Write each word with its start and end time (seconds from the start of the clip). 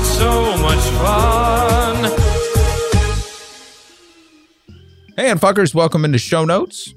so 0.00 0.56
much 0.58 0.78
fun. 0.78 2.04
Hey, 5.16 5.30
Unfuckers, 5.30 5.74
welcome 5.74 6.06
into 6.06 6.18
Show 6.18 6.46
Notes. 6.46 6.94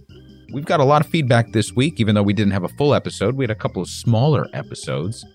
We've 0.54 0.66
got 0.66 0.80
a 0.80 0.86
lot 0.86 1.04
of 1.04 1.12
feedback 1.12 1.52
this 1.52 1.74
week, 1.74 2.00
even 2.00 2.16
though 2.16 2.24
we 2.24 2.32
didn't 2.32 2.54
have 2.54 2.64
a 2.64 2.70
full 2.70 2.94
episode. 2.94 3.36
We 3.36 3.44
had 3.44 3.52
a 3.52 3.56
couple 3.56 3.82
of 3.82 3.90
smaller 3.90 4.48
episodes. 4.54 5.26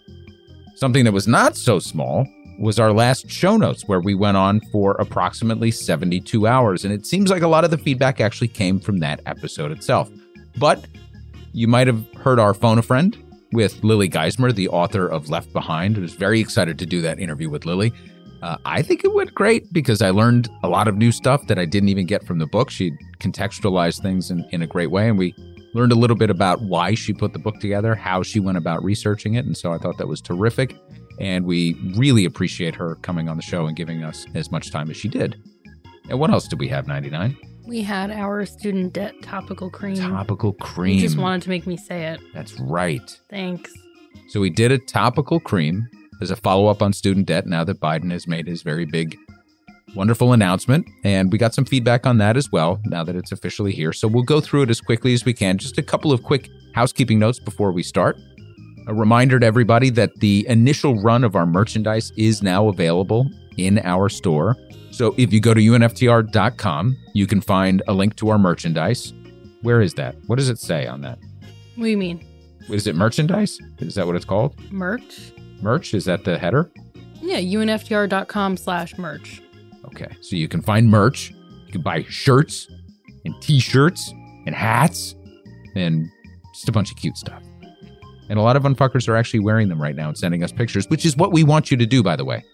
Something 0.77 1.04
that 1.04 1.12
was 1.12 1.28
not 1.28 1.56
so 1.59 1.78
small 1.78 2.27
was 2.59 2.78
our 2.78 2.92
last 2.92 3.30
show 3.30 3.59
notes, 3.59 3.86
where 3.86 4.00
we 4.00 4.14
went 4.14 4.38
on 4.38 4.61
for 4.72 4.92
approximately 4.92 5.70
72 5.70 6.47
hours. 6.47 6.84
And 6.84 6.95
it 6.95 7.05
seems 7.05 7.30
like 7.30 7.42
a 7.42 7.48
lot 7.48 7.64
of 7.64 7.70
the 7.70 7.77
feedback 7.78 8.20
actually 8.20 8.48
came 8.48 8.80
from 8.80 9.00
that 9.00 9.20
episode 9.27 9.72
itself. 9.72 10.11
But 10.56 10.86
you 11.52 11.69
might 11.69 11.86
have 11.86 12.02
heard 12.14 12.38
our 12.38 12.55
phone 12.55 12.78
a 12.78 12.83
friend 12.83 13.16
with 13.52 13.82
Lily 13.82 14.09
Geismer, 14.09 14.54
the 14.54 14.68
author 14.68 15.06
of 15.09 15.28
Left 15.28 15.52
Behind. 15.52 15.96
I 15.96 16.00
was 16.00 16.14
very 16.14 16.41
excited 16.41 16.78
to 16.78 16.86
do 16.86 17.00
that 17.02 17.18
interview 17.18 17.50
with 17.50 17.66
Lily. 17.66 17.92
Uh, 18.42 18.56
I 18.64 18.82
think 18.82 19.04
it 19.04 19.12
went 19.12 19.34
great 19.34 19.70
because 19.72 20.00
I 20.00 20.10
learned 20.10 20.48
a 20.62 20.68
lot 20.68 20.88
of 20.88 20.96
new 20.96 21.12
stuff 21.12 21.46
that 21.48 21.58
I 21.58 21.66
didn't 21.66 21.91
even 21.91 22.06
get 22.06 22.24
from 22.24 22.38
the 22.38 22.46
book. 22.46 22.70
She 22.70 22.92
contextualized 23.18 24.00
things 24.00 24.30
in, 24.30 24.46
in 24.50 24.62
a 24.62 24.66
great 24.66 24.91
way, 24.91 25.08
and 25.08 25.18
we 25.18 25.34
learned 25.74 25.92
a 25.92 25.96
little 25.96 26.16
bit 26.16 26.30
about 26.30 26.62
why 26.62 26.94
she 26.94 27.12
put 27.12 27.32
the 27.32 27.38
book 27.38 27.60
together, 27.60 27.94
how 27.94 28.22
she 28.22 28.41
went 28.41 28.58
about 28.58 28.82
researching 28.82 29.34
it. 29.34 29.44
And 29.44 29.56
so 29.56 29.72
I 29.72 29.78
thought 29.78 29.98
that 29.98 30.08
was 30.08 30.20
terrific. 30.20 30.74
And 31.20 31.44
we 31.44 31.74
really 31.96 32.24
appreciate 32.24 32.74
her 32.77 32.96
coming 32.96 33.28
on 33.28 33.36
the 33.36 33.42
show 33.42 33.66
and 33.66 33.77
giving 33.77 34.02
us 34.02 34.27
as 34.34 34.50
much 34.50 34.70
time 34.70 34.91
as 34.91 34.96
she 34.96 35.08
did. 35.08 35.36
And 36.08 36.19
what 36.19 36.30
else 36.30 36.48
did 36.48 36.58
we 36.58 36.69
have, 36.69 36.86
99? 36.86 37.36
We 37.70 37.82
had 37.82 38.10
our 38.10 38.44
student 38.46 38.94
debt 38.94 39.14
topical 39.22 39.70
cream. 39.70 39.94
Topical 39.94 40.54
cream. 40.54 40.96
You 40.96 41.02
just 41.02 41.16
wanted 41.16 41.42
to 41.42 41.50
make 41.50 41.68
me 41.68 41.76
say 41.76 42.06
it. 42.06 42.20
That's 42.34 42.58
right. 42.58 43.16
Thanks. 43.28 43.72
So 44.30 44.40
we 44.40 44.50
did 44.50 44.72
a 44.72 44.78
topical 44.78 45.38
cream 45.38 45.88
as 46.20 46.32
a 46.32 46.36
follow 46.36 46.66
up 46.66 46.82
on 46.82 46.92
student 46.92 47.26
debt 47.26 47.46
now 47.46 47.62
that 47.62 47.78
Biden 47.78 48.10
has 48.10 48.26
made 48.26 48.48
his 48.48 48.62
very 48.62 48.86
big, 48.86 49.16
wonderful 49.94 50.32
announcement. 50.32 50.84
And 51.04 51.30
we 51.30 51.38
got 51.38 51.54
some 51.54 51.64
feedback 51.64 52.08
on 52.08 52.18
that 52.18 52.36
as 52.36 52.50
well 52.50 52.80
now 52.86 53.04
that 53.04 53.14
it's 53.14 53.30
officially 53.30 53.70
here. 53.70 53.92
So 53.92 54.08
we'll 54.08 54.24
go 54.24 54.41
through 54.41 54.62
it 54.62 54.70
as 54.70 54.80
quickly 54.80 55.14
as 55.14 55.24
we 55.24 55.32
can. 55.32 55.56
Just 55.56 55.78
a 55.78 55.82
couple 55.82 56.10
of 56.10 56.24
quick 56.24 56.50
housekeeping 56.74 57.20
notes 57.20 57.38
before 57.38 57.70
we 57.70 57.84
start. 57.84 58.16
A 58.88 58.94
reminder 58.94 59.38
to 59.38 59.46
everybody 59.46 59.91
that 59.91 60.10
the 60.16 60.44
initial 60.48 61.00
run 61.00 61.22
of 61.22 61.36
our 61.36 61.46
merchandise 61.46 62.10
is 62.16 62.42
now 62.42 62.66
available 62.66 63.30
in 63.66 63.78
our 63.80 64.08
store. 64.08 64.56
So 64.91 65.14
if 65.16 65.33
you 65.33 65.41
go 65.41 65.55
to 65.55 65.61
unftr.com, 65.61 66.97
you 67.14 67.27
can 67.27 67.41
find 67.41 67.83
a 67.89 67.92
link 67.92 68.16
to 68.16 68.28
our 68.30 68.39
merchandise. 68.39 69.12
Where 69.62 69.80
is 69.80 69.94
that? 69.94 70.16
What 70.27 70.36
does 70.36 70.48
it 70.48 70.58
say 70.58 70.86
on 70.86 71.03
that? 71.03 71.19
What 71.77 71.84
do 71.84 71.91
you 71.91 71.97
mean? 71.97 72.27
Is 72.69 72.86
it 72.86 72.94
merchandise? 72.94 73.58
Is 73.78 73.94
that 73.94 74.06
what 74.06 74.16
it's 74.16 74.25
called? 74.25 74.58
Merch? 74.72 75.33
Merch? 75.61 75.94
Is 75.94 76.05
that 76.06 76.25
the 76.25 76.38
header? 76.38 76.70
Yeah, 77.20 77.38
unftr.com 77.38 78.56
slash 78.56 78.97
merch. 78.97 79.42
Okay. 79.86 80.08
So 80.20 80.36
you 80.36 80.48
can 80.48 80.62
find 80.62 80.88
merch. 80.88 81.31
You 81.66 81.72
can 81.72 81.83
buy 81.83 82.03
shirts 82.05 82.69
and 83.25 83.34
t 83.41 83.61
shirts 83.61 84.12
and 84.47 84.55
hats 84.55 85.14
and 85.75 86.08
just 86.55 86.69
a 86.69 86.72
bunch 86.72 86.91
of 86.91 86.97
cute 86.97 87.16
stuff. 87.16 87.42
And 88.28 88.38
a 88.38 88.42
lot 88.42 88.56
of 88.56 88.62
unfuckers 88.62 89.08
are 89.08 89.16
actually 89.16 89.41
wearing 89.41 89.69
them 89.69 89.83
right 89.83 89.97
now 89.97 90.08
and 90.08 90.16
sending 90.16 90.44
us 90.44 90.53
pictures, 90.53 90.88
which 90.88 91.05
is 91.05 91.16
what 91.16 91.33
we 91.33 91.42
want 91.42 91.70
you 91.70 91.77
to 91.77 91.86
do, 91.86 92.03
by 92.03 92.14
the 92.14 92.25
way. 92.25 92.44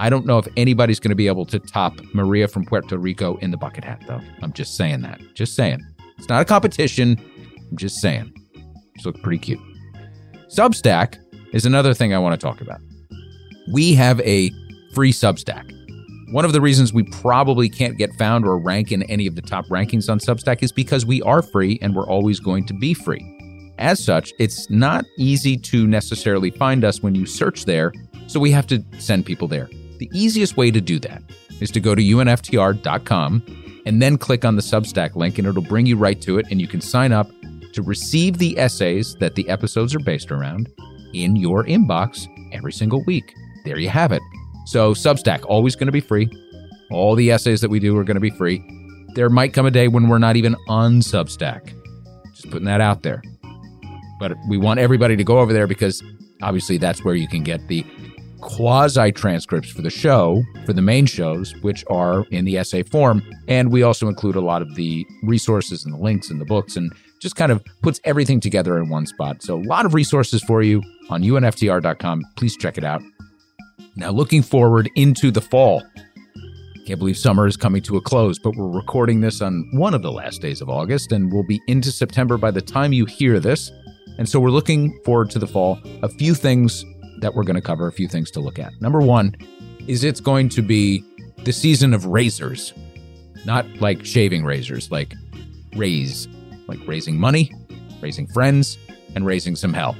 I 0.00 0.08
don't 0.08 0.24
know 0.24 0.38
if 0.38 0.48
anybody's 0.56 0.98
going 0.98 1.10
to 1.10 1.14
be 1.14 1.26
able 1.26 1.44
to 1.44 1.58
top 1.58 2.00
Maria 2.14 2.48
from 2.48 2.64
Puerto 2.64 2.96
Rico 2.96 3.36
in 3.36 3.50
the 3.50 3.58
bucket 3.58 3.84
hat, 3.84 4.02
though. 4.08 4.22
I'm 4.40 4.50
just 4.54 4.74
saying 4.74 5.02
that. 5.02 5.20
Just 5.34 5.54
saying. 5.54 5.86
It's 6.16 6.26
not 6.26 6.40
a 6.40 6.46
competition. 6.46 7.20
I'm 7.70 7.76
just 7.76 7.96
saying. 7.96 8.32
Look 9.04 9.20
pretty 9.22 9.38
cute. 9.38 9.60
Substack 10.48 11.18
is 11.52 11.66
another 11.66 11.92
thing 11.92 12.14
I 12.14 12.18
want 12.18 12.32
to 12.40 12.42
talk 12.42 12.62
about. 12.62 12.80
We 13.74 13.94
have 13.94 14.20
a 14.22 14.50
free 14.94 15.12
Substack. 15.12 15.70
One 16.32 16.46
of 16.46 16.54
the 16.54 16.62
reasons 16.62 16.94
we 16.94 17.02
probably 17.02 17.68
can't 17.68 17.98
get 17.98 18.14
found 18.14 18.46
or 18.46 18.58
rank 18.58 18.92
in 18.92 19.02
any 19.02 19.26
of 19.26 19.34
the 19.34 19.42
top 19.42 19.66
rankings 19.66 20.10
on 20.10 20.18
Substack 20.18 20.62
is 20.62 20.72
because 20.72 21.04
we 21.04 21.20
are 21.22 21.42
free 21.42 21.78
and 21.82 21.94
we're 21.94 22.08
always 22.08 22.40
going 22.40 22.64
to 22.68 22.72
be 22.72 22.94
free. 22.94 23.22
As 23.76 24.02
such, 24.02 24.32
it's 24.38 24.70
not 24.70 25.04
easy 25.18 25.58
to 25.58 25.86
necessarily 25.86 26.50
find 26.50 26.84
us 26.84 27.02
when 27.02 27.14
you 27.14 27.26
search 27.26 27.66
there, 27.66 27.92
so 28.28 28.40
we 28.40 28.50
have 28.50 28.66
to 28.68 28.82
send 28.98 29.26
people 29.26 29.46
there. 29.46 29.68
The 30.00 30.08
easiest 30.14 30.56
way 30.56 30.70
to 30.70 30.80
do 30.80 30.98
that 31.00 31.22
is 31.60 31.70
to 31.72 31.78
go 31.78 31.94
to 31.94 32.00
unftr.com 32.00 33.82
and 33.84 34.00
then 34.00 34.16
click 34.16 34.46
on 34.46 34.56
the 34.56 34.62
Substack 34.62 35.14
link, 35.14 35.38
and 35.38 35.46
it'll 35.46 35.62
bring 35.62 35.84
you 35.84 35.98
right 35.98 36.18
to 36.22 36.38
it, 36.38 36.46
and 36.50 36.58
you 36.58 36.66
can 36.66 36.80
sign 36.80 37.12
up 37.12 37.30
to 37.74 37.82
receive 37.82 38.38
the 38.38 38.58
essays 38.58 39.14
that 39.16 39.34
the 39.34 39.46
episodes 39.50 39.94
are 39.94 40.00
based 40.00 40.32
around 40.32 40.70
in 41.12 41.36
your 41.36 41.64
inbox 41.64 42.28
every 42.50 42.72
single 42.72 43.04
week. 43.04 43.34
There 43.66 43.78
you 43.78 43.90
have 43.90 44.10
it. 44.10 44.22
So, 44.64 44.94
Substack, 44.94 45.44
always 45.44 45.76
going 45.76 45.86
to 45.86 45.92
be 45.92 46.00
free. 46.00 46.30
All 46.90 47.14
the 47.14 47.30
essays 47.30 47.60
that 47.60 47.68
we 47.68 47.78
do 47.78 47.94
are 47.98 48.04
going 48.04 48.14
to 48.14 48.20
be 48.20 48.30
free. 48.30 48.64
There 49.14 49.28
might 49.28 49.52
come 49.52 49.66
a 49.66 49.70
day 49.70 49.88
when 49.88 50.08
we're 50.08 50.18
not 50.18 50.36
even 50.36 50.56
on 50.66 51.00
Substack. 51.00 51.74
Just 52.34 52.50
putting 52.50 52.66
that 52.66 52.80
out 52.80 53.02
there. 53.02 53.22
But 54.18 54.32
we 54.48 54.56
want 54.56 54.80
everybody 54.80 55.16
to 55.16 55.24
go 55.24 55.40
over 55.40 55.52
there 55.52 55.66
because 55.66 56.02
obviously 56.40 56.78
that's 56.78 57.04
where 57.04 57.14
you 57.14 57.28
can 57.28 57.42
get 57.42 57.68
the 57.68 57.84
quasi 58.40 59.12
transcripts 59.12 59.70
for 59.70 59.82
the 59.82 59.90
show, 59.90 60.42
for 60.64 60.72
the 60.72 60.82
main 60.82 61.06
shows, 61.06 61.54
which 61.62 61.84
are 61.88 62.24
in 62.30 62.44
the 62.44 62.56
essay 62.56 62.82
form. 62.82 63.22
And 63.48 63.70
we 63.70 63.82
also 63.82 64.08
include 64.08 64.36
a 64.36 64.40
lot 64.40 64.62
of 64.62 64.74
the 64.74 65.06
resources 65.22 65.84
and 65.84 65.94
the 65.94 65.98
links 65.98 66.30
and 66.30 66.40
the 66.40 66.44
books 66.44 66.76
and 66.76 66.92
just 67.20 67.36
kind 67.36 67.52
of 67.52 67.62
puts 67.82 68.00
everything 68.04 68.40
together 68.40 68.78
in 68.78 68.88
one 68.88 69.06
spot. 69.06 69.42
So 69.42 69.58
a 69.58 69.64
lot 69.64 69.86
of 69.86 69.94
resources 69.94 70.42
for 70.42 70.62
you 70.62 70.82
on 71.10 71.22
unftr.com. 71.22 72.24
Please 72.36 72.56
check 72.56 72.78
it 72.78 72.84
out. 72.84 73.02
Now, 73.96 74.10
looking 74.10 74.42
forward 74.42 74.88
into 74.96 75.30
the 75.30 75.40
fall. 75.40 75.82
Can't 76.86 76.98
believe 76.98 77.18
summer 77.18 77.46
is 77.46 77.56
coming 77.56 77.82
to 77.82 77.96
a 77.96 78.00
close, 78.00 78.38
but 78.38 78.56
we're 78.56 78.70
recording 78.70 79.20
this 79.20 79.42
on 79.42 79.68
one 79.74 79.94
of 79.94 80.02
the 80.02 80.10
last 80.10 80.40
days 80.40 80.60
of 80.60 80.68
August, 80.68 81.12
and 81.12 81.32
we'll 81.32 81.46
be 81.46 81.60
into 81.68 81.92
September 81.92 82.38
by 82.38 82.50
the 82.50 82.62
time 82.62 82.92
you 82.92 83.04
hear 83.04 83.38
this. 83.38 83.70
And 84.18 84.28
so 84.28 84.40
we're 84.40 84.50
looking 84.50 84.98
forward 85.04 85.30
to 85.30 85.38
the 85.38 85.46
fall. 85.46 85.78
A 86.02 86.08
few 86.08 86.34
things 86.34 86.84
that 87.20 87.34
we're 87.34 87.44
going 87.44 87.56
to 87.56 87.62
cover, 87.62 87.86
a 87.86 87.92
few 87.92 88.08
things 88.08 88.30
to 88.32 88.40
look 88.40 88.58
at. 88.58 88.72
Number 88.80 89.00
one 89.00 89.34
is 89.86 90.04
it's 90.04 90.20
going 90.20 90.48
to 90.50 90.62
be 90.62 91.04
the 91.44 91.52
season 91.52 91.94
of 91.94 92.06
razors, 92.06 92.72
not 93.44 93.66
like 93.80 94.04
shaving 94.04 94.44
razors, 94.44 94.90
like 94.90 95.14
raise, 95.76 96.28
like 96.66 96.78
raising 96.86 97.18
money, 97.18 97.52
raising 98.00 98.26
friends, 98.28 98.78
and 99.14 99.26
raising 99.26 99.56
some 99.56 99.72
hell. 99.72 99.96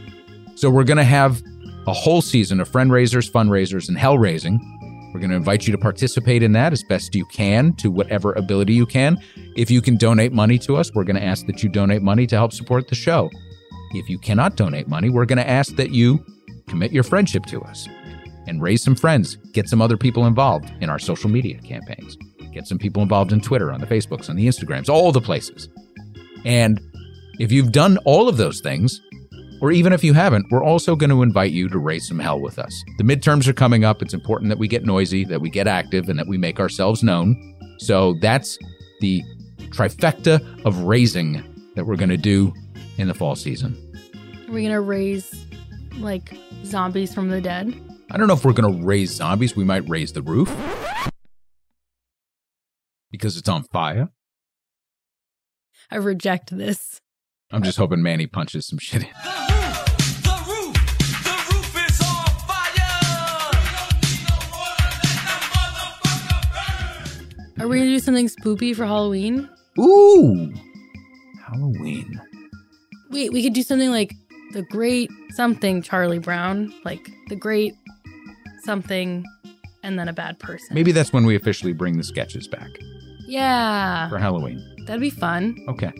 So 0.55 0.71
we're 0.71 0.85
going 0.85 0.99
to 0.99 1.05
have 1.05 1.43
a 1.87 1.93
whole 1.93 2.23
season 2.23 2.61
of 2.61 2.69
friend 2.69 2.93
raisers, 2.93 3.31
fundraisers, 3.31 3.89
and 3.89 3.99
hell 3.99 4.19
raising. 4.19 4.61
We're 5.13 5.21
going 5.21 5.31
to 5.31 5.37
invite 5.37 5.67
you 5.67 5.73
to 5.73 5.79
participate 5.79 6.43
in 6.43 6.53
that 6.53 6.73
as 6.73 6.85
best 6.85 7.15
you 7.15 7.25
can 7.27 7.73
to 7.77 7.91
whatever 7.91 8.33
ability 8.35 8.75
you 8.75 8.87
can. 8.87 9.19
If 9.57 9.71
you 9.71 9.83
can 9.83 9.97
donate 9.97 10.33
money 10.33 10.59
to 10.61 10.77
us, 10.77 10.93
we're 10.95 11.05
going 11.05 11.17
to 11.17 11.25
ask 11.25 11.47
that 11.47 11.63
you 11.63 11.69
donate 11.69 12.03
money 12.03 12.27
to 12.29 12.37
help 12.37 12.53
support 12.53 12.87
the 12.89 12.95
show. 12.95 13.31
If 13.93 14.09
you 14.09 14.19
cannot 14.19 14.57
donate 14.57 14.87
money, 14.87 15.11
we're 15.11 15.25
going 15.25 15.39
to 15.39 15.49
ask 15.49 15.75
that 15.77 15.91
you 15.91 16.25
commit 16.71 16.93
your 16.93 17.03
friendship 17.03 17.45
to 17.47 17.61
us 17.63 17.89
and 18.47 18.63
raise 18.63 18.83
some 18.83 18.95
friends, 18.95 19.37
get 19.53 19.69
some 19.69 19.83
other 19.83 19.97
people 19.97 20.27
involved 20.27 20.73
in 20.81 20.89
our 20.89 20.99
social 20.99 21.29
media 21.29 21.59
campaigns, 21.59 22.17
get 22.53 22.67
some 22.67 22.79
people 22.79 23.03
involved 23.03 23.33
in 23.33 23.41
Twitter, 23.41 23.71
on 23.71 23.81
the 23.81 23.87
Facebooks, 23.87 24.31
on 24.31 24.37
the 24.37 24.47
Instagrams, 24.47 24.89
all 24.89 25.13
the 25.13 25.21
places. 25.21 25.69
And 26.45 26.81
if 27.39 27.53
you've 27.53 27.73
done 27.73 27.99
all 28.05 28.29
of 28.29 28.37
those 28.37 28.61
things, 28.61 29.01
or 29.61 29.71
even 29.73 29.93
if 29.93 30.03
you 30.03 30.15
haven't, 30.15 30.47
we're 30.51 30.65
also 30.65 30.97
going 30.97 31.11
to 31.11 31.23
invite 31.23 31.53
you 31.53 31.69
to 31.69 31.79
raise 31.79 32.09
some 32.09 32.19
hell 32.19 32.41
with 32.41 32.59
us. 32.59 32.83
The 32.97 33.05
midterms 33.05 33.47
are 33.47 33.53
coming 33.53 33.85
up. 33.85 34.01
It's 34.01 34.15
important 34.15 34.49
that 34.49 34.59
we 34.59 34.69
get 34.69 34.85
noisy, 34.85 35.25
that 35.25 35.41
we 35.41 35.51
get 35.51 35.67
active, 35.67 36.09
and 36.09 36.19
that 36.19 36.27
we 36.27 36.39
make 36.39 36.59
ourselves 36.59 37.03
known. 37.03 37.37
So 37.79 38.15
that's 38.23 38.59
the 39.01 39.23
trifecta 39.69 40.65
of 40.65 40.79
raising 40.83 41.45
that 41.75 41.85
we're 41.85 41.97
going 41.97 42.11
to 42.11 42.17
do 42.17 42.55
in 42.97 43.07
the 43.07 43.15
fall 43.15 43.37
season. 43.37 43.77
We're 44.49 44.55
we 44.55 44.63
going 44.63 44.73
to 44.73 44.81
raise 44.81 45.47
like 45.99 46.35
zombies 46.65 47.15
from 47.15 47.29
the 47.29 47.41
dead? 47.41 47.75
I 48.11 48.17
don't 48.17 48.27
know 48.27 48.35
if 48.35 48.45
we're 48.45 48.53
going 48.53 48.81
to 48.81 48.85
raise 48.85 49.13
zombies. 49.13 49.55
We 49.55 49.65
might 49.65 49.89
raise 49.89 50.13
the 50.13 50.23
roof 50.23 50.53
because 53.11 53.37
it's 53.37 53.49
on 53.49 53.63
fire. 53.65 54.09
I 55.91 55.97
reject 55.97 56.57
this. 56.57 57.01
I'm 57.53 57.63
just 57.63 57.79
hoping 57.79 58.03
Manny 58.03 58.27
punches 58.27 58.67
some 58.67 58.79
shit 58.79 59.03
in. 59.03 59.09
The 59.23 59.31
roof, 59.33 60.23
the 60.23 60.45
roof, 60.49 60.75
the 61.25 61.37
roof 61.53 61.77
is 61.91 62.01
on 62.01 62.27
fire! 62.47 63.01
Are 67.65 67.69
we 67.69 67.79
gonna 67.79 67.91
do 67.91 67.99
something 67.99 68.29
spoopy 68.29 68.75
for 68.77 68.87
Halloween? 68.87 69.49
Ooh, 69.79 70.53
Halloween. 71.45 72.21
Wait, 73.11 73.33
we 73.33 73.43
could 73.43 73.53
do 73.55 73.63
something 73.63 73.91
like 73.91 74.15
the 74.53 74.63
great 74.63 75.11
something 75.31 75.83
Charlie 75.83 76.19
Brown, 76.19 76.73
like 76.85 77.11
the 77.29 77.37
great 77.37 77.75
something, 78.65 79.25
and 79.83 79.99
then 79.99 80.09
a 80.09 80.13
bad 80.13 80.39
person. 80.39 80.69
Maybe 80.73 80.93
that's 80.93 81.13
when 81.13 81.25
we 81.25 81.35
officially 81.37 81.73
bring 81.73 81.97
the 81.97 82.05
sketches 82.05 82.47
back 82.49 82.69
Yeah, 83.27 84.09
for 84.09 84.19
Halloween. 84.19 84.63
that'd 84.87 85.01
be 85.01 85.11
fun. 85.11 85.57
Okay. 85.69 85.93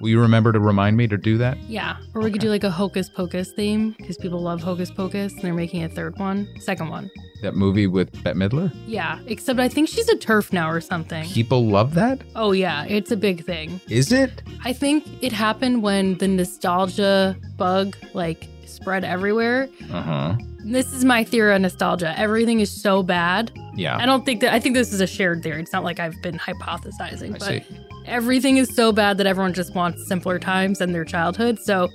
Will 0.00 0.10
you 0.10 0.20
remember 0.20 0.52
to 0.52 0.60
remind 0.60 0.96
me 0.96 1.08
to 1.08 1.16
do 1.16 1.38
that? 1.38 1.58
Yeah. 1.62 1.96
Or 2.14 2.22
we 2.22 2.30
could 2.30 2.40
do 2.40 2.50
like 2.50 2.62
a 2.64 2.70
Hocus 2.70 3.08
Pocus 3.08 3.50
theme 3.52 3.96
because 3.98 4.16
people 4.16 4.40
love 4.40 4.62
Hocus 4.62 4.90
Pocus 4.90 5.32
and 5.32 5.42
they're 5.42 5.54
making 5.54 5.82
a 5.82 5.88
third 5.88 6.16
one, 6.18 6.48
second 6.60 6.88
one. 6.88 7.10
That 7.42 7.54
movie 7.56 7.86
with 7.86 8.12
Bette 8.22 8.38
Midler? 8.38 8.72
Yeah. 8.86 9.18
Except 9.26 9.58
I 9.58 9.68
think 9.68 9.88
she's 9.88 10.08
a 10.08 10.16
TERF 10.16 10.52
now 10.52 10.70
or 10.70 10.80
something. 10.80 11.24
People 11.26 11.66
love 11.66 11.94
that? 11.94 12.22
Oh, 12.36 12.52
yeah. 12.52 12.84
It's 12.84 13.10
a 13.10 13.16
big 13.16 13.44
thing. 13.44 13.80
Is 13.88 14.12
it? 14.12 14.42
I 14.64 14.72
think 14.72 15.04
it 15.22 15.32
happened 15.32 15.82
when 15.82 16.18
the 16.18 16.28
nostalgia 16.28 17.36
bug 17.56 17.96
like 18.14 18.48
spread 18.66 19.04
everywhere. 19.04 19.68
Uh 19.92 20.02
huh. 20.02 20.36
This 20.64 20.92
is 20.92 21.04
my 21.04 21.24
theory 21.24 21.54
on 21.54 21.62
nostalgia. 21.62 22.18
Everything 22.18 22.60
is 22.60 22.70
so 22.70 23.02
bad. 23.02 23.50
Yeah. 23.74 23.96
I 23.96 24.06
don't 24.06 24.24
think 24.24 24.40
that 24.42 24.52
I 24.52 24.60
think 24.60 24.74
this 24.74 24.92
is 24.92 25.00
a 25.00 25.06
shared 25.06 25.42
theory. 25.42 25.60
It's 25.62 25.72
not 25.72 25.84
like 25.84 25.98
I've 25.98 26.20
been 26.22 26.38
hypothesizing, 26.38 27.30
I 27.30 27.38
but 27.38 27.42
see. 27.42 27.64
Everything 28.08 28.56
is 28.56 28.74
so 28.74 28.92
bad 28.92 29.18
that 29.18 29.26
everyone 29.26 29.52
just 29.54 29.74
wants 29.74 30.06
simpler 30.06 30.38
times 30.38 30.78
than 30.78 30.92
their 30.92 31.04
childhood. 31.04 31.58
So 31.58 31.88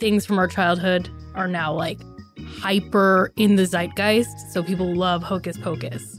things 0.00 0.24
from 0.26 0.38
our 0.38 0.46
childhood 0.48 1.08
are 1.34 1.48
now 1.48 1.72
like 1.72 1.98
hyper 2.58 3.32
in 3.36 3.56
the 3.56 3.64
zeitgeist. 3.66 4.52
So 4.52 4.62
people 4.62 4.94
love 4.94 5.22
Hocus 5.22 5.56
Pocus 5.58 6.18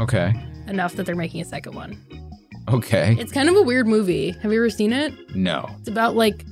Okay. 0.00 0.32
enough 0.68 0.94
that 0.94 1.06
they're 1.06 1.14
making 1.14 1.40
a 1.40 1.44
second 1.44 1.74
one. 1.74 1.96
Okay. 2.68 3.16
It's 3.18 3.32
kind 3.32 3.48
of 3.48 3.56
a 3.56 3.62
weird 3.62 3.86
movie. 3.86 4.30
Have 4.42 4.52
you 4.52 4.58
ever 4.58 4.70
seen 4.70 4.92
it? 4.92 5.12
No. 5.36 5.68
It's 5.78 5.88
about 5.88 6.16
like 6.16 6.44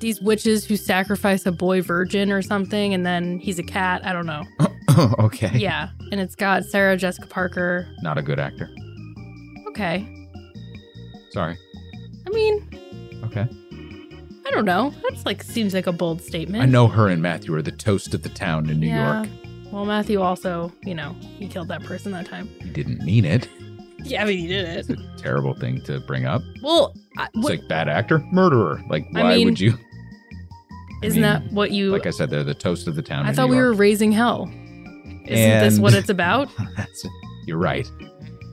these 0.00 0.20
witches 0.22 0.64
who 0.64 0.76
sacrifice 0.76 1.44
a 1.44 1.52
boy 1.52 1.82
virgin 1.82 2.30
or 2.32 2.40
something, 2.40 2.94
and 2.94 3.04
then 3.04 3.38
he's 3.38 3.58
a 3.58 3.62
cat. 3.64 4.00
I 4.06 4.12
don't 4.12 4.26
know. 4.26 4.44
okay. 5.18 5.50
Yeah. 5.58 5.90
And 6.10 6.20
it's 6.20 6.34
got 6.36 6.64
Sarah 6.64 6.96
Jessica 6.96 7.26
Parker. 7.26 7.86
Not 8.02 8.16
a 8.16 8.22
good 8.22 8.38
actor. 8.38 8.70
Okay. 9.68 10.06
Sorry. 11.30 11.56
I 12.26 12.30
mean, 12.30 12.68
Okay. 13.24 13.46
I 14.46 14.50
don't 14.50 14.64
know. 14.64 14.94
That's 15.08 15.26
like 15.26 15.42
seems 15.42 15.74
like 15.74 15.86
a 15.86 15.92
bold 15.92 16.22
statement. 16.22 16.62
I 16.62 16.66
know 16.66 16.88
her 16.88 17.08
and 17.08 17.20
Matthew 17.20 17.54
are 17.54 17.60
the 17.62 17.72
toast 17.72 18.14
of 18.14 18.22
the 18.22 18.30
town 18.30 18.70
in 18.70 18.80
New 18.80 18.86
Yeah. 18.88 19.18
York. 19.24 19.28
Well, 19.70 19.84
Matthew 19.84 20.22
also, 20.22 20.72
you 20.82 20.94
know, 20.94 21.14
he 21.20 21.46
killed 21.48 21.68
that 21.68 21.82
person 21.82 22.12
that 22.12 22.24
time. 22.26 22.48
He 22.62 22.70
didn't 22.70 23.04
mean 23.04 23.26
it. 23.26 23.46
Yeah, 24.04 24.22
I 24.22 24.26
mean, 24.26 24.38
he 24.38 24.46
did 24.46 24.66
it. 24.66 24.76
It's 24.78 24.88
a 24.90 25.22
terrible 25.22 25.52
thing 25.54 25.82
to 25.82 26.00
bring 26.00 26.24
up. 26.24 26.40
Well, 26.62 26.94
I, 27.18 27.24
It's 27.34 27.44
what, 27.44 27.50
like 27.58 27.68
bad 27.68 27.88
actor, 27.88 28.20
murderer. 28.32 28.82
Like, 28.88 29.04
I 29.14 29.22
why 29.22 29.36
mean, 29.36 29.44
would 29.48 29.60
you? 29.60 29.72
I 31.02 31.06
isn't 31.06 31.20
mean, 31.20 31.30
that 31.30 31.52
what 31.52 31.70
you? 31.72 31.90
Like 31.92 32.06
I 32.06 32.10
said, 32.10 32.30
they're 32.30 32.42
the 32.44 32.54
toast 32.54 32.88
of 32.88 32.94
the 32.96 33.02
town. 33.02 33.26
I 33.26 33.32
thought 33.34 33.50
we 33.50 33.56
were 33.56 33.74
raising 33.74 34.12
hell. 34.12 34.44
Isn't 35.26 35.60
this 35.60 35.78
what 35.78 35.92
it's 35.92 36.08
about? 36.08 36.48
That's. 36.76 37.04
You're 37.46 37.58
right. 37.58 37.86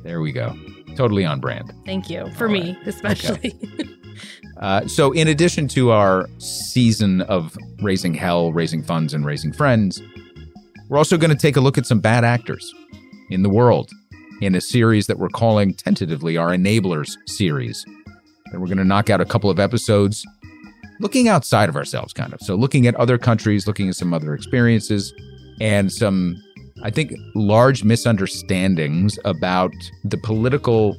There 0.03 0.19
we 0.19 0.31
go. 0.33 0.53
Totally 0.95 1.25
on 1.25 1.39
brand. 1.39 1.73
Thank 1.85 2.09
you 2.09 2.29
for 2.31 2.47
All 2.47 2.53
me, 2.53 2.77
especially. 2.85 3.53
Uh, 4.57 4.87
so, 4.87 5.11
in 5.11 5.27
addition 5.27 5.67
to 5.67 5.91
our 5.91 6.27
season 6.37 7.21
of 7.23 7.57
raising 7.81 8.13
hell, 8.13 8.53
raising 8.53 8.81
funds, 8.81 9.13
and 9.13 9.25
raising 9.25 9.51
friends, 9.51 10.01
we're 10.87 10.97
also 10.97 11.17
going 11.17 11.29
to 11.29 11.35
take 11.35 11.57
a 11.57 11.59
look 11.59 11.77
at 11.77 11.85
some 11.85 11.99
bad 11.99 12.23
actors 12.23 12.73
in 13.29 13.43
the 13.43 13.49
world 13.49 13.91
in 14.41 14.55
a 14.55 14.61
series 14.61 15.07
that 15.07 15.19
we're 15.19 15.29
calling 15.29 15.73
tentatively 15.73 16.37
our 16.37 16.49
Enablers 16.51 17.17
series. 17.27 17.83
And 18.51 18.61
we're 18.61 18.67
going 18.67 18.77
to 18.77 18.85
knock 18.85 19.09
out 19.09 19.19
a 19.19 19.25
couple 19.25 19.49
of 19.49 19.59
episodes 19.59 20.25
looking 20.99 21.27
outside 21.27 21.67
of 21.67 21.75
ourselves, 21.75 22.13
kind 22.13 22.33
of. 22.33 22.39
So, 22.41 22.55
looking 22.55 22.87
at 22.87 22.95
other 22.95 23.17
countries, 23.17 23.67
looking 23.67 23.89
at 23.89 23.95
some 23.95 24.13
other 24.13 24.33
experiences, 24.33 25.13
and 25.59 25.91
some, 25.91 26.41
I 26.85 26.91
think, 26.91 27.15
large 27.33 27.83
misunderstandings 27.83 29.17
about 29.25 29.73
the 30.03 30.19
political 30.19 30.95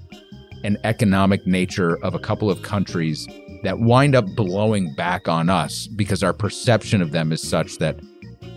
and 0.65 0.77
economic 0.83 1.47
nature 1.47 2.05
of 2.05 2.13
a 2.13 2.19
couple 2.19 2.51
of 2.51 2.63
countries 2.63 3.29
that 3.63 3.79
wind 3.79 4.17
up 4.17 4.27
blowing 4.35 4.93
back 4.97 5.29
on 5.29 5.49
us 5.49 5.87
because 5.87 6.25
our 6.25 6.33
perception 6.33 7.01
of 7.01 7.13
them 7.13 7.31
is 7.31 7.41
such 7.41 7.79
that 7.79 8.01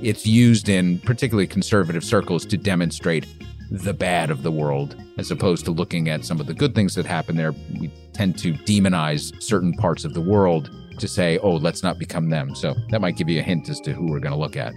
it's 0.02 0.26
used 0.26 0.70
in 0.70 0.98
particularly 1.02 1.46
conservative 1.46 2.04
circles 2.04 2.48
to 2.48 2.58
demonstrate 2.58 3.28
the 3.70 3.94
bad 3.94 4.32
of 4.32 4.42
the 4.42 4.52
world 4.52 5.00
as 5.20 5.30
opposed 5.30 5.66
to 5.66 5.72
looking 5.72 6.10
at 6.10 6.25
some 6.25 6.40
of 6.40 6.48
the 6.48 6.54
good 6.56 6.74
things 6.74 6.96
that 6.96 7.06
happen 7.06 7.36
there. 7.38 7.52
We 7.80 7.92
tend 8.12 8.40
to 8.40 8.54
demonize 8.54 9.40
certain 9.40 9.74
parts 9.74 10.04
of 10.04 10.16
the 10.16 10.22
world 10.22 10.72
to 10.98 11.08
say 11.08 11.38
oh 11.44 11.58
let's 11.58 11.84
not 11.84 12.00
become 12.00 12.32
them. 12.32 12.56
So 12.56 12.74
that 12.90 13.02
might 13.02 13.18
give 13.18 13.30
you 13.30 13.40
a 13.40 13.44
hint 13.44 13.70
as 13.70 13.80
to 13.82 13.94
who 13.94 14.08
we're 14.10 14.20
going 14.20 14.34
to 14.34 14.40
look 14.40 14.58
at. 14.58 14.74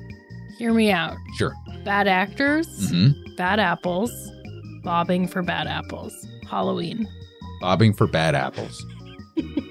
Hear 0.58 0.74
me 0.74 0.92
out. 0.92 1.16
sure 1.38 1.54
Bad 1.84 2.06
actors, 2.08 2.90
hmm 2.90 3.10
bad 3.36 3.58
apples, 3.58 4.10
bobbing 4.84 5.26
for 5.26 5.42
bad 5.42 5.66
apples. 5.66 6.14
Halloween. 6.48 7.08
bobbing 7.62 7.94
for 7.94 8.06
bad 8.06 8.34
apples 8.34 8.84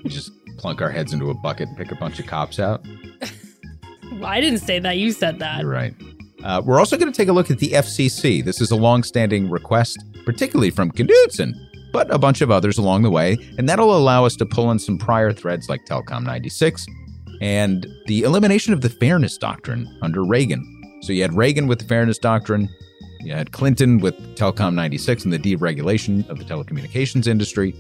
just 0.08 0.32
plunk 0.58 0.82
our 0.82 0.90
heads 0.90 1.14
into 1.14 1.30
a 1.30 1.34
bucket 1.36 1.68
and 1.70 1.78
pick 1.78 1.92
a 1.92 1.96
bunch 1.96 2.20
of 2.20 2.26
cops 2.26 2.60
out 2.60 2.84
Well, 4.14 4.26
I 4.26 4.42
didn't 4.42 4.60
say 4.60 4.80
that. 4.80 4.98
You 4.98 5.12
said 5.12 5.38
that. 5.40 5.62
You're 5.62 5.70
right. 5.70 5.94
Uh, 6.44 6.62
we're 6.66 6.80
also 6.80 6.98
going 6.98 7.12
to 7.12 7.16
take 7.16 7.28
a 7.30 7.34
look 7.34 7.50
at 7.52 7.60
the 7.60 7.70
FCC. 7.70 8.44
This 8.44 8.60
is 8.60 8.72
a 8.72 8.76
long-standing 8.76 9.50
request, 9.50 10.04
particularly 10.26 10.70
from 10.72 10.92
Knudsen, 10.92 11.54
but 11.94 12.12
a 12.14 12.18
bunch 12.18 12.42
of 12.42 12.50
others 12.52 12.78
along 12.78 13.04
the 13.04 13.10
way, 13.12 13.38
and 13.58 13.70
that'll 13.70 13.96
allow 13.96 14.26
us 14.26 14.36
to 14.38 14.46
pull 14.46 14.70
in 14.72 14.80
some 14.80 14.98
prior 14.98 15.32
threads 15.32 15.70
like 15.70 15.86
Telecom 15.86 16.24
96 16.24 16.86
and 17.42 17.88
the 18.08 18.24
elimination 18.24 18.74
of 18.74 18.82
the 18.82 18.90
Fairness 18.90 19.38
Doctrine 19.38 19.88
under 20.02 20.26
Reagan. 20.26 20.81
So 21.02 21.14
you 21.14 21.22
had 21.22 21.36
Reagan 21.36 21.68
with 21.68 21.80
the 21.80 21.86
Fairness 21.86 22.18
Doctrine, 22.18 22.70
you 23.24 23.34
had 23.34 23.52
Clinton 23.52 24.00
with 24.00 24.16
Telecom 24.36 24.74
96 24.74 25.26
and 25.26 25.34
the 25.34 25.38
deregulation 25.38 26.28
of 26.30 26.40
the 26.40 26.44
telecommunications 26.44 27.28
industry, 27.28 27.76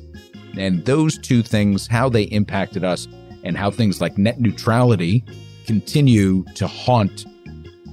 and 0.57 0.85
those 0.85 1.18
two 1.18 1.41
things, 1.41 1.88
how 1.88 2.09
they 2.09 2.23
impacted 2.23 2.83
us, 2.83 3.07
and 3.44 3.57
how 3.57 3.71
things 3.71 4.01
like 4.01 4.18
net 4.18 4.39
neutrality 4.39 5.23
continue 5.65 6.44
to 6.56 6.68
haunt 6.68 7.25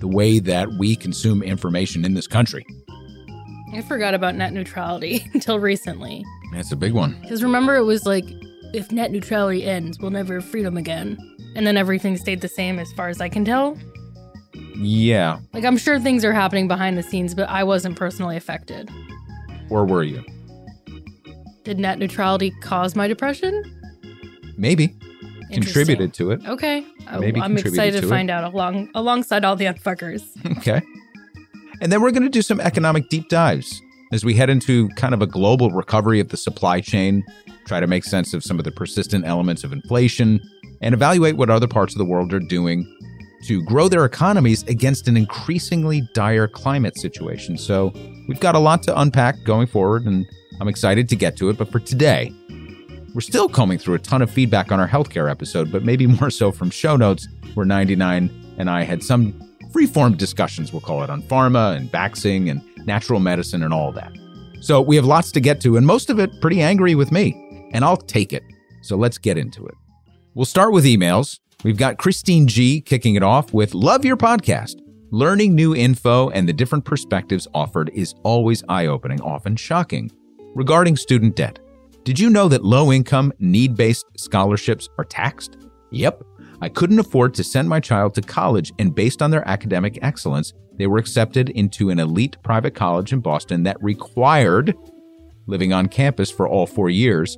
the 0.00 0.08
way 0.08 0.38
that 0.38 0.72
we 0.74 0.94
consume 0.94 1.42
information 1.42 2.04
in 2.04 2.14
this 2.14 2.26
country. 2.26 2.66
I 3.74 3.82
forgot 3.82 4.14
about 4.14 4.34
net 4.34 4.52
neutrality 4.52 5.26
until 5.34 5.58
recently. 5.58 6.24
That's 6.52 6.72
a 6.72 6.76
big 6.76 6.92
one. 6.92 7.18
Because 7.22 7.42
remember, 7.42 7.76
it 7.76 7.84
was 7.84 8.06
like, 8.06 8.24
if 8.74 8.92
net 8.92 9.10
neutrality 9.10 9.64
ends, 9.64 9.98
we'll 9.98 10.10
never 10.10 10.34
have 10.34 10.44
freedom 10.44 10.76
again. 10.76 11.18
And 11.54 11.66
then 11.66 11.76
everything 11.76 12.16
stayed 12.16 12.40
the 12.40 12.48
same 12.48 12.78
as 12.78 12.92
far 12.92 13.08
as 13.08 13.20
I 13.20 13.28
can 13.28 13.44
tell. 13.44 13.76
Yeah. 14.76 15.40
Like, 15.52 15.64
I'm 15.64 15.76
sure 15.76 15.98
things 15.98 16.24
are 16.24 16.32
happening 16.32 16.68
behind 16.68 16.96
the 16.96 17.02
scenes, 17.02 17.34
but 17.34 17.48
I 17.48 17.64
wasn't 17.64 17.96
personally 17.96 18.36
affected. 18.36 18.90
Or 19.70 19.84
were 19.84 20.02
you? 20.04 20.24
Did 21.64 21.78
net 21.78 21.98
neutrality 21.98 22.50
cause 22.62 22.94
my 22.96 23.08
depression? 23.08 23.62
Maybe. 24.56 24.94
Contributed 25.52 26.12
to 26.14 26.30
it. 26.30 26.40
Okay. 26.46 26.86
I- 27.06 27.18
Maybe 27.18 27.40
I'm 27.40 27.56
excited 27.56 27.94
to, 27.96 28.00
to 28.02 28.06
it. 28.06 28.10
find 28.10 28.30
out 28.30 28.44
along 28.44 28.90
alongside 28.94 29.44
all 29.44 29.56
the 29.56 29.64
unfuckers. 29.66 30.22
Okay. 30.58 30.80
And 31.80 31.92
then 31.92 32.02
we're 32.02 32.10
going 32.10 32.24
to 32.24 32.28
do 32.28 32.42
some 32.42 32.60
economic 32.60 33.08
deep 33.08 33.28
dives 33.28 33.80
as 34.12 34.24
we 34.24 34.34
head 34.34 34.50
into 34.50 34.88
kind 34.96 35.14
of 35.14 35.22
a 35.22 35.26
global 35.26 35.70
recovery 35.70 36.18
of 36.18 36.30
the 36.30 36.36
supply 36.36 36.80
chain, 36.80 37.22
try 37.66 37.78
to 37.78 37.86
make 37.86 38.02
sense 38.04 38.34
of 38.34 38.42
some 38.42 38.58
of 38.58 38.64
the 38.64 38.72
persistent 38.72 39.24
elements 39.24 39.62
of 39.62 39.72
inflation, 39.72 40.40
and 40.80 40.92
evaluate 40.94 41.36
what 41.36 41.50
other 41.50 41.68
parts 41.68 41.94
of 41.94 41.98
the 41.98 42.04
world 42.04 42.32
are 42.34 42.40
doing 42.40 42.84
to 43.44 43.62
grow 43.64 43.88
their 43.88 44.04
economies 44.04 44.62
against 44.64 45.08
an 45.08 45.16
increasingly 45.16 46.02
dire 46.14 46.48
climate 46.48 46.98
situation. 46.98 47.56
So 47.56 47.92
we've 48.26 48.40
got 48.40 48.54
a 48.54 48.58
lot 48.58 48.82
to 48.84 49.00
unpack 49.00 49.42
going 49.44 49.66
forward, 49.66 50.06
and 50.06 50.26
I'm 50.60 50.68
excited 50.68 51.08
to 51.08 51.16
get 51.16 51.36
to 51.36 51.48
it. 51.48 51.56
But 51.56 51.70
for 51.70 51.78
today, 51.78 52.34
we're 53.14 53.20
still 53.20 53.48
combing 53.48 53.78
through 53.78 53.94
a 53.94 53.98
ton 53.98 54.22
of 54.22 54.30
feedback 54.30 54.70
on 54.72 54.80
our 54.80 54.88
healthcare 54.88 55.30
episode, 55.30 55.70
but 55.72 55.84
maybe 55.84 56.06
more 56.20 56.30
so 56.30 56.52
from 56.52 56.70
show 56.70 56.96
notes 56.96 57.28
where 57.54 57.66
99 57.66 58.30
and 58.58 58.68
I 58.68 58.82
had 58.82 59.02
some 59.02 59.32
freeform 59.70 60.16
discussions, 60.16 60.72
we'll 60.72 60.80
call 60.80 61.02
it, 61.02 61.10
on 61.10 61.22
pharma 61.22 61.76
and 61.76 61.90
vaccine 61.90 62.48
and 62.48 62.62
natural 62.86 63.20
medicine 63.20 63.62
and 63.62 63.72
all 63.72 63.92
that. 63.92 64.12
So 64.60 64.80
we 64.80 64.96
have 64.96 65.04
lots 65.04 65.30
to 65.32 65.40
get 65.40 65.60
to, 65.62 65.76
and 65.76 65.86
most 65.86 66.10
of 66.10 66.18
it 66.18 66.40
pretty 66.40 66.60
angry 66.60 66.94
with 66.94 67.12
me, 67.12 67.68
and 67.72 67.84
I'll 67.84 67.96
take 67.96 68.32
it. 68.32 68.42
So 68.82 68.96
let's 68.96 69.18
get 69.18 69.38
into 69.38 69.66
it. 69.66 69.74
We'll 70.34 70.46
start 70.46 70.72
with 70.72 70.84
emails. 70.84 71.38
We've 71.64 71.76
got 71.76 71.98
Christine 71.98 72.46
G 72.46 72.80
kicking 72.80 73.16
it 73.16 73.24
off 73.24 73.52
with 73.52 73.74
Love 73.74 74.04
your 74.04 74.16
podcast. 74.16 74.76
Learning 75.10 75.56
new 75.56 75.74
info 75.74 76.28
and 76.28 76.48
the 76.48 76.52
different 76.52 76.84
perspectives 76.84 77.48
offered 77.52 77.90
is 77.94 78.14
always 78.22 78.62
eye 78.68 78.86
opening, 78.86 79.20
often 79.22 79.56
shocking. 79.56 80.08
Regarding 80.54 80.94
student 80.94 81.34
debt, 81.34 81.58
did 82.04 82.16
you 82.16 82.30
know 82.30 82.46
that 82.46 82.64
low 82.64 82.92
income, 82.92 83.32
need 83.40 83.74
based 83.74 84.06
scholarships 84.16 84.88
are 84.98 85.04
taxed? 85.04 85.66
Yep. 85.90 86.22
I 86.60 86.68
couldn't 86.68 87.00
afford 87.00 87.34
to 87.34 87.42
send 87.42 87.68
my 87.68 87.80
child 87.80 88.14
to 88.14 88.22
college, 88.22 88.72
and 88.78 88.94
based 88.94 89.20
on 89.20 89.32
their 89.32 89.46
academic 89.48 89.98
excellence, 90.00 90.52
they 90.76 90.86
were 90.86 90.98
accepted 90.98 91.48
into 91.50 91.90
an 91.90 91.98
elite 91.98 92.36
private 92.44 92.76
college 92.76 93.12
in 93.12 93.18
Boston 93.18 93.64
that 93.64 93.82
required 93.82 94.76
living 95.48 95.72
on 95.72 95.88
campus 95.88 96.30
for 96.30 96.46
all 96.46 96.68
four 96.68 96.88
years. 96.88 97.36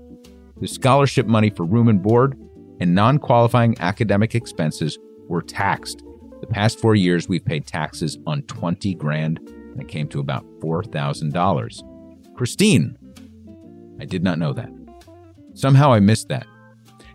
The 0.60 0.68
scholarship 0.68 1.26
money 1.26 1.48
for 1.48 1.64
room 1.64 1.88
and 1.88 2.02
board 2.02 2.38
and 2.80 2.94
non 2.94 3.18
qualifying 3.18 3.76
academic 3.80 4.34
expenses 4.34 4.98
were 5.28 5.42
taxed. 5.42 6.02
The 6.40 6.46
past 6.46 6.80
four 6.80 6.94
years, 6.94 7.28
we've 7.28 7.44
paid 7.44 7.66
taxes 7.66 8.18
on 8.26 8.42
20 8.42 8.94
grand, 8.94 9.38
and 9.38 9.80
it 9.80 9.88
came 9.88 10.08
to 10.08 10.18
about 10.18 10.44
$4,000. 10.60 12.34
Christine, 12.34 12.96
I 14.00 14.06
did 14.06 14.24
not 14.24 14.38
know 14.38 14.54
that. 14.54 14.70
Somehow 15.52 15.92
I 15.92 16.00
missed 16.00 16.28
that. 16.28 16.46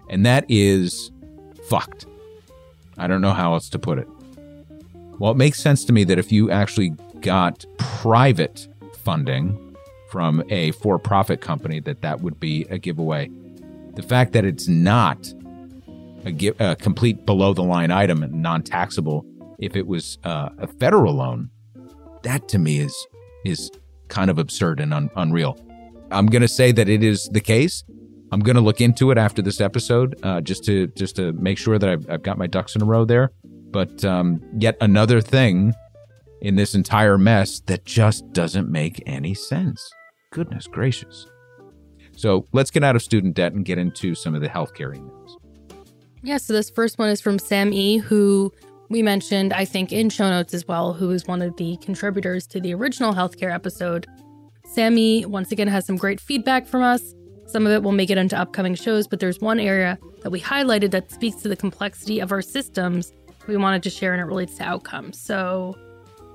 And 0.09 0.25
that 0.25 0.45
is 0.47 1.11
fucked. 1.67 2.05
I 2.97 3.07
don't 3.07 3.21
know 3.21 3.33
how 3.33 3.53
else 3.53 3.69
to 3.69 3.79
put 3.79 3.97
it. 3.97 4.07
Well, 5.17 5.31
it 5.31 5.37
makes 5.37 5.59
sense 5.59 5.83
to 5.85 5.93
me 5.93 6.03
that 6.03 6.19
if 6.19 6.31
you 6.31 6.51
actually 6.51 6.89
got 7.21 7.65
private 7.77 8.67
funding 8.99 9.75
from 10.11 10.43
a 10.49 10.71
for-profit 10.73 11.41
company, 11.41 11.79
that 11.81 12.01
that 12.01 12.21
would 12.21 12.39
be 12.39 12.65
a 12.69 12.77
giveaway. 12.77 13.31
The 13.95 14.03
fact 14.03 14.33
that 14.33 14.45
it's 14.45 14.67
not 14.67 15.33
a, 16.25 16.71
a 16.71 16.75
complete 16.75 17.25
below-the-line 17.25 17.91
item 17.91 18.23
and 18.23 18.41
non-taxable, 18.41 19.25
if 19.59 19.75
it 19.75 19.87
was 19.87 20.17
uh, 20.23 20.49
a 20.57 20.67
federal 20.67 21.13
loan, 21.13 21.49
that 22.23 22.47
to 22.49 22.59
me 22.59 22.79
is 22.79 23.07
is 23.45 23.69
kind 24.07 24.29
of 24.29 24.37
absurd 24.39 24.79
and 24.79 24.93
un- 24.93 25.09
unreal. 25.15 25.57
I'm 26.11 26.27
going 26.27 26.41
to 26.41 26.47
say 26.47 26.71
that 26.71 26.89
it 26.89 27.03
is 27.03 27.29
the 27.31 27.41
case. 27.41 27.83
I'm 28.31 28.39
going 28.39 28.55
to 28.55 28.61
look 28.61 28.81
into 28.81 29.11
it 29.11 29.17
after 29.17 29.41
this 29.41 29.61
episode, 29.61 30.19
uh, 30.23 30.41
just 30.41 30.63
to 30.65 30.87
just 30.87 31.15
to 31.17 31.31
make 31.33 31.57
sure 31.57 31.77
that 31.77 31.89
I've, 31.89 32.09
I've 32.09 32.23
got 32.23 32.37
my 32.37 32.47
ducks 32.47 32.75
in 32.75 32.81
a 32.81 32.85
row 32.85 33.05
there. 33.05 33.31
But 33.43 34.03
um, 34.03 34.41
yet 34.57 34.77
another 34.81 35.21
thing 35.21 35.73
in 36.41 36.55
this 36.55 36.75
entire 36.75 37.17
mess 37.17 37.59
that 37.61 37.85
just 37.85 38.31
doesn't 38.33 38.69
make 38.69 39.01
any 39.05 39.33
sense. 39.33 39.89
Goodness 40.31 40.67
gracious. 40.67 41.27
So 42.17 42.47
let's 42.53 42.71
get 42.71 42.83
out 42.83 42.95
of 42.95 43.01
student 43.01 43.35
debt 43.35 43.53
and 43.53 43.65
get 43.65 43.77
into 43.77 44.15
some 44.15 44.35
of 44.35 44.41
the 44.41 44.49
healthcare 44.49 44.95
emails. 44.95 45.35
Yeah, 46.25 46.37
so 46.37 46.53
this 46.53 46.71
first 46.71 46.97
one 46.97 47.09
is 47.09 47.21
from 47.21 47.37
Sam 47.37 47.71
E, 47.71 47.97
who 47.97 48.51
we 48.89 49.03
mentioned, 49.03 49.53
I 49.53 49.63
think, 49.63 49.91
in 49.91 50.09
show 50.09 50.27
notes 50.27 50.55
as 50.55 50.67
well, 50.67 50.91
who 50.91 51.11
is 51.11 51.27
one 51.27 51.43
of 51.43 51.55
the 51.57 51.77
contributors 51.77 52.47
to 52.47 52.59
the 52.59 52.73
original 52.73 53.13
healthcare 53.13 53.53
episode. 53.53 54.07
Sammy, 54.65 55.23
once 55.27 55.51
again, 55.51 55.67
has 55.67 55.85
some 55.85 55.97
great 55.97 56.19
feedback 56.19 56.65
from 56.65 56.81
us. 56.81 57.13
Some 57.45 57.67
of 57.67 57.73
it 57.73 57.83
will 57.83 57.91
make 57.91 58.09
it 58.09 58.17
into 58.17 58.35
upcoming 58.35 58.73
shows, 58.73 59.05
but 59.05 59.19
there's 59.19 59.39
one 59.39 59.59
area 59.59 59.99
that 60.23 60.31
we 60.31 60.41
highlighted 60.41 60.89
that 60.91 61.11
speaks 61.11 61.43
to 61.43 61.47
the 61.47 61.55
complexity 61.55 62.19
of 62.19 62.31
our 62.31 62.41
systems 62.41 63.13
we 63.45 63.55
wanted 63.55 63.83
to 63.83 63.91
share, 63.91 64.11
and 64.11 64.19
it 64.19 64.25
relates 64.25 64.57
to 64.57 64.63
outcomes. 64.63 65.21
So, 65.21 65.77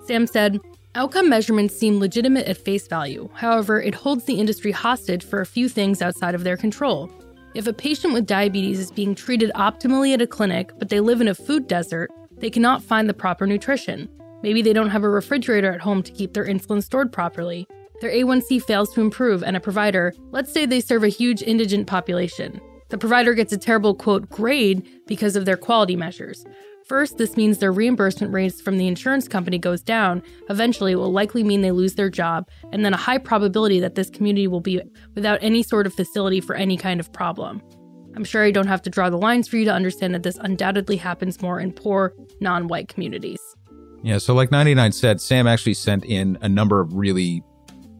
Sam 0.07 0.29
said, 0.29 0.61
Outcome 0.95 1.29
measurements 1.29 1.77
seem 1.77 1.99
legitimate 1.99 2.47
at 2.47 2.59
face 2.59 2.87
value. 2.87 3.29
However, 3.35 3.83
it 3.83 3.97
holds 3.97 4.25
the 4.25 4.39
industry 4.39 4.71
hostage 4.71 5.25
for 5.25 5.41
a 5.41 5.47
few 5.47 5.69
things 5.69 6.01
outside 6.01 6.37
of 6.37 6.45
their 6.45 6.57
control. 6.57 7.11
If 7.53 7.67
a 7.67 7.73
patient 7.73 8.15
with 8.15 8.27
diabetes 8.27 8.79
is 8.79 8.93
being 8.93 9.17
treated 9.17 9.51
optimally 9.57 10.15
at 10.15 10.23
a 10.23 10.27
clinic, 10.27 10.71
but 10.79 10.89
they 10.89 11.01
live 11.01 11.21
in 11.21 11.27
a 11.27 11.35
food 11.35 11.67
desert, 11.67 12.09
they 12.37 12.49
cannot 12.49 12.81
find 12.81 13.09
the 13.09 13.15
proper 13.15 13.45
nutrition. 13.45 14.09
Maybe 14.41 14.63
they 14.63 14.73
don't 14.73 14.91
have 14.91 15.03
a 15.03 15.09
refrigerator 15.09 15.73
at 15.73 15.81
home 15.81 16.05
to 16.05 16.13
keep 16.13 16.33
their 16.33 16.47
insulin 16.47 16.81
stored 16.81 17.13
properly. 17.13 17.67
Their 18.01 18.13
A1C 18.13 18.63
fails 18.63 18.95
to 18.95 19.01
improve, 19.01 19.43
and 19.43 19.57
a 19.57 19.61
provider, 19.61 20.15
let's 20.31 20.53
say 20.53 20.65
they 20.65 20.81
serve 20.81 21.03
a 21.03 21.09
huge 21.09 21.43
indigent 21.43 21.89
population. 21.89 22.61
The 22.89 22.99
provider 22.99 23.35
gets 23.35 23.53
a 23.53 23.59
terrible 23.59 23.97
quote 23.97 24.29
grade 24.29 24.87
because 25.09 25.35
of 25.35 25.45
their 25.45 25.57
quality 25.57 25.97
measures. 25.97 26.47
First, 26.91 27.19
this 27.19 27.37
means 27.37 27.59
their 27.59 27.71
reimbursement 27.71 28.33
rates 28.33 28.61
from 28.61 28.77
the 28.77 28.89
insurance 28.89 29.29
company 29.29 29.59
goes 29.59 29.81
down. 29.81 30.25
Eventually, 30.49 30.91
it 30.91 30.97
will 30.97 31.13
likely 31.13 31.45
mean 31.45 31.61
they 31.61 31.71
lose 31.71 31.95
their 31.95 32.11
job, 32.11 32.49
and 32.73 32.85
then 32.85 32.93
a 32.93 32.97
high 32.97 33.19
probability 33.19 33.79
that 33.79 33.95
this 33.95 34.11
community 34.11 34.49
will 34.49 34.61
be 34.61 34.83
without 35.15 35.39
any 35.41 35.63
sort 35.63 35.87
of 35.87 35.95
facility 35.95 36.41
for 36.41 36.57
any 36.57 36.77
kind 36.77 36.99
of 36.99 37.13
problem. 37.13 37.63
I'm 38.17 38.25
sure 38.25 38.43
I 38.43 38.51
don't 38.51 38.67
have 38.67 38.83
to 38.83 38.91
draw 38.91 39.09
the 39.09 39.19
lines 39.19 39.47
for 39.47 39.57
you 39.57 39.65
to 39.67 39.73
understand 39.73 40.17
that 40.17 40.25
this 40.25 40.37
undoubtedly 40.39 40.97
happens 40.97 41.41
more 41.41 41.61
in 41.61 41.73
poor, 41.73 42.13
non 42.41 42.67
white 42.67 42.89
communities. 42.89 43.39
Yeah, 44.03 44.19
so 44.19 44.35
like 44.35 44.51
99 44.51 44.91
said, 44.91 45.21
Sam 45.21 45.47
actually 45.47 45.75
sent 45.75 46.05
in 46.05 46.39
a 46.41 46.49
number 46.49 46.81
of 46.81 46.93
really 46.95 47.45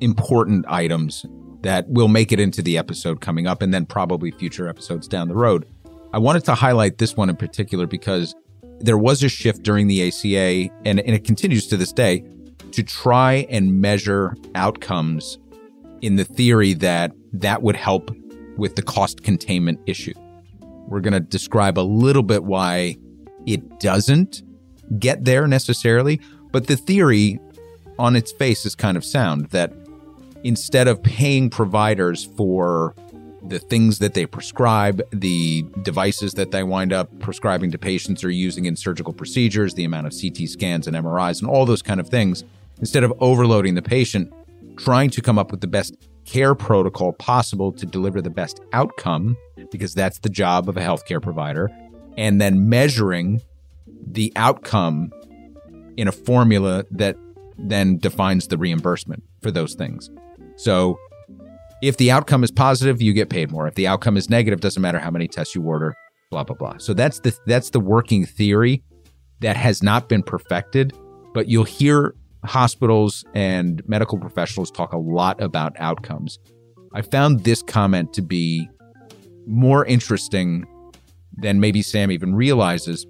important 0.01 0.67
items 0.67 1.25
that 1.61 1.89
will 1.89 2.09
make 2.09 2.33
it 2.33 2.41
into 2.41 2.61
the 2.61 2.77
episode 2.77 3.21
coming 3.21 3.47
up 3.47 3.63
and 3.63 3.73
then 3.73 3.87
probably 3.87 4.33
future 4.33 4.67
episodes 4.69 5.07
down 5.07 5.29
the 5.29 5.37
road. 5.37 5.65
I 6.13 6.19
wanted 6.19 6.45
to 6.47 6.57
highlight 6.57 6.99
this 6.99 7.17
one 7.17 7.31
in 7.31 7.37
particular 7.37 7.87
because 7.87 8.35
there 8.81 8.99
was 8.99 9.23
a 9.23 9.29
shift 9.29 9.63
during 9.63 9.87
the 9.87 10.09
ACA, 10.09 10.73
and, 10.85 11.01
and 11.01 11.11
it 11.11 11.25
continues 11.25 11.67
to 11.69 11.77
this 11.77 11.93
day, 11.93 12.25
to 12.73 12.83
try 12.83 13.47
and 13.51 13.81
measure 13.81 14.37
outcomes 14.55 15.39
in 16.01 16.17
the 16.17 16.25
theory 16.25 16.73
that 16.75 17.13
that 17.33 17.63
would 17.63 17.77
help 17.77 18.11
with 18.57 18.77
the 18.77 18.83
cost 18.83 19.23
containment 19.23 19.81
issue. 19.87 20.15
We're 20.87 21.01
going 21.01 21.15
to 21.15 21.21
describe 21.21 21.79
a 21.79 21.83
little 21.83 22.23
bit 22.23 22.45
why 22.45 22.97
it 23.47 23.81
doesn't 23.81 24.43
get 24.99 25.25
there 25.25 25.47
necessarily, 25.47 26.21
but 26.53 26.67
the 26.67 26.77
theory 26.77 27.39
on 27.99 28.17
its 28.17 28.33
face 28.33 28.65
is 28.65 28.75
kind 28.75 28.97
of 28.97 29.05
sound 29.05 29.47
that 29.51 29.73
instead 30.43 30.89
of 30.89 31.03
paying 31.03 31.51
providers 31.51 32.25
for 32.37 32.95
the 33.43 33.59
things 33.59 33.99
that 33.99 34.15
they 34.15 34.27
prescribe, 34.27 35.03
the 35.13 35.65
devices 35.83 36.35
that 36.35 36.51
they 36.51 36.63
wind 36.63 36.93
up 36.93 37.09
prescribing 37.21 37.71
to 37.71 37.79
patients 37.79 38.23
or 38.23 38.31
using 38.31 38.67
in 38.67 38.77
surgical 38.77 39.13
procedures, 39.13 39.75
the 39.75 39.85
amount 39.85 40.07
of 40.07 40.13
CT 40.13 40.49
scans 40.49 40.87
and 40.87 40.97
MRIs 40.97 41.41
and 41.41 41.51
all 41.51 41.65
those 41.65 41.83
kind 41.83 42.01
of 42.01 42.09
things, 42.09 42.45
instead 42.79 43.03
of 43.03 43.13
overloading 43.21 43.75
the 43.75 43.83
patient, 43.83 44.33
trying 44.77 45.11
to 45.11 45.23
come 45.23 45.39
up 45.39 45.51
with 45.51 45.61
the 45.61 45.67
best 45.67 45.97
care 46.25 46.55
protocol 46.55 47.13
possible 47.13 47.73
to 47.73 47.87
deliver 47.87 48.21
the 48.21 48.31
best 48.31 48.61
outcome, 48.73 49.37
because 49.71 49.95
that's 49.95 50.19
the 50.19 50.29
job 50.29 50.69
of 50.69 50.77
a 50.77 50.81
healthcare 50.81 51.21
provider, 51.21 51.71
and 52.17 52.41
then 52.41 52.69
measuring 52.69 53.41
the 54.07 54.33
outcome 54.37 55.11
in 55.97 56.09
a 56.09 56.13
formula 56.13 56.85
that 56.91 57.17
then 57.59 57.99
defines 57.99 58.49
the 58.49 58.57
reimbursement 58.57 59.23
for 59.43 59.51
those 59.51 59.75
things. 59.75 60.11
So 60.57 60.99
if 61.83 61.97
the 61.97 62.11
outcome 62.11 62.45
is 62.45 62.51
positive, 62.51 63.01
you 63.01 63.13
get 63.13 63.31
paid 63.31 63.51
more. 63.51 63.67
If 63.67 63.75
the 63.75 63.87
outcome 63.87 64.17
is 64.17 64.29
negative, 64.29 64.61
doesn't 64.61 64.83
matter 64.83 64.99
how 64.99 65.11
many 65.11 65.29
tests 65.29 65.55
you 65.55 65.63
order, 65.63 65.95
blah 66.31 66.45
blah 66.45 66.57
blah. 66.57 66.79
So 66.79 66.95
that's 66.95 67.21
the 67.21 67.37
that's 67.47 67.71
the 67.71 67.81
working 67.81 68.27
theory 68.27 68.83
that 69.41 69.57
has 69.57 69.83
not 69.83 70.09
been 70.09 70.23
perfected, 70.23 70.93
but 71.33 71.49
you'll 71.49 71.65
hear 71.65 72.15
hospitals 72.45 73.25
and 73.35 73.83
medical 73.87 74.19
professionals 74.19 74.71
talk 74.71 74.93
a 74.93 74.99
lot 74.99 75.41
about 75.41 75.79
outcomes. 75.79 76.39
I 76.95 77.03
found 77.03 77.45
this 77.45 77.63
comment 77.63 78.13
to 78.15 78.23
be 78.23 78.69
more 79.47 79.85
interesting 79.85 80.67
than 81.37 81.61
maybe 81.61 81.83
Sam 81.83 82.11
even 82.11 82.35
realizes 82.35 83.07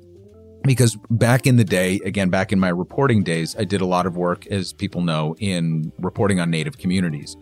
because 0.63 0.97
back 1.09 1.47
in 1.47 1.57
the 1.57 1.65
day, 1.65 2.01
again, 2.05 2.29
back 2.29 2.53
in 2.53 2.61
my 2.61 2.69
reporting 2.69 3.23
days, 3.23 3.57
I 3.59 3.65
did 3.65 3.81
a 3.81 3.87
lot 3.87 4.07
of 4.07 4.17
work, 4.17 4.47
as 4.49 4.73
people 4.73 5.01
know, 5.01 5.35
in 5.39 5.91
reporting 5.99 6.39
on 6.39 6.51
Native 6.51 6.77
communities. 6.79 7.37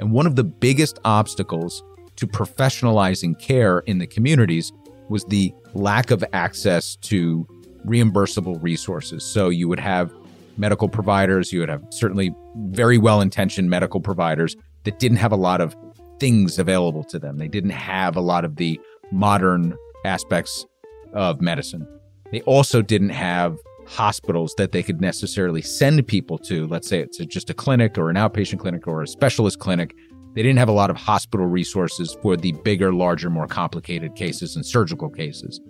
And 0.00 0.12
one 0.12 0.26
of 0.26 0.34
the 0.34 0.44
biggest 0.44 0.98
obstacles 1.04 1.84
to 2.16 2.26
professionalizing 2.26 3.38
care 3.38 3.80
in 3.80 3.98
the 3.98 4.06
communities 4.06 4.72
was 5.10 5.24
the 5.26 5.54
lack 5.74 6.10
of 6.10 6.24
access 6.32 6.96
to 6.96 7.46
reimbursable 7.86 8.60
resources. 8.62 9.24
So 9.24 9.50
you 9.50 9.68
would 9.68 9.78
have 9.78 10.10
medical 10.56 10.88
providers, 10.88 11.52
you 11.52 11.60
would 11.60 11.68
have 11.68 11.84
certainly 11.90 12.34
very 12.68 12.96
well 12.96 13.20
intentioned 13.20 13.68
medical 13.68 14.00
providers 14.00 14.56
that 14.84 14.98
didn't 14.98 15.18
have 15.18 15.32
a 15.32 15.36
lot 15.36 15.60
of 15.60 15.76
things 16.18 16.58
available 16.58 17.04
to 17.04 17.18
them. 17.18 17.36
They 17.36 17.48
didn't 17.48 17.70
have 17.70 18.16
a 18.16 18.20
lot 18.20 18.46
of 18.46 18.56
the 18.56 18.80
modern 19.12 19.76
aspects 20.06 20.64
of 21.12 21.42
medicine. 21.42 21.86
They 22.32 22.40
also 22.42 22.80
didn't 22.80 23.10
have 23.10 23.58
hospitals 23.90 24.54
that 24.56 24.70
they 24.70 24.82
could 24.84 25.00
necessarily 25.00 25.60
send 25.60 26.06
people 26.06 26.38
to. 26.38 26.66
Let's 26.68 26.88
say 26.88 27.00
it's 27.00 27.18
just 27.18 27.50
a 27.50 27.54
clinic 27.54 27.98
or 27.98 28.08
an 28.08 28.16
outpatient 28.16 28.60
clinic 28.60 28.86
or 28.86 29.02
a 29.02 29.06
specialist 29.06 29.58
clinic. 29.58 29.96
They 30.34 30.42
didn't 30.42 30.58
have 30.58 30.68
a 30.68 30.72
lot 30.72 30.90
of 30.90 30.96
hospital 30.96 31.46
resources 31.46 32.16
for 32.22 32.36
the 32.36 32.52
bigger, 32.64 32.92
larger, 32.92 33.28
more 33.30 33.48
complicated 33.48 34.14
cases 34.14 34.54
and 34.54 34.64
surgical 34.64 35.10
cases. 35.10 35.60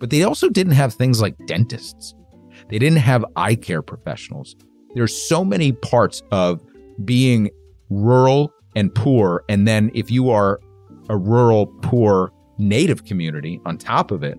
But 0.00 0.10
they 0.10 0.24
also 0.24 0.48
didn't 0.48 0.72
have 0.72 0.92
things 0.92 1.22
like 1.22 1.36
dentists. 1.46 2.14
They 2.68 2.80
didn't 2.80 2.98
have 2.98 3.24
eye 3.36 3.54
care 3.54 3.80
professionals. 3.80 4.56
There's 4.96 5.16
so 5.16 5.44
many 5.44 5.70
parts 5.70 6.20
of 6.32 6.60
being 7.04 7.48
rural 7.90 8.52
and 8.74 8.92
poor. 8.92 9.44
And 9.48 9.68
then 9.68 9.92
if 9.94 10.10
you 10.10 10.30
are 10.30 10.58
a 11.08 11.16
rural, 11.16 11.66
poor 11.82 12.32
native 12.58 13.04
community 13.04 13.60
on 13.64 13.78
top 13.78 14.10
of 14.10 14.24
it, 14.24 14.36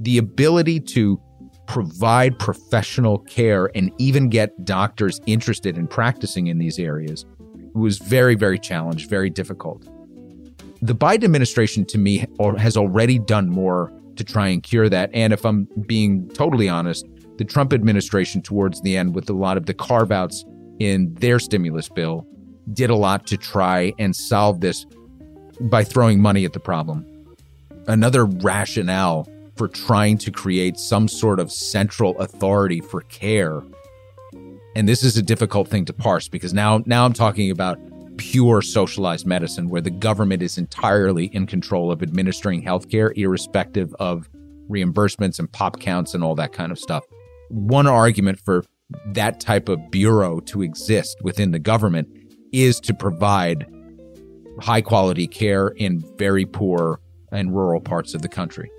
the 0.00 0.16
ability 0.16 0.80
to 0.80 1.20
provide 1.66 2.38
professional 2.38 3.18
care 3.18 3.70
and 3.74 3.90
even 3.98 4.28
get 4.28 4.64
doctors 4.64 5.20
interested 5.26 5.76
in 5.76 5.86
practicing 5.86 6.46
in 6.46 6.58
these 6.58 6.78
areas 6.78 7.24
was 7.74 7.98
very, 7.98 8.34
very 8.34 8.58
challenged, 8.58 9.10
very 9.10 9.30
difficult. 9.30 9.86
The 10.82 10.94
Biden 10.94 11.24
administration, 11.24 11.84
to 11.86 11.98
me, 11.98 12.26
has 12.58 12.76
already 12.76 13.18
done 13.18 13.50
more 13.50 13.92
to 14.16 14.24
try 14.24 14.48
and 14.48 14.62
cure 14.62 14.88
that. 14.88 15.10
And 15.12 15.32
if 15.32 15.44
I'm 15.44 15.68
being 15.86 16.28
totally 16.30 16.68
honest, 16.68 17.06
the 17.38 17.44
Trump 17.44 17.72
administration, 17.72 18.42
towards 18.42 18.80
the 18.80 18.96
end, 18.96 19.14
with 19.14 19.28
a 19.28 19.34
lot 19.34 19.56
of 19.56 19.66
the 19.66 19.74
carve 19.74 20.10
outs 20.10 20.44
in 20.78 21.14
their 21.14 21.38
stimulus 21.38 21.88
bill, 21.88 22.26
did 22.72 22.90
a 22.90 22.96
lot 22.96 23.26
to 23.26 23.36
try 23.36 23.92
and 23.98 24.16
solve 24.16 24.60
this 24.60 24.86
by 25.60 25.84
throwing 25.84 26.20
money 26.20 26.44
at 26.44 26.52
the 26.52 26.60
problem. 26.60 27.04
Another 27.86 28.24
rationale 28.24 29.28
for 29.56 29.68
trying 29.68 30.18
to 30.18 30.30
create 30.30 30.78
some 30.78 31.08
sort 31.08 31.40
of 31.40 31.50
central 31.50 32.18
authority 32.20 32.80
for 32.80 33.02
care. 33.02 33.62
And 34.74 34.88
this 34.88 35.02
is 35.02 35.16
a 35.16 35.22
difficult 35.22 35.68
thing 35.68 35.84
to 35.86 35.92
parse 35.92 36.28
because 36.28 36.52
now 36.52 36.82
now 36.86 37.04
I'm 37.04 37.14
talking 37.14 37.50
about 37.50 37.78
pure 38.18 38.62
socialized 38.62 39.26
medicine 39.26 39.68
where 39.68 39.80
the 39.80 39.90
government 39.90 40.42
is 40.42 40.58
entirely 40.58 41.26
in 41.26 41.46
control 41.46 41.90
of 41.90 42.02
administering 42.02 42.62
healthcare, 42.62 43.16
irrespective 43.16 43.94
of 43.98 44.28
reimbursements 44.68 45.38
and 45.38 45.50
pop 45.52 45.80
counts 45.80 46.14
and 46.14 46.22
all 46.22 46.34
that 46.34 46.52
kind 46.52 46.72
of 46.72 46.78
stuff. 46.78 47.04
One 47.48 47.86
argument 47.86 48.40
for 48.40 48.64
that 49.06 49.40
type 49.40 49.68
of 49.68 49.90
bureau 49.90 50.40
to 50.40 50.62
exist 50.62 51.16
within 51.22 51.50
the 51.50 51.58
government 51.58 52.08
is 52.52 52.80
to 52.80 52.94
provide 52.94 53.66
high 54.60 54.80
quality 54.80 55.26
care 55.26 55.68
in 55.68 56.02
very 56.16 56.46
poor 56.46 57.00
and 57.32 57.54
rural 57.54 57.80
parts 57.80 58.14
of 58.14 58.22
the 58.22 58.28
country. 58.28 58.70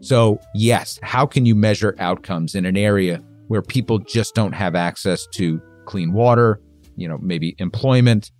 So, 0.00 0.40
yes, 0.54 0.98
how 1.02 1.26
can 1.26 1.44
you 1.46 1.54
measure 1.54 1.94
outcomes 1.98 2.54
in 2.54 2.64
an 2.64 2.76
area 2.76 3.22
where 3.48 3.62
people 3.62 3.98
just 3.98 4.34
don't 4.34 4.52
have 4.52 4.74
access 4.74 5.26
to 5.34 5.60
clean 5.86 6.12
water, 6.12 6.60
you 6.96 7.08
know, 7.08 7.18
maybe 7.18 7.56
employment, 7.58 8.30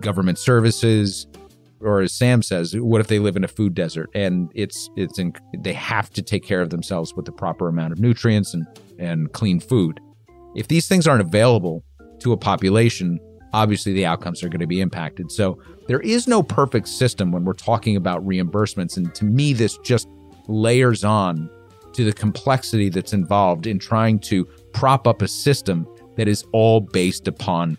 government 0.00 0.38
services, 0.38 1.26
or 1.80 2.00
as 2.00 2.12
Sam 2.12 2.42
says, 2.42 2.74
what 2.76 3.00
if 3.00 3.08
they 3.08 3.18
live 3.18 3.36
in 3.36 3.44
a 3.44 3.48
food 3.48 3.74
desert 3.74 4.08
and 4.14 4.50
it's 4.54 4.88
it's 4.96 5.18
in, 5.18 5.32
they 5.58 5.72
have 5.72 6.10
to 6.10 6.22
take 6.22 6.44
care 6.44 6.60
of 6.60 6.70
themselves 6.70 7.14
with 7.14 7.24
the 7.24 7.32
proper 7.32 7.68
amount 7.68 7.92
of 7.92 7.98
nutrients 7.98 8.54
and 8.54 8.66
and 8.98 9.32
clean 9.32 9.60
food. 9.60 9.98
If 10.54 10.68
these 10.68 10.86
things 10.86 11.06
aren't 11.06 11.22
available 11.22 11.84
to 12.20 12.32
a 12.32 12.36
population, 12.36 13.18
obviously 13.52 13.92
the 13.92 14.06
outcomes 14.06 14.42
are 14.42 14.48
going 14.48 14.60
to 14.60 14.66
be 14.66 14.80
impacted. 14.80 15.32
So 15.32 15.60
there 15.88 16.00
is 16.00 16.28
no 16.28 16.42
perfect 16.42 16.88
system 16.88 17.32
when 17.32 17.44
we're 17.44 17.52
talking 17.54 17.96
about 17.96 18.24
reimbursements 18.24 18.96
and 18.96 19.12
to 19.16 19.24
me 19.24 19.52
this 19.52 19.76
just 19.78 20.08
layers 20.48 21.04
on 21.04 21.50
to 21.92 22.04
the 22.04 22.12
complexity 22.12 22.88
that's 22.88 23.12
involved 23.12 23.66
in 23.66 23.78
trying 23.78 24.18
to 24.18 24.44
prop 24.72 25.06
up 25.06 25.22
a 25.22 25.28
system 25.28 25.86
that 26.16 26.28
is 26.28 26.44
all 26.52 26.80
based 26.80 27.28
upon 27.28 27.78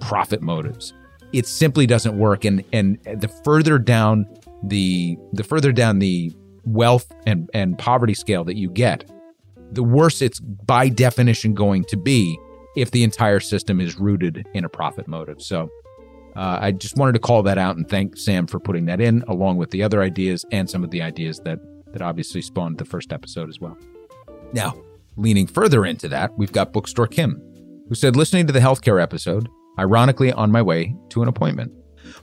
profit 0.00 0.42
motives. 0.42 0.92
It 1.32 1.46
simply 1.46 1.86
doesn't 1.86 2.18
work 2.18 2.44
and 2.44 2.64
and 2.72 2.98
the 3.04 3.28
further 3.44 3.78
down 3.78 4.26
the 4.62 5.16
the 5.32 5.44
further 5.44 5.72
down 5.72 5.98
the 5.98 6.32
wealth 6.64 7.12
and 7.26 7.50
and 7.54 7.78
poverty 7.78 8.14
scale 8.14 8.44
that 8.44 8.56
you 8.56 8.70
get, 8.70 9.10
the 9.72 9.82
worse 9.82 10.22
it's 10.22 10.40
by 10.40 10.88
definition 10.88 11.54
going 11.54 11.84
to 11.84 11.96
be 11.96 12.38
if 12.76 12.90
the 12.90 13.02
entire 13.02 13.40
system 13.40 13.80
is 13.80 13.98
rooted 13.98 14.46
in 14.54 14.64
a 14.64 14.68
profit 14.68 15.08
motive. 15.08 15.40
So 15.40 15.70
uh, 16.36 16.58
I 16.60 16.72
just 16.72 16.96
wanted 16.96 17.12
to 17.12 17.18
call 17.18 17.42
that 17.44 17.56
out 17.56 17.76
and 17.76 17.88
thank 17.88 18.16
Sam 18.16 18.46
for 18.46 18.60
putting 18.60 18.84
that 18.86 19.00
in, 19.00 19.24
along 19.28 19.56
with 19.56 19.70
the 19.70 19.82
other 19.82 20.02
ideas 20.02 20.44
and 20.52 20.68
some 20.68 20.84
of 20.84 20.90
the 20.90 21.00
ideas 21.00 21.40
that 21.40 21.58
that 21.92 22.02
obviously 22.02 22.42
spawned 22.42 22.78
the 22.78 22.84
first 22.84 23.12
episode 23.12 23.48
as 23.48 23.60
well. 23.60 23.76
Now, 24.52 24.80
leaning 25.16 25.46
further 25.46 25.84
into 25.84 26.08
that, 26.08 26.36
we've 26.36 26.52
got 26.52 26.72
Bookstore 26.72 27.06
Kim, 27.06 27.40
who 27.88 27.94
said, 27.94 28.16
listening 28.16 28.46
to 28.46 28.52
the 28.52 28.60
healthcare 28.60 29.02
episode, 29.02 29.48
ironically 29.78 30.32
on 30.32 30.50
my 30.50 30.62
way 30.62 30.94
to 31.10 31.22
an 31.22 31.28
appointment. 31.28 31.72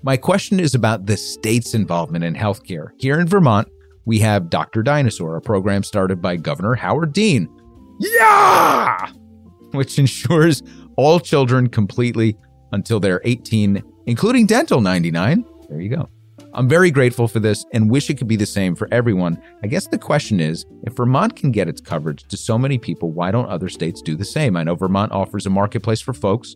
My 0.01 0.17
question 0.17 0.59
is 0.59 0.75
about 0.75 1.05
the 1.05 1.17
state's 1.17 1.73
involvement 1.73 2.23
in 2.23 2.35
healthcare. 2.35 2.89
Here 2.97 3.19
in 3.19 3.27
Vermont, 3.27 3.67
we 4.05 4.19
have 4.19 4.49
Dr. 4.49 4.83
Dynasaur, 4.83 5.37
a 5.37 5.41
program 5.41 5.83
started 5.83 6.21
by 6.21 6.35
Governor 6.35 6.75
Howard 6.75 7.13
Dean. 7.13 7.47
Yeah! 7.99 9.11
Which 9.71 9.97
ensures 9.97 10.61
all 10.97 11.19
children 11.19 11.67
completely 11.69 12.37
until 12.71 12.99
they're 12.99 13.21
18, 13.23 13.81
including 14.05 14.45
dental 14.45 14.81
99. 14.81 15.45
There 15.69 15.79
you 15.79 15.89
go. 15.89 16.09
I'm 16.55 16.69
very 16.69 16.91
grateful 16.91 17.27
for 17.27 17.39
this 17.39 17.65
and 17.73 17.89
wish 17.89 18.11
it 18.11 18.19
could 18.19 18.27
be 18.27 18.35
the 18.35 18.45
same 18.45 18.75
for 18.75 18.87
everyone. 18.91 19.41
I 19.63 19.67
guess 19.67 19.87
the 19.87 19.97
question 19.97 20.39
is 20.39 20.67
if 20.83 20.93
Vermont 20.93 21.35
can 21.35 21.51
get 21.51 21.67
its 21.67 21.81
coverage 21.81 22.25
to 22.27 22.37
so 22.37 22.59
many 22.59 22.77
people, 22.77 23.11
why 23.11 23.31
don't 23.31 23.49
other 23.49 23.69
states 23.69 24.03
do 24.03 24.15
the 24.15 24.23
same? 24.23 24.55
I 24.55 24.61
know 24.63 24.75
Vermont 24.75 25.11
offers 25.11 25.47
a 25.47 25.49
marketplace 25.49 25.99
for 25.99 26.13
folks 26.13 26.55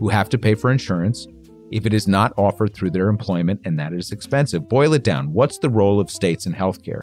who 0.00 0.08
have 0.08 0.28
to 0.30 0.38
pay 0.38 0.56
for 0.56 0.72
insurance 0.72 1.28
if 1.70 1.86
it 1.86 1.94
is 1.94 2.08
not 2.08 2.32
offered 2.36 2.74
through 2.74 2.90
their 2.90 3.08
employment 3.08 3.60
and 3.64 3.78
that 3.78 3.92
is 3.92 4.10
expensive. 4.10 4.68
Boil 4.68 4.94
it 4.94 5.04
down. 5.04 5.32
What's 5.32 5.58
the 5.58 5.70
role 5.70 6.00
of 6.00 6.10
states 6.10 6.46
in 6.46 6.52
healthcare? 6.52 7.02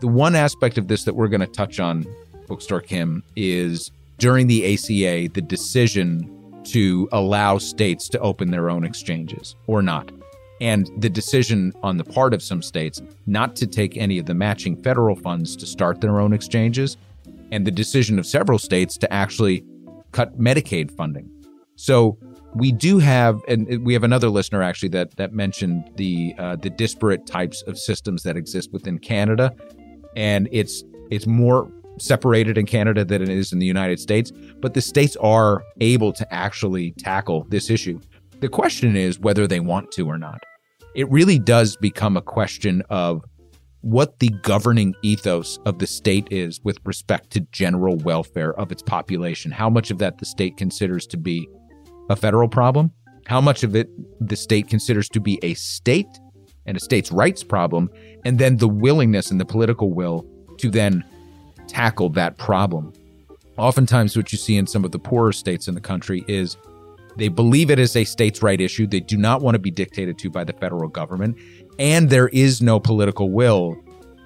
The 0.00 0.08
one 0.08 0.34
aspect 0.34 0.76
of 0.76 0.88
this 0.88 1.04
that 1.04 1.14
we're 1.14 1.28
going 1.28 1.40
to 1.40 1.46
touch 1.46 1.78
on, 1.78 2.04
Bookstore 2.48 2.80
Kim, 2.80 3.22
is 3.36 3.92
during 4.18 4.48
the 4.48 4.74
ACA, 4.74 5.32
the 5.32 5.40
decision 5.40 6.62
to 6.64 7.08
allow 7.12 7.58
states 7.58 8.08
to 8.08 8.18
open 8.18 8.50
their 8.50 8.70
own 8.70 8.82
exchanges 8.82 9.54
or 9.68 9.82
not 9.82 10.10
and 10.60 10.90
the 10.98 11.08
decision 11.08 11.72
on 11.82 11.96
the 11.96 12.04
part 12.04 12.34
of 12.34 12.42
some 12.42 12.62
states 12.62 13.00
not 13.26 13.56
to 13.56 13.66
take 13.66 13.96
any 13.96 14.18
of 14.18 14.26
the 14.26 14.34
matching 14.34 14.80
federal 14.82 15.16
funds 15.16 15.56
to 15.56 15.66
start 15.66 16.00
their 16.00 16.20
own 16.20 16.32
exchanges, 16.32 16.96
and 17.50 17.66
the 17.66 17.70
decision 17.70 18.18
of 18.18 18.26
several 18.26 18.58
states 18.58 18.96
to 18.98 19.12
actually 19.12 19.64
cut 20.12 20.38
Medicaid 20.38 20.90
funding. 20.96 21.28
So 21.76 22.18
we 22.54 22.72
do 22.72 22.98
have, 22.98 23.40
and 23.48 23.84
we 23.84 23.92
have 23.92 24.04
another 24.04 24.28
listener 24.28 24.62
actually 24.62 24.90
that 24.90 25.16
that 25.16 25.32
mentioned 25.32 25.90
the 25.96 26.34
uh, 26.38 26.56
the 26.56 26.70
disparate 26.70 27.26
types 27.26 27.62
of 27.62 27.78
systems 27.78 28.22
that 28.24 28.36
exist 28.36 28.72
within 28.72 28.98
Canada, 28.98 29.54
and 30.16 30.48
it's 30.52 30.84
it's 31.10 31.26
more 31.26 31.70
separated 31.98 32.56
in 32.58 32.66
Canada 32.66 33.04
than 33.04 33.22
it 33.22 33.28
is 33.28 33.52
in 33.52 33.58
the 33.58 33.66
United 33.66 34.00
States. 34.00 34.32
But 34.60 34.74
the 34.74 34.80
states 34.80 35.16
are 35.16 35.62
able 35.80 36.12
to 36.12 36.34
actually 36.34 36.92
tackle 36.92 37.46
this 37.50 37.70
issue. 37.70 38.00
The 38.40 38.48
question 38.48 38.96
is 38.96 39.18
whether 39.18 39.46
they 39.46 39.60
want 39.60 39.92
to 39.92 40.06
or 40.06 40.18
not 40.18 40.42
it 40.94 41.10
really 41.10 41.38
does 41.38 41.76
become 41.76 42.16
a 42.16 42.22
question 42.22 42.82
of 42.90 43.24
what 43.82 44.18
the 44.18 44.28
governing 44.42 44.94
ethos 45.02 45.58
of 45.64 45.78
the 45.78 45.86
state 45.86 46.28
is 46.30 46.60
with 46.64 46.78
respect 46.84 47.30
to 47.30 47.40
general 47.52 47.96
welfare 47.96 48.52
of 48.54 48.70
its 48.70 48.82
population. 48.82 49.50
How 49.50 49.70
much 49.70 49.90
of 49.90 49.98
that 49.98 50.18
the 50.18 50.26
state 50.26 50.56
considers 50.56 51.06
to 51.08 51.16
be 51.16 51.48
a 52.10 52.16
federal 52.16 52.48
problem? 52.48 52.90
How 53.26 53.40
much 53.40 53.62
of 53.62 53.74
it 53.74 53.88
the 54.20 54.36
state 54.36 54.68
considers 54.68 55.08
to 55.10 55.20
be 55.20 55.38
a 55.42 55.54
state 55.54 56.20
and 56.66 56.76
a 56.76 56.80
state's 56.80 57.10
rights 57.10 57.42
problem? 57.42 57.88
And 58.24 58.38
then 58.38 58.58
the 58.58 58.68
willingness 58.68 59.30
and 59.30 59.40
the 59.40 59.46
political 59.46 59.92
will 59.92 60.26
to 60.58 60.68
then 60.68 61.04
tackle 61.68 62.10
that 62.10 62.36
problem. 62.36 62.92
Oftentimes, 63.56 64.16
what 64.16 64.32
you 64.32 64.38
see 64.38 64.56
in 64.56 64.66
some 64.66 64.84
of 64.84 64.90
the 64.90 64.98
poorer 64.98 65.32
states 65.32 65.68
in 65.68 65.74
the 65.74 65.80
country 65.80 66.24
is 66.28 66.56
they 67.16 67.28
believe 67.28 67.70
it 67.70 67.78
is 67.78 67.96
a 67.96 68.04
states' 68.04 68.42
right 68.42 68.60
issue. 68.60 68.86
They 68.86 69.00
do 69.00 69.16
not 69.16 69.42
want 69.42 69.54
to 69.54 69.58
be 69.58 69.70
dictated 69.70 70.18
to 70.18 70.30
by 70.30 70.44
the 70.44 70.52
federal 70.52 70.88
government. 70.88 71.36
And 71.78 72.10
there 72.10 72.28
is 72.28 72.62
no 72.62 72.80
political 72.80 73.30
will 73.30 73.76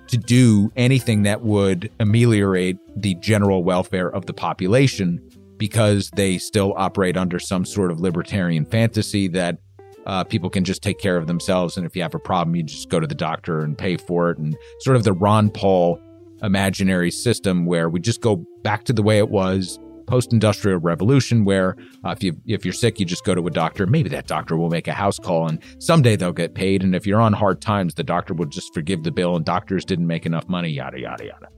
to 0.09 0.19
do 0.19 0.71
anything 0.77 1.23
that 1.23 1.43
would 1.43 1.91
ameliorate 1.99 2.77
the 2.97 3.15
general 3.17 3.65
welfare 3.65 4.11
of 4.11 4.27
the 4.27 4.35
population 4.35 5.21
because 5.57 6.11
they 6.15 6.37
still 6.37 6.75
operate 6.77 7.17
under 7.17 7.39
some 7.39 7.65
sort 7.65 7.91
of 7.91 8.01
libertarian 8.01 8.67
fantasy 8.67 9.29
that 9.29 9.59
uh, 10.07 10.25
people 10.25 10.51
can 10.51 10.65
just 10.65 10.83
take 10.83 10.99
care 10.99 11.17
of 11.17 11.27
themselves. 11.27 11.77
And 11.77 11.87
if 11.87 11.97
you 11.97 12.03
have 12.03 12.15
a 12.15 12.19
problem, 12.19 12.55
you 12.55 12.63
just 12.63 12.91
go 12.91 13.01
to 13.01 13.07
the 13.07 13.15
doctor 13.15 13.61
and 13.61 13.79
pay 13.79 13.97
for 13.97 14.31
it. 14.31 14.39
And 14.39 14.57
sort 14.81 14.97
of 14.97 15.05
the 15.05 15.13
Ron 15.13 15.51
Paul 15.51 15.99
imaginary 16.43 17.11
system 17.11 17.65
where 17.65 17.89
we 17.89 18.01
just 18.01 18.21
go 18.21 18.45
back 18.63 18.85
to 18.85 18.93
the 18.93 19.03
way 19.03 19.19
it 19.19 19.31
was 19.31 19.79
post-industrial 20.07 20.79
revolution 20.79 21.45
where 21.45 21.77
uh, 22.05 22.11
if 22.11 22.23
you 22.23 22.37
if 22.47 22.65
you're 22.65 22.75
sick 22.75 23.01
you 23.01 23.07
just 23.07 23.25
go 23.25 23.35
to 23.35 23.47
a 23.47 23.51
doctor. 23.51 23.87
Maybe 23.87 24.09
that 24.11 24.27
doctor 24.27 24.57
will 24.57 24.71
make 24.71 24.89
a 24.89 24.93
house 24.93 25.19
call 25.19 25.49
and 25.49 25.61
someday 25.79 26.17
they'll 26.17 26.33
get 26.33 26.55
paid. 26.55 26.83
And 26.83 26.95
if 26.95 27.07
you're 27.07 27.21
on 27.21 27.33
hard 27.33 27.61
times 27.61 27.95
the 27.95 28.05
doctor 28.05 28.35
will 28.35 28.47
just 28.47 28.73
forgive 28.75 29.03
the 29.03 29.13
bill 29.13 29.37
and 29.37 29.45
doctors 29.45 29.85
didn't 29.85 30.07
make 30.07 30.27
enough 30.27 30.49
money 30.49 30.71
yada 30.71 31.01
yada 31.01 31.25
yada. 31.25 31.49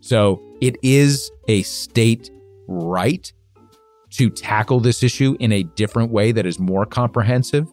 So 0.00 0.42
it 0.60 0.76
is 0.82 1.30
a 1.48 1.62
state 1.62 2.30
right 2.68 3.32
to 4.10 4.30
tackle 4.30 4.80
this 4.80 5.02
issue 5.02 5.36
in 5.40 5.52
a 5.52 5.62
different 5.62 6.10
way 6.10 6.32
that 6.32 6.46
is 6.46 6.58
more 6.58 6.84
comprehensive 6.84 7.66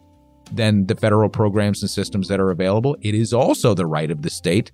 than 0.52 0.86
the 0.86 0.96
federal 0.96 1.30
programs 1.30 1.82
and 1.82 1.90
systems 1.90 2.28
that 2.28 2.40
are 2.40 2.52
available. 2.52 2.96
It 3.02 3.16
is 3.16 3.34
also 3.34 3.74
the 3.74 3.86
right 3.86 4.12
of 4.12 4.22
the 4.22 4.30
state 4.30 4.72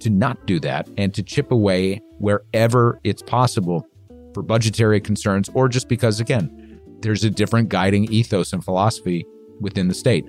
to 0.00 0.10
not 0.10 0.46
do 0.46 0.60
that 0.60 0.88
and 0.98 1.14
to 1.14 1.22
chip 1.22 1.50
away 1.50 2.02
wherever 2.18 3.00
it's 3.04 3.22
possible 3.22 3.86
for 4.36 4.42
budgetary 4.42 5.00
concerns 5.00 5.48
or 5.54 5.66
just 5.66 5.88
because, 5.88 6.20
again, 6.20 6.78
there's 7.00 7.24
a 7.24 7.30
different 7.30 7.70
guiding 7.70 8.04
ethos 8.12 8.52
and 8.52 8.62
philosophy 8.62 9.24
within 9.60 9.88
the 9.88 9.94
state. 9.94 10.26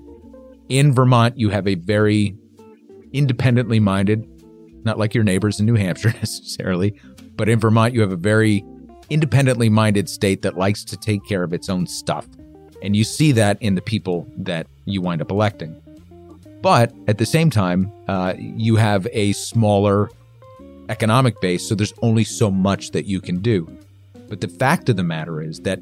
In 0.70 0.93
Vermont, 0.93 1.38
you 1.38 1.50
have 1.50 1.67
a 1.67 1.76
very 1.76 2.34
independently 3.12 3.82
minded, 3.82 4.26
not 4.86 4.98
like 4.98 5.13
your 5.13 5.26
neighbors 5.26 5.60
in 5.60 5.65
New 5.65 5.76
Hampshire 5.76 6.13
necessarily, 6.22 6.98
but 7.36 7.50
in 7.50 7.60
Vermont, 7.60 7.93
you 7.93 8.00
have 8.00 8.13
a 8.13 8.15
very 8.15 8.63
independently 9.10 9.67
minded 9.67 10.08
state 10.08 10.41
that 10.41 10.58
likes 10.58 10.86
to 10.86 10.96
take 10.96 11.20
care 11.26 11.43
of 11.43 11.52
its 11.52 11.67
own 11.67 11.86
stuff. 11.86 12.26
And 12.82 12.96
you 12.96 13.04
see 13.04 13.34
that 13.34 13.62
in 13.62 13.76
the 13.76 13.82
people 13.82 14.26
that 14.38 14.67
you 14.86 15.02
wind 15.02 15.22
up 15.22 15.32
electing. 15.32 15.76
But 16.62 16.93
at 17.10 17.17
the 17.17 17.26
same 17.26 17.50
time, 17.50 17.91
uh, 18.08 18.36
you 18.38 18.78
have 18.78 19.06
a 19.12 19.34
smaller 19.34 20.10
economic 20.88 21.41
base, 21.41 21.67
so 21.67 21.76
there's 21.76 21.93
only 22.02 22.24
so 22.24 22.50
much 22.50 22.91
that 22.91 23.06
you 23.06 23.20
can 23.20 23.41
do. 23.41 23.70
But 24.28 24.42
the 24.42 24.48
fact 24.48 24.90
of 24.90 24.98
the 24.98 25.04
matter 25.04 25.42
is 25.42 25.60
that 25.62 25.80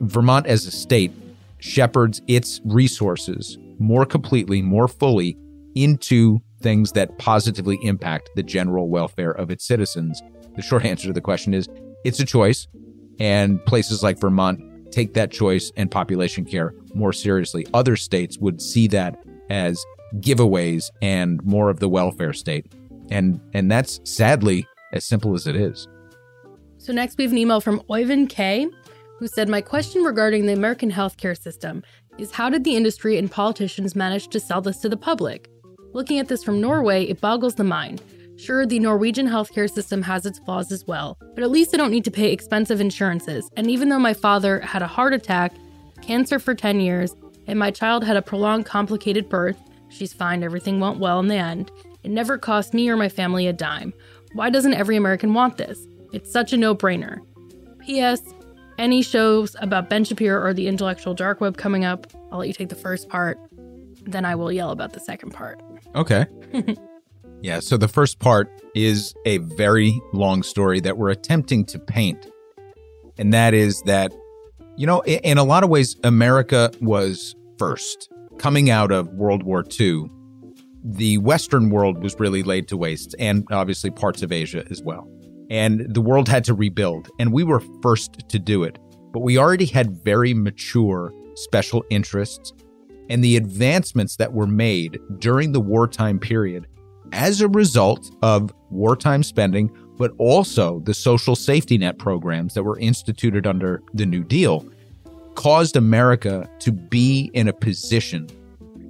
Vermont 0.00 0.46
as 0.46 0.66
a 0.66 0.70
state 0.70 1.12
shepherds 1.58 2.20
its 2.26 2.60
resources 2.64 3.58
more 3.78 4.06
completely, 4.06 4.62
more 4.62 4.88
fully 4.88 5.36
into 5.74 6.40
things 6.60 6.92
that 6.92 7.18
positively 7.18 7.78
impact 7.82 8.30
the 8.34 8.42
general 8.42 8.88
welfare 8.88 9.32
of 9.32 9.50
its 9.50 9.66
citizens. 9.66 10.22
The 10.56 10.62
short 10.62 10.84
answer 10.84 11.08
to 11.08 11.12
the 11.12 11.20
question 11.20 11.54
is 11.54 11.68
it's 12.04 12.20
a 12.20 12.24
choice. 12.24 12.66
And 13.18 13.64
places 13.64 14.02
like 14.02 14.18
Vermont 14.18 14.60
take 14.92 15.14
that 15.14 15.30
choice 15.30 15.72
and 15.76 15.90
population 15.90 16.44
care 16.44 16.74
more 16.94 17.12
seriously. 17.12 17.66
Other 17.72 17.96
states 17.96 18.38
would 18.38 18.60
see 18.60 18.88
that 18.88 19.18
as 19.48 19.84
giveaways 20.16 20.90
and 21.02 21.42
more 21.44 21.70
of 21.70 21.80
the 21.80 21.88
welfare 21.88 22.32
state. 22.32 22.72
And 23.10 23.40
and 23.54 23.70
that's 23.70 24.00
sadly 24.04 24.66
as 24.92 25.04
simple 25.04 25.34
as 25.34 25.46
it 25.46 25.56
is. 25.56 25.88
So 26.86 26.92
next 26.92 27.18
we 27.18 27.24
have 27.24 27.32
an 27.32 27.38
email 27.38 27.60
from 27.60 27.80
Oyvind 27.90 28.28
K, 28.28 28.68
who 29.18 29.26
said, 29.26 29.48
My 29.48 29.60
question 29.60 30.04
regarding 30.04 30.46
the 30.46 30.52
American 30.52 30.88
healthcare 30.88 31.36
system 31.36 31.82
is 32.16 32.30
how 32.30 32.48
did 32.48 32.62
the 32.62 32.76
industry 32.76 33.18
and 33.18 33.28
politicians 33.28 33.96
manage 33.96 34.28
to 34.28 34.38
sell 34.38 34.60
this 34.60 34.78
to 34.82 34.88
the 34.88 34.96
public? 34.96 35.50
Looking 35.94 36.20
at 36.20 36.28
this 36.28 36.44
from 36.44 36.60
Norway, 36.60 37.02
it 37.06 37.20
boggles 37.20 37.56
the 37.56 37.64
mind. 37.64 38.04
Sure, 38.36 38.64
the 38.64 38.78
Norwegian 38.78 39.26
healthcare 39.26 39.68
system 39.68 40.00
has 40.02 40.26
its 40.26 40.38
flaws 40.38 40.70
as 40.70 40.86
well, 40.86 41.18
but 41.34 41.42
at 41.42 41.50
least 41.50 41.74
I 41.74 41.76
don't 41.76 41.90
need 41.90 42.04
to 42.04 42.10
pay 42.12 42.30
expensive 42.30 42.80
insurances. 42.80 43.50
And 43.56 43.68
even 43.68 43.88
though 43.88 43.98
my 43.98 44.14
father 44.14 44.60
had 44.60 44.82
a 44.82 44.86
heart 44.86 45.12
attack, 45.12 45.56
cancer 46.02 46.38
for 46.38 46.54
10 46.54 46.78
years, 46.78 47.16
and 47.48 47.58
my 47.58 47.72
child 47.72 48.04
had 48.04 48.16
a 48.16 48.22
prolonged 48.22 48.66
complicated 48.66 49.28
birth, 49.28 49.58
she's 49.88 50.12
fine, 50.12 50.44
everything 50.44 50.78
went 50.78 51.00
well 51.00 51.18
in 51.18 51.26
the 51.26 51.34
end, 51.34 51.72
it 52.04 52.12
never 52.12 52.38
cost 52.38 52.74
me 52.74 52.88
or 52.88 52.96
my 52.96 53.08
family 53.08 53.48
a 53.48 53.52
dime. 53.52 53.92
Why 54.34 54.50
doesn't 54.50 54.74
every 54.74 54.94
American 54.94 55.34
want 55.34 55.56
this? 55.56 55.84
It's 56.16 56.32
such 56.32 56.54
a 56.54 56.56
no 56.56 56.74
brainer. 56.74 57.18
P.S. 57.80 58.22
Any 58.78 59.02
shows 59.02 59.54
about 59.60 59.90
Ben 59.90 60.02
Shapiro 60.02 60.42
or 60.42 60.54
the 60.54 60.66
intellectual 60.66 61.12
dark 61.12 61.42
web 61.42 61.58
coming 61.58 61.84
up, 61.84 62.06
I'll 62.32 62.38
let 62.38 62.48
you 62.48 62.54
take 62.54 62.70
the 62.70 62.74
first 62.74 63.10
part, 63.10 63.38
then 64.06 64.24
I 64.24 64.34
will 64.34 64.50
yell 64.50 64.70
about 64.70 64.94
the 64.94 65.00
second 65.00 65.34
part. 65.34 65.60
Okay. 65.94 66.24
yeah, 67.42 67.60
so 67.60 67.76
the 67.76 67.86
first 67.86 68.18
part 68.18 68.48
is 68.74 69.12
a 69.26 69.36
very 69.38 70.00
long 70.14 70.42
story 70.42 70.80
that 70.80 70.96
we're 70.96 71.10
attempting 71.10 71.66
to 71.66 71.78
paint. 71.78 72.26
And 73.18 73.34
that 73.34 73.52
is 73.52 73.82
that, 73.82 74.10
you 74.78 74.86
know, 74.86 75.02
in 75.04 75.36
a 75.36 75.44
lot 75.44 75.64
of 75.64 75.68
ways, 75.68 75.96
America 76.02 76.72
was 76.80 77.36
first. 77.58 78.08
Coming 78.38 78.70
out 78.70 78.90
of 78.90 79.08
World 79.08 79.42
War 79.42 79.64
II, 79.78 80.06
the 80.82 81.18
Western 81.18 81.68
world 81.68 82.02
was 82.02 82.18
really 82.18 82.42
laid 82.42 82.68
to 82.68 82.78
waste, 82.78 83.14
and 83.18 83.46
obviously 83.50 83.90
parts 83.90 84.22
of 84.22 84.32
Asia 84.32 84.64
as 84.70 84.82
well. 84.82 85.06
And 85.50 85.94
the 85.94 86.00
world 86.00 86.28
had 86.28 86.44
to 86.44 86.54
rebuild, 86.54 87.08
and 87.18 87.32
we 87.32 87.44
were 87.44 87.62
first 87.82 88.28
to 88.28 88.38
do 88.38 88.64
it. 88.64 88.78
But 89.12 89.20
we 89.20 89.38
already 89.38 89.66
had 89.66 90.02
very 90.02 90.34
mature 90.34 91.12
special 91.34 91.84
interests 91.90 92.52
and 93.08 93.22
the 93.22 93.36
advancements 93.36 94.16
that 94.16 94.32
were 94.32 94.46
made 94.46 94.98
during 95.18 95.52
the 95.52 95.60
wartime 95.60 96.18
period 96.18 96.66
as 97.12 97.40
a 97.40 97.48
result 97.48 98.10
of 98.22 98.52
wartime 98.70 99.22
spending, 99.22 99.70
but 99.96 100.12
also 100.18 100.80
the 100.80 100.94
social 100.94 101.36
safety 101.36 101.78
net 101.78 101.98
programs 101.98 102.54
that 102.54 102.64
were 102.64 102.78
instituted 102.78 103.46
under 103.46 103.82
the 103.94 104.06
New 104.06 104.24
Deal, 104.24 104.66
caused 105.34 105.76
America 105.76 106.48
to 106.60 106.72
be 106.72 107.30
in 107.32 107.46
a 107.46 107.52
position 107.52 108.28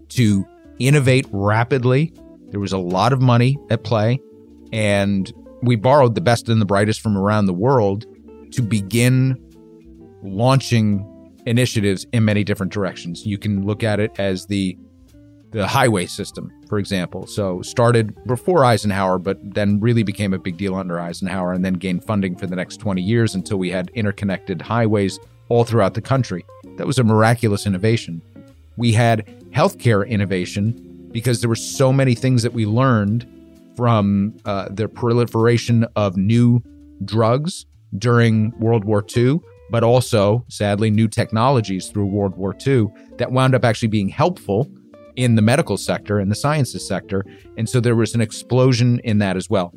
to 0.09 0.47
innovate 0.79 1.27
rapidly. 1.31 2.13
There 2.49 2.61
was 2.61 2.73
a 2.73 2.79
lot 2.79 3.13
of 3.13 3.21
money 3.21 3.59
at 3.71 3.85
play, 3.85 4.19
and 4.73 5.31
we 5.67 5.77
borrowed 5.77 6.15
the 6.15 6.21
best 6.21 6.49
and 6.49 6.61
the 6.61 6.67
brightest 6.67 7.01
from 7.01 7.17
around 7.17 7.47
the 7.47 7.55
world 7.55 8.07
to 8.53 8.63
begin 8.63 9.37
launching 10.23 11.05
initiatives 11.47 12.07
in 12.13 12.25
many 12.25 12.45
different 12.45 12.73
directions. 12.73 13.25
You 13.27 13.39
can 13.39 13.65
look 13.65 13.83
at 13.83 14.01
it 14.01 14.13
as 14.19 14.47
the 14.47 14.77
the 15.53 15.67
highway 15.67 16.05
system, 16.05 16.53
for 16.69 16.79
example. 16.79 17.27
So 17.27 17.63
started 17.63 18.15
before 18.27 18.65
Eisenhower, 18.65 19.19
but 19.19 19.39
then 19.55 19.81
really 19.81 20.03
became 20.03 20.35
a 20.35 20.39
big 20.39 20.57
deal 20.59 20.75
under 20.75 21.01
Eisenhower 21.01 21.53
and 21.53 21.65
then 21.65 21.75
gained 21.75 22.05
funding 22.05 22.37
for 22.37 22.47
the 22.47 22.57
next 22.57 22.79
20 22.79 23.01
years 23.01 23.35
until 23.35 23.57
we 23.57 23.71
had 23.71 23.91
interconnected 23.95 24.61
highways 24.61 25.19
all 25.49 25.65
throughout 25.65 25.95
the 25.95 26.03
country. 26.03 26.45
That 26.77 26.87
was 26.87 26.99
a 26.99 27.05
miraculous 27.05 27.65
innovation. 27.65 28.21
We 28.77 28.93
had 28.93 29.25
healthcare 29.51 30.07
innovation 30.07 31.09
because 31.13 31.41
there 31.41 31.49
were 31.49 31.55
so 31.55 31.93
many 31.93 32.15
things 32.15 32.43
that 32.43 32.53
we 32.53 32.67
learned 32.67 33.27
from 33.77 34.37
uh, 34.45 34.69
the 34.71 34.89
proliferation 34.89 35.87
of 35.97 36.17
new 36.17 36.63
drugs 37.05 37.67
during 37.99 38.53
World 38.59 38.85
War 38.85 39.05
II 39.17 39.41
but 39.71 39.83
also, 39.83 40.45
sadly, 40.49 40.91
new 40.91 41.09
technologies 41.09 41.89
through 41.89 42.07
World 42.07 42.37
War 42.37 42.57
II 42.67 42.87
that 43.19 43.33
wound 43.33 43.55
up 43.55 43.65
actually 43.65 43.89
being 43.89 44.09
helpful 44.09 44.71
in 45.17 45.35
the 45.35 45.43
medical 45.43 45.77
sector 45.77 46.19
and 46.19 46.31
the 46.31 46.37
sciences 46.37 46.87
sector. 46.87 47.25
And 47.57 47.69
so 47.69 47.81
there 47.81 47.97
was 47.97 48.15
an 48.15 48.21
explosion 48.21 49.01
in 49.01 49.19
that 49.19 49.37
as 49.37 49.51
well. 49.51 49.73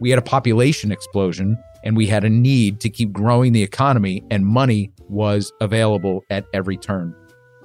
We 0.00 0.10
had 0.10 0.18
a 0.18 0.22
population 0.22 0.90
explosion 0.92 1.56
and 1.84 1.96
we 1.96 2.06
had 2.06 2.24
a 2.24 2.28
need 2.28 2.80
to 2.80 2.90
keep 2.90 3.10
growing 3.12 3.52
the 3.52 3.62
economy, 3.62 4.22
and 4.30 4.44
money 4.44 4.92
was 5.08 5.50
available 5.62 6.22
at 6.28 6.44
every 6.52 6.76
turn. 6.76 7.14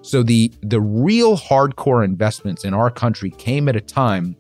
So 0.04 0.24
the 0.24 0.54
the 0.62 0.80
real 0.80 1.38
hardcore 1.38 2.06
investments 2.06 2.64
in 2.64 2.74
our 2.74 2.90
country 2.90 3.32
came 3.32 3.68
at 3.68 3.76
a 3.76 3.82
time 3.82 4.38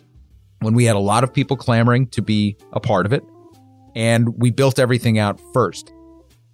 when 0.61 0.73
we 0.73 0.85
had 0.85 0.95
a 0.95 0.99
lot 0.99 1.23
of 1.23 1.33
people 1.33 1.57
clamoring 1.57 2.07
to 2.07 2.21
be 2.21 2.57
a 2.73 2.79
part 2.79 3.05
of 3.05 3.13
it, 3.13 3.23
and 3.95 4.29
we 4.41 4.51
built 4.51 4.79
everything 4.79 5.19
out 5.19 5.39
first. 5.53 5.93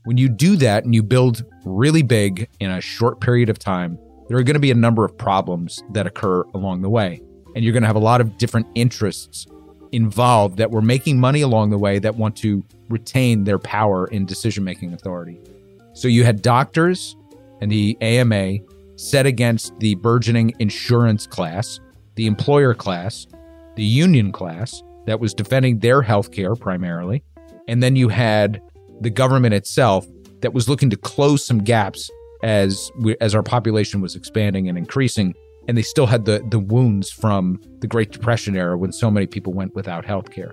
When 0.03 0.17
you 0.17 0.29
do 0.29 0.55
that 0.57 0.83
and 0.83 0.95
you 0.95 1.03
build 1.03 1.43
really 1.63 2.01
big 2.01 2.49
in 2.59 2.71
a 2.71 2.81
short 2.81 3.21
period 3.21 3.49
of 3.49 3.59
time, 3.59 3.99
there 4.27 4.37
are 4.37 4.43
going 4.43 4.55
to 4.55 4.59
be 4.59 4.71
a 4.71 4.75
number 4.75 5.05
of 5.05 5.17
problems 5.17 5.83
that 5.91 6.07
occur 6.07 6.43
along 6.53 6.81
the 6.81 6.89
way. 6.89 7.21
And 7.55 7.63
you're 7.63 7.73
going 7.73 7.83
to 7.83 7.87
have 7.87 7.95
a 7.95 7.99
lot 7.99 8.21
of 8.21 8.37
different 8.37 8.67
interests 8.75 9.45
involved 9.91 10.57
that 10.57 10.71
were 10.71 10.81
making 10.81 11.19
money 11.19 11.41
along 11.41 11.69
the 11.69 11.77
way 11.77 11.99
that 11.99 12.15
want 12.15 12.35
to 12.37 12.63
retain 12.89 13.43
their 13.43 13.59
power 13.59 14.07
in 14.07 14.25
decision 14.25 14.63
making 14.63 14.93
authority. 14.93 15.39
So 15.93 16.07
you 16.07 16.23
had 16.23 16.41
doctors 16.41 17.15
and 17.59 17.71
the 17.71 17.97
AMA 18.01 18.59
set 18.95 19.25
against 19.25 19.77
the 19.79 19.95
burgeoning 19.95 20.53
insurance 20.59 21.27
class, 21.27 21.79
the 22.15 22.25
employer 22.25 22.73
class, 22.73 23.27
the 23.75 23.83
union 23.83 24.31
class 24.31 24.83
that 25.05 25.19
was 25.19 25.33
defending 25.33 25.79
their 25.79 26.01
health 26.01 26.31
care 26.31 26.55
primarily. 26.55 27.23
And 27.67 27.81
then 27.81 27.95
you 27.95 28.09
had 28.09 28.61
the 28.99 29.09
government 29.09 29.53
itself 29.53 30.05
that 30.41 30.53
was 30.53 30.67
looking 30.67 30.89
to 30.89 30.97
close 30.97 31.45
some 31.45 31.59
gaps 31.59 32.09
as 32.43 32.91
we, 32.99 33.15
as 33.21 33.35
our 33.35 33.43
population 33.43 34.01
was 34.01 34.15
expanding 34.15 34.67
and 34.67 34.77
increasing 34.77 35.35
and 35.67 35.77
they 35.77 35.81
still 35.81 36.07
had 36.07 36.25
the 36.25 36.45
the 36.49 36.59
wounds 36.59 37.09
from 37.11 37.59
the 37.79 37.87
Great 37.87 38.11
Depression 38.11 38.55
era 38.55 38.77
when 38.77 38.91
so 38.91 39.11
many 39.11 39.27
people 39.27 39.53
went 39.53 39.75
without 39.75 40.05
health 40.05 40.31
care. 40.31 40.51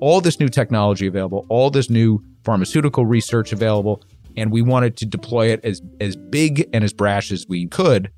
All 0.00 0.20
this 0.20 0.38
new 0.38 0.48
technology 0.48 1.06
available, 1.06 1.46
all 1.48 1.70
this 1.70 1.88
new 1.88 2.22
pharmaceutical 2.44 3.06
research 3.06 3.52
available, 3.52 4.02
and 4.36 4.52
we 4.52 4.62
wanted 4.62 4.96
to 4.98 5.06
deploy 5.06 5.48
it 5.48 5.60
as 5.64 5.80
as 6.00 6.16
big 6.16 6.68
and 6.72 6.84
as 6.84 6.92
brash 6.92 7.32
as 7.32 7.46
we 7.48 7.66
could. 7.66 8.10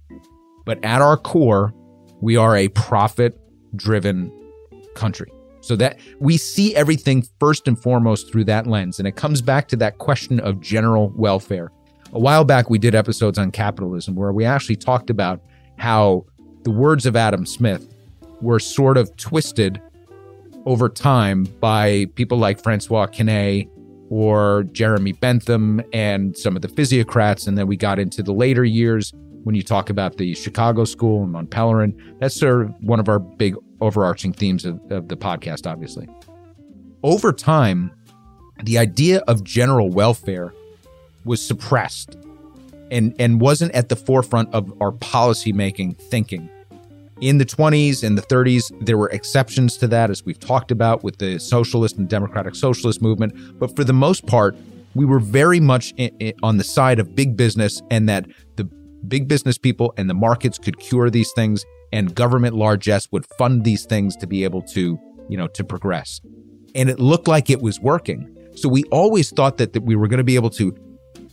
But 0.66 0.84
at 0.84 1.00
our 1.00 1.16
core, 1.16 1.72
we 2.20 2.36
are 2.36 2.56
a 2.56 2.68
profit 2.68 3.38
driven 3.76 4.32
country. 4.94 5.30
So 5.60 5.76
that 5.76 5.98
we 6.20 6.36
see 6.36 6.74
everything 6.76 7.26
first 7.40 7.66
and 7.68 7.78
foremost 7.78 8.30
through 8.30 8.44
that 8.44 8.66
lens. 8.66 8.98
And 8.98 9.08
it 9.08 9.16
comes 9.16 9.42
back 9.42 9.68
to 9.68 9.76
that 9.76 9.98
question 9.98 10.40
of 10.40 10.60
general 10.60 11.12
welfare. 11.16 11.72
A 12.12 12.18
while 12.18 12.44
back, 12.44 12.70
we 12.70 12.78
did 12.78 12.94
episodes 12.94 13.38
on 13.38 13.50
capitalism 13.50 14.14
where 14.14 14.32
we 14.32 14.44
actually 14.44 14.76
talked 14.76 15.10
about 15.10 15.42
how 15.76 16.24
the 16.62 16.70
words 16.70 17.06
of 17.06 17.16
Adam 17.16 17.44
Smith 17.44 17.86
were 18.40 18.58
sort 18.58 18.96
of 18.96 19.14
twisted 19.16 19.80
over 20.64 20.88
time 20.88 21.44
by 21.60 22.06
people 22.14 22.38
like 22.38 22.62
Francois 22.62 23.06
Quesnay 23.06 23.68
or 24.10 24.64
Jeremy 24.72 25.12
Bentham 25.12 25.82
and 25.92 26.36
some 26.36 26.56
of 26.56 26.62
the 26.62 26.68
physiocrats. 26.68 27.46
And 27.46 27.58
then 27.58 27.66
we 27.66 27.76
got 27.76 27.98
into 27.98 28.22
the 28.22 28.32
later 28.32 28.64
years 28.64 29.12
when 29.44 29.54
you 29.54 29.62
talk 29.62 29.90
about 29.90 30.16
the 30.16 30.34
Chicago 30.34 30.84
School 30.84 31.22
and 31.22 31.32
Mont 31.32 31.50
Pelerin. 31.50 31.94
That's 32.20 32.38
sort 32.38 32.62
of 32.62 32.74
one 32.80 33.00
of 33.00 33.08
our 33.08 33.18
big 33.18 33.56
overarching 33.80 34.32
themes 34.32 34.64
of, 34.64 34.80
of 34.90 35.08
the 35.08 35.16
podcast, 35.16 35.70
obviously. 35.70 36.08
Over 37.02 37.32
time, 37.32 37.92
the 38.64 38.78
idea 38.78 39.18
of 39.28 39.44
general 39.44 39.88
welfare 39.88 40.52
was 41.24 41.40
suppressed 41.40 42.16
and, 42.90 43.14
and 43.18 43.40
wasn't 43.40 43.72
at 43.72 43.88
the 43.88 43.96
forefront 43.96 44.52
of 44.54 44.72
our 44.80 44.92
policymaking 44.92 45.96
thinking. 45.96 46.48
In 47.20 47.38
the 47.38 47.44
20s 47.44 48.04
and 48.04 48.16
the 48.16 48.22
30s, 48.22 48.72
there 48.84 48.96
were 48.96 49.08
exceptions 49.10 49.76
to 49.78 49.88
that, 49.88 50.10
as 50.10 50.24
we've 50.24 50.38
talked 50.38 50.70
about 50.70 51.02
with 51.02 51.18
the 51.18 51.38
socialist 51.38 51.96
and 51.96 52.08
democratic 52.08 52.54
socialist 52.54 53.02
movement. 53.02 53.58
But 53.58 53.74
for 53.74 53.84
the 53.84 53.92
most 53.92 54.26
part, 54.26 54.56
we 54.94 55.04
were 55.04 55.18
very 55.18 55.60
much 55.60 55.92
in, 55.96 56.10
in, 56.20 56.34
on 56.42 56.56
the 56.56 56.64
side 56.64 56.98
of 56.98 57.14
big 57.14 57.36
business 57.36 57.82
and 57.90 58.08
that 58.08 58.26
the 58.56 58.68
big 59.06 59.28
business 59.28 59.58
people 59.58 59.94
and 59.96 60.08
the 60.08 60.14
markets 60.14 60.58
could 60.58 60.78
cure 60.78 61.10
these 61.10 61.32
things 61.32 61.64
and 61.92 62.14
government 62.14 62.54
largesse 62.54 63.10
would 63.12 63.26
fund 63.38 63.64
these 63.64 63.86
things 63.86 64.16
to 64.16 64.26
be 64.26 64.44
able 64.44 64.62
to, 64.62 64.98
you 65.28 65.36
know, 65.36 65.46
to 65.48 65.64
progress. 65.64 66.20
And 66.74 66.90
it 66.90 67.00
looked 67.00 67.28
like 67.28 67.50
it 67.50 67.62
was 67.62 67.80
working. 67.80 68.34
So 68.56 68.68
we 68.68 68.84
always 68.84 69.30
thought 69.30 69.56
that, 69.58 69.72
that 69.72 69.82
we 69.84 69.96
were 69.96 70.08
going 70.08 70.18
to 70.18 70.24
be 70.24 70.34
able 70.34 70.50
to 70.50 70.74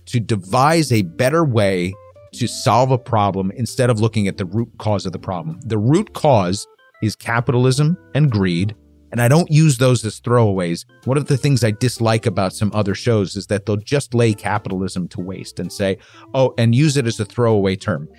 to 0.05 0.19
devise 0.19 0.91
a 0.91 1.01
better 1.01 1.43
way 1.43 1.91
to 2.33 2.47
solve 2.47 2.91
a 2.91 2.97
problem 2.97 3.51
instead 3.55 3.89
of 3.89 3.99
looking 3.99 4.27
at 4.27 4.37
the 4.37 4.45
root 4.45 4.69
cause 4.77 5.05
of 5.05 5.11
the 5.13 5.19
problem. 5.19 5.59
The 5.65 5.79
root 5.79 6.13
cause 6.13 6.67
is 7.01 7.15
capitalism 7.15 7.97
and 8.13 8.31
greed 8.31 8.75
And 9.11 9.21
I 9.21 9.27
don't 9.27 9.49
use 9.51 9.77
those 9.77 10.03
as 10.03 10.19
throwaways. 10.19 10.85
One 11.05 11.17
of 11.17 11.27
the 11.27 11.37
things 11.37 11.63
I 11.63 11.71
dislike 11.71 12.25
about 12.25 12.53
some 12.53 12.71
other 12.73 12.95
shows 12.95 13.35
is 13.35 13.47
that 13.47 13.65
they'll 13.65 13.77
just 13.77 14.13
lay 14.13 14.33
capitalism 14.33 15.07
to 15.09 15.21
waste 15.21 15.59
and 15.59 15.71
say, 15.71 15.97
oh, 16.33 16.53
and 16.57 16.75
use 16.75 16.97
it 16.97 17.07
as 17.07 17.19
a 17.19 17.25
throwaway 17.25 17.75
term. 17.75 18.09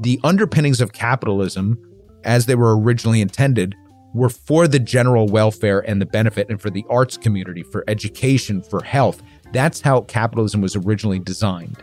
The 0.00 0.20
underpinnings 0.22 0.80
of 0.80 0.92
capitalism, 0.92 1.78
as 2.24 2.46
they 2.46 2.54
were 2.54 2.78
originally 2.78 3.20
intended, 3.20 3.74
were 4.14 4.28
for 4.28 4.66
the 4.68 4.78
general 4.78 5.26
welfare 5.26 5.80
and 5.80 6.00
the 6.00 6.06
benefit 6.06 6.48
and 6.48 6.60
for 6.60 6.70
the 6.70 6.84
arts 6.88 7.16
community, 7.16 7.62
for 7.62 7.84
education, 7.88 8.62
for 8.62 8.82
health. 8.82 9.22
That's 9.52 9.80
how 9.80 10.02
capitalism 10.02 10.60
was 10.60 10.76
originally 10.76 11.18
designed. 11.18 11.82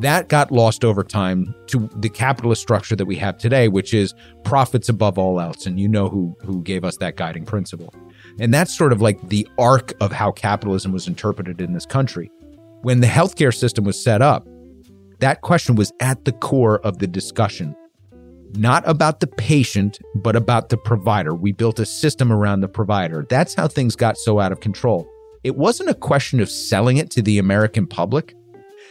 That 0.00 0.28
got 0.28 0.52
lost 0.52 0.84
over 0.84 1.02
time 1.02 1.54
to 1.68 1.88
the 1.96 2.10
capitalist 2.10 2.60
structure 2.60 2.94
that 2.96 3.06
we 3.06 3.16
have 3.16 3.38
today, 3.38 3.68
which 3.68 3.94
is 3.94 4.14
profits 4.44 4.90
above 4.90 5.18
all 5.18 5.40
else. 5.40 5.64
And 5.64 5.80
you 5.80 5.88
know 5.88 6.10
who, 6.10 6.36
who 6.42 6.62
gave 6.62 6.84
us 6.84 6.98
that 6.98 7.16
guiding 7.16 7.46
principle. 7.46 7.94
And 8.38 8.52
that's 8.52 8.76
sort 8.76 8.92
of 8.92 9.00
like 9.00 9.28
the 9.28 9.48
arc 9.58 9.94
of 10.02 10.12
how 10.12 10.32
capitalism 10.32 10.92
was 10.92 11.08
interpreted 11.08 11.62
in 11.62 11.72
this 11.72 11.86
country. 11.86 12.30
When 12.82 13.00
the 13.00 13.06
healthcare 13.06 13.54
system 13.54 13.84
was 13.84 14.02
set 14.02 14.20
up, 14.20 14.46
that 15.20 15.40
question 15.40 15.76
was 15.76 15.92
at 16.00 16.26
the 16.26 16.32
core 16.32 16.80
of 16.80 16.98
the 16.98 17.06
discussion. 17.06 17.74
Not 18.52 18.86
about 18.86 19.20
the 19.20 19.26
patient, 19.26 19.98
but 20.14 20.36
about 20.36 20.68
the 20.68 20.76
provider. 20.76 21.34
We 21.34 21.52
built 21.52 21.78
a 21.78 21.86
system 21.86 22.30
around 22.30 22.60
the 22.60 22.68
provider. 22.68 23.26
That's 23.30 23.54
how 23.54 23.66
things 23.66 23.96
got 23.96 24.18
so 24.18 24.40
out 24.40 24.52
of 24.52 24.60
control. 24.60 25.10
It 25.42 25.56
wasn't 25.56 25.88
a 25.88 25.94
question 25.94 26.40
of 26.40 26.50
selling 26.50 26.98
it 26.98 27.10
to 27.12 27.22
the 27.22 27.38
American 27.38 27.86
public 27.86 28.34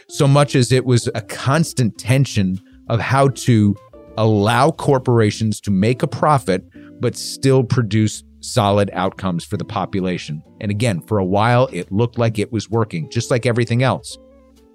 so 0.08 0.26
much 0.28 0.54
as 0.54 0.72
it 0.72 0.84
was 0.84 1.08
a 1.14 1.20
constant 1.22 1.98
tension 1.98 2.60
of 2.88 3.00
how 3.00 3.28
to 3.28 3.74
allow 4.16 4.70
corporations 4.70 5.60
to 5.60 5.70
make 5.70 6.02
a 6.02 6.06
profit, 6.06 6.64
but 7.00 7.16
still 7.16 7.64
produce 7.64 8.22
solid 8.40 8.90
outcomes 8.92 9.44
for 9.44 9.56
the 9.56 9.64
population. 9.64 10.42
And 10.60 10.70
again, 10.70 11.00
for 11.02 11.18
a 11.18 11.24
while, 11.24 11.68
it 11.72 11.90
looked 11.90 12.18
like 12.18 12.38
it 12.38 12.52
was 12.52 12.70
working, 12.70 13.10
just 13.10 13.30
like 13.30 13.44
everything 13.44 13.82
else. 13.82 14.16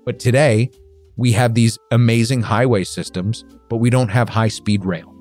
But 0.05 0.19
today, 0.19 0.69
we 1.15 1.31
have 1.31 1.53
these 1.53 1.77
amazing 1.91 2.41
highway 2.41 2.83
systems, 2.83 3.45
but 3.69 3.77
we 3.77 3.89
don't 3.89 4.09
have 4.09 4.29
high 4.29 4.47
speed 4.49 4.83
rail. 4.85 5.13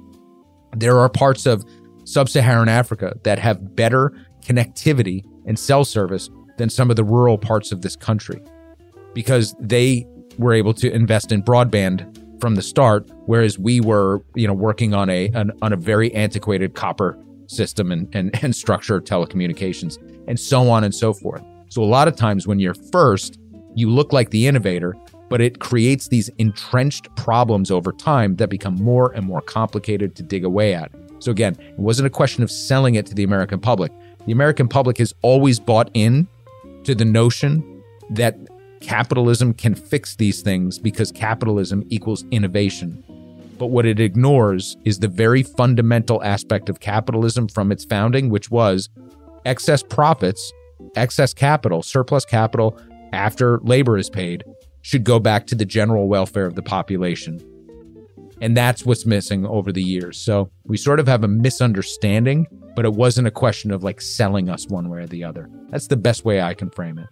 There 0.76 0.98
are 0.98 1.08
parts 1.08 1.46
of 1.46 1.64
sub 2.04 2.28
Saharan 2.28 2.68
Africa 2.68 3.14
that 3.22 3.38
have 3.38 3.76
better 3.76 4.12
connectivity 4.44 5.22
and 5.46 5.58
cell 5.58 5.84
service 5.84 6.30
than 6.58 6.68
some 6.68 6.90
of 6.90 6.96
the 6.96 7.04
rural 7.04 7.38
parts 7.38 7.72
of 7.72 7.82
this 7.82 7.96
country 7.96 8.40
because 9.14 9.54
they 9.58 10.06
were 10.38 10.52
able 10.52 10.74
to 10.74 10.92
invest 10.92 11.32
in 11.32 11.42
broadband 11.42 12.16
from 12.40 12.54
the 12.54 12.62
start, 12.62 13.08
whereas 13.26 13.58
we 13.58 13.80
were, 13.80 14.22
you 14.34 14.46
know, 14.46 14.54
working 14.54 14.94
on 14.94 15.10
a 15.10 15.28
an, 15.34 15.52
on 15.62 15.72
a 15.72 15.76
very 15.76 16.12
antiquated 16.14 16.74
copper 16.74 17.18
system 17.46 17.92
and, 17.92 18.08
and 18.14 18.30
and 18.42 18.54
structure 18.54 18.96
of 18.96 19.04
telecommunications 19.04 19.98
and 20.28 20.38
so 20.38 20.70
on 20.70 20.84
and 20.84 20.94
so 20.94 21.12
forth. 21.12 21.42
So 21.68 21.82
a 21.82 21.84
lot 21.84 22.08
of 22.08 22.16
times 22.16 22.46
when 22.46 22.58
you're 22.58 22.74
first, 22.74 23.38
you 23.74 23.88
look 23.88 24.12
like 24.12 24.30
the 24.30 24.46
innovator, 24.46 24.96
but 25.28 25.40
it 25.40 25.60
creates 25.60 26.08
these 26.08 26.28
entrenched 26.38 27.14
problems 27.14 27.70
over 27.70 27.92
time 27.92 28.36
that 28.36 28.50
become 28.50 28.74
more 28.74 29.12
and 29.12 29.24
more 29.24 29.40
complicated 29.40 30.16
to 30.16 30.22
dig 30.22 30.44
away 30.44 30.74
at. 30.74 30.90
So 31.20 31.30
again, 31.30 31.56
it 31.60 31.78
wasn't 31.78 32.06
a 32.06 32.10
question 32.10 32.42
of 32.42 32.50
selling 32.50 32.96
it 32.96 33.06
to 33.06 33.14
the 33.14 33.22
American 33.22 33.60
public. 33.60 33.92
The 34.26 34.32
American 34.32 34.68
public 34.68 34.98
has 34.98 35.14
always 35.22 35.60
bought 35.60 35.90
in 35.94 36.26
to 36.84 36.94
the 36.94 37.04
notion 37.04 37.82
that 38.10 38.36
capitalism 38.80 39.54
can 39.54 39.74
fix 39.74 40.16
these 40.16 40.42
things 40.42 40.78
because 40.78 41.12
capitalism 41.12 41.84
equals 41.88 42.24
innovation. 42.30 43.04
But 43.58 43.66
what 43.66 43.84
it 43.84 44.00
ignores 44.00 44.76
is 44.84 44.98
the 44.98 45.08
very 45.08 45.42
fundamental 45.42 46.22
aspect 46.24 46.68
of 46.68 46.80
capitalism 46.80 47.46
from 47.46 47.70
its 47.70 47.84
founding, 47.84 48.30
which 48.30 48.50
was 48.50 48.88
excess 49.44 49.82
profits, 49.82 50.52
excess 50.96 51.34
capital, 51.34 51.82
surplus 51.82 52.24
capital 52.24 52.78
after 53.12 53.58
labor 53.58 53.98
is 53.98 54.08
paid 54.08 54.44
should 54.82 55.04
go 55.04 55.18
back 55.18 55.46
to 55.46 55.54
the 55.54 55.64
general 55.66 56.08
welfare 56.08 56.46
of 56.46 56.54
the 56.54 56.62
population. 56.62 57.38
And 58.40 58.56
that's 58.56 58.86
what's 58.86 59.04
missing 59.04 59.44
over 59.44 59.70
the 59.70 59.82
years. 59.82 60.16
So 60.16 60.50
we 60.64 60.78
sort 60.78 60.98
of 60.98 61.06
have 61.06 61.22
a 61.22 61.28
misunderstanding, 61.28 62.46
but 62.74 62.86
it 62.86 62.94
wasn't 62.94 63.26
a 63.26 63.30
question 63.30 63.70
of 63.70 63.84
like 63.84 64.00
selling 64.00 64.48
us 64.48 64.66
one 64.68 64.88
way 64.88 65.00
or 65.00 65.06
the 65.06 65.24
other. 65.24 65.50
That's 65.68 65.88
the 65.88 65.98
best 65.98 66.24
way 66.24 66.40
I 66.40 66.54
can 66.54 66.70
frame 66.70 66.98
it. 66.98 67.08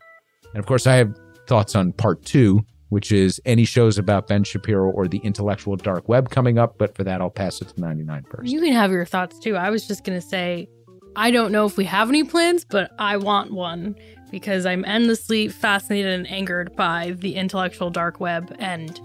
And 0.54 0.58
of 0.58 0.64
course, 0.64 0.86
I 0.86 0.94
have 0.94 1.14
thoughts 1.48 1.74
on 1.74 1.92
part 1.92 2.24
two, 2.24 2.64
which 2.90 3.10
is 3.10 3.40
any 3.44 3.64
shows 3.64 3.98
about 3.98 4.28
Ben 4.28 4.44
Shapiro 4.44 4.90
or 4.90 5.08
the 5.08 5.18
intellectual 5.18 5.76
dark 5.76 6.08
web 6.08 6.30
coming 6.30 6.58
up. 6.58 6.78
But 6.78 6.94
for 6.94 7.04
that, 7.04 7.20
I'll 7.20 7.30
pass 7.30 7.60
it 7.60 7.68
to 7.68 7.80
99 7.80 8.24
first. 8.30 8.50
You 8.50 8.60
can 8.60 8.72
have 8.72 8.92
your 8.92 9.04
thoughts 9.04 9.38
too. 9.38 9.56
I 9.56 9.70
was 9.70 9.88
just 9.88 10.04
going 10.04 10.20
to 10.20 10.26
say, 10.26 10.68
I 11.16 11.30
don't 11.30 11.50
know 11.50 11.66
if 11.66 11.76
we 11.76 11.84
have 11.86 12.08
any 12.08 12.22
plans, 12.22 12.64
but 12.64 12.92
I 12.98 13.16
want 13.16 13.52
one 13.52 13.96
because 14.30 14.66
I'm 14.66 14.84
endlessly 14.84 15.48
fascinated 15.48 16.12
and 16.12 16.30
angered 16.30 16.76
by 16.76 17.16
the 17.18 17.34
intellectual 17.34 17.90
dark 17.90 18.20
web 18.20 18.54
and 18.58 19.00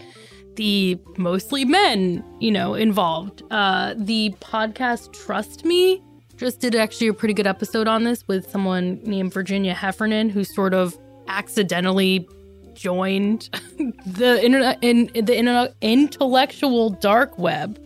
the 0.56 1.00
mostly 1.18 1.66
men, 1.66 2.24
you 2.40 2.52
know, 2.52 2.76
involved. 2.76 3.42
Uh, 3.50 3.96
the 3.98 4.36
podcast 4.42 5.14
Trust 5.14 5.66
Me 5.66 6.04
just 6.38 6.60
did 6.60 6.76
actually 6.76 7.08
a 7.08 7.14
pretty 7.14 7.34
good 7.34 7.48
episode 7.48 7.88
on 7.88 8.04
this 8.04 8.28
with 8.28 8.50
someone 8.50 9.00
named 9.04 9.34
Virginia 9.34 9.74
Heffernan, 9.74 10.30
who 10.30 10.44
sort 10.44 10.74
of 10.74 10.98
accidentally 11.28 12.28
joined 12.74 13.50
the 14.06 14.44
internet 14.44 14.80
in 14.82 15.10
the 15.14 15.38
internet 15.38 15.76
intellectual 15.82 16.90
dark 16.90 17.38
web. 17.38 17.80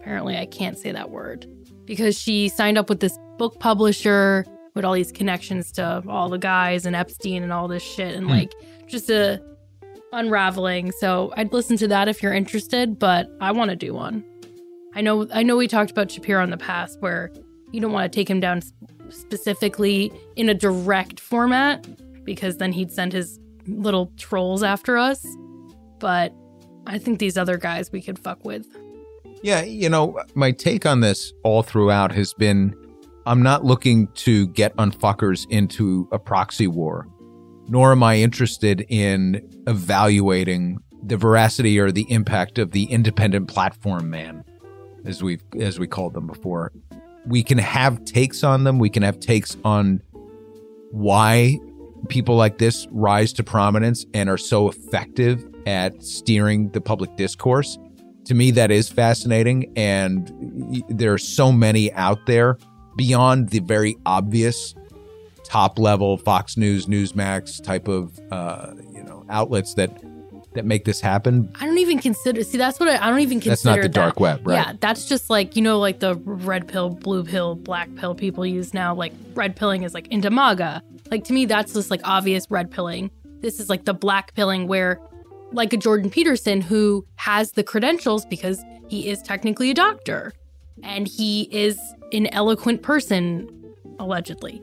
Apparently, 0.00 0.36
I 0.36 0.46
can't 0.46 0.78
say 0.78 0.92
that 0.92 1.10
word 1.10 1.46
because 1.84 2.18
she 2.18 2.48
signed 2.48 2.78
up 2.78 2.88
with 2.88 3.00
this 3.00 3.18
book 3.38 3.58
publisher 3.58 4.44
with 4.74 4.84
all 4.84 4.92
these 4.92 5.12
connections 5.12 5.72
to 5.72 6.02
all 6.08 6.28
the 6.28 6.38
guys 6.38 6.84
and 6.84 6.96
Epstein 6.96 7.42
and 7.42 7.52
all 7.52 7.68
this 7.68 7.82
shit 7.82 8.14
and 8.14 8.26
hmm. 8.26 8.32
like 8.32 8.52
just 8.86 9.08
a 9.10 9.42
unraveling. 10.12 10.92
So 10.92 11.32
I'd 11.36 11.52
listen 11.52 11.76
to 11.78 11.88
that 11.88 12.08
if 12.08 12.22
you're 12.22 12.32
interested, 12.32 12.98
but 12.98 13.30
I 13.40 13.52
want 13.52 13.70
to 13.70 13.76
do 13.76 13.94
one. 13.94 14.24
I 14.94 15.00
know 15.00 15.26
I 15.32 15.42
know 15.42 15.56
we 15.56 15.68
talked 15.68 15.90
about 15.90 16.10
Shapiro 16.10 16.42
in 16.44 16.50
the 16.50 16.56
past 16.56 17.00
where 17.00 17.32
you 17.72 17.80
don't 17.80 17.92
want 17.92 18.10
to 18.10 18.16
take 18.16 18.30
him 18.30 18.40
down 18.40 18.62
specifically 19.10 20.12
in 20.36 20.48
a 20.48 20.54
direct 20.54 21.18
format 21.18 21.86
because 22.24 22.58
then 22.58 22.72
he'd 22.72 22.92
send 22.92 23.12
his 23.12 23.38
little 23.66 24.12
trolls 24.16 24.62
after 24.62 24.96
us. 24.96 25.24
But 25.98 26.34
I 26.86 26.98
think 26.98 27.18
these 27.18 27.36
other 27.36 27.56
guys 27.56 27.90
we 27.92 28.02
could 28.02 28.18
fuck 28.18 28.44
with. 28.44 28.66
Yeah, 29.42 29.62
you 29.62 29.88
know, 29.88 30.18
my 30.34 30.52
take 30.52 30.86
on 30.86 31.00
this 31.00 31.32
all 31.42 31.62
throughout 31.62 32.12
has 32.12 32.32
been 32.34 32.74
I'm 33.26 33.42
not 33.42 33.64
looking 33.64 34.08
to 34.08 34.48
get 34.48 34.76
unfuckers 34.76 35.46
into 35.48 36.08
a 36.12 36.18
proxy 36.18 36.66
war, 36.66 37.08
nor 37.68 37.92
am 37.92 38.02
I 38.02 38.16
interested 38.16 38.84
in 38.88 39.48
evaluating 39.66 40.78
the 41.02 41.16
veracity 41.16 41.78
or 41.78 41.90
the 41.90 42.06
impact 42.10 42.58
of 42.58 42.72
the 42.72 42.84
independent 42.84 43.48
platform 43.48 44.10
man, 44.10 44.44
as 45.04 45.22
we 45.22 45.38
as 45.58 45.78
we 45.78 45.86
called 45.86 46.14
them 46.14 46.26
before. 46.26 46.72
We 47.26 47.42
can 47.42 47.58
have 47.58 48.04
takes 48.04 48.44
on 48.44 48.64
them. 48.64 48.78
We 48.78 48.90
can 48.90 49.02
have 49.02 49.20
takes 49.20 49.56
on 49.64 50.02
why 50.90 51.58
people 52.08 52.36
like 52.36 52.58
this 52.58 52.86
rise 52.90 53.32
to 53.34 53.44
prominence 53.44 54.06
and 54.14 54.28
are 54.28 54.38
so 54.38 54.68
effective 54.68 55.44
at 55.66 56.02
steering 56.02 56.70
the 56.70 56.80
public 56.80 57.16
discourse. 57.16 57.78
To 58.26 58.34
me, 58.34 58.50
that 58.52 58.70
is 58.70 58.88
fascinating. 58.88 59.72
And 59.76 60.82
there 60.88 61.12
are 61.12 61.18
so 61.18 61.52
many 61.52 61.92
out 61.92 62.24
there 62.26 62.58
beyond 62.96 63.50
the 63.50 63.60
very 63.60 63.96
obvious 64.06 64.74
top 65.44 65.78
level 65.78 66.16
Fox 66.16 66.56
News, 66.56 66.86
Newsmax 66.86 67.62
type 67.62 67.86
of 67.88 68.18
uh, 68.30 68.72
you 68.92 69.02
know 69.04 69.24
outlets 69.28 69.74
that 69.74 69.90
that 70.54 70.64
make 70.64 70.84
this 70.84 71.00
happen. 71.00 71.52
I 71.60 71.66
don't 71.66 71.78
even 71.78 71.98
consider. 71.98 72.42
See, 72.42 72.58
that's 72.58 72.80
what 72.80 72.88
I, 72.88 73.04
I 73.04 73.10
don't 73.10 73.20
even 73.20 73.40
consider. 73.40 73.50
That's 73.50 73.64
not 73.64 73.82
the 73.82 73.88
dark 73.88 74.20
web, 74.20 74.46
right? 74.46 74.54
Yeah, 74.54 74.72
that's 74.80 75.06
just 75.06 75.28
like 75.28 75.56
you 75.56 75.62
know, 75.62 75.78
like 75.78 76.00
the 76.00 76.14
red 76.16 76.66
pill, 76.66 76.90
blue 76.90 77.24
pill, 77.24 77.54
black 77.56 77.94
pill 77.96 78.14
people 78.14 78.46
use 78.46 78.72
now. 78.72 78.94
Like 78.94 79.12
red 79.34 79.56
pilling 79.56 79.82
is 79.82 79.94
like 79.94 80.08
into 80.08 80.30
MAGA. 80.30 80.82
Like 81.14 81.22
to 81.26 81.32
me, 81.32 81.44
that's 81.44 81.72
just 81.74 81.92
like 81.92 82.00
obvious 82.02 82.50
red 82.50 82.72
pilling. 82.72 83.08
This 83.38 83.60
is 83.60 83.70
like 83.70 83.84
the 83.84 83.94
black 83.94 84.34
pilling 84.34 84.66
where, 84.66 84.98
like 85.52 85.72
a 85.72 85.76
Jordan 85.76 86.10
Peterson 86.10 86.60
who 86.60 87.06
has 87.14 87.52
the 87.52 87.62
credentials 87.62 88.26
because 88.26 88.60
he 88.88 89.08
is 89.08 89.22
technically 89.22 89.70
a 89.70 89.74
doctor 89.74 90.32
and 90.82 91.06
he 91.06 91.42
is 91.52 91.78
an 92.12 92.26
eloquent 92.32 92.82
person, 92.82 93.48
allegedly. 94.00 94.60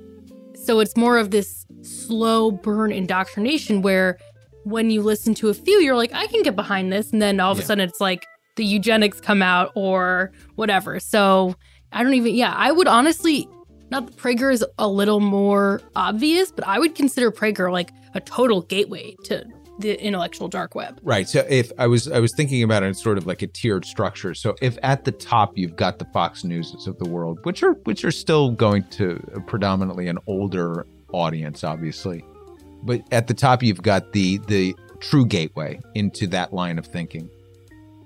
So 0.54 0.82
it's 0.82 0.98
more 0.98 1.18
of 1.18 1.32
this 1.32 1.66
slow 1.84 2.52
burn 2.52 2.92
indoctrination 2.92 3.82
where 3.82 4.18
when 4.66 4.92
you 4.92 5.02
listen 5.02 5.34
to 5.36 5.48
a 5.48 5.54
few, 5.54 5.80
you're 5.80 5.96
like, 5.96 6.14
I 6.14 6.28
can 6.28 6.44
get 6.44 6.58
behind 6.58 6.92
this. 6.92 7.14
And 7.14 7.22
then 7.22 7.40
all 7.40 7.54
of 7.54 7.60
yeah. 7.60 7.64
a 7.64 7.66
sudden 7.66 7.88
it's 7.88 8.02
like 8.02 8.26
the 8.58 8.66
eugenics 8.66 9.22
come 9.22 9.42
out 9.42 9.72
or 9.74 10.34
whatever. 10.56 11.00
So 11.00 11.56
I 11.94 12.04
don't 12.04 12.14
even, 12.14 12.36
yeah, 12.36 12.54
I 12.54 12.74
would 12.74 12.90
honestly, 12.90 13.48
not 13.92 14.08
that 14.08 14.16
Prager 14.16 14.52
is 14.52 14.66
a 14.80 14.88
little 14.88 15.20
more 15.20 15.82
obvious, 15.96 16.52
but 16.52 16.66
I 16.66 16.80
would 16.80 16.96
consider 16.96 17.32
Prager 17.32 17.72
like 17.72 17.92
a 18.14 18.22
total 18.22 18.62
gateway 18.62 19.16
to 19.26 19.46
the 19.80 20.02
intellectual 20.02 20.48
dark 20.48 20.76
web. 20.76 21.00
Right. 21.04 21.28
So 21.28 21.46
if 21.50 21.72
I 21.78 21.88
was 21.88 22.08
I 22.08 22.20
was 22.20 22.32
thinking 22.36 22.64
about 22.64 22.84
it 22.84 22.88
in 22.88 22.94
sort 22.94 23.18
of 23.18 23.26
like 23.26 23.42
a 23.42 23.48
tiered 23.48 23.86
structure. 23.86 24.34
So 24.34 24.56
if 24.62 24.78
at 24.84 25.04
the 25.04 25.12
top 25.12 25.58
you've 25.58 25.76
got 25.76 26.00
the 26.00 26.06
Fox 26.06 26.44
Newses 26.44 26.88
of 26.88 26.98
the 27.00 27.10
world, 27.10 27.40
which 27.44 27.64
are 27.64 27.74
which 27.84 28.06
are 28.06 28.12
still 28.12 28.52
going 28.52 28.84
to 28.92 29.20
predominantly 29.48 30.08
an 30.08 30.20
older 30.28 30.86
audience, 31.12 31.64
obviously. 31.64 32.24
But 32.84 33.02
at 33.12 33.28
the 33.28 33.34
top 33.34 33.62
you've 33.62 33.82
got 33.82 34.14
the 34.14 34.38
the 34.48 34.76
true 35.00 35.26
gateway 35.26 35.80
into 35.96 36.28
that 36.28 36.54
line 36.54 36.78
of 36.78 36.86
thinking. 36.86 37.30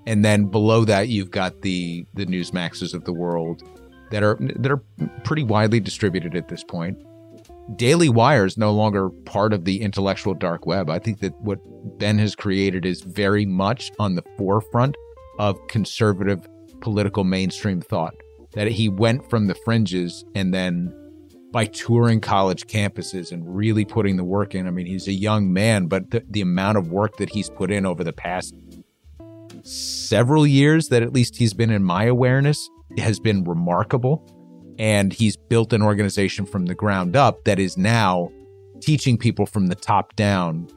And 0.06 0.24
then 0.24 0.46
below 0.46 0.84
that 0.84 1.08
you've 1.08 1.30
got 1.30 1.62
the 1.62 2.06
the 2.14 2.26
Newsmaxes 2.26 2.94
of 2.94 3.04
the 3.04 3.12
world 3.12 3.62
that 4.10 4.22
are 4.22 4.36
that 4.40 4.70
are 4.70 4.82
pretty 5.24 5.42
widely 5.42 5.80
distributed 5.80 6.34
at 6.36 6.48
this 6.48 6.64
point. 6.64 6.98
Daily 7.74 8.08
Wire 8.08 8.44
is 8.44 8.56
no 8.56 8.72
longer 8.72 9.10
part 9.10 9.52
of 9.52 9.64
the 9.64 9.82
intellectual 9.82 10.34
dark 10.34 10.66
web. 10.66 10.88
I 10.88 11.00
think 11.00 11.20
that 11.20 11.38
what 11.40 11.58
Ben 11.98 12.18
has 12.18 12.36
created 12.36 12.86
is 12.86 13.00
very 13.02 13.44
much 13.44 13.90
on 13.98 14.14
the 14.14 14.22
forefront 14.38 14.96
of 15.38 15.58
conservative 15.66 16.48
political 16.80 17.24
mainstream 17.24 17.80
thought. 17.80 18.14
That 18.52 18.68
he 18.68 18.88
went 18.88 19.28
from 19.28 19.48
the 19.48 19.56
fringes 19.64 20.24
and 20.34 20.54
then 20.54 20.94
by 21.50 21.66
touring 21.66 22.20
college 22.20 22.66
campuses 22.66 23.32
and 23.32 23.56
really 23.56 23.84
putting 23.84 24.16
the 24.16 24.24
work 24.24 24.54
in. 24.54 24.66
I 24.66 24.70
mean, 24.70 24.86
he's 24.86 25.08
a 25.08 25.12
young 25.12 25.52
man, 25.52 25.86
but 25.86 26.10
the, 26.10 26.24
the 26.30 26.42
amount 26.42 26.78
of 26.78 26.90
work 26.90 27.16
that 27.16 27.30
he's 27.30 27.50
put 27.50 27.70
in 27.70 27.84
over 27.84 28.04
the 28.04 28.12
past 28.12 28.54
several 29.62 30.46
years 30.46 30.88
that 30.88 31.02
at 31.02 31.12
least 31.12 31.36
he's 31.36 31.54
been 31.54 31.70
in 31.70 31.82
my 31.82 32.04
awareness 32.04 32.68
has 32.98 33.20
been 33.20 33.44
remarkable. 33.44 34.24
And 34.78 35.12
he's 35.12 35.36
built 35.36 35.72
an 35.72 35.82
organization 35.82 36.44
from 36.44 36.66
the 36.66 36.74
ground 36.74 37.16
up 37.16 37.44
that 37.44 37.58
is 37.58 37.78
now 37.78 38.30
teaching 38.80 39.16
people 39.18 39.46
from 39.46 39.68
the 39.68 39.74
top 39.74 40.14
down. 40.16 40.68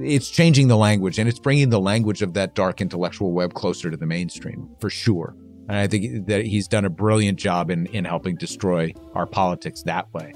It's 0.00 0.30
changing 0.30 0.68
the 0.68 0.76
language 0.76 1.18
and 1.18 1.28
it's 1.28 1.38
bringing 1.38 1.70
the 1.70 1.80
language 1.80 2.22
of 2.22 2.34
that 2.34 2.54
dark 2.54 2.80
intellectual 2.80 3.32
web 3.32 3.54
closer 3.54 3.90
to 3.90 3.96
the 3.96 4.06
mainstream 4.06 4.68
for 4.80 4.90
sure. 4.90 5.34
And 5.68 5.78
i 5.78 5.86
think 5.86 6.26
that 6.26 6.44
he's 6.44 6.66
done 6.66 6.84
a 6.84 6.90
brilliant 6.90 7.38
job 7.38 7.70
in 7.70 7.86
in 7.86 8.04
helping 8.04 8.36
destroy 8.36 8.92
our 9.14 9.26
politics 9.26 9.82
that 9.84 10.12
way. 10.12 10.32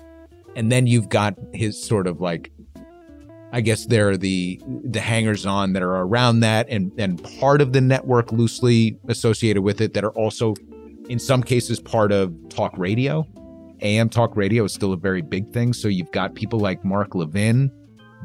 And 0.56 0.70
then 0.70 0.86
you've 0.86 1.08
got 1.08 1.34
his 1.52 1.80
sort 1.82 2.06
of 2.06 2.20
like 2.20 2.52
i 3.52 3.60
guess 3.60 3.86
there 3.86 4.10
are 4.10 4.16
the 4.16 4.60
the 4.84 5.00
hangers 5.00 5.46
on 5.46 5.72
that 5.72 5.82
are 5.82 5.96
around 5.96 6.40
that 6.40 6.68
and 6.68 6.92
and 6.98 7.22
part 7.40 7.60
of 7.60 7.72
the 7.72 7.80
network 7.80 8.32
loosely 8.32 8.98
associated 9.08 9.62
with 9.62 9.80
it 9.80 9.94
that 9.94 10.04
are 10.04 10.12
also 10.12 10.54
in 11.08 11.18
some 11.18 11.42
cases 11.42 11.80
part 11.80 12.12
of 12.12 12.34
talk 12.48 12.76
radio. 12.76 13.26
AM 13.80 14.08
talk 14.08 14.36
radio 14.36 14.64
is 14.64 14.72
still 14.72 14.92
a 14.92 14.96
very 14.96 15.22
big 15.22 15.52
thing. 15.52 15.72
So 15.72 15.88
you've 15.88 16.12
got 16.12 16.34
people 16.34 16.58
like 16.58 16.84
Mark 16.84 17.14
Levin 17.14 17.70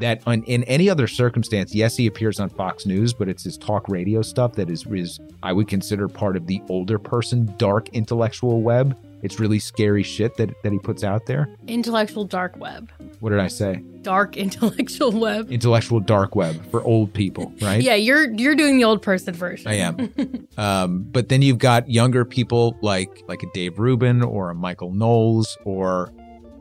that 0.00 0.22
on, 0.26 0.42
in 0.44 0.64
any 0.64 0.88
other 0.88 1.06
circumstance, 1.06 1.74
yes, 1.74 1.96
he 1.96 2.06
appears 2.06 2.40
on 2.40 2.48
Fox 2.48 2.86
News, 2.86 3.12
but 3.12 3.28
it's 3.28 3.44
his 3.44 3.58
talk 3.58 3.88
radio 3.88 4.22
stuff 4.22 4.54
that 4.54 4.70
is, 4.70 4.86
is 4.86 5.20
I 5.42 5.52
would 5.52 5.68
consider 5.68 6.08
part 6.08 6.36
of 6.36 6.46
the 6.46 6.62
older 6.68 6.98
person 6.98 7.52
dark 7.58 7.88
intellectual 7.90 8.62
web 8.62 8.96
it's 9.22 9.38
really 9.38 9.58
scary 9.58 10.02
shit 10.02 10.36
that, 10.36 10.50
that 10.62 10.72
he 10.72 10.78
puts 10.78 11.04
out 11.04 11.26
there. 11.26 11.48
Intellectual 11.66 12.24
dark 12.24 12.56
web. 12.56 12.90
What 13.20 13.30
did 13.30 13.40
I 13.40 13.48
say? 13.48 13.82
Dark 14.02 14.36
intellectual 14.36 15.12
web. 15.12 15.50
Intellectual 15.50 16.00
dark 16.00 16.34
web 16.34 16.64
for 16.70 16.82
old 16.82 17.12
people, 17.12 17.52
right? 17.60 17.82
yeah, 17.82 17.94
you're 17.94 18.30
you're 18.32 18.54
doing 18.54 18.78
the 18.78 18.84
old 18.84 19.02
person 19.02 19.34
version. 19.34 19.68
I 19.68 19.74
am. 19.74 20.48
um, 20.56 21.02
but 21.10 21.28
then 21.28 21.42
you've 21.42 21.58
got 21.58 21.90
younger 21.90 22.24
people 22.24 22.76
like 22.82 23.22
like 23.28 23.42
a 23.42 23.50
Dave 23.52 23.78
Rubin 23.78 24.22
or 24.22 24.50
a 24.50 24.54
Michael 24.54 24.92
Knowles 24.92 25.58
or 25.64 26.12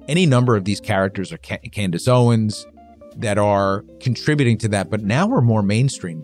any 0.07 0.25
number 0.25 0.55
of 0.55 0.65
these 0.65 0.79
characters 0.79 1.31
or 1.31 1.37
Candace 1.37 2.07
Owens 2.07 2.65
that 3.15 3.37
are 3.37 3.85
contributing 3.99 4.57
to 4.57 4.67
that. 4.69 4.89
But 4.89 5.03
now 5.03 5.27
we're 5.27 5.41
more 5.41 5.61
mainstream. 5.61 6.23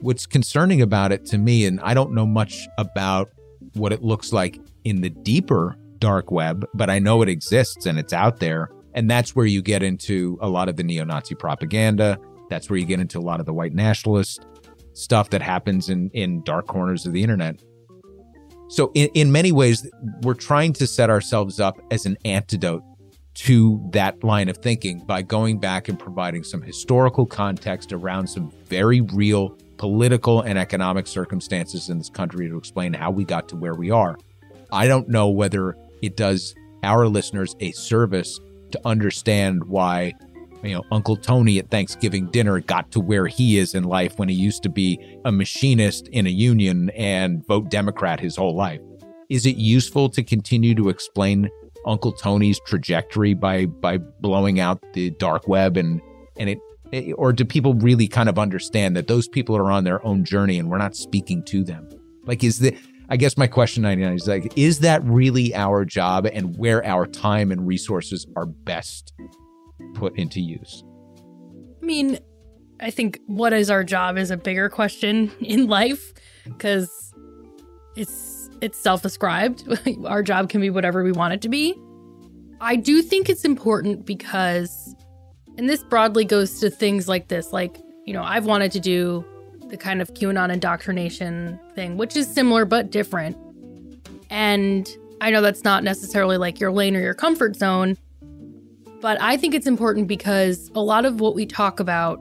What's 0.00 0.26
concerning 0.26 0.82
about 0.82 1.12
it 1.12 1.24
to 1.26 1.38
me, 1.38 1.64
and 1.64 1.80
I 1.80 1.94
don't 1.94 2.12
know 2.12 2.26
much 2.26 2.66
about 2.76 3.30
what 3.74 3.92
it 3.92 4.02
looks 4.02 4.32
like 4.32 4.58
in 4.84 5.00
the 5.00 5.10
deeper 5.10 5.76
dark 5.98 6.30
web, 6.30 6.66
but 6.74 6.90
I 6.90 6.98
know 6.98 7.22
it 7.22 7.28
exists 7.28 7.86
and 7.86 7.98
it's 7.98 8.12
out 8.12 8.40
there. 8.40 8.70
And 8.94 9.10
that's 9.10 9.34
where 9.34 9.46
you 9.46 9.62
get 9.62 9.82
into 9.82 10.38
a 10.42 10.48
lot 10.48 10.68
of 10.68 10.76
the 10.76 10.82
neo 10.82 11.04
Nazi 11.04 11.34
propaganda. 11.34 12.18
That's 12.50 12.68
where 12.68 12.78
you 12.78 12.84
get 12.84 13.00
into 13.00 13.18
a 13.18 13.22
lot 13.22 13.40
of 13.40 13.46
the 13.46 13.54
white 13.54 13.72
nationalist 13.72 14.44
stuff 14.94 15.30
that 15.30 15.40
happens 15.40 15.88
in, 15.88 16.10
in 16.10 16.42
dark 16.42 16.66
corners 16.66 17.06
of 17.06 17.12
the 17.12 17.22
internet. 17.22 17.62
So, 18.68 18.90
in, 18.94 19.08
in 19.14 19.32
many 19.32 19.52
ways, 19.52 19.88
we're 20.22 20.34
trying 20.34 20.72
to 20.74 20.86
set 20.86 21.10
ourselves 21.10 21.60
up 21.60 21.78
as 21.90 22.06
an 22.06 22.16
antidote 22.24 22.82
to 23.34 23.82
that 23.92 24.22
line 24.22 24.48
of 24.48 24.58
thinking 24.58 24.98
by 25.00 25.22
going 25.22 25.58
back 25.58 25.88
and 25.88 25.98
providing 25.98 26.44
some 26.44 26.60
historical 26.60 27.24
context 27.24 27.92
around 27.92 28.26
some 28.26 28.50
very 28.66 29.00
real 29.00 29.56
political 29.78 30.42
and 30.42 30.58
economic 30.58 31.06
circumstances 31.06 31.88
in 31.88 31.98
this 31.98 32.10
country 32.10 32.48
to 32.48 32.56
explain 32.56 32.92
how 32.92 33.10
we 33.10 33.24
got 33.24 33.48
to 33.48 33.56
where 33.56 33.74
we 33.74 33.90
are. 33.90 34.16
I 34.72 34.88
don't 34.88 35.08
know 35.08 35.28
whether 35.28 35.76
it 36.00 36.16
does 36.16 36.54
our 36.82 37.06
listeners 37.06 37.54
a 37.60 37.72
service 37.72 38.40
to 38.72 38.80
understand 38.86 39.64
why 39.64 40.14
you 40.64 40.74
know 40.74 40.82
Uncle 40.90 41.16
Tony 41.16 41.58
at 41.58 41.70
Thanksgiving 41.70 42.26
dinner 42.30 42.58
got 42.60 42.90
to 42.92 43.00
where 43.00 43.26
he 43.26 43.58
is 43.58 43.74
in 43.74 43.84
life 43.84 44.18
when 44.18 44.30
he 44.30 44.34
used 44.34 44.62
to 44.62 44.70
be 44.70 44.98
a 45.26 45.30
machinist 45.30 46.08
in 46.08 46.26
a 46.26 46.30
union 46.30 46.90
and 46.90 47.46
vote 47.46 47.68
Democrat 47.68 48.18
his 48.18 48.34
whole 48.34 48.56
life. 48.56 48.80
Is 49.28 49.44
it 49.44 49.56
useful 49.56 50.08
to 50.08 50.22
continue 50.22 50.74
to 50.74 50.88
explain 50.88 51.50
Uncle 51.86 52.12
Tony's 52.12 52.58
trajectory 52.66 53.34
by 53.34 53.66
by 53.66 53.98
blowing 53.98 54.58
out 54.58 54.82
the 54.94 55.10
dark 55.10 55.46
web 55.46 55.76
and 55.76 56.00
and 56.38 56.48
it 56.48 56.58
or 57.16 57.32
do 57.32 57.44
people 57.44 57.74
really 57.74 58.08
kind 58.08 58.28
of 58.28 58.38
understand 58.38 58.96
that 58.96 59.06
those 59.06 59.28
people 59.28 59.56
are 59.56 59.70
on 59.70 59.84
their 59.84 60.04
own 60.06 60.24
journey 60.24 60.58
and 60.58 60.70
we're 60.70 60.78
not 60.78 60.96
speaking 60.96 61.42
to 61.44 61.62
them? 61.62 61.88
Like 62.24 62.44
is 62.44 62.58
the 62.58 62.76
I 63.12 63.16
guess 63.16 63.36
my 63.36 63.46
question 63.46 63.82
99 63.82 64.14
is 64.14 64.26
like, 64.26 64.56
is 64.56 64.78
that 64.78 65.04
really 65.04 65.54
our 65.54 65.84
job 65.84 66.24
and 66.24 66.56
where 66.56 66.82
our 66.82 67.06
time 67.06 67.52
and 67.52 67.66
resources 67.66 68.26
are 68.36 68.46
best 68.46 69.12
put 69.92 70.18
into 70.18 70.40
use? 70.40 70.82
I 71.82 71.84
mean, 71.84 72.18
I 72.80 72.90
think 72.90 73.20
what 73.26 73.52
is 73.52 73.68
our 73.68 73.84
job 73.84 74.16
is 74.16 74.30
a 74.30 74.38
bigger 74.38 74.70
question 74.70 75.30
in 75.42 75.66
life 75.66 76.14
because 76.46 77.12
it's 77.96 78.48
it's 78.62 78.78
self-described. 78.78 79.68
our 80.06 80.22
job 80.22 80.48
can 80.48 80.62
be 80.62 80.70
whatever 80.70 81.04
we 81.04 81.12
want 81.12 81.34
it 81.34 81.42
to 81.42 81.50
be. 81.50 81.78
I 82.62 82.76
do 82.76 83.02
think 83.02 83.28
it's 83.28 83.44
important 83.44 84.06
because 84.06 84.96
and 85.58 85.68
this 85.68 85.84
broadly 85.84 86.24
goes 86.24 86.60
to 86.60 86.70
things 86.70 87.08
like 87.08 87.28
this 87.28 87.52
like, 87.52 87.78
you 88.06 88.14
know, 88.14 88.22
I've 88.22 88.46
wanted 88.46 88.72
to 88.72 88.80
do 88.80 89.22
the 89.72 89.78
kind 89.78 90.02
of 90.02 90.12
QAnon 90.12 90.52
indoctrination 90.52 91.58
thing, 91.74 91.96
which 91.96 92.14
is 92.14 92.28
similar 92.28 92.66
but 92.66 92.90
different. 92.90 93.38
And 94.28 94.86
I 95.22 95.30
know 95.30 95.40
that's 95.40 95.64
not 95.64 95.82
necessarily 95.82 96.36
like 96.36 96.60
your 96.60 96.70
lane 96.70 96.94
or 96.94 97.00
your 97.00 97.14
comfort 97.14 97.56
zone, 97.56 97.96
but 99.00 99.18
I 99.20 99.38
think 99.38 99.54
it's 99.54 99.66
important 99.66 100.08
because 100.08 100.70
a 100.74 100.80
lot 100.80 101.06
of 101.06 101.20
what 101.20 101.34
we 101.34 101.46
talk 101.46 101.80
about 101.80 102.20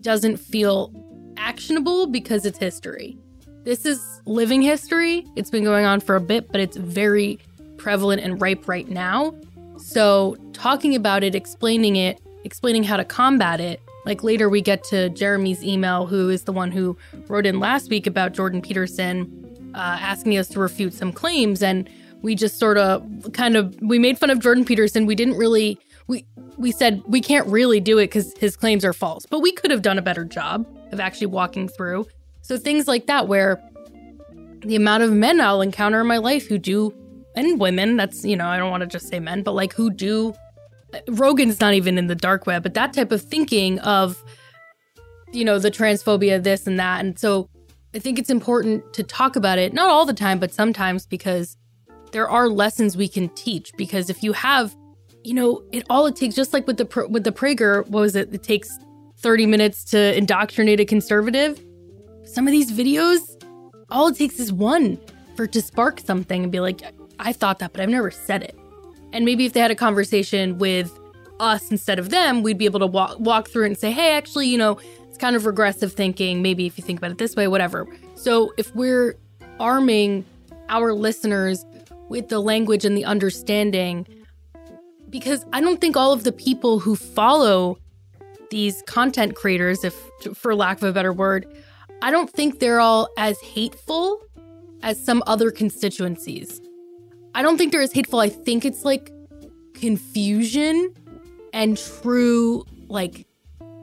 doesn't 0.00 0.38
feel 0.38 0.92
actionable 1.36 2.08
because 2.08 2.44
it's 2.44 2.58
history. 2.58 3.16
This 3.62 3.86
is 3.86 4.20
living 4.26 4.60
history. 4.60 5.24
It's 5.36 5.48
been 5.48 5.62
going 5.62 5.84
on 5.84 6.00
for 6.00 6.16
a 6.16 6.20
bit, 6.20 6.50
but 6.50 6.60
it's 6.60 6.76
very 6.76 7.38
prevalent 7.76 8.20
and 8.20 8.42
ripe 8.42 8.66
right 8.66 8.88
now. 8.88 9.32
So, 9.76 10.36
talking 10.54 10.96
about 10.96 11.22
it, 11.22 11.36
explaining 11.36 11.94
it, 11.94 12.20
explaining 12.42 12.82
how 12.82 12.96
to 12.96 13.04
combat 13.04 13.60
it 13.60 13.80
like 14.10 14.24
later, 14.24 14.48
we 14.48 14.60
get 14.60 14.82
to 14.84 15.08
Jeremy's 15.10 15.62
email, 15.62 16.04
who 16.04 16.30
is 16.30 16.42
the 16.42 16.52
one 16.52 16.72
who 16.72 16.96
wrote 17.28 17.46
in 17.46 17.60
last 17.60 17.88
week 17.90 18.08
about 18.08 18.32
Jordan 18.32 18.60
Peterson, 18.60 19.70
uh, 19.72 19.98
asking 20.00 20.36
us 20.36 20.48
to 20.48 20.58
refute 20.58 20.92
some 20.94 21.12
claims, 21.12 21.62
and 21.62 21.88
we 22.20 22.34
just 22.34 22.58
sort 22.58 22.76
of 22.76 23.08
kind 23.32 23.56
of 23.56 23.80
we 23.80 24.00
made 24.00 24.18
fun 24.18 24.28
of 24.28 24.40
Jordan 24.40 24.64
Peterson. 24.64 25.06
We 25.06 25.14
didn't 25.14 25.36
really 25.36 25.78
we 26.08 26.26
we 26.58 26.72
said 26.72 27.04
we 27.06 27.20
can't 27.20 27.46
really 27.46 27.78
do 27.78 27.98
it 27.98 28.06
because 28.06 28.36
his 28.36 28.56
claims 28.56 28.84
are 28.84 28.92
false, 28.92 29.26
but 29.26 29.38
we 29.42 29.52
could 29.52 29.70
have 29.70 29.82
done 29.82 29.96
a 29.96 30.02
better 30.02 30.24
job 30.24 30.66
of 30.90 30.98
actually 30.98 31.28
walking 31.28 31.68
through. 31.68 32.04
So 32.42 32.58
things 32.58 32.88
like 32.88 33.06
that, 33.06 33.28
where 33.28 33.62
the 34.64 34.74
amount 34.74 35.04
of 35.04 35.12
men 35.12 35.40
I'll 35.40 35.60
encounter 35.60 36.00
in 36.00 36.08
my 36.08 36.18
life 36.18 36.48
who 36.48 36.58
do, 36.58 36.92
and 37.36 37.60
women, 37.60 37.96
that's 37.96 38.24
you 38.24 38.36
know 38.36 38.48
I 38.48 38.58
don't 38.58 38.72
want 38.72 38.80
to 38.80 38.88
just 38.88 39.06
say 39.06 39.20
men, 39.20 39.44
but 39.44 39.52
like 39.52 39.72
who 39.72 39.88
do 39.88 40.34
Rogan's 41.08 41.60
not 41.60 41.74
even 41.74 41.98
in 41.98 42.06
the 42.06 42.14
dark 42.14 42.46
web, 42.46 42.62
but 42.62 42.74
that 42.74 42.92
type 42.92 43.12
of 43.12 43.22
thinking 43.22 43.78
of, 43.80 44.22
you 45.32 45.44
know, 45.44 45.58
the 45.58 45.70
transphobia, 45.70 46.42
this 46.42 46.66
and 46.66 46.78
that. 46.78 47.04
And 47.04 47.18
so 47.18 47.48
I 47.94 47.98
think 47.98 48.18
it's 48.18 48.30
important 48.30 48.92
to 48.94 49.02
talk 49.02 49.36
about 49.36 49.58
it, 49.58 49.72
not 49.72 49.88
all 49.88 50.06
the 50.06 50.14
time, 50.14 50.38
but 50.38 50.52
sometimes 50.52 51.06
because 51.06 51.56
there 52.12 52.28
are 52.28 52.48
lessons 52.48 52.96
we 52.96 53.08
can 53.08 53.28
teach. 53.30 53.72
Because 53.76 54.10
if 54.10 54.22
you 54.22 54.32
have, 54.32 54.74
you 55.24 55.34
know, 55.34 55.62
it 55.72 55.84
all 55.90 56.06
it 56.06 56.16
takes, 56.16 56.34
just 56.34 56.52
like 56.52 56.66
with 56.66 56.76
the 56.76 57.06
with 57.08 57.24
the 57.24 57.32
Prager, 57.32 57.86
what 57.88 58.00
was 58.00 58.16
it? 58.16 58.32
It 58.32 58.42
takes 58.42 58.78
30 59.18 59.46
minutes 59.46 59.84
to 59.84 60.16
indoctrinate 60.16 60.80
a 60.80 60.84
conservative. 60.84 61.60
Some 62.24 62.46
of 62.46 62.52
these 62.52 62.72
videos, 62.72 63.20
all 63.90 64.08
it 64.08 64.16
takes 64.16 64.38
is 64.38 64.52
one 64.52 64.98
for 65.36 65.46
to 65.46 65.60
spark 65.60 66.00
something 66.00 66.42
and 66.42 66.52
be 66.52 66.60
like, 66.60 66.82
I 67.18 67.32
thought 67.32 67.58
that, 67.58 67.72
but 67.72 67.80
I've 67.80 67.88
never 67.88 68.10
said 68.10 68.42
it. 68.42 68.56
And 69.12 69.24
maybe 69.24 69.46
if 69.46 69.52
they 69.52 69.60
had 69.60 69.70
a 69.70 69.76
conversation 69.76 70.58
with 70.58 70.96
us 71.40 71.70
instead 71.70 71.98
of 71.98 72.10
them, 72.10 72.42
we'd 72.42 72.58
be 72.58 72.66
able 72.66 72.80
to 72.80 72.86
walk 72.86 73.18
walk 73.18 73.48
through 73.48 73.64
it 73.64 73.68
and 73.68 73.78
say, 73.78 73.90
"Hey, 73.90 74.14
actually, 74.14 74.48
you 74.48 74.58
know, 74.58 74.78
it's 75.08 75.18
kind 75.18 75.34
of 75.34 75.46
regressive 75.46 75.92
thinking, 75.92 76.42
maybe 76.42 76.66
if 76.66 76.78
you 76.78 76.84
think 76.84 76.98
about 76.98 77.10
it 77.10 77.18
this 77.18 77.34
way, 77.34 77.48
whatever. 77.48 77.86
So 78.14 78.52
if 78.56 78.74
we're 78.74 79.16
arming 79.58 80.24
our 80.68 80.92
listeners 80.92 81.64
with 82.08 82.28
the 82.28 82.40
language 82.40 82.84
and 82.84 82.96
the 82.96 83.04
understanding, 83.04 84.06
because 85.08 85.44
I 85.52 85.60
don't 85.60 85.80
think 85.80 85.96
all 85.96 86.12
of 86.12 86.24
the 86.24 86.32
people 86.32 86.78
who 86.78 86.94
follow 86.94 87.78
these 88.50 88.82
content 88.82 89.34
creators, 89.34 89.84
if 89.84 89.94
for 90.34 90.54
lack 90.54 90.78
of 90.78 90.84
a 90.84 90.92
better 90.92 91.12
word, 91.12 91.46
I 92.02 92.10
don't 92.10 92.30
think 92.30 92.58
they're 92.58 92.80
all 92.80 93.08
as 93.18 93.38
hateful 93.40 94.20
as 94.82 95.02
some 95.02 95.22
other 95.26 95.50
constituencies. 95.50 96.60
I 97.34 97.42
don't 97.42 97.56
think 97.56 97.72
they're 97.72 97.80
as 97.80 97.92
hateful. 97.92 98.20
I 98.20 98.28
think 98.28 98.64
it's 98.64 98.84
like 98.84 99.10
confusion 99.74 100.94
and 101.52 101.76
true, 101.76 102.64
like 102.88 103.26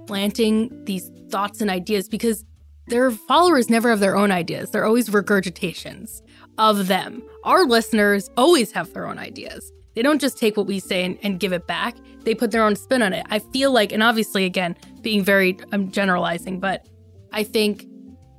planting 0.05 0.85
these 0.85 1.09
thoughts 1.29 1.61
and 1.61 1.69
ideas 1.69 2.07
because 2.07 2.45
their 2.87 3.11
followers 3.11 3.69
never 3.69 3.89
have 3.89 3.99
their 3.99 4.15
own 4.15 4.31
ideas. 4.31 4.71
They're 4.71 4.85
always 4.85 5.09
regurgitations 5.09 6.21
of 6.57 6.87
them. 6.87 7.21
Our 7.43 7.65
listeners 7.65 8.29
always 8.37 8.71
have 8.71 8.93
their 8.93 9.07
own 9.07 9.19
ideas. 9.19 9.71
They 9.95 10.01
don't 10.01 10.21
just 10.21 10.37
take 10.37 10.57
what 10.57 10.67
we 10.67 10.79
say 10.79 11.03
and, 11.03 11.17
and, 11.23 11.39
give 11.39 11.53
it 11.53 11.65
back, 11.65 11.95
they 12.23 12.35
put 12.35 12.51
their 12.51 12.63
own 12.63 12.75
spin 12.75 13.01
on 13.01 13.13
it. 13.13 13.25
I 13.31 13.39
feel 13.39 13.71
like, 13.71 13.91
and 13.91 14.03
obviously, 14.03 14.45
again, 14.45 14.75
being 15.01 15.23
very, 15.23 15.57
I'm 15.71 15.91
generalizing, 15.91 16.59
but 16.59 16.87
I 17.31 17.43
think 17.43 17.87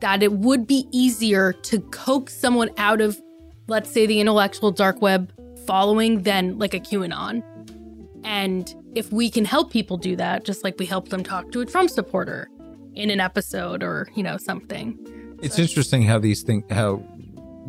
that 0.01 0.23
it 0.23 0.33
would 0.33 0.69
be 0.69 0.87
easier 0.93 1.53
to 1.53 1.81
coax 1.81 2.37
someone 2.37 2.71
out 2.77 3.01
of, 3.01 3.21
let's 3.69 3.91
say, 3.91 4.07
the 4.07 4.21
intellectual 4.21 4.71
dark 4.71 5.01
web 5.01 5.33
following 5.67 6.23
than 6.23 6.59
like 6.59 6.75
a 6.75 6.81
QAnon. 6.81 7.43
And 8.25 8.75
if 8.95 9.13
we 9.13 9.31
can 9.31 9.45
help 9.45 9.71
people 9.71 9.97
do 9.97 10.17
that, 10.17 10.45
just 10.45 10.65
like 10.65 10.79
we 10.79 10.87
help 10.87 11.09
them 11.09 11.23
talk 11.23 11.53
to 11.53 11.61
a 11.61 11.67
Trump 11.67 11.91
supporter 11.91 12.49
in 12.95 13.11
an 13.11 13.21
episode 13.21 13.83
or, 13.83 14.09
you 14.15 14.23
know, 14.23 14.37
something. 14.37 14.99
It's 15.43 15.57
so. 15.57 15.63
interesting 15.63 16.03
how 16.03 16.19
these 16.19 16.43
things, 16.43 16.65
how 16.71 17.03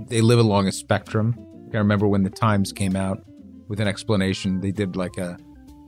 they 0.08 0.22
live 0.22 0.40
along 0.40 0.68
a 0.68 0.72
spectrum. 0.72 1.36
I 1.74 1.78
remember 1.78 2.08
when 2.08 2.24
the 2.24 2.30
Times 2.32 2.74
came 2.74 2.96
out 2.96 3.24
with 3.68 3.80
an 3.80 3.88
explanation. 3.88 4.62
They 4.62 4.72
did 4.72 4.96
like 4.96 5.18
a, 5.18 5.38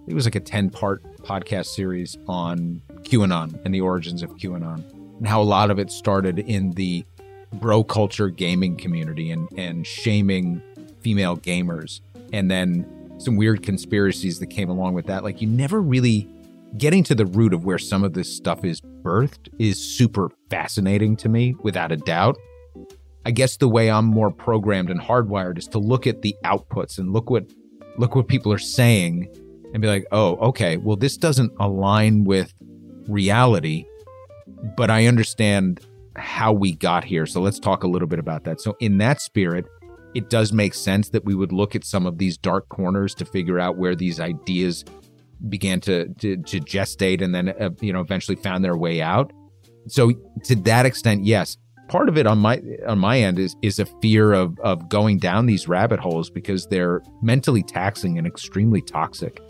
it 0.07 0.14
was 0.14 0.26
like 0.26 0.36
a 0.36 0.39
10 0.39 0.70
part 0.70 1.03
podcast 1.24 1.68
series 1.68 2.18
on 2.28 2.82
QAnon 3.03 3.59
and 3.66 3.74
the 3.74 3.82
origins 3.82 4.22
of 4.22 4.30
QAnon 4.32 4.84
and 5.18 5.28
how 5.28 5.39
a 5.39 5.43
lot 5.43 5.70
of 5.70 5.78
it 5.78 5.91
started 5.91 6.39
in 6.39 6.72
the 6.72 7.05
bro 7.54 7.84
culture 7.84 8.30
gaming 8.30 8.78
community 8.78 9.32
and, 9.32 9.47
and 9.58 9.86
shaming 9.86 10.62
female 11.02 11.38
gamers. 11.38 12.02
And 12.34 12.49
then 12.49 12.86
some 13.18 13.36
weird 13.36 13.64
conspiracies 13.64 14.39
that 14.39 14.47
came 14.47 14.70
along 14.70 14.93
with 14.93 15.06
that. 15.08 15.24
Like 15.24 15.41
you 15.41 15.47
never 15.47 15.82
really 15.82 16.28
getting 16.78 17.04
to 17.04 17.16
the 17.16 17.26
root 17.26 17.54
of 17.54 17.66
where 17.66 17.78
some 17.78 18.04
of 18.04 18.14
this 18.14 18.34
stuff 18.34 18.64
is 18.64 18.82
birthed 18.82 19.49
is 19.60 19.78
super 19.80 20.32
fascinating 20.49 21.16
to 21.18 21.30
me, 21.30 21.56
without 21.62 21.91
a 21.91 21.97
doubt. 21.97 22.38
I 23.26 23.32
guess 23.32 23.58
the 23.58 23.68
way 23.68 23.91
I'm 23.91 24.06
more 24.06 24.32
programmed 24.32 24.89
and 24.89 24.99
hardwired 24.99 25.58
is 25.58 25.68
to 25.70 25.80
look 25.80 26.08
at 26.08 26.22
the 26.22 26.36
outputs 26.43 26.97
and 26.97 27.14
look 27.14 27.30
what 27.30 27.45
look 27.97 28.16
what 28.16 28.28
people 28.28 28.52
are 28.52 28.58
saying 28.58 29.30
and 29.74 29.82
be 29.82 29.88
like, 29.88 30.06
"Oh, 30.12 30.38
okay, 30.38 30.78
well 30.78 30.95
this 30.95 31.18
doesn't 31.18 31.52
align 31.60 32.24
with 32.24 32.54
reality, 33.08 33.86
but 34.76 34.89
I 34.89 35.06
understand 35.06 35.86
how 36.16 36.51
we 36.51 36.74
got 36.76 37.03
here. 37.03 37.26
So 37.26 37.41
let's 37.41 37.59
talk 37.59 37.84
a 37.84 37.88
little 37.88 38.07
bit 38.07 38.20
about 38.20 38.43
that." 38.45 38.62
So 38.62 38.76
in 38.80 38.97
that 38.99 39.22
spirit, 39.22 39.66
it 40.14 40.30
does 40.30 40.51
make 40.51 40.74
sense 40.74 41.09
that 41.09 41.26
we 41.26 41.36
would 41.36 41.51
look 41.51 41.76
at 41.76 41.84
some 41.84 42.05
of 42.05 42.18
these 42.18 42.38
dark 42.38 42.70
corners 42.70 43.16
to 43.16 43.26
figure 43.26 43.59
out 43.59 43.78
where 43.78 43.95
these 43.95 44.20
ideas 44.20 44.84
began 45.49 45.80
to 45.82 46.07
to, 46.20 46.38
to 46.38 46.59
gestate 46.59 47.22
and 47.22 47.34
then 47.34 47.49
uh, 47.49 47.70
you 47.82 47.93
know 47.93 48.01
eventually 48.01 48.36
found 48.36 48.64
their 48.64 48.78
way 48.78 49.01
out. 49.01 49.32
So 49.88 50.12
to 50.45 50.55
that 50.57 50.86
extent, 50.86 51.26
yes, 51.26 51.57
part 51.88 52.09
of 52.09 52.18
it 52.18 52.28
on 52.28 52.39
my 52.39 52.62
on 52.88 52.99
my 52.99 53.20
end 53.20 53.39
is 53.39 53.55
is 53.62 53.80
a 53.80 53.86
fear 53.86 54.34
of 54.34 54.59
of 54.59 54.89
going 54.89 55.18
down 55.18 55.45
these 55.45 55.68
rabbit 55.68 55.99
holes 55.99 56.30
because 56.30 56.68
they're 56.68 57.01
mentally 57.22 57.64
taxing 57.64 58.18
and 58.18 58.28
extremely 58.28 58.82
toxic. 58.82 59.41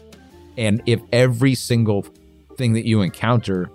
And 0.58 0.82
if 0.86 1.02
every 1.12 1.56
single 1.56 2.06
thing 2.58 2.74
that 2.74 2.86
you 2.86 3.02
encounter 3.02 3.70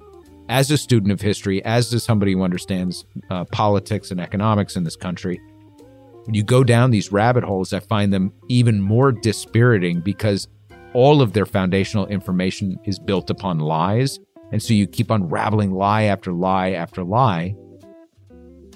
as 0.48 0.70
a 0.70 0.78
student 0.78 1.12
of 1.12 1.20
history, 1.20 1.64
as 1.64 1.90
to 1.90 2.00
somebody 2.00 2.32
who 2.32 2.42
understands 2.42 3.04
uh, 3.30 3.44
politics 3.46 4.10
and 4.10 4.20
economics 4.20 4.76
in 4.76 4.84
this 4.84 4.96
country, 4.96 5.40
when 6.24 6.34
you 6.34 6.42
go 6.42 6.64
down 6.64 6.90
these 6.90 7.12
rabbit 7.12 7.44
holes, 7.44 7.72
I 7.72 7.80
find 7.80 8.12
them 8.12 8.32
even 8.48 8.80
more 8.80 9.12
dispiriting 9.12 10.00
because 10.00 10.48
all 10.92 11.22
of 11.22 11.32
their 11.34 11.46
foundational 11.46 12.06
information 12.06 12.78
is 12.84 12.98
built 12.98 13.30
upon 13.30 13.58
lies. 13.58 14.18
And 14.52 14.62
so 14.62 14.74
you 14.74 14.86
keep 14.86 15.10
unraveling 15.10 15.72
lie 15.72 16.04
after 16.04 16.32
lie 16.32 16.70
after 16.70 17.04
lie. 17.04 17.54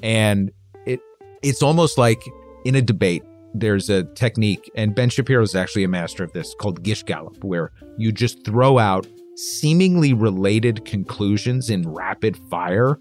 And 0.02 0.50
it 0.86 1.00
it's 1.42 1.62
almost 1.62 1.98
like 1.98 2.22
in 2.64 2.74
a 2.74 2.82
debate, 2.82 3.22
there's 3.54 3.90
a 3.90 4.04
technique, 4.14 4.70
and 4.76 4.94
Ben 4.94 5.08
Shapiro 5.08 5.42
is 5.42 5.54
actually 5.54 5.84
a 5.84 5.88
master 5.88 6.22
of 6.22 6.32
this 6.32 6.54
called 6.54 6.82
Gish 6.82 7.02
Gallop, 7.02 7.42
where 7.42 7.72
you 7.98 8.12
just 8.12 8.44
throw 8.44 8.78
out 8.78 9.06
seemingly 9.40 10.12
related 10.12 10.84
conclusions 10.84 11.70
in 11.70 11.88
rapid 11.88 12.36
fire 12.50 12.98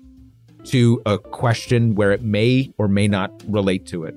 to 0.63 1.01
a 1.05 1.17
question 1.17 1.95
where 1.95 2.11
it 2.11 2.21
may 2.21 2.71
or 2.77 2.87
may 2.87 3.07
not 3.07 3.31
relate 3.47 3.85
to 3.87 4.05
it. 4.05 4.15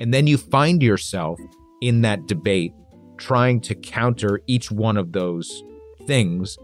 And 0.00 0.14
then 0.14 0.26
you 0.26 0.38
find 0.38 0.82
yourself 0.82 1.40
in 1.80 2.02
that 2.02 2.26
debate 2.26 2.72
trying 3.16 3.60
to 3.62 3.74
counter 3.74 4.40
each 4.46 4.70
one 4.70 4.96
of 4.96 5.12
those 5.12 5.64
things. 6.06 6.56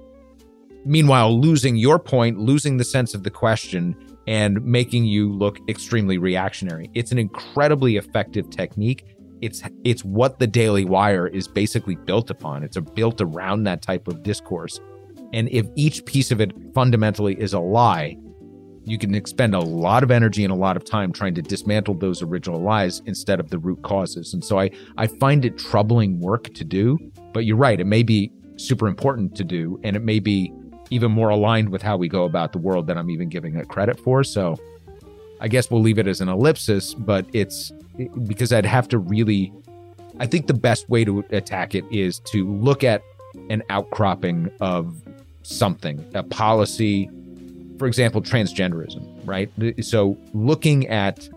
Meanwhile, 0.84 1.40
losing 1.40 1.76
your 1.76 1.99
point, 1.99 2.38
losing 2.38 2.76
the 2.76 2.84
sense 2.84 3.14
of 3.14 3.24
the 3.24 3.30
question, 3.30 3.97
and 4.26 4.64
making 4.64 5.05
you 5.05 5.30
look 5.30 5.59
extremely 5.68 6.18
reactionary. 6.18 6.90
It's 6.95 7.12
an 7.12 7.18
incredibly 7.18 7.97
effective 7.97 8.49
technique. 8.49 9.05
It's 9.45 9.62
it's 9.84 10.03
what 10.03 10.38
the 10.38 10.47
Daily 10.47 10.86
Wire 10.86 11.26
is 11.26 11.47
basically 11.47 11.97
built 11.97 12.30
upon. 12.30 12.64
It's 12.64 12.78
built 12.95 13.20
around 13.20 13.64
that 13.64 13.82
type 13.82 14.09
of 14.09 14.22
discourse. 14.22 14.80
And 15.34 15.51
if 15.51 15.66
each 15.76 16.07
piece 16.07 16.30
of 16.30 16.40
it 16.40 16.53
fundamentally 16.74 17.38
is 17.38 17.53
a 17.53 17.59
lie, 17.59 18.16
you 18.84 18.97
can 18.97 19.14
expend 19.14 19.55
a 19.55 19.61
lot 19.61 20.03
of 20.03 20.11
energy 20.11 20.45
and 20.45 20.53
a 20.53 20.57
lot 20.57 20.78
of 20.78 20.84
time 20.84 21.12
trying 21.12 21.34
to 21.34 21.42
dismantle 21.42 21.95
those 21.95 22.22
original 22.22 22.59
lies 22.61 23.03
instead 23.05 23.38
of 23.38 23.51
the 23.51 23.59
root 23.59 23.82
causes. 23.82 24.32
And 24.32 24.42
so 24.42 24.59
I, 24.59 24.70
I 24.97 25.09
find 25.09 25.45
it 25.45 25.59
troubling 25.59 26.20
work 26.20 26.55
to 26.55 26.64
do, 26.64 26.99
but 27.34 27.45
you're 27.45 27.57
right. 27.57 27.78
It 27.78 27.86
may 27.86 28.03
be 28.03 28.32
super 28.57 28.86
important 28.86 29.34
to 29.36 29.45
do, 29.45 29.78
and 29.84 29.95
it 29.95 30.03
may 30.03 30.20
be 30.20 30.53
even 30.88 31.11
more 31.11 31.28
aligned 31.28 31.68
with 31.68 31.82
how 31.82 31.99
we 31.99 32.09
go 32.09 32.24
about 32.24 32.53
the 32.53 32.59
world 32.59 32.86
than 32.86 32.97
I'm 32.97 33.11
even 33.11 33.28
giving 33.28 33.57
it 33.57 33.68
credit 33.68 34.01
for. 34.01 34.24
So 34.24 34.57
I 35.40 35.49
guess 35.49 35.70
we'll 35.70 35.82
leave 35.82 35.99
it 35.99 36.07
as 36.07 36.20
an 36.20 36.28
ellipsis, 36.28 36.95
but 36.95 37.26
it's 37.32 37.72
because 38.26 38.53
I'd 38.53 38.66
have 38.66 38.88
to 38.88 38.99
really, 38.99 39.53
I 40.18 40.26
think 40.26 40.47
the 40.47 40.55
best 40.55 40.88
way 40.88 41.05
to 41.05 41.24
attack 41.30 41.74
it 41.74 41.84
is 41.90 42.20
to 42.20 42.47
look 42.47 42.84
at 42.84 43.03
an 43.51 43.62
outcropping 43.70 44.51
of 44.61 45.03
something, 45.42 46.05
a 46.14 46.22
policy, 46.22 47.11
for 47.78 47.86
example, 47.86 48.22
transgenderism, 48.22 49.05
right? 49.24 49.51
So 49.84 50.16
looking 50.32 50.86
at 50.88 51.28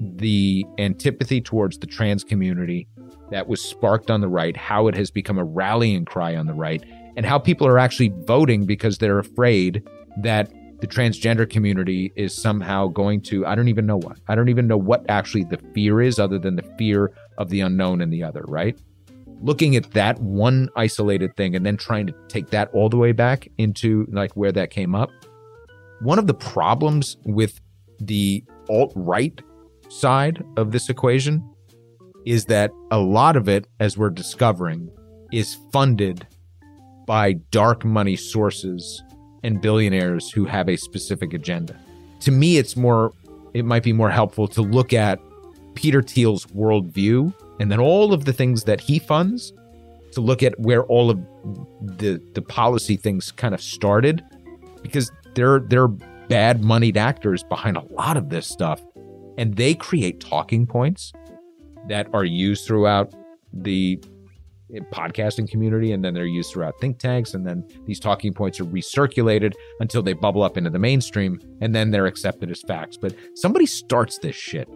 the 0.00 0.66
antipathy 0.78 1.40
towards 1.40 1.78
the 1.78 1.86
trans 1.86 2.22
community 2.22 2.86
that 3.30 3.48
was 3.48 3.60
sparked 3.60 4.10
on 4.10 4.20
the 4.20 4.28
right, 4.28 4.56
how 4.56 4.88
it 4.88 4.94
has 4.94 5.10
become 5.10 5.38
a 5.38 5.44
rallying 5.44 6.04
cry 6.04 6.36
on 6.36 6.46
the 6.46 6.54
right, 6.54 6.84
and 7.16 7.24
how 7.24 7.38
people 7.38 7.66
are 7.66 7.78
actually 7.78 8.12
voting 8.26 8.66
because 8.66 8.98
they're 8.98 9.18
afraid 9.18 9.82
that 10.18 10.52
the 10.80 10.86
transgender 10.86 11.48
community 11.48 12.12
is 12.16 12.34
somehow 12.34 12.86
going 12.88 13.20
to, 13.22 13.46
I 13.46 13.54
don't 13.54 13.68
even 13.68 13.86
know 13.86 13.98
what. 13.98 14.18
I 14.28 14.34
don't 14.34 14.48
even 14.48 14.66
know 14.66 14.76
what 14.76 15.04
actually 15.08 15.44
the 15.44 15.58
fear 15.74 16.00
is 16.00 16.18
other 16.18 16.38
than 16.38 16.56
the 16.56 16.74
fear 16.78 17.12
of 17.38 17.48
the 17.48 17.60
unknown 17.60 18.00
and 18.00 18.12
the 18.12 18.22
other, 18.22 18.44
right? 18.48 18.78
looking 19.42 19.76
at 19.76 19.90
that 19.90 20.18
one 20.22 20.66
isolated 20.76 21.36
thing 21.36 21.54
and 21.54 21.66
then 21.66 21.76
trying 21.76 22.06
to 22.06 22.14
take 22.26 22.48
that 22.48 22.70
all 22.72 22.88
the 22.88 22.96
way 22.96 23.12
back 23.12 23.46
into 23.58 24.06
like 24.10 24.32
where 24.32 24.50
that 24.50 24.70
came 24.70 24.94
up 24.94 25.10
one 26.00 26.18
of 26.18 26.26
the 26.26 26.34
problems 26.34 27.16
with 27.24 27.60
the 28.00 28.44
alt 28.68 28.92
right 28.94 29.40
side 29.88 30.42
of 30.56 30.72
this 30.72 30.88
equation 30.88 31.42
is 32.26 32.46
that 32.46 32.70
a 32.90 32.98
lot 32.98 33.36
of 33.36 33.48
it, 33.48 33.66
as 33.78 33.96
we're 33.96 34.10
discovering, 34.10 34.90
is 35.32 35.56
funded 35.72 36.26
by 37.06 37.32
dark 37.50 37.84
money 37.84 38.16
sources 38.16 39.02
and 39.46 39.60
billionaires 39.60 40.30
who 40.30 40.44
have 40.44 40.68
a 40.68 40.76
specific 40.76 41.32
agenda. 41.32 41.78
To 42.20 42.32
me, 42.32 42.58
it's 42.58 42.76
more, 42.76 43.12
it 43.54 43.64
might 43.64 43.84
be 43.84 43.92
more 43.92 44.10
helpful 44.10 44.48
to 44.48 44.60
look 44.60 44.92
at 44.92 45.20
Peter 45.74 46.02
Thiel's 46.02 46.46
worldview 46.46 47.32
and 47.60 47.70
then 47.70 47.78
all 47.78 48.12
of 48.12 48.24
the 48.24 48.32
things 48.32 48.64
that 48.64 48.80
he 48.80 48.98
funds 48.98 49.52
to 50.12 50.20
look 50.20 50.42
at 50.42 50.58
where 50.58 50.82
all 50.84 51.10
of 51.10 51.18
the 51.80 52.20
the 52.32 52.42
policy 52.42 52.96
things 52.96 53.30
kind 53.30 53.54
of 53.54 53.60
started 53.60 54.24
because 54.82 55.12
they're 55.34 55.60
they're 55.60 55.88
bad 55.88 56.64
moneyed 56.64 56.96
actors 56.96 57.42
behind 57.44 57.76
a 57.76 57.84
lot 57.92 58.16
of 58.16 58.30
this 58.30 58.46
stuff 58.46 58.80
and 59.36 59.56
they 59.56 59.74
create 59.74 60.18
talking 60.20 60.66
points 60.66 61.12
that 61.88 62.08
are 62.14 62.24
used 62.24 62.66
throughout 62.66 63.12
the 63.52 64.00
podcasting 64.92 65.48
community 65.48 65.92
and 65.92 66.04
then 66.04 66.14
they're 66.14 66.26
used 66.26 66.52
throughout 66.52 66.78
think 66.80 66.98
tanks 66.98 67.34
and 67.34 67.46
then 67.46 67.66
these 67.86 68.00
talking 68.00 68.32
points 68.32 68.58
are 68.60 68.64
recirculated 68.64 69.52
until 69.80 70.02
they 70.02 70.12
bubble 70.12 70.42
up 70.42 70.56
into 70.56 70.70
the 70.70 70.78
mainstream 70.78 71.38
and 71.60 71.74
then 71.74 71.90
they're 71.90 72.06
accepted 72.06 72.50
as 72.50 72.62
facts. 72.62 72.96
But 72.96 73.14
somebody 73.34 73.66
starts 73.66 74.18
this 74.18 74.36
shit. 74.36 74.68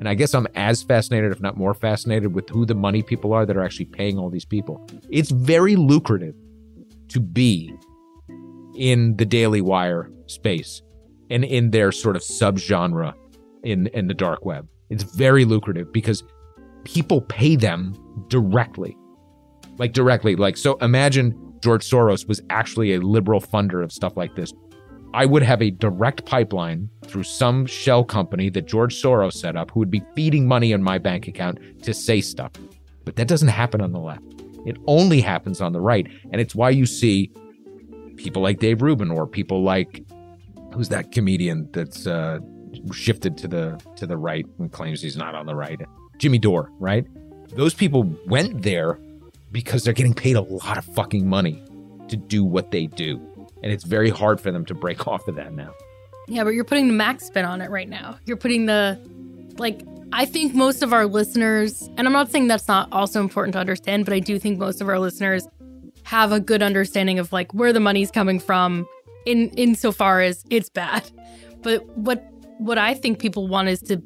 And 0.00 0.08
i 0.08 0.14
guess 0.14 0.34
i'm 0.34 0.46
as 0.54 0.82
fascinated 0.82 1.30
if 1.30 1.40
not 1.40 1.56
more 1.56 1.72
fascinated 1.72 2.34
with 2.34 2.48
who 2.48 2.66
the 2.66 2.74
money 2.74 3.02
people 3.02 3.32
are 3.32 3.46
that 3.46 3.56
are 3.56 3.62
actually 3.62 3.86
paying 3.86 4.18
all 4.18 4.30
these 4.30 4.44
people. 4.44 4.86
It's 5.10 5.30
very 5.30 5.76
lucrative 5.76 6.34
to 7.08 7.20
be 7.20 7.72
in 8.74 9.16
the 9.16 9.24
daily 9.24 9.60
wire 9.60 10.10
space 10.26 10.82
and 11.30 11.44
in 11.44 11.70
their 11.70 11.92
sort 11.92 12.16
of 12.16 12.22
subgenre 12.22 13.14
in 13.62 13.86
in 13.88 14.08
the 14.08 14.14
dark 14.14 14.44
web. 14.44 14.66
It's 14.90 15.04
very 15.04 15.44
lucrative 15.44 15.92
because 15.92 16.22
people 16.84 17.22
pay 17.22 17.56
them 17.56 17.94
directly 18.28 18.96
like 19.78 19.92
directly. 19.92 20.36
Like, 20.36 20.56
so 20.56 20.76
imagine 20.78 21.54
George 21.60 21.88
Soros 21.88 22.26
was 22.28 22.40
actually 22.50 22.94
a 22.94 23.00
liberal 23.00 23.40
funder 23.40 23.82
of 23.82 23.92
stuff 23.92 24.16
like 24.16 24.34
this. 24.34 24.52
I 25.12 25.26
would 25.26 25.42
have 25.42 25.62
a 25.62 25.70
direct 25.70 26.24
pipeline 26.26 26.90
through 27.06 27.22
some 27.22 27.66
shell 27.66 28.04
company 28.04 28.50
that 28.50 28.66
George 28.66 29.00
Soros 29.00 29.34
set 29.34 29.56
up 29.56 29.70
who 29.70 29.80
would 29.80 29.90
be 29.90 30.02
feeding 30.16 30.46
money 30.46 30.72
in 30.72 30.82
my 30.82 30.98
bank 30.98 31.28
account 31.28 31.58
to 31.84 31.94
say 31.94 32.20
stuff. 32.20 32.50
But 33.04 33.16
that 33.16 33.28
doesn't 33.28 33.48
happen 33.48 33.80
on 33.80 33.92
the 33.92 34.00
left. 34.00 34.24
It 34.66 34.76
only 34.86 35.20
happens 35.20 35.60
on 35.60 35.72
the 35.72 35.80
right. 35.80 36.06
And 36.32 36.40
it's 36.40 36.54
why 36.54 36.70
you 36.70 36.86
see 36.86 37.30
people 38.16 38.42
like 38.42 38.58
Dave 38.58 38.82
Rubin 38.82 39.10
or 39.10 39.26
people 39.26 39.62
like 39.62 40.04
who's 40.72 40.88
that 40.88 41.12
comedian 41.12 41.68
that's 41.72 42.06
uh, 42.06 42.40
shifted 42.92 43.36
to 43.38 43.46
the 43.46 43.80
to 43.96 44.06
the 44.06 44.16
right 44.16 44.46
and 44.58 44.72
claims 44.72 45.00
he's 45.00 45.16
not 45.16 45.36
on 45.36 45.46
the 45.46 45.54
right. 45.54 45.80
Jimmy 46.18 46.38
Dore, 46.38 46.70
right? 46.78 47.06
Those 47.50 47.74
people 47.74 48.04
went 48.26 48.62
there 48.62 48.98
because 49.52 49.84
they're 49.84 49.94
getting 49.94 50.14
paid 50.14 50.36
a 50.36 50.40
lot 50.40 50.78
of 50.78 50.84
fucking 50.84 51.28
money 51.28 51.62
to 52.08 52.16
do 52.16 52.44
what 52.44 52.70
they 52.70 52.86
do. 52.86 53.20
And 53.62 53.72
it's 53.72 53.84
very 53.84 54.10
hard 54.10 54.40
for 54.40 54.50
them 54.50 54.64
to 54.66 54.74
break 54.74 55.06
off 55.08 55.26
of 55.28 55.36
that 55.36 55.52
now. 55.52 55.72
Yeah, 56.26 56.44
but 56.44 56.50
you're 56.50 56.64
putting 56.64 56.88
the 56.88 56.94
max 56.94 57.26
spin 57.26 57.44
on 57.44 57.60
it 57.60 57.70
right 57.70 57.88
now. 57.88 58.18
You're 58.24 58.36
putting 58.36 58.66
the, 58.66 58.98
like, 59.58 59.82
I 60.12 60.24
think 60.24 60.54
most 60.54 60.82
of 60.82 60.92
our 60.92 61.06
listeners, 61.06 61.88
and 61.96 62.06
I'm 62.06 62.12
not 62.12 62.30
saying 62.30 62.48
that's 62.48 62.68
not 62.68 62.88
also 62.92 63.20
important 63.20 63.52
to 63.54 63.58
understand, 63.58 64.04
but 64.04 64.14
I 64.14 64.20
do 64.20 64.38
think 64.38 64.58
most 64.58 64.80
of 64.80 64.88
our 64.88 64.98
listeners 64.98 65.46
have 66.04 66.32
a 66.32 66.40
good 66.40 66.62
understanding 66.62 67.18
of 67.18 67.32
like 67.32 67.52
where 67.52 67.72
the 67.72 67.80
money's 67.80 68.10
coming 68.10 68.38
from 68.38 68.86
in 69.26 69.48
insofar 69.50 70.20
as 70.20 70.44
it's 70.50 70.68
bad. 70.68 71.10
But 71.62 71.84
what 71.96 72.24
what 72.58 72.78
I 72.78 72.94
think 72.94 73.18
people 73.18 73.48
want 73.48 73.68
is 73.68 73.80
to 73.82 73.96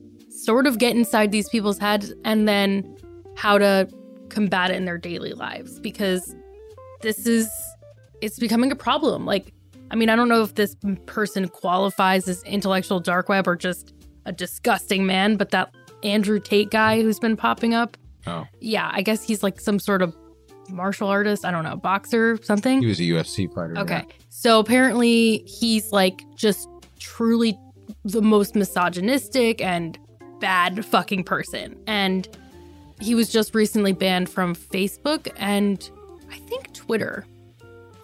sort 0.49 0.67
of 0.67 0.79
get 0.79 0.97
inside 0.97 1.31
these 1.31 1.47
people's 1.51 1.77
heads 1.77 2.15
and 2.25 2.49
then 2.49 2.97
how 3.37 3.59
to 3.59 3.87
combat 4.31 4.71
it 4.71 4.77
in 4.77 4.87
their 4.87 4.97
daily 4.97 5.35
lives 5.35 5.79
because 5.79 6.35
this 7.03 7.27
is 7.27 7.51
it's 8.23 8.39
becoming 8.39 8.73
a 8.73 8.75
problem. 8.75 9.27
Like, 9.27 9.53
I 9.91 9.95
mean, 9.95 10.09
I 10.09 10.17
don't 10.17 10.31
know 10.31 10.41
if 10.41 10.55
this 10.55 10.75
person 11.05 11.49
qualifies 11.49 12.27
as 12.29 12.43
intellectual 12.45 12.99
dark 12.99 13.29
web 13.29 13.47
or 13.47 13.57
just 13.57 13.93
a 14.25 14.33
disgusting 14.33 15.05
man, 15.05 15.37
but 15.37 15.51
that 15.51 15.75
Andrew 16.03 16.41
Tate 16.41 16.71
guy 16.71 17.03
who's 17.03 17.19
been 17.19 17.37
popping 17.37 17.75
up. 17.75 17.99
Oh. 18.27 18.47
Yeah, 18.59 18.91
I 18.91 19.03
guess 19.03 19.23
he's 19.23 19.43
like 19.43 19.61
some 19.61 19.79
sort 19.79 20.01
of 20.01 20.17
martial 20.71 21.09
artist. 21.09 21.45
I 21.45 21.51
don't 21.51 21.65
know, 21.65 21.77
boxer, 21.77 22.39
something. 22.43 22.81
He 22.81 22.87
was 22.87 23.01
a 23.01 23.03
UFC 23.03 23.55
fighter. 23.55 23.77
Okay. 23.81 24.03
yeah. 24.09 24.15
So 24.31 24.61
apparently 24.61 25.45
he's 25.47 25.93
like 25.93 26.23
just 26.37 26.67
truly 26.99 27.59
the 28.05 28.23
most 28.23 28.55
misogynistic 28.55 29.61
and 29.61 29.99
bad 30.41 30.85
fucking 30.85 31.25
person. 31.25 31.77
And 31.87 32.29
he 33.01 33.15
was 33.15 33.31
just 33.31 33.55
recently 33.55 33.93
banned 33.93 34.29
from 34.29 34.55
Facebook 34.55 35.33
and 35.37 35.91
I 36.31 36.37
think 36.37 36.73
Twitter. 36.75 37.25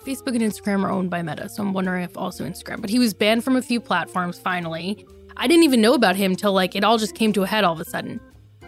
Facebook 0.05 0.35
and 0.35 0.41
Instagram 0.43 0.85
are 0.85 0.91
owned 0.91 1.09
by 1.09 1.23
Meta, 1.23 1.49
so 1.49 1.63
I'm 1.63 1.73
wondering 1.73 2.05
if 2.05 2.17
also 2.17 2.45
Instagram. 2.45 2.81
But 2.83 2.91
he 2.91 2.99
was 2.99 3.15
banned 3.15 3.43
from 3.43 3.57
a 3.57 3.63
few 3.63 3.81
platforms 3.81 4.39
finally. 4.39 5.07
I 5.37 5.47
didn't 5.47 5.65
even 5.65 5.81
know 5.81 5.95
about 5.95 6.15
him 6.17 6.37
till 6.37 6.53
like 6.53 6.77
it 6.77 6.85
all 6.85 6.99
just 6.99 7.15
came 7.15 7.33
to 7.33 7.43
a 7.43 7.47
head 7.47 7.65
all 7.65 7.73
of 7.73 7.81
a 7.81 7.85
sudden. 7.85 8.21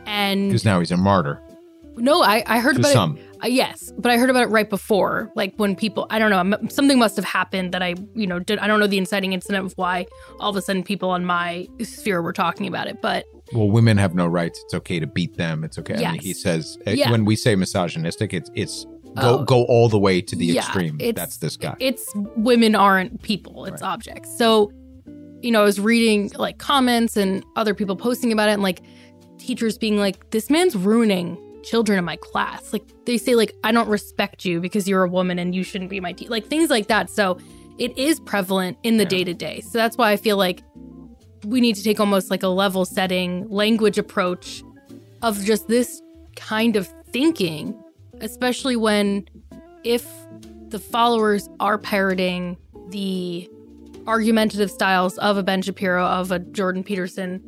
And 0.06 0.48
Because 0.48 0.64
now 0.64 0.80
he's 0.80 0.90
a 0.90 0.96
martyr 0.96 1.42
no, 1.96 2.22
I, 2.22 2.42
I 2.46 2.58
heard 2.60 2.74
to 2.74 2.80
about 2.80 2.92
some. 2.92 3.16
it. 3.16 3.24
Uh, 3.42 3.46
yes, 3.48 3.92
but 3.98 4.10
I 4.10 4.18
heard 4.18 4.30
about 4.30 4.44
it 4.44 4.50
right 4.50 4.68
before, 4.68 5.30
like 5.34 5.54
when 5.56 5.76
people. 5.76 6.06
I 6.10 6.18
don't 6.18 6.30
know. 6.30 6.68
Something 6.68 6.98
must 6.98 7.16
have 7.16 7.24
happened 7.24 7.72
that 7.72 7.82
I, 7.82 7.94
you 8.14 8.26
know, 8.26 8.38
did. 8.38 8.58
I 8.58 8.66
don't 8.66 8.80
know 8.80 8.86
the 8.86 8.98
inciting 8.98 9.32
incident 9.32 9.66
of 9.66 9.72
why 9.76 10.06
all 10.40 10.50
of 10.50 10.56
a 10.56 10.62
sudden 10.62 10.82
people 10.82 11.10
on 11.10 11.24
my 11.24 11.68
sphere 11.82 12.22
were 12.22 12.32
talking 12.32 12.66
about 12.66 12.86
it. 12.86 13.00
But 13.02 13.26
Well, 13.52 13.68
women 13.70 13.96
have 13.98 14.14
no 14.14 14.26
rights. 14.26 14.60
It's 14.64 14.74
okay 14.74 14.98
to 15.00 15.06
beat 15.06 15.36
them. 15.36 15.62
It's 15.64 15.78
okay. 15.78 15.94
I 16.04 16.12
mean, 16.12 16.20
he 16.20 16.32
says 16.32 16.78
uh, 16.86 16.90
Yeah. 16.90 17.10
when 17.10 17.24
we 17.24 17.36
say 17.36 17.54
misogynistic, 17.56 18.34
it's 18.34 18.50
it's 18.54 18.84
go 19.20 19.38
Oh. 19.40 19.44
go 19.44 19.64
all 19.64 19.88
the 19.88 19.98
way 19.98 20.20
to 20.20 20.36
the 20.36 20.44
Yeah, 20.46 20.60
extreme. 20.60 20.98
That's 21.14 21.38
this 21.38 21.56
guy. 21.56 21.74
it's 21.80 22.10
women 22.36 22.74
aren't 22.74 23.22
people 23.22 23.64
it's 23.64 23.80
Right. 23.80 23.88
objects 23.92 24.36
so 24.36 24.70
you 25.42 25.50
know 25.50 25.60
i 25.62 25.64
was 25.64 25.78
reading 25.80 26.30
like 26.36 26.58
comments 26.58 27.16
and 27.16 27.42
other 27.56 27.72
people 27.74 27.94
posting 27.96 28.30
about 28.32 28.48
it 28.50 28.52
and 28.52 28.62
like 28.62 28.82
teachers 29.38 29.78
being 29.78 29.96
like 29.98 30.30
this 30.30 30.50
man's 30.50 30.74
ruining 30.76 31.38
children 31.62 31.98
in 31.98 32.04
my 32.04 32.16
class 32.16 32.72
like 32.74 32.82
they 33.06 33.16
say 33.16 33.34
like 33.34 33.52
i 33.64 33.70
don't 33.72 33.88
respect 33.88 34.44
you 34.44 34.60
because 34.60 34.86
you're 34.88 35.04
a 35.04 35.08
woman 35.08 35.38
and 35.38 35.54
you 35.54 35.62
shouldn't 35.62 35.88
be 35.90 36.00
my 36.00 36.12
teacher 36.12 36.30
like 36.30 36.46
things 36.46 36.68
like 36.68 36.88
that 36.88 37.08
so 37.08 37.38
it 37.78 37.96
is 37.98 38.18
prevalent 38.20 38.76
in 38.82 38.96
the 38.98 39.04
Yeah. 39.04 39.08
day 39.08 39.24
to 39.24 39.34
day 39.34 39.60
so 39.60 39.78
that's 39.78 39.96
why 39.96 40.10
i 40.12 40.16
feel 40.16 40.36
like 40.36 40.62
we 41.46 41.60
need 41.60 41.76
to 41.76 41.82
take 41.82 42.00
almost 42.00 42.30
like 42.30 42.42
a 42.42 42.48
level 42.48 42.84
setting 42.84 43.48
language 43.48 43.98
approach 43.98 44.62
of 45.22 45.42
just 45.44 45.68
this 45.68 46.02
kind 46.34 46.76
of 46.76 46.88
thinking 47.10 47.74
especially 48.20 48.76
when 48.76 49.28
if 49.84 50.06
the 50.68 50.78
followers 50.78 51.48
are 51.60 51.78
parroting 51.78 52.56
the 52.88 53.48
argumentative 54.06 54.70
styles 54.70 55.18
of 55.18 55.36
a 55.36 55.42
Ben 55.42 55.62
Shapiro, 55.62 56.04
of 56.04 56.30
a 56.30 56.38
Jordan 56.38 56.82
Peterson, 56.82 57.42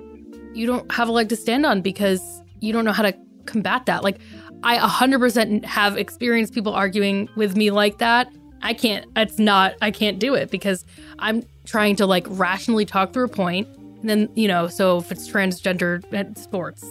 you 0.54 0.66
don't 0.66 0.90
have 0.92 1.08
a 1.08 1.12
leg 1.12 1.28
to 1.28 1.36
stand 1.36 1.64
on 1.64 1.80
because 1.80 2.42
you 2.60 2.72
don't 2.72 2.84
know 2.84 2.92
how 2.92 3.02
to 3.02 3.14
combat 3.46 3.86
that. 3.86 4.02
Like, 4.02 4.18
I 4.62 4.78
100% 4.78 5.64
have 5.64 5.96
experienced 5.96 6.52
people 6.52 6.72
arguing 6.72 7.28
with 7.36 7.56
me 7.56 7.70
like 7.70 7.98
that. 7.98 8.32
I 8.60 8.74
can't, 8.74 9.06
it's 9.14 9.38
not, 9.38 9.74
I 9.80 9.92
can't 9.92 10.18
do 10.18 10.34
it 10.34 10.50
because 10.50 10.84
I'm 11.20 11.44
trying 11.64 11.94
to 11.96 12.06
like 12.06 12.26
rationally 12.28 12.84
talk 12.84 13.12
through 13.12 13.26
a 13.26 13.28
point. 13.28 13.68
And 14.00 14.08
then, 14.08 14.28
you 14.34 14.48
know, 14.48 14.68
so 14.68 14.98
if 14.98 15.10
it's 15.10 15.28
transgender 15.30 16.02
at 16.12 16.38
sports, 16.38 16.84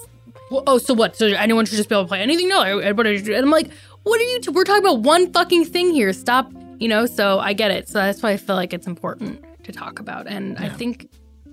well, 0.52 0.64
oh, 0.68 0.78
so 0.78 0.94
what? 0.94 1.16
So 1.16 1.28
anyone 1.28 1.66
should 1.66 1.78
just 1.78 1.90
be 1.90 1.96
able 1.96 2.04
to 2.04 2.08
play 2.10 2.22
anything? 2.22 2.48
No, 2.50 2.62
everybody. 2.62 3.18
should- 3.18 3.30
And 3.30 3.46
I'm 3.46 3.52
like, 3.52 3.70
what 4.04 4.20
are 4.20 4.24
you? 4.24 4.40
T- 4.40 4.52
we're 4.52 4.64
talking 4.64 4.84
about 4.84 5.02
one 5.02 5.32
fucking 5.34 5.66
thing 5.66 5.92
here. 5.92 6.14
Stop. 6.14 6.52
You 6.80 6.88
know. 6.88 7.06
So 7.06 7.40
I 7.40 7.54
get 7.54 7.72
it. 7.72 7.88
So 7.90 8.00
that's 8.00 8.22
why 8.22 8.32
I 8.32 8.38
feel 8.38 8.56
like 8.56 8.74
it's 8.74 8.88
important 8.88 9.44
to 9.64 9.72
talk 9.72 10.00
about, 10.00 10.28
and 10.28 10.58
I 10.60 10.70
think, 10.70 11.10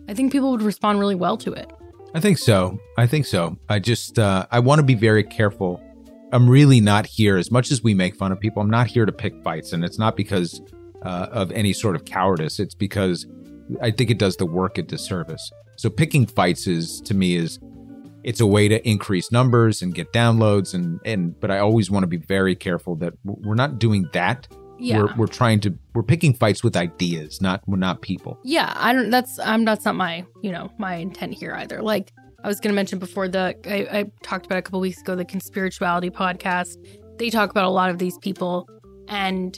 I 0.08 0.14
think 0.14 0.30
people 0.30 0.52
would 0.52 0.62
respond 0.62 1.00
really 1.00 1.16
well 1.16 1.36
to 1.38 1.52
it. 1.52 1.68
I 2.14 2.20
think 2.20 2.38
so. 2.38 2.78
I 2.96 3.08
think 3.08 3.26
so. 3.26 3.56
I 3.68 3.80
just 3.80 4.18
uh, 4.20 4.46
I 4.52 4.60
want 4.60 4.78
to 4.78 4.84
be 4.84 4.94
very 4.94 5.24
careful. 5.24 5.82
I'm 6.32 6.48
really 6.48 6.80
not 6.80 7.06
here 7.06 7.36
as 7.36 7.50
much 7.50 7.70
as 7.72 7.82
we 7.82 7.94
make 7.94 8.14
fun 8.16 8.30
of 8.32 8.38
people. 8.38 8.62
I'm 8.62 8.70
not 8.70 8.86
here 8.86 9.04
to 9.06 9.12
pick 9.12 9.34
fights, 9.42 9.72
and 9.72 9.84
it's 9.84 9.98
not 9.98 10.16
because 10.16 10.60
uh, 11.02 11.26
of 11.32 11.50
any 11.52 11.72
sort 11.72 11.96
of 11.96 12.04
cowardice. 12.04 12.60
It's 12.60 12.74
because 12.74 13.26
I 13.80 13.90
think 13.90 14.10
it 14.10 14.18
does 14.18 14.36
the 14.36 14.46
work 14.46 14.78
a 14.78 14.82
disservice. 14.82 15.50
So 15.76 15.90
picking 15.90 16.26
fights 16.26 16.66
is 16.66 17.00
to 17.02 17.14
me 17.14 17.36
is 17.36 17.58
it's 18.22 18.40
a 18.40 18.46
way 18.46 18.68
to 18.68 18.86
increase 18.88 19.30
numbers 19.30 19.82
and 19.82 19.94
get 19.94 20.12
downloads 20.12 20.74
and 20.74 21.00
and 21.04 21.38
but 21.40 21.50
I 21.50 21.58
always 21.58 21.90
want 21.90 22.04
to 22.04 22.06
be 22.06 22.16
very 22.16 22.54
careful 22.54 22.96
that 22.96 23.14
we're 23.24 23.54
not 23.54 23.78
doing 23.78 24.08
that. 24.12 24.48
Yeah. 24.78 24.98
We're 24.98 25.14
we're 25.16 25.26
trying 25.26 25.60
to 25.60 25.74
we're 25.94 26.02
picking 26.02 26.34
fights 26.34 26.64
with 26.64 26.76
ideas, 26.76 27.40
not 27.40 27.62
we're 27.66 27.76
not 27.76 28.02
people. 28.02 28.38
yeah. 28.44 28.72
I 28.76 28.92
don't. 28.92 29.10
That's. 29.10 29.38
I'm. 29.38 29.64
That's 29.64 29.84
not 29.84 29.94
my. 29.94 30.24
You 30.42 30.50
know, 30.52 30.70
my 30.78 30.96
intent 30.96 31.34
here 31.34 31.54
either. 31.54 31.80
Like 31.80 32.12
I 32.42 32.48
was 32.48 32.60
gonna 32.60 32.74
mention 32.74 32.98
before 32.98 33.28
the. 33.28 33.54
I, 33.66 33.98
I 33.98 34.04
talked 34.22 34.46
about 34.46 34.58
a 34.58 34.62
couple 34.62 34.80
weeks 34.80 35.00
ago 35.00 35.14
the 35.14 35.24
conspirituality 35.24 36.10
podcast. 36.10 36.76
They 37.18 37.30
talk 37.30 37.50
about 37.50 37.64
a 37.64 37.70
lot 37.70 37.90
of 37.90 37.98
these 37.98 38.18
people, 38.18 38.68
and 39.08 39.56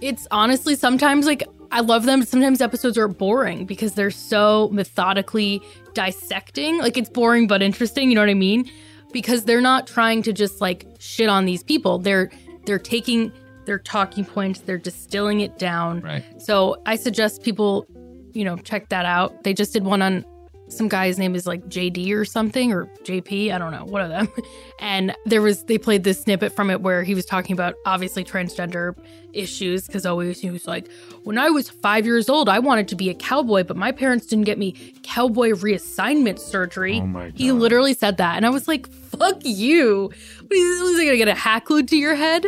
it's 0.00 0.26
honestly 0.30 0.74
sometimes 0.74 1.26
like 1.26 1.42
I 1.72 1.80
love 1.80 2.04
them. 2.04 2.22
Sometimes 2.24 2.60
episodes 2.60 2.98
are 2.98 3.08
boring 3.08 3.64
because 3.64 3.94
they're 3.94 4.10
so 4.10 4.68
methodically 4.72 5.62
dissecting. 5.94 6.78
Like 6.78 6.96
it's 6.96 7.08
boring 7.08 7.46
but 7.46 7.62
interesting, 7.62 8.08
you 8.08 8.14
know 8.14 8.22
what 8.22 8.30
I 8.30 8.34
mean? 8.34 8.70
Because 9.12 9.44
they're 9.44 9.60
not 9.60 9.86
trying 9.86 10.22
to 10.22 10.32
just 10.32 10.60
like 10.60 10.86
shit 10.98 11.28
on 11.28 11.44
these 11.44 11.62
people. 11.62 11.98
They're 11.98 12.30
they're 12.66 12.78
taking 12.78 13.32
their 13.66 13.78
talking 13.78 14.24
points, 14.24 14.60
they're 14.60 14.78
distilling 14.78 15.40
it 15.40 15.58
down. 15.58 16.00
Right. 16.00 16.24
So 16.40 16.80
I 16.86 16.96
suggest 16.96 17.42
people, 17.42 17.86
you 18.32 18.44
know, 18.44 18.56
check 18.56 18.88
that 18.88 19.06
out. 19.06 19.44
They 19.44 19.54
just 19.54 19.72
did 19.72 19.84
one 19.84 20.02
on 20.02 20.24
some 20.70 20.88
guy's 20.88 21.18
name 21.18 21.34
is 21.34 21.46
like 21.46 21.64
JD 21.68 22.14
or 22.14 22.24
something 22.24 22.72
or 22.72 22.86
JP, 23.02 23.52
I 23.52 23.58
don't 23.58 23.72
know, 23.72 23.84
one 23.84 24.02
of 24.02 24.08
them. 24.08 24.28
And 24.82 25.14
there 25.26 25.42
was 25.42 25.64
they 25.64 25.76
played 25.76 26.04
this 26.04 26.22
snippet 26.22 26.56
from 26.56 26.70
it 26.70 26.80
where 26.80 27.02
he 27.02 27.14
was 27.14 27.26
talking 27.26 27.52
about 27.52 27.74
obviously 27.84 28.24
transgender 28.24 28.96
issues 29.34 29.86
because 29.86 30.06
always 30.06 30.40
he 30.40 30.50
was 30.50 30.66
like, 30.66 30.90
when 31.24 31.36
I 31.36 31.50
was 31.50 31.68
five 31.68 32.06
years 32.06 32.30
old, 32.30 32.48
I 32.48 32.60
wanted 32.60 32.88
to 32.88 32.96
be 32.96 33.10
a 33.10 33.14
cowboy, 33.14 33.64
but 33.64 33.76
my 33.76 33.92
parents 33.92 34.24
didn't 34.24 34.46
get 34.46 34.58
me 34.58 34.72
cowboy 35.02 35.50
reassignment 35.50 36.38
surgery. 36.38 36.98
Oh 36.98 37.06
my 37.06 37.30
He 37.34 37.52
literally 37.52 37.92
said 37.92 38.16
that, 38.16 38.36
and 38.36 38.46
I 38.46 38.48
was 38.48 38.68
like, 38.68 38.88
"Fuck 38.88 39.40
you!" 39.42 40.10
Was 40.48 40.80
was 40.80 40.98
he 40.98 41.04
gonna 41.04 41.18
get 41.18 41.28
a 41.28 41.34
hat 41.34 41.66
glued 41.66 41.86
to 41.88 41.96
your 41.98 42.14
head? 42.14 42.46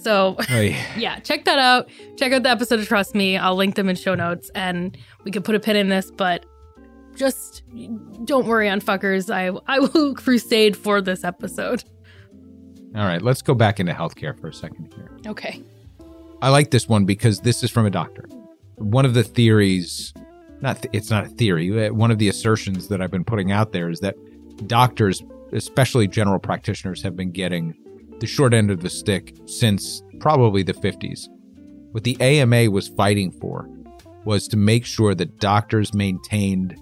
So 0.00 0.36
oh, 0.38 0.54
Oy. 0.54 0.74
yeah, 0.96 1.18
check 1.18 1.44
that 1.44 1.58
out. 1.58 1.90
Check 2.16 2.32
out 2.32 2.44
the 2.44 2.50
episode 2.50 2.80
of 2.80 2.88
Trust 2.88 3.14
Me. 3.14 3.36
I'll 3.36 3.56
link 3.56 3.74
them 3.74 3.90
in 3.90 3.96
show 3.96 4.14
notes 4.14 4.50
and 4.54 4.96
we 5.24 5.30
can 5.30 5.42
put 5.42 5.54
a 5.54 5.60
pin 5.60 5.76
in 5.76 5.88
this, 5.88 6.10
but 6.10 6.46
just 7.16 7.62
don't 8.24 8.46
worry 8.46 8.68
on 8.68 8.80
fuckers. 8.80 9.32
I 9.32 9.58
I 9.66 9.80
will 9.80 10.14
crusade 10.22 10.76
for 10.76 11.00
this 11.00 11.24
episode. 11.24 11.84
All 12.94 13.04
right, 13.04 13.20
let's 13.20 13.42
go 13.42 13.54
back 13.54 13.80
into 13.80 13.92
healthcare 13.92 14.38
for 14.40 14.48
a 14.48 14.54
second 14.54 14.92
here. 14.94 15.10
Okay. 15.26 15.62
I 16.40 16.50
like 16.50 16.70
this 16.70 16.88
one 16.88 17.04
because 17.04 17.40
this 17.40 17.62
is 17.62 17.70
from 17.70 17.86
a 17.86 17.90
doctor. 17.90 18.26
One 18.76 19.04
of 19.04 19.14
the 19.14 19.22
theories, 19.22 20.14
not 20.60 20.82
th- 20.82 20.94
it's 20.94 21.10
not 21.10 21.26
a 21.26 21.28
theory. 21.28 21.90
One 21.90 22.10
of 22.10 22.18
the 22.18 22.28
assertions 22.28 22.88
that 22.88 23.02
I've 23.02 23.10
been 23.10 23.24
putting 23.24 23.52
out 23.52 23.72
there 23.72 23.90
is 23.90 24.00
that 24.00 24.16
doctors, 24.66 25.22
especially 25.52 26.08
general 26.08 26.38
practitioners, 26.38 27.02
have 27.02 27.16
been 27.16 27.32
getting 27.32 27.74
the 28.20 28.26
short 28.26 28.54
end 28.54 28.70
of 28.70 28.80
the 28.80 28.90
stick 28.90 29.36
since 29.46 30.02
probably 30.20 30.62
the 30.62 30.74
50s. 30.74 31.28
What 31.92 32.04
the 32.04 32.18
AMA 32.20 32.70
was 32.70 32.88
fighting 32.88 33.30
for 33.30 33.68
was 34.24 34.48
to 34.48 34.56
make 34.56 34.84
sure 34.84 35.14
that 35.14 35.38
doctors 35.38 35.94
maintained 35.94 36.76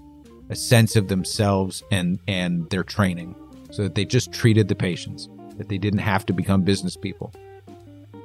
a 0.49 0.55
sense 0.55 0.95
of 0.95 1.07
themselves 1.07 1.83
and 1.91 2.19
and 2.27 2.69
their 2.69 2.83
training 2.83 3.35
so 3.71 3.83
that 3.83 3.95
they 3.95 4.05
just 4.05 4.31
treated 4.31 4.67
the 4.67 4.75
patients, 4.75 5.27
that 5.57 5.69
they 5.69 5.77
didn't 5.77 5.99
have 5.99 6.25
to 6.25 6.33
become 6.33 6.61
business 6.61 6.95
people. 6.95 7.33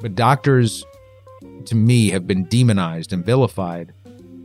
But 0.01 0.15
doctors 0.15 0.85
to 1.67 1.75
me 1.75 2.11
have 2.11 2.27
been 2.27 2.45
demonized 2.45 3.13
and 3.13 3.25
vilified 3.25 3.93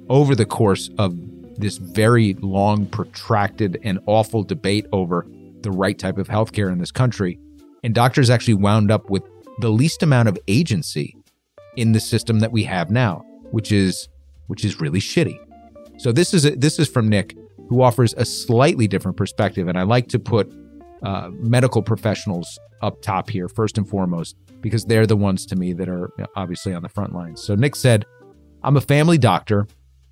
over 0.09 0.35
the 0.35 0.45
course 0.45 0.89
of 0.97 1.15
this 1.57 1.77
very 1.77 2.33
long, 2.41 2.85
protracted, 2.85 3.79
and 3.83 3.99
awful 4.05 4.43
debate 4.43 4.85
over 4.91 5.25
the 5.61 5.71
right 5.71 5.97
type 5.97 6.17
of 6.17 6.27
healthcare 6.27 6.71
in 6.71 6.79
this 6.79 6.91
country. 6.91 7.39
And 7.83 7.95
doctors 7.95 8.29
actually 8.29 8.55
wound 8.55 8.91
up 8.91 9.09
with 9.09 9.23
the 9.59 9.69
least 9.69 10.03
amount 10.03 10.27
of 10.27 10.37
agency 10.47 11.15
in 11.77 11.91
the 11.91 11.99
system 11.99 12.39
that 12.39 12.51
we 12.51 12.63
have 12.63 12.89
now, 12.89 13.23
which 13.51 13.71
is 13.71 14.09
which 14.47 14.63
is 14.63 14.79
really 14.79 14.99
shitty. 14.99 15.37
So 15.97 16.11
this 16.11 16.33
is 16.33 16.45
a, 16.45 16.51
this 16.51 16.77
is 16.77 16.87
from 16.87 17.07
Nick, 17.07 17.35
who 17.69 17.81
offers 17.81 18.13
a 18.17 18.25
slightly 18.25 18.87
different 18.87 19.17
perspective, 19.17 19.67
and 19.67 19.77
I 19.77 19.83
like 19.83 20.07
to 20.09 20.19
put 20.19 20.51
uh, 21.03 21.29
medical 21.33 21.81
professionals 21.81 22.59
up 22.81 23.01
top 23.01 23.29
here 23.29 23.47
first 23.47 23.77
and 23.77 23.87
foremost 23.87 24.35
because 24.61 24.85
they're 24.85 25.07
the 25.07 25.15
ones 25.15 25.45
to 25.47 25.55
me 25.55 25.73
that 25.73 25.89
are 25.89 26.11
obviously 26.35 26.73
on 26.73 26.83
the 26.83 26.89
front 26.89 27.13
lines. 27.13 27.41
So 27.41 27.55
Nick 27.55 27.75
said, 27.75 28.05
"I'm 28.63 28.77
a 28.77 28.81
family 28.81 29.17
doctor." 29.17 29.67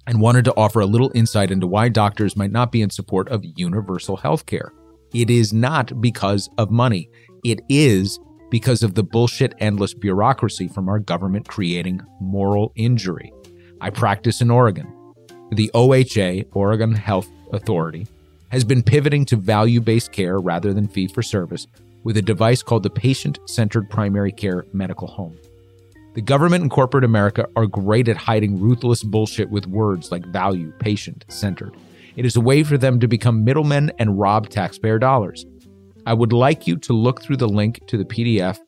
And 0.05 0.19
wanted 0.19 0.43
to 0.43 0.55
offer 0.55 0.81
a 0.81 0.85
little 0.85 1.13
insight 1.15 1.49
into 1.49 1.65
why 1.65 1.87
doctors 1.87 2.35
might 2.35 2.51
not 2.51 2.73
be 2.73 2.81
in 2.81 2.89
support 2.89 3.29
of 3.29 3.41
universal 3.55 4.17
health 4.17 4.45
care. 4.45 4.73
It 5.13 5.29
is 5.29 5.53
not 5.53 6.01
because 6.01 6.49
of 6.57 6.71
money. 6.71 7.09
It 7.45 7.61
is 7.69 8.19
because 8.51 8.83
of 8.83 8.95
the 8.95 9.03
bullshit 9.03 9.55
endless 9.59 9.93
bureaucracy 9.93 10.67
from 10.67 10.89
our 10.89 10.99
government 10.99 11.47
creating 11.47 12.01
moral 12.19 12.73
injury. 12.75 13.31
I 13.79 13.91
practice 13.91 14.41
in 14.41 14.51
Oregon. 14.51 14.93
The 15.53 15.71
OHA, 15.73 16.47
Oregon 16.51 16.93
Health 16.93 17.29
Authority, 17.53 18.07
has 18.49 18.63
been 18.63 18.83
pivoting 18.83 19.25
to 19.25 19.35
value 19.35 19.79
based 19.79 20.11
care 20.11 20.39
rather 20.39 20.73
than 20.73 20.87
fee 20.87 21.07
for 21.07 21.21
service 21.21 21.67
with 22.03 22.17
a 22.17 22.21
device 22.21 22.61
called 22.61 22.83
the 22.83 22.89
Patient 22.89 23.39
Centered 23.45 23.89
Primary 23.89 24.31
Care 24.31 24.65
Medical 24.73 25.07
Home. 25.07 25.37
The 26.15 26.21
government 26.21 26.61
and 26.61 26.69
corporate 26.69 27.03
America 27.03 27.47
are 27.55 27.65
great 27.65 28.07
at 28.07 28.17
hiding 28.17 28.59
ruthless 28.59 29.01
bullshit 29.01 29.49
with 29.49 29.65
words 29.65 30.11
like 30.11 30.25
value, 30.25 30.71
patient, 30.79 31.25
centered. 31.27 31.75
It 32.15 32.25
is 32.25 32.35
a 32.35 32.41
way 32.41 32.63
for 32.63 32.77
them 32.77 32.99
to 32.99 33.07
become 33.07 33.43
middlemen 33.43 33.91
and 33.97 34.19
rob 34.19 34.49
taxpayer 34.49 34.99
dollars. 34.99 35.45
I 36.05 36.13
would 36.13 36.33
like 36.33 36.67
you 36.67 36.77
to 36.77 36.93
look 36.93 37.21
through 37.21 37.37
the 37.37 37.47
link 37.47 37.87
to 37.87 37.97
the 37.97 38.05
PDF 38.05 38.59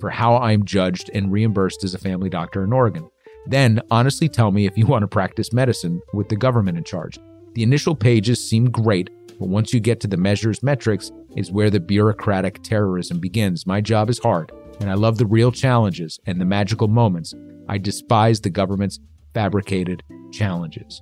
for 0.00 0.08
how 0.08 0.36
I'm 0.36 0.64
judged 0.64 1.10
and 1.12 1.30
reimbursed 1.30 1.84
as 1.84 1.92
a 1.92 1.98
family 1.98 2.30
doctor 2.30 2.64
in 2.64 2.72
Oregon. 2.72 3.10
Then, 3.46 3.82
honestly 3.90 4.28
tell 4.28 4.50
me 4.50 4.64
if 4.66 4.78
you 4.78 4.86
want 4.86 5.02
to 5.02 5.08
practice 5.08 5.52
medicine 5.52 6.00
with 6.14 6.30
the 6.30 6.36
government 6.36 6.78
in 6.78 6.84
charge. 6.84 7.18
The 7.54 7.62
initial 7.62 7.94
pages 7.94 8.42
seem 8.42 8.70
great, 8.70 9.10
but 9.38 9.48
once 9.48 9.72
you 9.72 9.78
get 9.78 10.00
to 10.00 10.08
the 10.08 10.16
measures 10.16 10.62
metrics 10.62 11.12
is 11.36 11.52
where 11.52 11.70
the 11.70 11.80
bureaucratic 11.80 12.62
terrorism 12.62 13.20
begins. 13.20 13.66
My 13.66 13.80
job 13.80 14.10
is 14.10 14.18
hard, 14.18 14.50
and 14.80 14.90
I 14.90 14.94
love 14.94 15.18
the 15.18 15.26
real 15.26 15.52
challenges 15.52 16.18
and 16.26 16.40
the 16.40 16.44
magical 16.44 16.88
moments. 16.88 17.34
I 17.68 17.78
despise 17.78 18.40
the 18.40 18.50
government's 18.50 18.98
fabricated 19.34 20.02
challenges. 20.32 21.00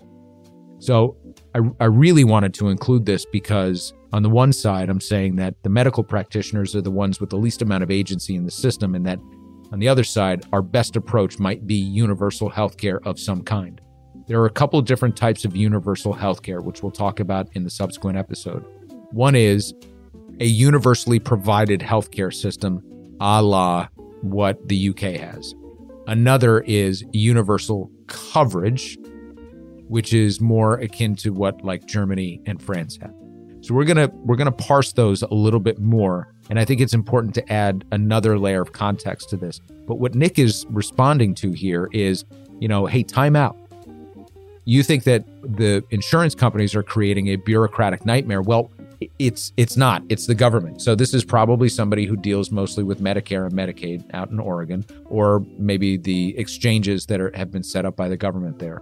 So 0.78 1.16
I, 1.54 1.60
I 1.80 1.84
really 1.86 2.24
wanted 2.24 2.54
to 2.54 2.68
include 2.68 3.06
this 3.06 3.24
because, 3.24 3.94
on 4.12 4.22
the 4.22 4.30
one 4.30 4.52
side, 4.52 4.90
I'm 4.90 5.00
saying 5.00 5.36
that 5.36 5.54
the 5.62 5.70
medical 5.70 6.04
practitioners 6.04 6.74
are 6.74 6.82
the 6.82 6.90
ones 6.90 7.20
with 7.20 7.30
the 7.30 7.36
least 7.36 7.62
amount 7.62 7.82
of 7.82 7.90
agency 7.90 8.34
in 8.34 8.44
the 8.44 8.50
system, 8.50 8.94
and 8.94 9.06
that 9.06 9.18
on 9.72 9.78
the 9.78 9.88
other 9.88 10.04
side, 10.04 10.44
our 10.52 10.60
best 10.60 10.96
approach 10.96 11.38
might 11.38 11.66
be 11.66 11.76
universal 11.76 12.50
healthcare 12.50 12.98
of 13.06 13.18
some 13.18 13.42
kind. 13.42 13.80
There 14.26 14.40
are 14.40 14.46
a 14.46 14.50
couple 14.50 14.78
of 14.78 14.86
different 14.86 15.16
types 15.16 15.44
of 15.44 15.56
universal 15.56 16.14
healthcare, 16.14 16.62
which 16.62 16.82
we'll 16.82 16.92
talk 16.92 17.20
about 17.20 17.48
in 17.54 17.64
the 17.64 17.70
subsequent 17.70 18.16
episode. 18.16 18.64
One 19.10 19.34
is 19.34 19.74
a 20.40 20.46
universally 20.46 21.18
provided 21.18 21.80
healthcare 21.80 22.32
system 22.32 22.82
a 23.20 23.42
la 23.42 23.88
what 24.22 24.68
the 24.68 24.88
UK 24.88 25.20
has. 25.20 25.54
Another 26.06 26.60
is 26.62 27.04
universal 27.12 27.90
coverage, 28.08 28.98
which 29.88 30.12
is 30.12 30.40
more 30.40 30.74
akin 30.74 31.14
to 31.16 31.32
what 31.32 31.62
like 31.64 31.86
Germany 31.86 32.40
and 32.46 32.60
France 32.60 32.98
have. 33.00 33.14
So 33.60 33.74
we're 33.74 33.84
gonna 33.84 34.10
we're 34.24 34.36
gonna 34.36 34.50
parse 34.50 34.92
those 34.92 35.22
a 35.22 35.32
little 35.32 35.60
bit 35.60 35.78
more, 35.78 36.34
and 36.50 36.58
I 36.58 36.64
think 36.64 36.80
it's 36.80 36.94
important 36.94 37.34
to 37.36 37.52
add 37.52 37.84
another 37.92 38.36
layer 38.36 38.60
of 38.60 38.72
context 38.72 39.30
to 39.30 39.36
this. 39.36 39.60
But 39.86 40.00
what 40.00 40.16
Nick 40.16 40.38
is 40.38 40.66
responding 40.68 41.34
to 41.36 41.52
here 41.52 41.88
is, 41.92 42.24
you 42.58 42.66
know, 42.66 42.86
hey, 42.86 43.04
time 43.04 43.36
out. 43.36 43.56
You 44.64 44.82
think 44.82 45.04
that 45.04 45.24
the 45.42 45.82
insurance 45.90 46.34
companies 46.34 46.74
are 46.74 46.82
creating 46.82 47.28
a 47.28 47.36
bureaucratic 47.36 48.06
nightmare? 48.06 48.42
Well, 48.42 48.70
it's 49.18 49.52
it's 49.56 49.76
not. 49.76 50.02
It's 50.08 50.26
the 50.26 50.34
government. 50.34 50.80
So 50.80 50.94
this 50.94 51.12
is 51.14 51.24
probably 51.24 51.68
somebody 51.68 52.06
who 52.06 52.16
deals 52.16 52.52
mostly 52.52 52.84
with 52.84 53.00
Medicare 53.00 53.44
and 53.44 53.52
Medicaid 53.52 54.04
out 54.14 54.30
in 54.30 54.38
Oregon, 54.38 54.84
or 55.06 55.44
maybe 55.58 55.96
the 55.96 56.38
exchanges 56.38 57.06
that 57.06 57.20
are, 57.20 57.32
have 57.34 57.50
been 57.50 57.64
set 57.64 57.84
up 57.84 57.96
by 57.96 58.08
the 58.08 58.16
government 58.16 58.60
there. 58.60 58.80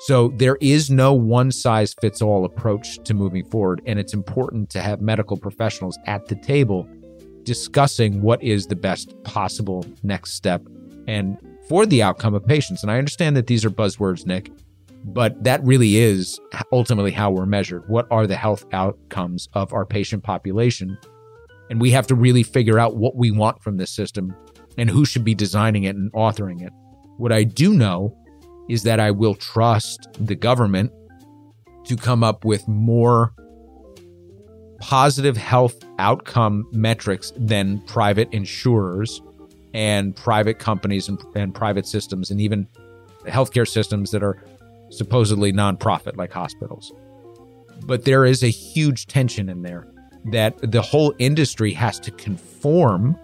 So 0.00 0.28
there 0.36 0.58
is 0.60 0.90
no 0.90 1.14
one 1.14 1.52
size 1.52 1.94
fits 2.00 2.20
all 2.20 2.44
approach 2.44 2.98
to 3.04 3.14
moving 3.14 3.44
forward, 3.44 3.80
and 3.86 3.98
it's 3.98 4.12
important 4.12 4.68
to 4.70 4.82
have 4.82 5.00
medical 5.00 5.36
professionals 5.36 5.98
at 6.06 6.26
the 6.26 6.34
table 6.34 6.88
discussing 7.44 8.20
what 8.20 8.42
is 8.42 8.66
the 8.66 8.76
best 8.76 9.14
possible 9.24 9.84
next 10.02 10.34
step 10.34 10.62
and 11.08 11.38
for 11.68 11.86
the 11.86 12.02
outcome 12.02 12.34
of 12.34 12.44
patients. 12.46 12.82
And 12.82 12.90
I 12.90 12.98
understand 12.98 13.36
that 13.36 13.46
these 13.46 13.64
are 13.64 13.70
buzzwords, 13.70 14.26
Nick, 14.26 14.50
but 15.04 15.42
that 15.44 15.62
really 15.64 15.96
is 15.96 16.40
ultimately 16.72 17.10
how 17.10 17.30
we're 17.30 17.46
measured. 17.46 17.88
What 17.88 18.06
are 18.10 18.26
the 18.26 18.36
health 18.36 18.64
outcomes 18.72 19.48
of 19.52 19.72
our 19.72 19.84
patient 19.84 20.22
population? 20.22 20.96
And 21.70 21.80
we 21.80 21.90
have 21.90 22.06
to 22.08 22.14
really 22.14 22.42
figure 22.42 22.78
out 22.78 22.96
what 22.96 23.16
we 23.16 23.30
want 23.30 23.62
from 23.62 23.76
this 23.76 23.90
system 23.90 24.34
and 24.78 24.88
who 24.88 25.04
should 25.04 25.24
be 25.24 25.34
designing 25.34 25.84
it 25.84 25.96
and 25.96 26.12
authoring 26.12 26.62
it. 26.62 26.72
What 27.16 27.32
I 27.32 27.44
do 27.44 27.74
know 27.74 28.16
is 28.68 28.82
that 28.84 29.00
I 29.00 29.10
will 29.10 29.34
trust 29.34 30.08
the 30.20 30.34
government 30.34 30.92
to 31.84 31.96
come 31.96 32.22
up 32.22 32.44
with 32.44 32.66
more 32.68 33.34
positive 34.80 35.36
health 35.36 35.76
outcome 35.98 36.68
metrics 36.72 37.32
than 37.36 37.80
private 37.82 38.28
insurers 38.32 39.20
and 39.74 40.14
private 40.14 40.58
companies 40.58 41.08
and, 41.08 41.20
and 41.34 41.54
private 41.54 41.86
systems 41.86 42.30
and 42.30 42.40
even 42.40 42.68
healthcare 43.26 43.66
systems 43.66 44.10
that 44.10 44.22
are 44.22 44.42
supposedly 44.92 45.52
nonprofit 45.52 46.16
like 46.16 46.32
hospitals. 46.32 46.92
But 47.84 48.04
there 48.04 48.24
is 48.24 48.42
a 48.42 48.48
huge 48.48 49.06
tension 49.06 49.48
in 49.48 49.62
there 49.62 49.88
that 50.30 50.70
the 50.70 50.82
whole 50.82 51.14
industry 51.18 51.72
has 51.72 51.98
to 52.00 52.10
conform 52.12 53.16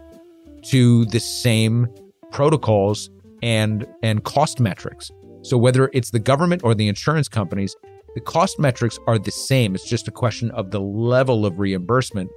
to 0.63 1.05
the 1.07 1.21
same 1.21 1.87
protocols 2.33 3.11
and 3.43 3.87
and 4.03 4.25
cost 4.25 4.59
metrics. 4.59 5.11
So 5.43 5.57
whether 5.57 5.91
it's 5.93 6.11
the 6.11 6.19
government 6.19 6.65
or 6.65 6.75
the 6.75 6.89
insurance 6.89 7.29
companies, 7.29 7.77
the 8.15 8.21
cost 8.21 8.59
metrics 8.59 8.99
are 9.07 9.19
the 9.19 9.31
same. 9.31 9.75
It's 9.75 9.89
just 9.89 10.09
a 10.09 10.11
question 10.11 10.51
of 10.53 10.73
the 10.73 10.81
level 10.81 11.47
of 11.47 11.61
reimbursement 11.61 12.31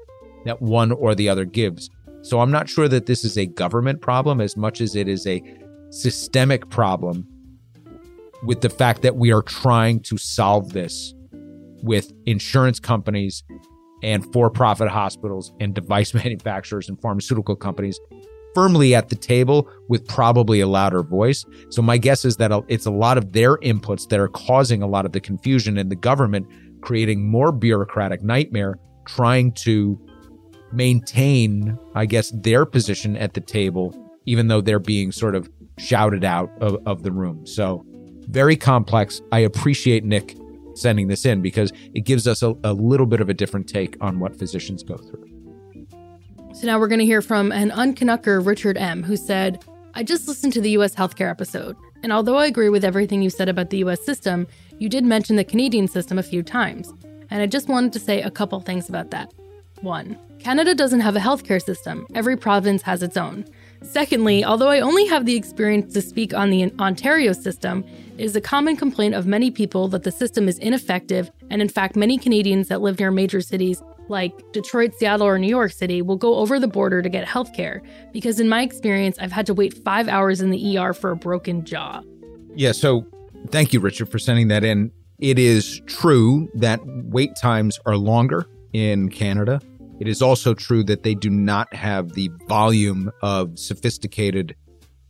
that 0.45 0.61
one 0.61 0.91
or 0.91 1.15
the 1.15 1.27
other 1.27 1.45
gives. 1.45 1.89
So 2.21 2.39
I'm 2.39 2.51
not 2.51 2.69
sure 2.69 2.87
that 2.87 3.07
this 3.07 3.23
is 3.23 3.37
a 3.37 3.47
government 3.47 4.01
problem 4.01 4.41
as 4.41 4.55
much 4.55 4.79
as 4.79 4.95
it 4.95 5.07
is 5.07 5.25
a 5.25 5.41
systemic 5.89 6.69
problem 6.69 7.27
with 8.43 8.61
the 8.61 8.69
fact 8.69 9.01
that 9.01 9.15
we 9.15 9.31
are 9.31 9.41
trying 9.41 9.99
to 10.01 10.17
solve 10.17 10.73
this 10.73 11.13
with 11.83 12.11
insurance 12.25 12.79
companies 12.79 13.43
and 14.03 14.31
for 14.33 14.49
profit 14.49 14.89
hospitals 14.89 15.53
and 15.59 15.73
device 15.73 16.13
manufacturers 16.13 16.89
and 16.89 16.99
pharmaceutical 17.01 17.55
companies 17.55 17.99
firmly 18.53 18.93
at 18.93 19.09
the 19.09 19.15
table 19.15 19.69
with 19.87 20.07
probably 20.07 20.59
a 20.59 20.67
louder 20.67 21.03
voice. 21.03 21.45
So, 21.69 21.81
my 21.81 21.97
guess 21.97 22.25
is 22.25 22.37
that 22.37 22.51
it's 22.67 22.85
a 22.85 22.91
lot 22.91 23.17
of 23.17 23.31
their 23.31 23.57
inputs 23.57 24.07
that 24.09 24.19
are 24.19 24.27
causing 24.27 24.81
a 24.81 24.87
lot 24.87 25.05
of 25.05 25.11
the 25.11 25.21
confusion 25.21 25.77
in 25.77 25.89
the 25.89 25.95
government, 25.95 26.47
creating 26.81 27.29
more 27.29 27.51
bureaucratic 27.51 28.23
nightmare, 28.23 28.77
trying 29.05 29.53
to 29.53 29.99
maintain, 30.71 31.77
I 31.95 32.05
guess, 32.05 32.31
their 32.31 32.65
position 32.65 33.17
at 33.17 33.33
the 33.33 33.41
table, 33.41 33.95
even 34.25 34.47
though 34.47 34.61
they're 34.61 34.79
being 34.79 35.11
sort 35.11 35.35
of 35.35 35.49
shouted 35.77 36.23
out 36.23 36.49
of, 36.61 36.77
of 36.85 37.03
the 37.03 37.11
room. 37.11 37.45
So, 37.45 37.85
very 38.27 38.55
complex. 38.55 39.21
I 39.31 39.39
appreciate 39.39 40.03
Nick 40.03 40.37
sending 40.75 41.07
this 41.07 41.25
in 41.25 41.41
because 41.41 41.71
it 41.93 42.01
gives 42.01 42.27
us 42.27 42.41
a, 42.41 42.55
a 42.63 42.73
little 42.73 43.05
bit 43.05 43.21
of 43.21 43.29
a 43.29 43.33
different 43.33 43.67
take 43.67 43.97
on 44.01 44.19
what 44.19 44.37
physicians 44.37 44.83
go 44.83 44.97
through. 44.97 45.27
So 46.53 46.67
now 46.67 46.79
we're 46.79 46.87
going 46.87 46.99
to 46.99 47.05
hear 47.05 47.21
from 47.21 47.51
an 47.51 47.71
Uncanucker, 47.71 48.45
Richard 48.45 48.77
M., 48.77 49.03
who 49.03 49.15
said, 49.15 49.63
I 49.93 50.03
just 50.03 50.27
listened 50.27 50.53
to 50.53 50.61
the 50.61 50.71
US 50.71 50.95
healthcare 50.95 51.29
episode, 51.29 51.75
and 52.03 52.11
although 52.11 52.37
I 52.37 52.45
agree 52.45 52.69
with 52.69 52.83
everything 52.83 53.21
you 53.21 53.29
said 53.29 53.49
about 53.49 53.69
the 53.69 53.77
US 53.79 54.03
system, 54.05 54.47
you 54.79 54.89
did 54.89 55.03
mention 55.03 55.35
the 55.35 55.43
Canadian 55.43 55.87
system 55.87 56.17
a 56.17 56.23
few 56.23 56.43
times, 56.43 56.93
and 57.29 57.41
I 57.41 57.45
just 57.45 57.67
wanted 57.67 57.93
to 57.93 57.99
say 57.99 58.21
a 58.21 58.31
couple 58.31 58.59
things 58.59 58.89
about 58.89 59.11
that. 59.11 59.33
One, 59.81 60.17
Canada 60.39 60.75
doesn't 60.75 61.01
have 61.01 61.15
a 61.15 61.19
healthcare 61.19 61.61
system, 61.61 62.05
every 62.15 62.35
province 62.35 62.81
has 62.83 63.01
its 63.01 63.17
own. 63.17 63.45
Secondly, 63.83 64.43
although 64.45 64.69
I 64.69 64.79
only 64.79 65.07
have 65.07 65.25
the 65.25 65.35
experience 65.35 65.93
to 65.93 66.01
speak 66.01 66.33
on 66.33 66.49
the 66.49 66.71
Ontario 66.79 67.33
system, 67.33 67.83
is 68.21 68.35
a 68.35 68.41
common 68.41 68.75
complaint 68.75 69.15
of 69.15 69.25
many 69.25 69.49
people 69.49 69.87
that 69.87 70.03
the 70.03 70.11
system 70.11 70.47
is 70.47 70.59
ineffective, 70.59 71.31
and 71.49 71.61
in 71.61 71.67
fact, 71.67 71.95
many 71.95 72.17
Canadians 72.17 72.67
that 72.67 72.79
live 72.81 72.99
near 72.99 73.09
major 73.09 73.41
cities 73.41 73.81
like 74.09 74.33
Detroit, 74.51 74.93
Seattle, 74.95 75.25
or 75.25 75.39
New 75.39 75.47
York 75.47 75.71
City 75.71 76.01
will 76.01 76.17
go 76.17 76.35
over 76.35 76.59
the 76.59 76.67
border 76.67 77.01
to 77.01 77.09
get 77.09 77.27
healthcare 77.27 77.81
because, 78.11 78.39
in 78.39 78.47
my 78.47 78.61
experience, 78.61 79.17
I've 79.19 79.31
had 79.31 79.47
to 79.47 79.53
wait 79.53 79.73
five 79.73 80.07
hours 80.07 80.39
in 80.39 80.51
the 80.51 80.77
ER 80.77 80.93
for 80.93 81.11
a 81.11 81.15
broken 81.15 81.65
jaw. 81.65 82.01
Yeah, 82.53 82.73
so 82.73 83.07
thank 83.47 83.73
you, 83.73 83.79
Richard, 83.79 84.09
for 84.09 84.19
sending 84.19 84.49
that 84.49 84.63
in. 84.63 84.91
It 85.17 85.39
is 85.39 85.81
true 85.87 86.49
that 86.55 86.79
wait 86.85 87.35
times 87.35 87.79
are 87.85 87.97
longer 87.97 88.45
in 88.73 89.09
Canada. 89.09 89.61
It 89.99 90.07
is 90.07 90.21
also 90.21 90.53
true 90.53 90.83
that 90.83 91.03
they 91.03 91.15
do 91.15 91.29
not 91.29 91.73
have 91.73 92.13
the 92.13 92.29
volume 92.47 93.11
of 93.21 93.57
sophisticated 93.57 94.55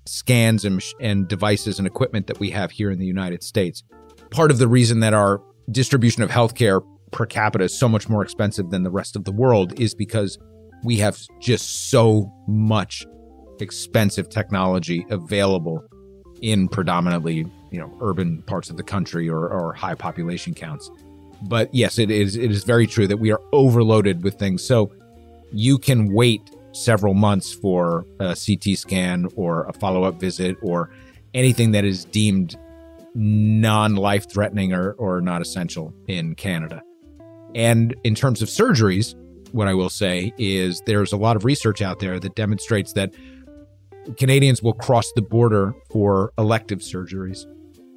scans 0.06 0.66
and, 0.66 0.82
and 1.00 1.28
devices 1.28 1.78
and 1.78 1.88
equipment 1.88 2.28
that 2.28 2.40
we 2.40 2.50
have 2.52 2.72
here 2.72 2.92
in 2.92 3.00
the 3.00 3.06
United 3.06 3.44
States. 3.44 3.84
Part 4.32 4.52
of 4.52 4.58
the 4.58 4.68
reason 4.68 5.00
that 5.02 5.14
our 5.14 5.42
distribution 5.72 6.24
of 6.24 6.30
healthcare 6.30 6.82
per 7.12 7.26
capita 7.26 7.66
is 7.66 7.78
so 7.78 7.90
much 7.90 8.10
more 8.10 8.24
expensive 8.24 8.70
than 8.70 8.84
the 8.84 8.92
rest 8.92 9.16
of 9.16 9.26
the 9.26 9.32
world 9.32 9.80
is 9.80 9.94
because 9.94 10.38
we 10.84 10.98
have 10.98 11.20
just 11.40 11.90
so 11.90 12.32
much 12.48 13.06
expensive 13.60 14.30
technology 14.30 15.06
available 15.10 15.84
in 16.42 16.68
predominantly 16.68 17.46
you 17.72 17.80
know 17.80 17.96
urban 18.02 18.42
parts 18.44 18.72
of 18.72 18.78
the 18.78 18.84
country 18.84 19.30
or, 19.30 19.48
or 19.48 19.74
high 19.74 19.94
population 19.94 20.54
counts 20.56 20.90
but 21.42 21.74
yes, 21.74 21.98
it 21.98 22.12
is 22.12 22.36
it 22.36 22.52
is 22.52 22.64
very 22.64 22.88
true 22.88 23.08
that 23.08 23.18
we 23.18 23.32
are 23.32 23.42
overloaded 23.52 24.24
with 24.24 24.36
things. 24.36 24.64
So 24.64 24.92
you 25.52 25.78
can 25.78 26.14
wait 26.14 26.42
several 26.74 27.14
months 27.14 27.54
for 27.54 28.06
a 28.20 28.36
CT 28.36 28.78
scan 28.78 29.28
or 29.36 29.66
a 29.66 29.74
follow 29.74 30.04
up 30.04 30.20
visit 30.20 30.58
or 30.62 30.90
anything 31.34 31.72
that 31.72 31.86
is 31.86 32.06
deemed 32.06 32.58
non 33.14 33.96
life 33.96 34.32
threatening 34.32 34.74
or, 34.74 34.94
or 34.94 35.22
not 35.22 35.42
essential 35.42 35.94
in 36.08 36.36
Canada. 36.36 36.82
And 37.54 37.96
in 38.04 38.16
terms 38.16 38.42
of 38.42 38.48
surgeries, 38.48 39.16
what 39.52 39.68
I 39.68 39.74
will 39.74 39.90
say 39.90 40.34
is 40.38 40.82
there's 40.86 41.12
a 41.12 41.18
lot 41.18 41.36
of 41.36 41.44
research 41.44 41.82
out 41.82 42.00
there 42.00 42.20
that 42.20 42.36
demonstrates 42.36 42.94
that 42.94 43.14
Canadians 44.18 44.64
will 44.64 44.74
cross 44.74 45.12
the 45.16 45.22
border 45.22 45.76
for 45.92 46.32
elective 46.38 46.80
surgeries 46.80 47.46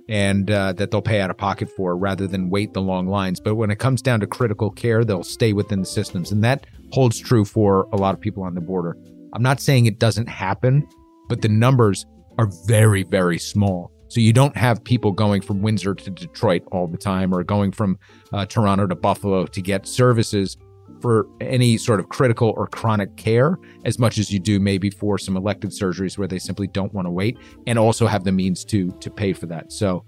and 0.09 0.51
uh, 0.51 0.73
that 0.75 0.91
they'll 0.91 1.01
pay 1.01 1.21
out 1.21 1.31
of 1.31 1.39
pocket 1.39 1.71
for 1.71 1.97
rather 1.97 2.27
than 2.27 2.51
wait 2.51 2.75
the 2.75 2.83
long 2.83 3.07
lines. 3.07 3.41
But 3.41 3.55
when 3.55 3.71
it 3.71 3.79
comes 3.79 4.03
down 4.03 4.21
to 4.21 4.27
critical 4.27 4.71
care, 4.71 5.05
they'll 5.05 5.23
stay 5.23 5.53
within 5.53 5.81
the 5.81 5.87
systems. 5.87 6.31
And 6.31 6.45
that 6.45 6.67
holds 6.95 7.19
true 7.19 7.45
for 7.45 7.89
a 7.93 7.97
lot 7.97 8.15
of 8.15 8.21
people 8.21 8.43
on 8.45 8.55
the 8.55 8.61
border. 8.61 8.97
I'm 9.33 9.43
not 9.43 9.61
saying 9.61 9.87
it 9.87 9.99
doesn't 9.99 10.29
happen, 10.29 10.87
but 11.29 11.43
the 11.43 11.49
numbers 11.49 12.07
are 12.39 12.49
very, 12.67 13.03
very 13.03 13.39
small. 13.39 13.91
So 14.09 14.21
you 14.21 14.33
don't 14.33 14.57
have 14.57 14.83
people 14.85 15.11
going 15.11 15.43
from 15.43 15.61
Windsor 15.61 15.95
to 15.95 16.11
Detroit 16.11 16.63
all 16.71 16.87
the 16.87 16.97
time 16.97 17.35
or 17.35 17.43
going 17.43 17.73
from 17.73 17.99
uh, 18.33 18.47
Toronto 18.47 18.87
to 18.87 18.95
Buffalo 18.95 19.45
to 19.47 19.61
get 19.61 19.89
services 19.89 20.57
for 21.01 21.27
any 21.41 21.77
sort 21.77 21.99
of 21.99 22.09
critical 22.11 22.55
or 22.57 22.69
chronic 22.69 23.17
care 23.17 23.59
as 23.85 23.99
much 23.99 24.17
as 24.17 24.31
you 24.31 24.39
do 24.39 24.61
maybe 24.61 24.89
for 24.89 25.19
some 25.19 25.37
elective 25.37 25.71
surgeries 25.71 26.17
where 26.17 26.29
they 26.29 26.39
simply 26.39 26.69
don't 26.69 26.95
want 26.95 27.07
to 27.07 27.11
wait 27.11 27.37
and 27.67 27.77
also 27.77 28.07
have 28.07 28.23
the 28.23 28.31
means 28.31 28.65
to 28.65 28.91
to 29.01 29.11
pay 29.11 29.33
for 29.33 29.47
that. 29.47 29.73
So 29.73 30.05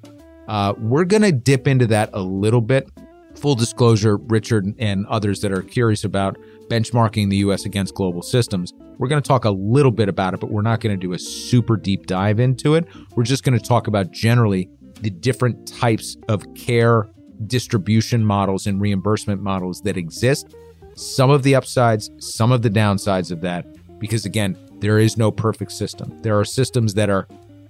uh, 0.46 0.74
we're 0.78 1.04
gonna 1.04 1.32
dip 1.32 1.66
into 1.66 1.86
that 1.88 2.10
a 2.12 2.20
little 2.20 2.60
bit. 2.60 2.88
Full 3.34 3.56
disclosure, 3.56 4.16
Richard 4.16 4.72
and 4.78 5.04
others 5.06 5.40
that 5.40 5.52
are 5.52 5.62
curious 5.62 6.04
about 6.04 6.38
benchmarking 6.68 7.30
the 7.30 7.36
US 7.38 7.64
against 7.64 7.94
global 7.94 8.22
systems. 8.22 8.72
We're 8.98 9.08
going 9.08 9.22
to 9.22 9.26
talk 9.26 9.44
a 9.44 9.50
little 9.50 9.90
bit 9.90 10.08
about 10.08 10.34
it, 10.34 10.40
but 10.40 10.50
we're 10.50 10.62
not 10.62 10.80
going 10.80 10.98
to 10.98 11.00
do 11.00 11.12
a 11.12 11.18
super 11.18 11.76
deep 11.76 12.06
dive 12.06 12.40
into 12.40 12.74
it. 12.74 12.86
We're 13.14 13.24
just 13.24 13.44
going 13.44 13.58
to 13.58 13.64
talk 13.64 13.86
about 13.86 14.10
generally 14.10 14.70
the 15.00 15.10
different 15.10 15.66
types 15.66 16.16
of 16.28 16.42
care 16.54 17.08
distribution 17.46 18.24
models 18.24 18.66
and 18.66 18.80
reimbursement 18.80 19.42
models 19.42 19.82
that 19.82 19.96
exist 19.96 20.54
some 20.94 21.30
of 21.30 21.42
the 21.42 21.54
upsides, 21.54 22.10
some 22.18 22.50
of 22.50 22.62
the 22.62 22.70
downsides 22.70 23.30
of 23.30 23.42
that, 23.42 23.66
because 23.98 24.24
again, 24.24 24.56
there 24.80 24.98
is 24.98 25.16
no 25.16 25.30
perfect 25.30 25.72
system. 25.72 26.18
There 26.22 26.38
are 26.38 26.44
systems 26.44 26.94
that 26.94 27.10
are 27.10 27.28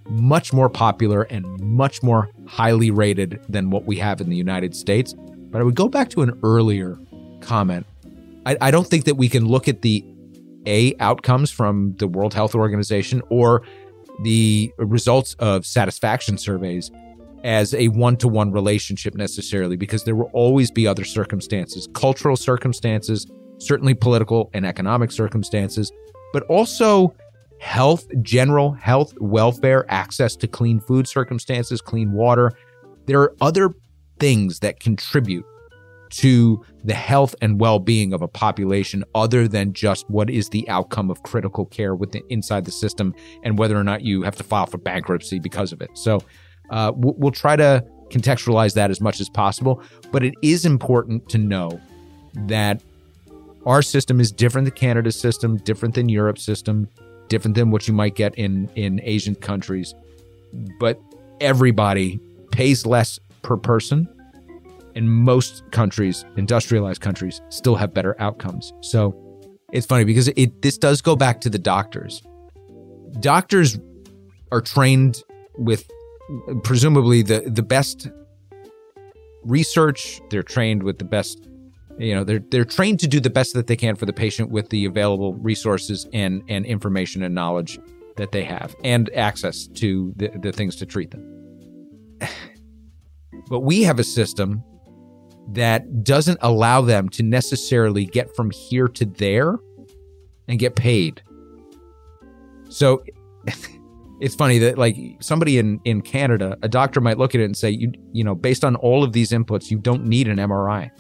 much 0.08 0.52
more 0.52 0.68
popular 0.68 1.22
and 1.22 1.44
much 1.60 2.02
more 2.02 2.30
highly 2.46 2.92
rated 2.92 3.40
than 3.48 3.70
what 3.70 3.84
we 3.84 3.96
have 3.96 4.20
in 4.20 4.30
the 4.30 4.36
United 4.36 4.76
States. 4.76 5.14
But 5.50 5.60
I 5.60 5.64
would 5.64 5.74
go 5.74 5.88
back 5.88 6.08
to 6.10 6.22
an 6.22 6.38
earlier 6.44 6.98
comment. 7.40 7.86
I, 8.46 8.56
I 8.60 8.70
don't 8.70 8.86
think 8.86 9.04
that 9.04 9.16
we 9.16 9.28
can 9.28 9.44
look 9.46 9.68
at 9.68 9.82
the 9.82 10.04
A 10.66 10.94
outcomes 11.00 11.50
from 11.50 11.94
the 11.98 12.06
World 12.06 12.32
Health 12.32 12.54
Organization 12.54 13.20
or 13.28 13.62
the 14.22 14.72
results 14.78 15.34
of 15.40 15.66
satisfaction 15.66 16.38
surveys 16.38 16.90
as 17.44 17.74
a 17.74 17.88
one 17.88 18.16
to 18.16 18.28
one 18.28 18.50
relationship 18.50 19.14
necessarily, 19.14 19.76
because 19.76 20.04
there 20.04 20.14
will 20.14 20.30
always 20.32 20.70
be 20.70 20.86
other 20.86 21.04
circumstances, 21.04 21.88
cultural 21.92 22.36
circumstances, 22.36 23.26
certainly 23.58 23.94
political 23.94 24.48
and 24.54 24.64
economic 24.64 25.10
circumstances, 25.10 25.92
but 26.32 26.44
also 26.44 27.14
health, 27.60 28.06
general 28.22 28.72
health, 28.72 29.12
welfare, 29.20 29.84
access 29.90 30.36
to 30.36 30.46
clean 30.46 30.80
food 30.80 31.06
circumstances, 31.06 31.80
clean 31.80 32.12
water. 32.12 32.52
There 33.06 33.20
are 33.20 33.34
other 33.40 33.74
things 34.18 34.60
that 34.60 34.80
contribute 34.80 35.44
to 36.10 36.64
the 36.84 36.94
health 36.94 37.34
and 37.40 37.60
well-being 37.60 38.12
of 38.12 38.22
a 38.22 38.28
population 38.28 39.04
other 39.14 39.48
than 39.48 39.72
just 39.72 40.08
what 40.08 40.30
is 40.30 40.48
the 40.50 40.68
outcome 40.68 41.10
of 41.10 41.22
critical 41.22 41.66
care 41.66 41.94
within 41.94 42.22
inside 42.28 42.64
the 42.64 42.70
system 42.70 43.14
and 43.42 43.58
whether 43.58 43.76
or 43.76 43.84
not 43.84 44.02
you 44.02 44.22
have 44.22 44.36
to 44.36 44.44
file 44.44 44.66
for 44.66 44.78
bankruptcy 44.78 45.38
because 45.38 45.72
of 45.72 45.80
it. 45.80 45.90
So 45.94 46.22
uh, 46.70 46.92
we'll, 46.94 47.30
try 47.30 47.56
to 47.56 47.84
contextualize 48.10 48.74
that 48.74 48.90
as 48.90 49.00
much 49.00 49.20
as 49.20 49.28
possible. 49.28 49.82
But 50.12 50.24
it 50.24 50.34
is 50.42 50.64
important 50.64 51.28
to 51.30 51.38
know 51.38 51.80
that 52.46 52.82
our 53.64 53.82
system 53.82 54.20
is 54.20 54.30
different 54.30 54.64
than 54.66 54.74
Canada's 54.74 55.18
system, 55.18 55.56
different 55.58 55.94
than 55.94 56.08
Europe's 56.08 56.44
system, 56.44 56.88
different 57.28 57.56
than 57.56 57.70
what 57.70 57.88
you 57.88 57.94
might 57.94 58.14
get 58.14 58.34
in 58.36 58.68
in 58.76 59.00
Asian 59.02 59.34
countries. 59.34 59.94
But 60.78 61.00
everybody 61.40 62.20
pays 62.52 62.86
less 62.86 63.18
per 63.42 63.56
person. 63.56 64.08
And 64.96 65.10
most 65.10 65.62
countries, 65.70 66.24
industrialized 66.36 67.00
countries, 67.02 67.40
still 67.50 67.76
have 67.76 67.94
better 67.94 68.16
outcomes. 68.18 68.72
So 68.80 69.14
it's 69.72 69.86
funny 69.86 70.04
because 70.04 70.28
it 70.28 70.62
this 70.62 70.78
does 70.78 71.02
go 71.02 71.14
back 71.14 71.40
to 71.42 71.50
the 71.50 71.58
doctors. 71.58 72.22
Doctors 73.20 73.78
are 74.50 74.60
trained 74.60 75.22
with 75.58 75.88
presumably 76.64 77.22
the 77.22 77.40
the 77.46 77.62
best 77.62 78.08
research. 79.44 80.20
They're 80.30 80.42
trained 80.42 80.82
with 80.82 80.98
the 80.98 81.04
best, 81.04 81.48
you 81.98 82.14
know, 82.14 82.24
they're 82.24 82.42
they're 82.50 82.64
trained 82.64 83.00
to 83.00 83.08
do 83.08 83.20
the 83.20 83.30
best 83.30 83.54
that 83.54 83.66
they 83.66 83.76
can 83.76 83.96
for 83.96 84.06
the 84.06 84.12
patient 84.12 84.50
with 84.50 84.70
the 84.70 84.84
available 84.84 85.34
resources 85.34 86.06
and 86.12 86.42
and 86.48 86.64
information 86.66 87.22
and 87.22 87.34
knowledge 87.34 87.78
that 88.16 88.32
they 88.32 88.44
have 88.44 88.74
and 88.82 89.10
access 89.14 89.66
to 89.66 90.12
the, 90.16 90.28
the 90.40 90.52
things 90.52 90.76
to 90.76 90.86
treat 90.86 91.10
them. 91.10 91.24
But 93.48 93.60
we 93.60 93.84
have 93.84 94.00
a 94.00 94.04
system 94.04 94.64
that 95.48 96.04
doesn't 96.04 96.38
allow 96.42 96.80
them 96.80 97.08
to 97.10 97.22
necessarily 97.22 98.04
get 98.04 98.34
from 98.34 98.50
here 98.50 98.88
to 98.88 99.04
there 99.04 99.58
and 100.48 100.58
get 100.58 100.76
paid. 100.76 101.22
So 102.68 103.04
it's 104.20 104.34
funny 104.34 104.58
that 104.58 104.78
like 104.78 104.96
somebody 105.20 105.58
in 105.58 105.80
in 105.84 106.02
Canada, 106.02 106.56
a 106.62 106.68
doctor 106.68 107.00
might 107.00 107.18
look 107.18 107.34
at 107.34 107.40
it 107.40 107.44
and 107.44 107.56
say, 107.56 107.70
you 107.70 107.92
you 108.12 108.24
know, 108.24 108.34
based 108.34 108.64
on 108.64 108.76
all 108.76 109.04
of 109.04 109.12
these 109.12 109.30
inputs, 109.30 109.70
you 109.70 109.78
don't 109.78 110.04
need 110.04 110.28
an 110.28 110.38
MRI. 110.38 110.90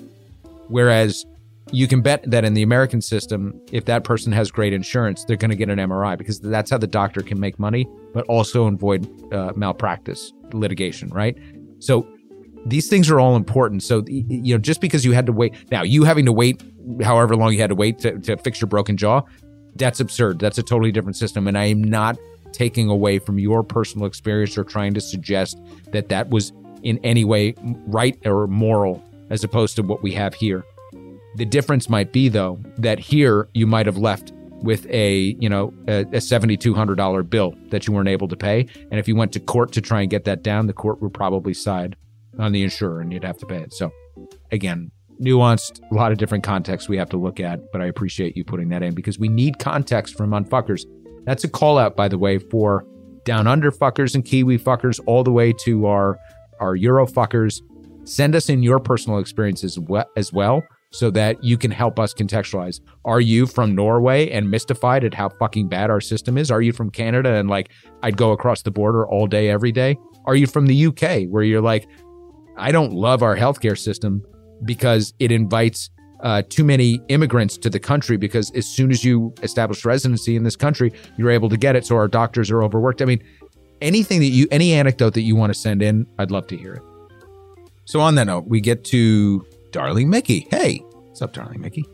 Whereas 0.68 1.24
you 1.72 1.88
can 1.88 2.00
bet 2.00 2.22
that 2.30 2.44
in 2.44 2.54
the 2.54 2.62
American 2.62 3.00
system, 3.00 3.60
if 3.72 3.86
that 3.86 4.04
person 4.04 4.32
has 4.32 4.50
great 4.50 4.72
insurance, 4.72 5.24
they're 5.24 5.36
going 5.36 5.50
to 5.50 5.56
get 5.56 5.68
an 5.68 5.78
MRI 5.78 6.16
because 6.16 6.38
that's 6.40 6.70
how 6.70 6.78
the 6.78 6.86
doctor 6.86 7.22
can 7.22 7.40
make 7.40 7.58
money, 7.58 7.88
but 8.12 8.24
also 8.26 8.66
avoid 8.66 9.08
uh, 9.32 9.52
malpractice 9.56 10.32
litigation, 10.52 11.08
right? 11.08 11.36
So 11.80 12.06
these 12.66 12.88
things 12.88 13.08
are 13.10 13.20
all 13.20 13.36
important. 13.36 13.82
So 13.82 14.04
you 14.08 14.54
know, 14.54 14.58
just 14.58 14.80
because 14.80 15.04
you 15.04 15.12
had 15.12 15.26
to 15.26 15.32
wait, 15.32 15.54
now 15.70 15.82
you 15.82 16.04
having 16.04 16.26
to 16.26 16.32
wait 16.32 16.62
however 17.02 17.36
long 17.36 17.52
you 17.52 17.60
had 17.60 17.70
to 17.70 17.74
wait 17.74 17.98
to, 18.00 18.18
to 18.20 18.36
fix 18.36 18.60
your 18.60 18.68
broken 18.68 18.96
jaw, 18.96 19.22
that's 19.76 20.00
absurd. 20.00 20.38
That's 20.38 20.58
a 20.58 20.62
totally 20.62 20.92
different 20.92 21.16
system, 21.16 21.46
and 21.46 21.56
I 21.56 21.66
am 21.66 21.82
not 21.82 22.18
taking 22.52 22.88
away 22.88 23.18
from 23.18 23.38
your 23.38 23.62
personal 23.62 24.06
experience 24.06 24.56
or 24.56 24.64
trying 24.64 24.94
to 24.94 25.00
suggest 25.00 25.60
that 25.92 26.08
that 26.08 26.30
was 26.30 26.52
in 26.82 26.98
any 27.04 27.24
way 27.24 27.54
right 27.86 28.18
or 28.24 28.46
moral 28.46 29.02
as 29.30 29.44
opposed 29.44 29.76
to 29.76 29.82
what 29.82 30.02
we 30.02 30.12
have 30.12 30.34
here. 30.34 30.64
The 31.36 31.44
difference 31.44 31.88
might 31.88 32.12
be 32.12 32.28
though 32.28 32.58
that 32.78 32.98
here 32.98 33.48
you 33.52 33.66
might 33.66 33.86
have 33.86 33.98
left 33.98 34.32
with 34.62 34.86
a 34.86 35.36
you 35.38 35.48
know 35.48 35.72
a, 35.86 36.00
a 36.00 36.20
$7200 36.20 37.28
bill 37.28 37.54
that 37.68 37.86
you 37.86 37.92
weren't 37.92 38.08
able 38.08 38.28
to 38.28 38.36
pay 38.36 38.66
and 38.90 38.98
if 38.98 39.06
you 39.06 39.14
went 39.14 39.32
to 39.32 39.40
court 39.40 39.72
to 39.72 39.82
try 39.82 40.00
and 40.00 40.10
get 40.10 40.24
that 40.24 40.42
down 40.42 40.66
the 40.66 40.72
court 40.72 41.02
would 41.02 41.12
probably 41.12 41.52
side 41.52 41.94
on 42.38 42.52
the 42.52 42.62
insurer 42.62 43.00
and 43.00 43.12
you'd 43.12 43.24
have 43.24 43.38
to 43.38 43.46
pay 43.46 43.58
it 43.58 43.72
so 43.72 43.90
again 44.52 44.90
nuanced 45.20 45.80
a 45.90 45.94
lot 45.94 46.12
of 46.12 46.18
different 46.18 46.44
contexts 46.44 46.88
we 46.88 46.96
have 46.96 47.08
to 47.08 47.16
look 47.16 47.40
at 47.40 47.60
but 47.72 47.80
i 47.80 47.86
appreciate 47.86 48.36
you 48.36 48.44
putting 48.44 48.68
that 48.68 48.82
in 48.82 48.94
because 48.94 49.18
we 49.18 49.28
need 49.28 49.58
context 49.58 50.16
from 50.16 50.30
unfuckers 50.30 50.84
that's 51.26 51.42
a 51.42 51.48
call 51.48 51.76
out, 51.76 51.96
by 51.96 52.08
the 52.08 52.16
way, 52.16 52.38
for 52.38 52.86
down 53.24 53.46
under 53.46 53.72
fuckers 53.72 54.14
and 54.14 54.24
Kiwi 54.24 54.58
fuckers, 54.58 55.00
all 55.06 55.24
the 55.24 55.32
way 55.32 55.52
to 55.64 55.86
our 55.86 56.18
our 56.60 56.74
Euro 56.76 57.06
fuckers. 57.06 57.60
Send 58.04 58.36
us 58.36 58.48
in 58.48 58.62
your 58.62 58.78
personal 58.78 59.18
experiences 59.18 59.78
as 60.16 60.32
well, 60.32 60.62
so 60.92 61.10
that 61.10 61.42
you 61.42 61.58
can 61.58 61.72
help 61.72 61.98
us 61.98 62.14
contextualize. 62.14 62.80
Are 63.04 63.20
you 63.20 63.46
from 63.46 63.74
Norway 63.74 64.30
and 64.30 64.48
mystified 64.48 65.04
at 65.04 65.12
how 65.12 65.28
fucking 65.28 65.68
bad 65.68 65.90
our 65.90 66.00
system 66.00 66.38
is? 66.38 66.50
Are 66.50 66.62
you 66.62 66.72
from 66.72 66.90
Canada 66.90 67.34
and 67.34 67.50
like 67.50 67.70
I'd 68.04 68.16
go 68.16 68.30
across 68.30 68.62
the 68.62 68.70
border 68.70 69.06
all 69.06 69.26
day, 69.26 69.50
every 69.50 69.72
day? 69.72 69.96
Are 70.26 70.36
you 70.36 70.46
from 70.46 70.66
the 70.66 70.86
UK 70.86 71.24
where 71.28 71.42
you're 71.42 71.60
like, 71.60 71.88
I 72.56 72.72
don't 72.72 72.92
love 72.92 73.22
our 73.22 73.36
healthcare 73.36 73.78
system 73.78 74.24
because 74.64 75.12
it 75.18 75.30
invites 75.30 75.90
uh, 76.20 76.42
too 76.48 76.64
many 76.64 77.00
immigrants 77.08 77.58
to 77.58 77.70
the 77.70 77.78
country 77.78 78.16
because 78.16 78.50
as 78.52 78.66
soon 78.66 78.90
as 78.90 79.04
you 79.04 79.34
establish 79.42 79.84
residency 79.84 80.36
in 80.36 80.44
this 80.44 80.56
country, 80.56 80.92
you're 81.16 81.30
able 81.30 81.48
to 81.50 81.56
get 81.56 81.76
it. 81.76 81.84
So 81.84 81.96
our 81.96 82.08
doctors 82.08 82.50
are 82.50 82.62
overworked. 82.62 83.02
I 83.02 83.04
mean, 83.04 83.22
anything 83.82 84.20
that 84.20 84.26
you, 84.26 84.46
any 84.50 84.72
anecdote 84.72 85.14
that 85.14 85.22
you 85.22 85.36
want 85.36 85.52
to 85.52 85.58
send 85.58 85.82
in, 85.82 86.06
I'd 86.18 86.30
love 86.30 86.46
to 86.48 86.56
hear 86.56 86.74
it. 86.74 86.82
So 87.84 88.00
on 88.00 88.14
that 88.16 88.24
note, 88.24 88.46
we 88.48 88.60
get 88.60 88.84
to 88.86 89.46
Darling 89.70 90.08
Mickey. 90.08 90.46
Hey, 90.50 90.78
what's 90.78 91.20
up, 91.20 91.32
Darling 91.32 91.60
Mickey? 91.60 91.84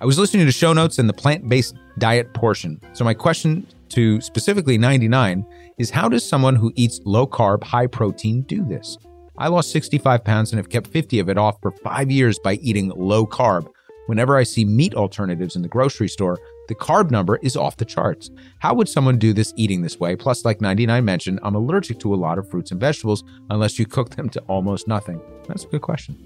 I 0.00 0.04
was 0.04 0.18
listening 0.18 0.46
to 0.46 0.52
show 0.52 0.72
notes 0.72 0.98
and 0.98 1.08
the 1.08 1.14
plant 1.14 1.48
based 1.48 1.76
diet 1.98 2.34
portion. 2.34 2.80
So 2.92 3.04
my 3.04 3.14
question 3.14 3.66
to 3.90 4.20
specifically 4.20 4.76
99 4.76 5.46
is 5.78 5.90
how 5.90 6.08
does 6.08 6.28
someone 6.28 6.56
who 6.56 6.72
eats 6.74 7.00
low 7.04 7.26
carb, 7.26 7.62
high 7.62 7.86
protein 7.86 8.42
do 8.42 8.64
this? 8.64 8.98
I 9.38 9.48
lost 9.48 9.70
65 9.70 10.24
pounds 10.24 10.52
and 10.52 10.58
have 10.58 10.68
kept 10.68 10.88
50 10.88 11.18
of 11.18 11.28
it 11.28 11.38
off 11.38 11.60
for 11.62 11.70
five 11.70 12.10
years 12.10 12.38
by 12.38 12.54
eating 12.54 12.90
low 12.90 13.26
carb. 13.26 13.66
Whenever 14.06 14.36
I 14.36 14.42
see 14.42 14.64
meat 14.64 14.94
alternatives 14.94 15.56
in 15.56 15.62
the 15.62 15.68
grocery 15.68 16.08
store, 16.08 16.38
the 16.68 16.74
carb 16.74 17.10
number 17.10 17.38
is 17.42 17.56
off 17.56 17.76
the 17.76 17.84
charts. 17.84 18.30
How 18.58 18.74
would 18.74 18.88
someone 18.88 19.18
do 19.18 19.32
this 19.32 19.54
eating 19.56 19.82
this 19.82 19.98
way? 19.98 20.16
Plus, 20.16 20.44
like 20.44 20.60
99 20.60 21.04
mentioned, 21.04 21.40
I'm 21.42 21.54
allergic 21.54 21.98
to 22.00 22.14
a 22.14 22.16
lot 22.16 22.38
of 22.38 22.50
fruits 22.50 22.70
and 22.70 22.80
vegetables 22.80 23.24
unless 23.50 23.78
you 23.78 23.86
cook 23.96 24.10
them 24.10 24.28
to 24.30 24.40
almost 24.42 24.88
nothing. 24.88 25.20
That's 25.48 25.64
a 25.64 25.68
good 25.68 25.82
question. 25.82 26.16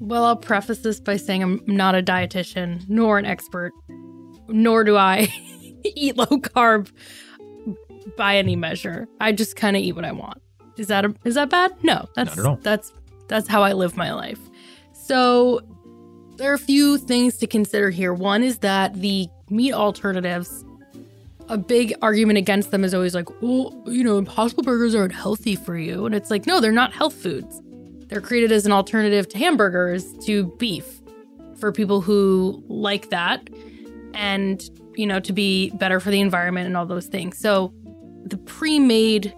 Well, 0.00 0.24
I'll 0.24 0.36
preface 0.36 0.78
this 0.78 1.00
by 1.00 1.16
saying 1.16 1.42
I'm 1.42 1.62
not 1.66 1.94
a 1.94 2.02
dietitian 2.02 2.88
nor 2.88 3.18
an 3.18 3.26
expert, 3.26 3.72
nor 4.48 4.84
do 4.84 4.96
I 4.96 5.28
eat 5.84 6.16
low 6.16 6.26
carb 6.26 6.90
by 8.16 8.36
any 8.36 8.56
measure. 8.56 9.08
I 9.20 9.32
just 9.32 9.56
kind 9.56 9.76
of 9.76 9.82
eat 9.82 9.92
what 9.92 10.04
I 10.04 10.12
want. 10.12 10.40
Is 10.78 10.88
that 10.88 11.04
a, 11.04 11.14
is 11.24 11.34
that 11.34 11.50
bad? 11.50 11.72
No, 11.82 12.08
that's 12.14 12.34
that's 12.62 12.92
that's 13.28 13.48
how 13.48 13.62
I 13.62 13.72
live 13.72 13.96
my 13.96 14.12
life. 14.12 14.40
So 14.92 15.60
there 16.36 16.50
are 16.50 16.54
a 16.54 16.58
few 16.58 16.98
things 16.98 17.36
to 17.38 17.46
consider 17.46 17.90
here. 17.90 18.14
One 18.14 18.42
is 18.42 18.58
that 18.58 18.94
the 18.94 19.28
meat 19.50 19.72
alternatives, 19.72 20.64
a 21.48 21.58
big 21.58 21.94
argument 22.02 22.38
against 22.38 22.70
them 22.70 22.84
is 22.84 22.94
always 22.94 23.14
like, 23.14 23.28
well, 23.42 23.82
you 23.86 24.04
know, 24.04 24.18
impossible 24.18 24.62
burgers 24.62 24.94
aren't 24.94 25.14
healthy 25.14 25.56
for 25.56 25.76
you. 25.76 26.06
And 26.06 26.14
it's 26.14 26.30
like, 26.30 26.46
no, 26.46 26.60
they're 26.60 26.72
not 26.72 26.92
health 26.92 27.14
foods. 27.14 27.60
They're 28.08 28.20
created 28.20 28.52
as 28.52 28.66
an 28.66 28.72
alternative 28.72 29.28
to 29.30 29.38
hamburgers, 29.38 30.12
to 30.26 30.54
beef, 30.58 31.00
for 31.58 31.72
people 31.72 32.00
who 32.00 32.62
like 32.68 33.10
that 33.10 33.48
and, 34.14 34.62
you 34.94 35.06
know, 35.06 35.20
to 35.20 35.32
be 35.32 35.70
better 35.70 36.00
for 36.00 36.10
the 36.10 36.20
environment 36.20 36.66
and 36.66 36.76
all 36.76 36.86
those 36.86 37.06
things. 37.06 37.36
So 37.38 37.72
the 38.24 38.38
pre 38.38 38.78
made, 38.78 39.34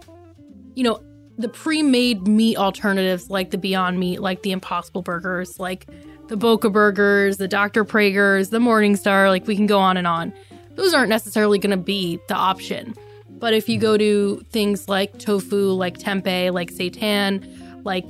you 0.75 0.85
know, 0.85 1.03
the 1.41 1.49
pre-made 1.49 2.27
meat 2.27 2.57
alternatives 2.57 3.31
like 3.31 3.51
the 3.51 3.59
Beyond 3.59 3.99
Meat, 3.99 4.21
like 4.21 4.43
the 4.43 4.53
Impossible 4.53 5.03
Burgers, 5.03 5.59
like 5.59 5.87
the 6.29 6.37
Boca 6.37 6.71
Burgers, 6.71 7.39
the 7.39 7.49
Dr. 7.49 7.85
Praeger's, 7.85 8.51
the 8.51 8.59
Morningstar, 8.59 9.29
like 9.29 9.47
we 9.47 9.57
can 9.57 9.67
go 9.67 9.79
on 9.79 9.97
and 9.97 10.07
on. 10.07 10.33
Those 10.77 10.95
aren't 10.95 11.09
necessarily 11.09 11.59
going 11.59 11.71
to 11.71 11.83
be 11.83 12.19
the 12.29 12.35
option. 12.35 12.95
But 13.29 13.55
if 13.55 13.69
you 13.69 13.79
go 13.79 13.97
to 13.97 14.45
things 14.51 14.89
like 14.89 15.19
tofu, 15.19 15.73
like 15.73 15.99
tempeh, 15.99 16.53
like 16.53 16.71
seitan, 16.71 17.85
like 17.85 18.09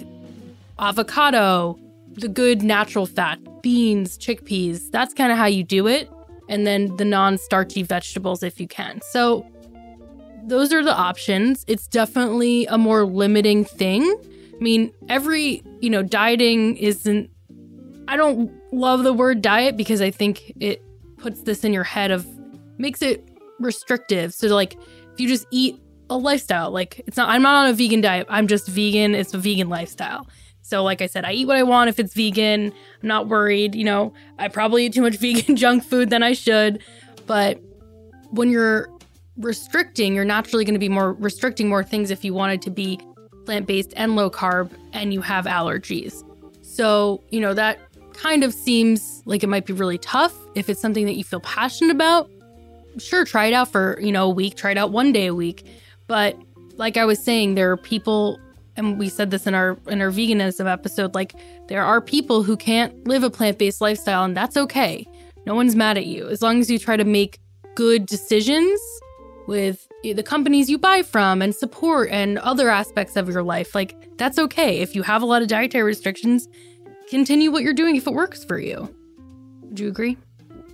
avocado, 0.78 1.78
the 2.12 2.28
good 2.28 2.62
natural 2.62 3.06
fat, 3.06 3.38
beans, 3.62 4.18
chickpeas, 4.18 4.90
that's 4.90 5.14
kind 5.14 5.30
of 5.30 5.38
how 5.38 5.46
you 5.46 5.62
do 5.62 5.86
it. 5.86 6.10
And 6.48 6.66
then 6.66 6.96
the 6.96 7.04
non 7.04 7.38
starchy 7.38 7.84
vegetables 7.84 8.42
if 8.42 8.60
you 8.60 8.66
can. 8.66 9.00
So 9.12 9.46
those 10.46 10.72
are 10.72 10.82
the 10.82 10.94
options. 10.94 11.64
It's 11.68 11.86
definitely 11.86 12.66
a 12.66 12.78
more 12.78 13.04
limiting 13.04 13.64
thing. 13.64 14.02
I 14.54 14.62
mean, 14.62 14.92
every, 15.08 15.62
you 15.80 15.90
know, 15.90 16.02
dieting 16.02 16.76
isn't, 16.76 17.30
I 18.08 18.16
don't 18.16 18.52
love 18.72 19.04
the 19.04 19.12
word 19.12 19.42
diet 19.42 19.76
because 19.76 20.00
I 20.00 20.10
think 20.10 20.52
it 20.60 20.82
puts 21.16 21.42
this 21.42 21.64
in 21.64 21.72
your 21.72 21.84
head 21.84 22.10
of, 22.10 22.26
makes 22.78 23.02
it 23.02 23.28
restrictive. 23.58 24.34
So, 24.34 24.48
like, 24.48 24.76
if 25.12 25.20
you 25.20 25.28
just 25.28 25.46
eat 25.50 25.80
a 26.08 26.16
lifestyle, 26.16 26.70
like, 26.70 27.02
it's 27.06 27.16
not, 27.16 27.28
I'm 27.28 27.42
not 27.42 27.64
on 27.64 27.70
a 27.70 27.72
vegan 27.72 28.00
diet, 28.00 28.26
I'm 28.28 28.46
just 28.46 28.68
vegan, 28.68 29.14
it's 29.14 29.32
a 29.32 29.38
vegan 29.38 29.68
lifestyle. 29.68 30.26
So, 30.62 30.84
like 30.84 31.02
I 31.02 31.06
said, 31.06 31.24
I 31.24 31.32
eat 31.32 31.46
what 31.46 31.56
I 31.56 31.62
want 31.62 31.88
if 31.88 31.98
it's 31.98 32.14
vegan. 32.14 32.72
I'm 33.02 33.08
not 33.08 33.26
worried. 33.28 33.74
You 33.74 33.82
know, 33.82 34.12
I 34.38 34.46
probably 34.46 34.86
eat 34.86 34.92
too 34.92 35.02
much 35.02 35.16
vegan 35.18 35.56
junk 35.56 35.82
food 35.82 36.10
than 36.10 36.22
I 36.22 36.32
should. 36.32 36.82
But 37.26 37.60
when 38.30 38.50
you're 38.50 38.88
restricting, 39.40 40.14
you're 40.14 40.24
naturally 40.24 40.64
going 40.64 40.74
to 40.74 40.80
be 40.80 40.88
more 40.88 41.14
restricting 41.14 41.68
more 41.68 41.82
things 41.82 42.10
if 42.10 42.24
you 42.24 42.34
wanted 42.34 42.62
to 42.62 42.70
be 42.70 43.00
plant 43.46 43.66
based 43.66 43.92
and 43.96 44.16
low 44.16 44.30
carb 44.30 44.70
and 44.92 45.12
you 45.12 45.20
have 45.20 45.46
allergies. 45.46 46.24
So, 46.62 47.22
you 47.30 47.40
know, 47.40 47.54
that 47.54 47.78
kind 48.12 48.44
of 48.44 48.54
seems 48.54 49.22
like 49.24 49.42
it 49.42 49.48
might 49.48 49.66
be 49.66 49.72
really 49.72 49.98
tough. 49.98 50.34
If 50.54 50.68
it's 50.68 50.80
something 50.80 51.06
that 51.06 51.14
you 51.14 51.24
feel 51.24 51.40
passionate 51.40 51.90
about, 51.90 52.30
sure, 52.98 53.24
try 53.24 53.46
it 53.46 53.52
out 53.52 53.68
for, 53.72 53.98
you 54.00 54.12
know, 54.12 54.26
a 54.26 54.30
week, 54.30 54.56
try 54.56 54.72
it 54.72 54.78
out 54.78 54.92
one 54.92 55.12
day 55.12 55.26
a 55.26 55.34
week. 55.34 55.66
But 56.06 56.36
like 56.76 56.96
I 56.96 57.04
was 57.04 57.22
saying, 57.22 57.54
there 57.54 57.70
are 57.70 57.76
people 57.76 58.38
and 58.76 58.98
we 58.98 59.08
said 59.08 59.30
this 59.30 59.46
in 59.46 59.54
our 59.54 59.78
in 59.88 60.00
our 60.00 60.10
veganism 60.10 60.70
episode 60.70 61.14
like 61.14 61.34
there 61.68 61.84
are 61.84 62.00
people 62.00 62.42
who 62.42 62.56
can't 62.56 63.06
live 63.06 63.22
a 63.22 63.28
plant-based 63.28 63.80
lifestyle 63.80 64.24
and 64.24 64.36
that's 64.36 64.56
okay. 64.56 65.06
No 65.46 65.54
one's 65.54 65.74
mad 65.74 65.98
at 65.98 66.06
you 66.06 66.28
as 66.28 66.40
long 66.40 66.60
as 66.60 66.70
you 66.70 66.78
try 66.78 66.96
to 66.96 67.04
make 67.04 67.38
good 67.74 68.06
decisions 68.06 68.80
with 69.46 69.88
the 70.02 70.22
companies 70.22 70.70
you 70.70 70.78
buy 70.78 71.02
from 71.02 71.42
and 71.42 71.54
support 71.54 72.10
and 72.10 72.38
other 72.38 72.70
aspects 72.70 73.16
of 73.16 73.28
your 73.28 73.42
life. 73.42 73.74
Like, 73.74 74.16
that's 74.18 74.38
okay. 74.38 74.80
If 74.80 74.94
you 74.94 75.02
have 75.02 75.22
a 75.22 75.26
lot 75.26 75.42
of 75.42 75.48
dietary 75.48 75.84
restrictions, 75.84 76.48
continue 77.08 77.50
what 77.50 77.62
you're 77.62 77.74
doing 77.74 77.96
if 77.96 78.06
it 78.06 78.14
works 78.14 78.44
for 78.44 78.58
you. 78.58 78.94
Do 79.74 79.84
you 79.84 79.88
agree? 79.88 80.16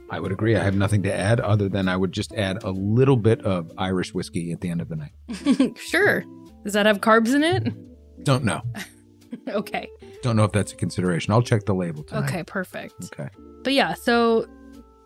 I 0.09 0.21
would 0.21 0.31
agree. 0.31 0.57
I 0.57 0.63
have 0.63 0.77
nothing 0.77 1.03
to 1.03 1.13
add 1.13 1.41
other 1.41 1.69
than 1.69 1.89
I 1.89 1.97
would 1.97 2.13
just 2.13 2.33
add 2.35 2.63
a 2.63 2.71
little 2.71 3.17
bit 3.17 3.41
of 3.45 3.73
Irish 3.77 4.15
whiskey 4.15 4.53
at 4.53 4.61
the 4.61 4.71
end 4.71 4.81
of 4.81 4.89
the 4.89 4.97
night. 4.97 5.79
sure. 5.79 6.25
Does 6.63 6.75
that 6.75 6.87
have 6.87 7.01
carbs 7.01 7.35
in 7.35 7.43
it? 7.43 8.25
Don't 8.25 8.45
know. 8.45 8.63
okay. 9.49 9.89
Don't 10.23 10.37
know 10.37 10.45
if 10.45 10.53
that's 10.53 10.73
a 10.73 10.77
consideration. 10.77 11.33
I'll 11.33 11.43
check 11.43 11.65
the 11.67 11.75
label 11.75 12.05
tonight. 12.05 12.29
Okay, 12.29 12.45
perfect. 12.45 12.95
Okay. 13.13 13.29
But 13.65 13.73
yeah, 13.73 13.95
so 13.95 14.47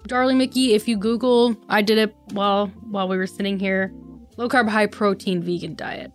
Darling 0.07 0.39
Mickey, 0.39 0.75
if 0.75 0.89
you 0.89 0.97
Google, 0.97 1.57
I 1.69 1.83
did 1.83 1.99
it 1.99 2.15
while 2.33 2.69
while 2.91 3.09
we 3.09 3.17
were 3.17 3.27
sitting 3.27 3.59
here, 3.59 3.93
low 4.37 4.49
carb, 4.49 4.69
high 4.69 4.87
protein 4.87 5.43
vegan 5.43 5.75
diet. 5.75 6.13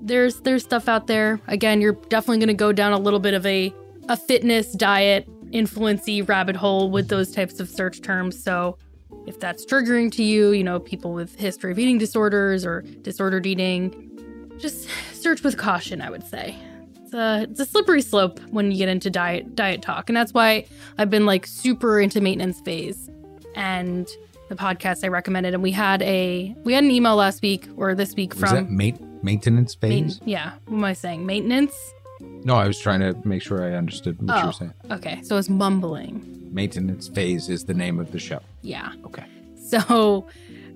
There's 0.00 0.40
there's 0.40 0.62
stuff 0.62 0.88
out 0.88 1.06
there. 1.06 1.40
Again, 1.48 1.80
you're 1.80 1.94
definitely 2.08 2.38
gonna 2.38 2.54
go 2.54 2.72
down 2.72 2.92
a 2.92 2.98
little 2.98 3.20
bit 3.20 3.34
of 3.34 3.44
a 3.44 3.74
a 4.08 4.16
fitness 4.16 4.72
diet 4.72 5.28
influency 5.52 6.22
rabbit 6.22 6.56
hole 6.56 6.90
with 6.90 7.08
those 7.08 7.32
types 7.32 7.60
of 7.60 7.68
search 7.68 8.00
terms. 8.02 8.42
So 8.42 8.78
if 9.26 9.40
that's 9.40 9.64
triggering 9.66 10.10
to 10.12 10.22
you, 10.22 10.52
you 10.52 10.64
know, 10.64 10.78
people 10.78 11.12
with 11.12 11.34
history 11.36 11.72
of 11.72 11.78
eating 11.78 11.98
disorders 11.98 12.64
or 12.64 12.82
disordered 13.02 13.46
eating, 13.46 14.50
just 14.58 14.88
search 15.12 15.42
with 15.42 15.56
caution, 15.56 16.00
I 16.00 16.10
would 16.10 16.24
say. 16.24 16.56
It's 17.02 17.14
a, 17.14 17.46
it's 17.50 17.60
a 17.60 17.66
slippery 17.66 18.02
slope 18.02 18.40
when 18.50 18.70
you 18.70 18.78
get 18.78 18.88
into 18.88 19.10
diet 19.10 19.54
diet 19.54 19.82
talk. 19.82 20.08
And 20.08 20.16
that's 20.16 20.32
why 20.32 20.66
I've 20.98 21.10
been 21.10 21.26
like 21.26 21.46
super 21.46 22.00
into 22.00 22.20
maintenance 22.20 22.60
phase 22.60 23.10
and 23.56 24.08
the 24.48 24.54
podcast 24.54 25.02
I 25.04 25.08
recommended. 25.08 25.54
And 25.54 25.62
we 25.62 25.72
had 25.72 26.02
a 26.02 26.54
we 26.64 26.72
had 26.74 26.84
an 26.84 26.90
email 26.90 27.16
last 27.16 27.42
week 27.42 27.66
or 27.76 27.94
this 27.94 28.14
week 28.14 28.34
Was 28.34 28.50
from 28.50 28.54
that 28.54 28.70
ma- 28.70 29.06
maintenance 29.22 29.74
phase? 29.74 30.20
yeah, 30.24 30.52
what 30.66 30.76
am 30.78 30.84
I 30.84 30.92
saying? 30.92 31.26
Maintenance? 31.26 31.74
No, 32.20 32.54
I 32.54 32.66
was 32.66 32.78
trying 32.78 33.00
to 33.00 33.14
make 33.26 33.42
sure 33.42 33.62
I 33.64 33.74
understood 33.76 34.22
what 34.22 34.36
you 34.36 34.42
Oh. 34.42 34.46
were 34.46 34.52
saying. 34.52 34.74
Okay, 34.90 35.20
so 35.22 35.36
it's 35.36 35.48
mumbling. 35.48 36.22
Maintenance 36.52 37.08
phase 37.08 37.48
is 37.48 37.64
the 37.64 37.74
name 37.74 37.98
of 37.98 38.12
the 38.12 38.18
show. 38.18 38.40
Yeah. 38.62 38.92
Okay. 39.04 39.24
So 39.66 40.26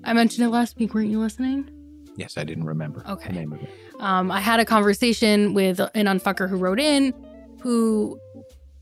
I 0.05 0.12
mentioned 0.12 0.45
it 0.47 0.51
last 0.51 0.76
week, 0.78 0.95
weren't 0.95 1.11
you 1.11 1.20
listening? 1.20 1.70
Yes, 2.16 2.37
I 2.37 2.43
didn't 2.45 2.64
remember 2.64 3.05
Okay. 3.09 3.28
the 3.28 3.35
name 3.39 3.53
of 3.53 3.62
it. 3.62 3.70
Um, 4.01 4.31
I 4.33 4.41
had 4.41 4.59
a 4.61 4.64
conversation 4.64 5.55
with 5.55 5.78
an 5.95 6.07
unfucker 6.07 6.49
who 6.49 6.57
wrote 6.57 6.81
in 6.81 7.14
who 7.61 8.18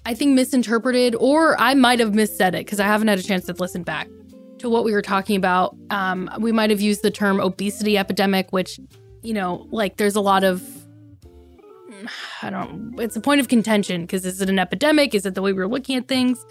I 0.08 0.14
think 0.14 0.32
misinterpreted, 0.32 1.14
or 1.16 1.54
I 1.60 1.74
might 1.74 2.00
have 2.00 2.12
missaid 2.12 2.54
it 2.54 2.64
because 2.64 2.80
I 2.80 2.86
haven't 2.86 3.08
had 3.08 3.18
a 3.18 3.22
chance 3.22 3.44
to 3.44 3.52
listen 3.52 3.82
back 3.82 4.08
to 4.56 4.70
what 4.70 4.82
we 4.82 4.92
were 4.92 5.02
talking 5.02 5.36
about. 5.36 5.76
Um, 5.90 6.30
we 6.40 6.50
might 6.50 6.70
have 6.70 6.80
used 6.80 7.02
the 7.02 7.10
term 7.10 7.40
obesity 7.40 7.98
epidemic, 7.98 8.50
which, 8.50 8.80
you 9.22 9.34
know, 9.34 9.66
like 9.70 9.98
there's 9.98 10.16
a 10.16 10.22
lot 10.22 10.44
of, 10.44 10.66
I 12.42 12.48
don't, 12.48 12.98
it's 12.98 13.16
a 13.16 13.20
point 13.20 13.42
of 13.42 13.48
contention 13.48 14.00
because 14.00 14.24
is 14.24 14.40
it 14.40 14.48
an 14.48 14.58
epidemic? 14.58 15.14
Is 15.14 15.26
it 15.26 15.34
the 15.34 15.42
way 15.42 15.52
we're 15.52 15.68
looking 15.68 15.96
at 15.96 16.08
things? 16.08 16.42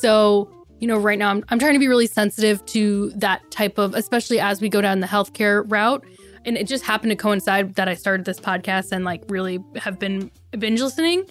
So, 0.00 0.50
you 0.80 0.88
know, 0.88 0.98
right 0.98 1.16
now 1.16 1.30
I'm, 1.30 1.44
I'm 1.50 1.60
trying 1.60 1.74
to 1.74 1.78
be 1.78 1.86
really 1.86 2.08
sensitive 2.08 2.66
to 2.66 3.10
that 3.10 3.48
type 3.52 3.78
of, 3.78 3.94
especially 3.94 4.40
as 4.40 4.60
we 4.60 4.68
go 4.68 4.80
down 4.80 4.98
the 4.98 5.06
healthcare 5.06 5.62
route. 5.70 6.04
And 6.44 6.58
it 6.58 6.66
just 6.66 6.84
happened 6.84 7.10
to 7.10 7.16
coincide 7.16 7.76
that 7.76 7.88
I 7.88 7.94
started 7.94 8.26
this 8.26 8.40
podcast 8.40 8.90
and 8.90 9.04
like 9.04 9.22
really 9.28 9.60
have 9.76 10.00
been 10.00 10.32
binge 10.58 10.80
listening. 10.80 11.28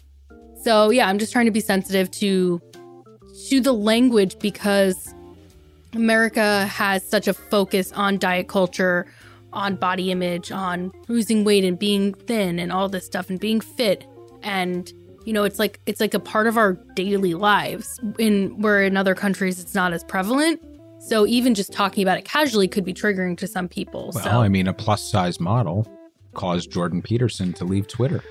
So 0.66 0.89
yeah, 0.89 1.07
I'm 1.07 1.20
just 1.20 1.32
trying 1.32 1.45
to 1.45 1.51
be 1.51 1.59
sensitive 1.59 2.09
to 2.11 2.59
to 3.49 3.61
the 3.61 3.72
language 3.72 4.39
because 4.39 5.13
America 5.93 6.66
has 6.66 7.07
such 7.07 7.28
a 7.28 7.36
focus 7.36 7.91
on 7.91 8.18
diet 8.18 8.47
culture, 8.47 9.05
on 9.53 9.76
body 9.76 10.09
image, 10.09 10.51
on 10.51 10.91
losing 11.07 11.43
weight 11.43 11.63
and 11.63 11.78
being 11.78 12.16
thin 12.16 12.57
and 12.57 12.72
all 12.72 12.89
this 12.89 13.05
stuff 13.05 13.30
and 13.30 13.39
being 13.39 13.61
fit. 13.61 14.07
And 14.41 14.91
you 15.24 15.34
know, 15.34 15.43
it's 15.43 15.59
like 15.59 15.80
it's 15.86 16.01
like 16.01 16.16
a 16.16 16.20
part 16.20 16.47
of 16.47 16.57
our 16.57 16.74
daily 16.95 17.36
lives. 17.36 17.99
In 18.18 18.59
where 18.59 18.82
in 18.82 18.97
other 18.97 19.13
countries 19.13 19.59
it's 19.59 19.76
not 19.76 19.93
as 19.93 20.03
prevalent. 20.03 20.59
So 20.99 21.28
even 21.28 21.53
just 21.53 21.74
talking 21.74 22.01
about 22.01 22.18
it 22.18 22.26
casually 22.26 22.68
could 22.68 22.84
be 22.84 22.93
triggering 22.93 23.38
to 23.38 23.45
some 23.45 23.68
people. 23.68 24.09
Well, 24.16 24.24
so 24.24 24.41
I 24.41 24.49
mean, 24.49 24.68
a 24.68 24.74
plus 24.74 25.03
size 25.03 25.39
model 25.39 25.88
caused 26.34 26.72
Jordan 26.72 27.03
Peterson 27.03 27.53
to 27.53 27.66
leave 27.66 27.88
Twitter. 27.88 28.24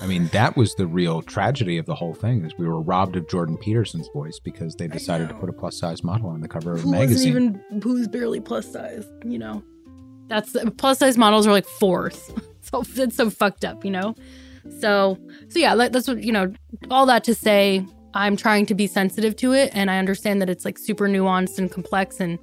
I 0.00 0.06
mean, 0.06 0.26
that 0.28 0.56
was 0.56 0.74
the 0.74 0.86
real 0.86 1.22
tragedy 1.22 1.78
of 1.78 1.86
the 1.86 1.94
whole 1.94 2.14
thing 2.14 2.44
is 2.44 2.52
we 2.58 2.66
were 2.66 2.80
robbed 2.80 3.16
of 3.16 3.28
Jordan 3.28 3.56
Peterson's 3.56 4.08
voice 4.12 4.38
because 4.42 4.74
they 4.74 4.88
decided 4.88 5.28
to 5.28 5.34
put 5.34 5.48
a 5.48 5.52
plus 5.52 5.78
size 5.78 6.02
model 6.02 6.28
on 6.28 6.40
the 6.40 6.48
cover 6.48 6.72
of 6.72 6.84
a 6.84 6.88
magazine. 6.88 7.28
even 7.28 7.80
who's 7.82 8.08
barely 8.08 8.40
plus 8.40 8.70
size, 8.70 9.06
you 9.24 9.38
know. 9.38 9.62
That's 10.26 10.56
plus 10.78 10.98
size 10.98 11.16
models 11.16 11.46
are 11.46 11.52
like 11.52 11.66
fourth. 11.66 12.32
so 12.62 12.82
it's 12.96 13.16
so 13.16 13.30
fucked 13.30 13.64
up, 13.64 13.84
you 13.84 13.90
know. 13.90 14.14
So 14.80 15.18
so 15.48 15.58
yeah, 15.58 15.74
that- 15.76 15.92
that's 15.92 16.08
what 16.08 16.22
you 16.22 16.32
know. 16.32 16.52
All 16.90 17.06
that 17.06 17.22
to 17.24 17.34
say, 17.34 17.84
I'm 18.14 18.36
trying 18.36 18.66
to 18.66 18.74
be 18.74 18.86
sensitive 18.86 19.36
to 19.36 19.52
it, 19.52 19.70
and 19.74 19.90
I 19.90 19.98
understand 19.98 20.40
that 20.42 20.50
it's 20.50 20.64
like 20.64 20.76
super 20.78 21.06
nuanced 21.08 21.58
and 21.58 21.70
complex. 21.70 22.20
And 22.20 22.38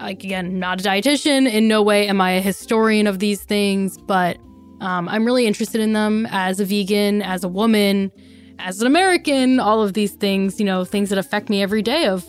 like 0.00 0.22
again, 0.24 0.58
not 0.58 0.80
a 0.80 0.84
dietitian. 0.84 1.50
In 1.50 1.66
no 1.68 1.82
way 1.82 2.08
am 2.08 2.20
I 2.20 2.32
a 2.32 2.40
historian 2.40 3.06
of 3.06 3.20
these 3.20 3.42
things, 3.42 3.96
but 3.96 4.36
um, 4.80 5.08
I'm 5.08 5.24
really 5.24 5.46
interested 5.46 5.80
in 5.80 5.92
them 5.92 6.26
as 6.30 6.60
a 6.60 6.64
vegan, 6.64 7.22
as 7.22 7.44
a 7.44 7.48
woman, 7.48 8.10
as 8.58 8.80
an 8.80 8.86
American. 8.86 9.60
All 9.60 9.82
of 9.82 9.94
these 9.94 10.12
things, 10.12 10.58
you 10.58 10.66
know, 10.66 10.84
things 10.84 11.08
that 11.10 11.18
affect 11.18 11.48
me 11.48 11.62
every 11.62 11.82
day. 11.82 12.06
Of 12.06 12.24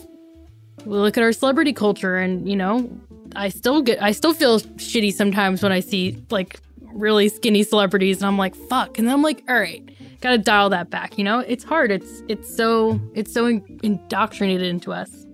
we 0.84 0.96
look 0.96 1.16
at 1.16 1.22
our 1.22 1.32
celebrity 1.32 1.72
culture 1.72 2.16
and 2.16 2.48
you 2.48 2.54
know 2.54 2.88
i 3.34 3.48
still 3.48 3.82
get 3.82 4.00
i 4.00 4.12
still 4.12 4.32
feel 4.32 4.60
shitty 4.60 5.12
sometimes 5.12 5.60
when 5.62 5.72
i 5.72 5.80
see 5.80 6.16
like 6.30 6.60
really 6.92 7.28
skinny 7.28 7.64
celebrities 7.64 8.18
and 8.18 8.26
i'm 8.26 8.38
like 8.38 8.54
fuck 8.54 8.96
and 8.96 9.08
then 9.08 9.14
i'm 9.14 9.22
like 9.22 9.42
all 9.48 9.58
right 9.58 9.90
gotta 10.20 10.38
dial 10.38 10.68
that 10.70 10.88
back 10.88 11.18
you 11.18 11.24
know 11.24 11.40
it's 11.40 11.64
hard 11.64 11.90
it's 11.90 12.22
it's 12.28 12.54
so 12.54 13.00
it's 13.14 13.32
so 13.32 13.46
in- 13.46 13.80
indoctrinated 13.82 14.68
into 14.68 14.92
us 14.92 15.26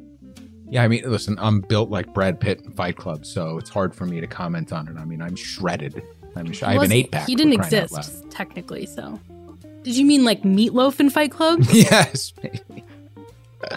Yeah, 0.70 0.84
I 0.84 0.88
mean, 0.88 1.02
listen, 1.04 1.36
I'm 1.38 1.60
built 1.60 1.90
like 1.90 2.14
Brad 2.14 2.40
Pitt 2.40 2.62
in 2.64 2.72
Fight 2.72 2.96
Club, 2.96 3.26
so 3.26 3.58
it's 3.58 3.68
hard 3.68 3.94
for 3.94 4.06
me 4.06 4.22
to 4.22 4.26
comment 4.26 4.72
on 4.72 4.88
it. 4.88 4.96
I 4.96 5.04
mean, 5.04 5.20
I'm 5.20 5.36
shredded. 5.36 6.02
I'm 6.36 6.52
sh- 6.52 6.62
I 6.62 6.72
have 6.74 6.82
an 6.82 6.92
eight 6.92 7.10
pack. 7.10 7.26
he 7.26 7.34
didn't 7.34 7.52
exist 7.54 8.24
technically 8.30 8.86
so 8.86 9.18
did 9.82 9.96
you 9.96 10.04
mean 10.04 10.24
like 10.24 10.44
Meat 10.44 10.72
Loaf 10.74 11.00
in 11.00 11.10
fight 11.10 11.30
club 11.32 11.60
yes, 11.72 12.32
maybe. 12.42 12.84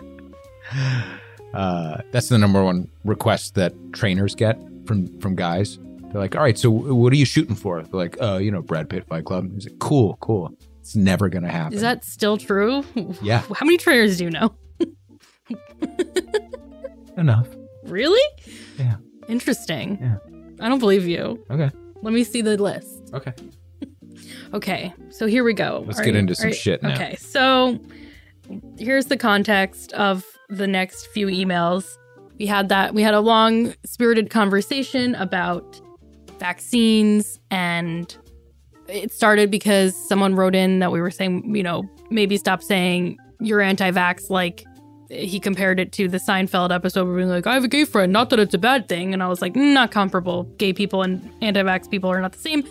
uh, 1.53 2.01
that's 2.12 2.30
the 2.30 2.38
number 2.38 2.64
one 2.64 2.89
request 3.03 3.56
that 3.56 3.74
trainers 3.93 4.36
get 4.36 4.60
from 4.86 5.20
from 5.20 5.36
guys. 5.36 5.80
They're 6.12 6.22
like, 6.22 6.36
"All 6.36 6.41
right, 6.41 6.58
so 6.58 6.70
what 6.70 7.12
are 7.12 7.16
you 7.16 7.26
shooting 7.26 7.56
for?" 7.56 7.82
They're 7.82 7.91
like, 7.99 8.18
"Uh, 8.22 8.38
you 8.38 8.51
know, 8.51 8.62
Brad 8.62 8.89
Pitt 8.89 9.06
Fight 9.08 9.26
Club." 9.26 9.51
He's 9.53 9.68
like, 9.68 9.80
"Cool, 9.80 10.18
cool. 10.22 10.51
It's 10.80 10.95
never 10.95 11.28
gonna 11.30 11.49
happen." 11.51 11.74
is 11.74 11.82
that 11.82 12.06
still 12.06 12.38
true 12.38 12.84
Yeah. 13.22 13.39
how 13.56 13.66
many 13.66 13.78
trainers 13.78 14.18
do 14.18 14.26
you 14.26 14.30
know 14.32 14.56
enough? 17.18 17.47
really 17.84 18.22
Yeah. 18.78 18.95
interesting 19.28 19.97
Yeah. 20.01 20.18
i 20.60 20.68
don't 20.70 20.80
believe 20.80 21.08
you 21.08 21.43
Okay, 21.51 21.70
let 22.06 22.14
me 22.14 22.24
see 22.24 22.41
the 22.41 22.56
list 22.58 23.10
okay. 23.14 23.34
Okay, 24.53 24.93
so 25.10 25.26
here 25.26 25.43
we 25.43 25.53
go. 25.53 25.84
Let's 25.86 25.99
Are 25.99 26.03
get 26.06 26.14
you- 26.14 26.20
into 26.20 26.36
some 26.36 26.49
you- 26.49 26.56
shit 26.56 26.82
now. 26.82 26.93
Okay, 26.93 27.16
so 27.18 27.78
here's 28.78 29.08
the 29.08 29.18
context 29.18 29.91
of 29.93 30.24
the 30.47 30.68
next 30.68 31.08
few 31.08 31.28
emails. 31.28 31.97
We 32.39 32.45
had 32.45 32.70
that 32.70 32.93
we 32.93 33.01
had 33.01 33.14
a 33.14 33.20
long 33.20 33.74
spirited 33.86 34.30
conversation 34.30 35.14
about 35.16 35.82
vaccines 36.39 37.39
and 37.51 38.16
it 38.88 39.12
started 39.12 39.49
because 39.51 39.95
someone 40.08 40.36
wrote 40.36 40.56
in 40.56 40.80
that 40.80 40.91
we 40.91 41.01
were 41.01 41.12
saying, 41.12 41.53
you 41.56 41.64
know, 41.64 41.84
maybe 42.12 42.38
stop 42.38 42.62
saying 42.62 43.18
you're 43.41 43.62
anti-vax 43.62 44.30
like 44.30 44.64
he 45.10 45.39
compared 45.39 45.80
it 45.80 45.91
to 45.93 46.08
the 46.08 46.18
Seinfeld 46.18 46.74
episode 46.74 47.06
where 47.08 47.16
being 47.18 47.30
like, 47.30 47.45
I 47.47 47.53
have 47.53 47.64
a 47.64 47.68
gay 47.68 47.86
friend, 47.86 48.12
not 48.12 48.30
that 48.32 48.39
it's 48.39 48.53
a 48.53 48.58
bad 48.58 48.88
thing. 48.88 49.14
And 49.14 49.22
I 49.22 49.28
was 49.28 49.41
like, 49.41 49.53
"Mm, 49.53 49.74
not 49.74 49.91
comparable. 49.91 50.43
Gay 50.58 50.74
people 50.74 51.03
and 51.03 51.30
anti-vax 51.41 51.89
people 51.89 52.10
are 52.10 52.20
not 52.22 52.32
the 52.34 52.39
same. 52.39 52.64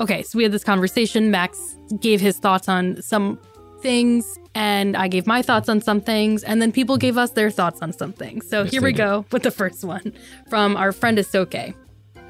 Okay, 0.00 0.22
so 0.22 0.36
we 0.38 0.42
had 0.42 0.52
this 0.52 0.64
conversation. 0.64 1.30
Max 1.30 1.76
gave 2.00 2.20
his 2.20 2.38
thoughts 2.38 2.68
on 2.68 3.00
some 3.02 3.38
things, 3.80 4.38
and 4.54 4.96
I 4.96 5.08
gave 5.08 5.26
my 5.26 5.42
thoughts 5.42 5.68
on 5.68 5.80
some 5.80 6.00
things, 6.00 6.42
and 6.42 6.60
then 6.62 6.72
people 6.72 6.96
gave 6.96 7.16
us 7.18 7.30
their 7.32 7.50
thoughts 7.50 7.82
on 7.82 7.92
some 7.92 8.12
things. 8.12 8.48
So 8.48 8.62
Yes, 8.62 8.72
here 8.72 8.82
we 8.82 8.92
did. 8.92 8.98
go 8.98 9.24
with 9.30 9.42
the 9.42 9.50
first 9.50 9.84
one 9.84 10.12
from 10.48 10.76
our 10.76 10.90
friend 10.90 11.18
Asoke. 11.18 11.74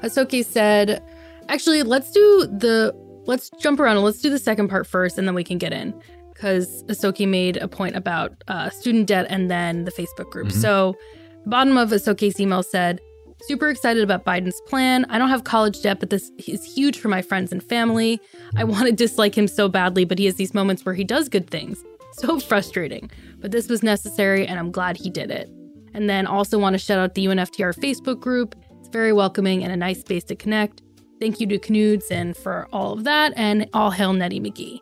Asoke 0.03 0.45
said, 0.45 1.01
actually, 1.49 1.81
let's 1.83 2.11
do 2.11 2.45
the 2.51 2.93
let's 3.25 3.49
jump 3.59 3.79
around 3.79 3.95
and 3.95 4.05
let's 4.05 4.21
do 4.21 4.29
the 4.29 4.37
second 4.37 4.67
part 4.67 4.85
first, 4.85 5.17
and 5.17 5.27
then 5.27 5.33
we 5.33 5.43
can 5.43 5.57
get 5.57 5.73
in 5.73 5.93
because 6.35 6.83
Asoke 6.83 7.27
made 7.27 7.57
a 7.57 7.67
point 7.67 7.95
about 7.95 8.43
uh, 8.47 8.69
student 8.69 9.07
debt 9.07 9.25
and 9.29 9.49
then 9.49 9.85
the 9.85 9.91
Facebook 9.91 10.29
group. 10.29 10.49
Mhm. 10.49 10.61
So, 10.61 10.95
the 11.43 11.49
bottom 11.49 11.77
of 11.77 11.89
Asoke's 11.89 12.39
email 12.39 12.61
said, 12.61 12.99
Super 13.41 13.69
excited 13.69 14.01
about 14.01 14.23
Biden's 14.25 14.59
plan. 14.61 15.05
I 15.09 15.17
don't 15.17 15.29
have 15.29 15.43
college 15.43 15.81
debt, 15.81 15.99
but 15.99 16.09
this 16.09 16.31
is 16.47 16.63
huge 16.63 16.97
for 16.97 17.09
my 17.09 17.21
friends 17.21 17.51
and 17.51 17.61
family. 17.61 18.19
I 18.55 18.63
want 18.73 18.85
to 18.85 18.91
dislike 18.91 19.37
him 19.37 19.47
so 19.47 19.67
badly, 19.67 20.05
but 20.05 20.17
he 20.17 20.25
has 20.25 20.35
these 20.35 20.53
moments 20.53 20.85
where 20.85 20.95
he 20.95 21.03
does 21.03 21.27
good 21.27 21.49
things. 21.49 21.83
So 22.13 22.39
frustrating. 22.51 23.11
But 23.39 23.51
this 23.51 23.67
was 23.67 23.83
necessary, 23.83 24.47
and 24.47 24.57
I'm 24.57 24.71
glad 24.71 24.97
he 24.97 25.09
did 25.09 25.31
it. 25.31 25.49
And 25.93 26.09
then 26.09 26.25
also 26.25 26.57
want 26.57 26.73
to 26.75 26.77
shout 26.77 26.97
out 26.97 27.13
the 27.13 27.25
UNFTR 27.25 27.75
Facebook 27.75 28.19
group. 28.19 28.55
It's 28.79 28.89
very 28.89 29.13
welcoming 29.13 29.63
and 29.63 29.71
a 29.71 29.77
nice 29.77 29.99
space 29.99 30.23
to 30.25 30.35
connect. 30.35 30.81
Thank 31.19 31.39
you 31.39 31.47
to 31.47 31.59
Knuds 31.59 32.09
and 32.11 32.35
for 32.35 32.67
all 32.73 32.93
of 32.93 33.03
that, 33.03 33.33
and 33.35 33.69
all 33.73 33.91
hail 33.91 34.13
Nettie 34.13 34.39
McGee. 34.39 34.79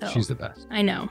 So 0.00 0.08
She's 0.08 0.28
the 0.28 0.34
best. 0.34 0.66
I 0.70 0.82
know. 0.82 1.08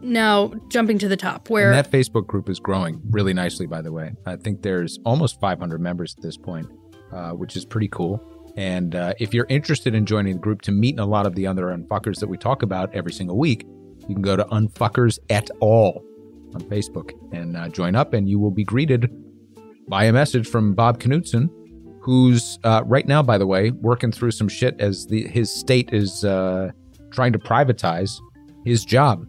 Now 0.00 0.52
jumping 0.68 0.98
to 0.98 1.08
the 1.08 1.16
top, 1.16 1.50
where 1.50 1.72
And 1.72 1.84
that 1.84 1.90
Facebook 1.90 2.26
group 2.26 2.48
is 2.48 2.60
growing 2.60 3.00
really 3.10 3.34
nicely, 3.34 3.66
by 3.66 3.82
the 3.82 3.92
way. 3.92 4.12
I 4.26 4.36
think 4.36 4.62
there's 4.62 4.98
almost 5.04 5.40
500 5.40 5.80
members 5.80 6.14
at 6.16 6.22
this 6.22 6.36
point, 6.36 6.68
uh, 7.12 7.30
which 7.30 7.56
is 7.56 7.64
pretty 7.64 7.88
cool. 7.88 8.22
And 8.56 8.94
uh, 8.94 9.14
if 9.18 9.34
you're 9.34 9.46
interested 9.48 9.94
in 9.94 10.06
joining 10.06 10.34
the 10.34 10.40
group 10.40 10.62
to 10.62 10.72
meet 10.72 10.98
a 10.98 11.04
lot 11.04 11.26
of 11.26 11.34
the 11.34 11.46
other 11.46 11.66
unfuckers 11.66 12.18
that 12.20 12.28
we 12.28 12.36
talk 12.36 12.62
about 12.62 12.94
every 12.94 13.12
single 13.12 13.38
week, 13.38 13.66
you 14.08 14.14
can 14.14 14.22
go 14.22 14.36
to 14.36 14.44
Unfuckers 14.46 15.18
et 15.28 15.50
al. 15.62 16.02
on 16.54 16.62
Facebook 16.62 17.12
and 17.32 17.56
uh, 17.56 17.68
join 17.68 17.94
up, 17.94 18.14
and 18.14 18.28
you 18.28 18.38
will 18.38 18.50
be 18.50 18.64
greeted 18.64 19.10
by 19.88 20.04
a 20.04 20.12
message 20.12 20.48
from 20.48 20.74
Bob 20.74 20.98
Knutson, 20.98 21.50
who's 22.00 22.58
uh, 22.64 22.82
right 22.86 23.06
now, 23.06 23.22
by 23.22 23.38
the 23.38 23.46
way, 23.46 23.70
working 23.70 24.10
through 24.10 24.30
some 24.30 24.48
shit 24.48 24.74
as 24.80 25.06
the 25.06 25.26
his 25.28 25.52
state 25.52 25.90
is 25.92 26.24
uh, 26.24 26.70
trying 27.10 27.32
to 27.32 27.38
privatize 27.38 28.20
his 28.64 28.84
job. 28.84 29.26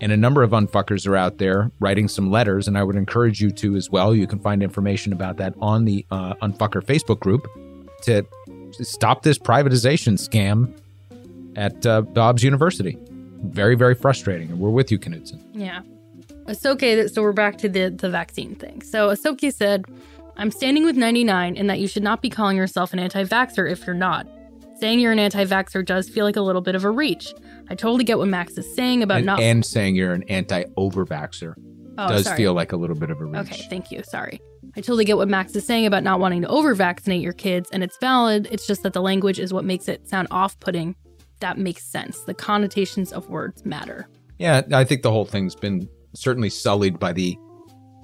And 0.00 0.12
a 0.12 0.16
number 0.16 0.42
of 0.42 0.50
unfuckers 0.50 1.06
are 1.06 1.16
out 1.16 1.38
there 1.38 1.70
writing 1.80 2.06
some 2.06 2.30
letters, 2.30 2.68
and 2.68 2.76
I 2.76 2.84
would 2.84 2.96
encourage 2.96 3.40
you 3.40 3.50
to 3.52 3.76
as 3.76 3.88
well. 3.90 4.14
You 4.14 4.26
can 4.26 4.38
find 4.38 4.62
information 4.62 5.12
about 5.12 5.38
that 5.38 5.54
on 5.60 5.86
the 5.86 6.04
uh, 6.10 6.34
Unfucker 6.42 6.82
Facebook 6.82 7.20
group 7.20 7.46
to 8.02 8.26
stop 8.72 9.22
this 9.22 9.38
privatization 9.38 10.14
scam 10.18 10.78
at 11.56 11.86
uh, 11.86 12.02
Dobbs 12.12 12.42
University. 12.42 12.98
Very, 13.44 13.74
very 13.74 13.94
frustrating. 13.94 14.50
And 14.50 14.60
we're 14.60 14.70
with 14.70 14.90
you, 14.90 14.98
Knudsen. 14.98 15.42
Yeah. 15.52 15.80
Ahsoka, 16.44 17.10
so 17.12 17.22
we're 17.22 17.32
back 17.32 17.58
to 17.58 17.68
the, 17.68 17.88
the 17.88 18.10
vaccine 18.10 18.54
thing. 18.54 18.82
So 18.82 19.08
Ahsoka 19.08 19.52
said, 19.52 19.86
I'm 20.36 20.50
standing 20.50 20.84
with 20.84 20.96
99 20.96 21.56
in 21.56 21.66
that 21.66 21.80
you 21.80 21.88
should 21.88 22.02
not 22.02 22.22
be 22.22 22.28
calling 22.28 22.56
yourself 22.56 22.92
an 22.92 22.98
anti 22.98 23.24
vaxxer 23.24 23.70
if 23.70 23.86
you're 23.86 23.94
not. 23.94 24.26
Saying 24.80 25.00
you're 25.00 25.12
an 25.12 25.18
anti 25.18 25.44
vaxxer 25.44 25.84
does 25.84 26.08
feel 26.08 26.24
like 26.24 26.36
a 26.36 26.42
little 26.42 26.60
bit 26.60 26.74
of 26.74 26.84
a 26.84 26.90
reach. 26.90 27.32
I 27.70 27.74
totally 27.74 28.04
get 28.04 28.18
what 28.18 28.28
Max 28.28 28.58
is 28.58 28.74
saying 28.74 29.02
about 29.02 29.18
And, 29.18 29.26
not. 29.26 29.40
and 29.40 29.64
saying 29.64 29.96
you're 29.96 30.12
an 30.12 30.24
anti 30.24 30.64
overvaxer 30.76 31.54
oh, 31.98 32.08
does 32.08 32.24
sorry. 32.24 32.36
feel 32.36 32.54
like 32.54 32.72
a 32.72 32.76
little 32.76 32.96
bit 32.96 33.10
of 33.10 33.20
a 33.20 33.24
reach. 33.24 33.40
Okay, 33.52 33.66
thank 33.70 33.90
you. 33.90 34.02
Sorry. 34.02 34.40
I 34.76 34.80
totally 34.80 35.06
get 35.06 35.16
what 35.16 35.28
Max 35.28 35.56
is 35.56 35.64
saying 35.64 35.86
about 35.86 36.02
not 36.02 36.20
wanting 36.20 36.42
to 36.42 36.48
over 36.48 36.74
vaccinate 36.74 37.22
your 37.22 37.32
kids, 37.32 37.70
and 37.72 37.82
it's 37.82 37.96
valid. 37.98 38.48
It's 38.50 38.66
just 38.66 38.82
that 38.82 38.92
the 38.92 39.00
language 39.00 39.38
is 39.38 39.52
what 39.52 39.64
makes 39.64 39.88
it 39.88 40.06
sound 40.08 40.28
off 40.30 40.58
putting. 40.60 40.94
That 41.40 41.56
makes 41.58 41.82
sense. 41.84 42.20
The 42.24 42.34
connotations 42.34 43.12
of 43.12 43.28
words 43.30 43.64
matter. 43.64 44.08
Yeah, 44.38 44.62
I 44.72 44.84
think 44.84 45.02
the 45.02 45.10
whole 45.10 45.24
thing's 45.24 45.54
been 45.54 45.88
certainly 46.14 46.50
sullied 46.50 46.98
by 46.98 47.12
the 47.14 47.38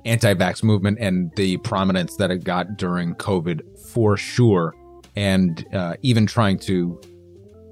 anti 0.06 0.32
vax 0.34 0.62
movement 0.62 0.98
and 1.00 1.30
the 1.36 1.58
prominence 1.58 2.16
that 2.16 2.30
it 2.30 2.44
got 2.44 2.78
during 2.78 3.14
COVID 3.16 3.60
for 3.92 4.16
sure. 4.16 4.74
And 5.14 5.66
uh, 5.74 5.96
even 6.02 6.26
trying 6.26 6.58
to 6.60 7.00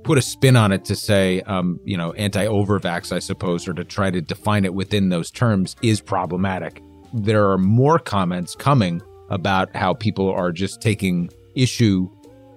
put 0.04 0.18
a 0.18 0.22
spin 0.22 0.56
on 0.56 0.72
it 0.72 0.84
to 0.86 0.96
say, 0.96 1.40
um, 1.42 1.78
you 1.84 1.96
know, 1.96 2.12
anti 2.12 2.44
overvax, 2.46 3.12
I 3.12 3.18
suppose, 3.18 3.68
or 3.68 3.74
to 3.74 3.84
try 3.84 4.10
to 4.10 4.20
define 4.20 4.64
it 4.64 4.74
within 4.74 5.08
those 5.08 5.30
terms 5.30 5.76
is 5.82 6.00
problematic. 6.00 6.82
There 7.12 7.50
are 7.50 7.58
more 7.58 7.98
comments 7.98 8.54
coming 8.54 9.02
about 9.30 9.74
how 9.74 9.94
people 9.94 10.30
are 10.30 10.52
just 10.52 10.80
taking 10.80 11.30
issue 11.54 12.10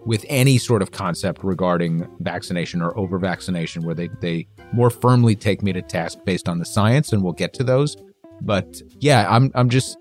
with 0.05 0.25
any 0.27 0.57
sort 0.57 0.81
of 0.81 0.91
concept 0.91 1.43
regarding 1.43 2.07
vaccination 2.19 2.81
or 2.81 2.97
over 2.97 3.17
vaccination, 3.17 3.83
where 3.83 3.95
they, 3.95 4.09
they 4.19 4.47
more 4.73 4.89
firmly 4.89 5.35
take 5.35 5.63
me 5.63 5.71
to 5.71 5.81
task 5.81 6.19
based 6.25 6.49
on 6.49 6.59
the 6.59 6.65
science, 6.65 7.13
and 7.13 7.23
we'll 7.23 7.33
get 7.33 7.53
to 7.53 7.63
those. 7.63 7.95
But 8.41 8.81
yeah, 8.99 9.27
I'm 9.29 9.51
I'm 9.55 9.69
just 9.69 9.97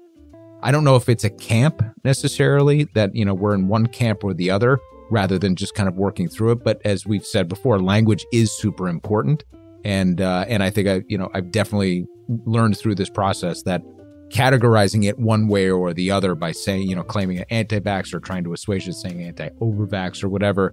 I 0.63 0.71
don't 0.71 0.85
know 0.85 0.97
if 0.97 1.09
it's 1.09 1.25
a 1.25 1.31
camp 1.31 1.83
necessarily 2.05 2.85
that 2.95 3.15
you 3.15 3.25
know 3.25 3.35
we're 3.35 3.55
in 3.55 3.69
one 3.69 3.87
camp 3.87 4.25
or 4.25 4.35
the 4.35 4.51
other 4.51 4.79
rather 5.11 5.39
than 5.39 5.57
just 5.57 5.75
kind 5.75 5.89
of 5.89 5.97
working 5.97 6.29
through 6.29 6.53
it. 6.53 6.65
But 6.65 6.81
as 6.85 7.07
we've 7.07 7.27
said 7.27 7.49
before, 7.49 7.81
language 7.81 8.25
is 8.33 8.53
super 8.53 8.89
important, 8.89 9.45
and 9.85 10.21
uh, 10.21 10.45
and 10.49 10.63
I 10.63 10.71
think 10.71 10.89
I 10.89 11.03
you 11.09 11.19
know 11.19 11.31
I've 11.35 11.51
definitely 11.51 12.07
learned 12.47 12.79
through 12.79 12.95
this 12.95 13.11
process 13.11 13.63
that 13.65 13.83
categorizing 14.31 15.05
it 15.05 15.19
one 15.19 15.47
way 15.47 15.71
or 15.71 15.93
the 15.93 16.11
other 16.11 16.35
by 16.35 16.53
saying 16.53 16.89
you 16.89 16.97
know 16.97 17.03
claiming 17.03 17.39
an 17.39 17.45
anti-vax 17.51 18.15
or 18.15 18.21
trying 18.21 18.45
to 18.45 18.53
assuage 18.55 18.89
it 18.89 18.95
saying 18.95 19.23
anti-overvax 19.23 20.25
or 20.25 20.31
whatever 20.31 20.73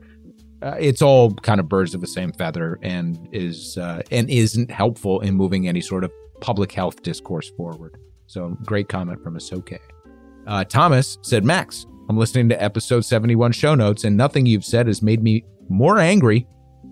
uh, 0.62 0.76
it's 0.80 1.02
all 1.02 1.34
kind 1.36 1.60
of 1.60 1.70
birds 1.70 1.94
of 1.94 2.02
the 2.02 2.08
same 2.08 2.32
feather 2.34 2.80
and 2.82 3.18
is 3.32 3.78
uh, 3.78 4.02
and 4.12 4.30
isn't 4.30 4.70
helpful 4.72 5.22
in 5.22 5.34
moving 5.34 5.68
any 5.68 5.82
sort 5.82 6.04
of 6.04 6.12
public 6.42 6.72
health 6.72 7.02
discourse 7.04 7.50
forward. 7.52 7.98
So 8.30 8.56
great 8.64 8.88
comment 8.88 9.24
from 9.24 9.36
Ahsoka. 9.36 9.80
Uh, 10.46 10.64
Thomas 10.64 11.18
said, 11.24 11.44
Max, 11.44 11.88
I'm 12.10 12.18
listening 12.18 12.48
to 12.50 12.64
episode 12.64 13.02
71 13.02 13.54
show 13.54 13.74
notes, 13.74 14.04
and 14.04 14.16
nothing 14.16 14.46
you've 14.46 14.64
said 14.64 14.86
has 14.86 15.02
made 15.02 15.24
me 15.24 15.44
more 15.68 15.98
angry 15.98 16.48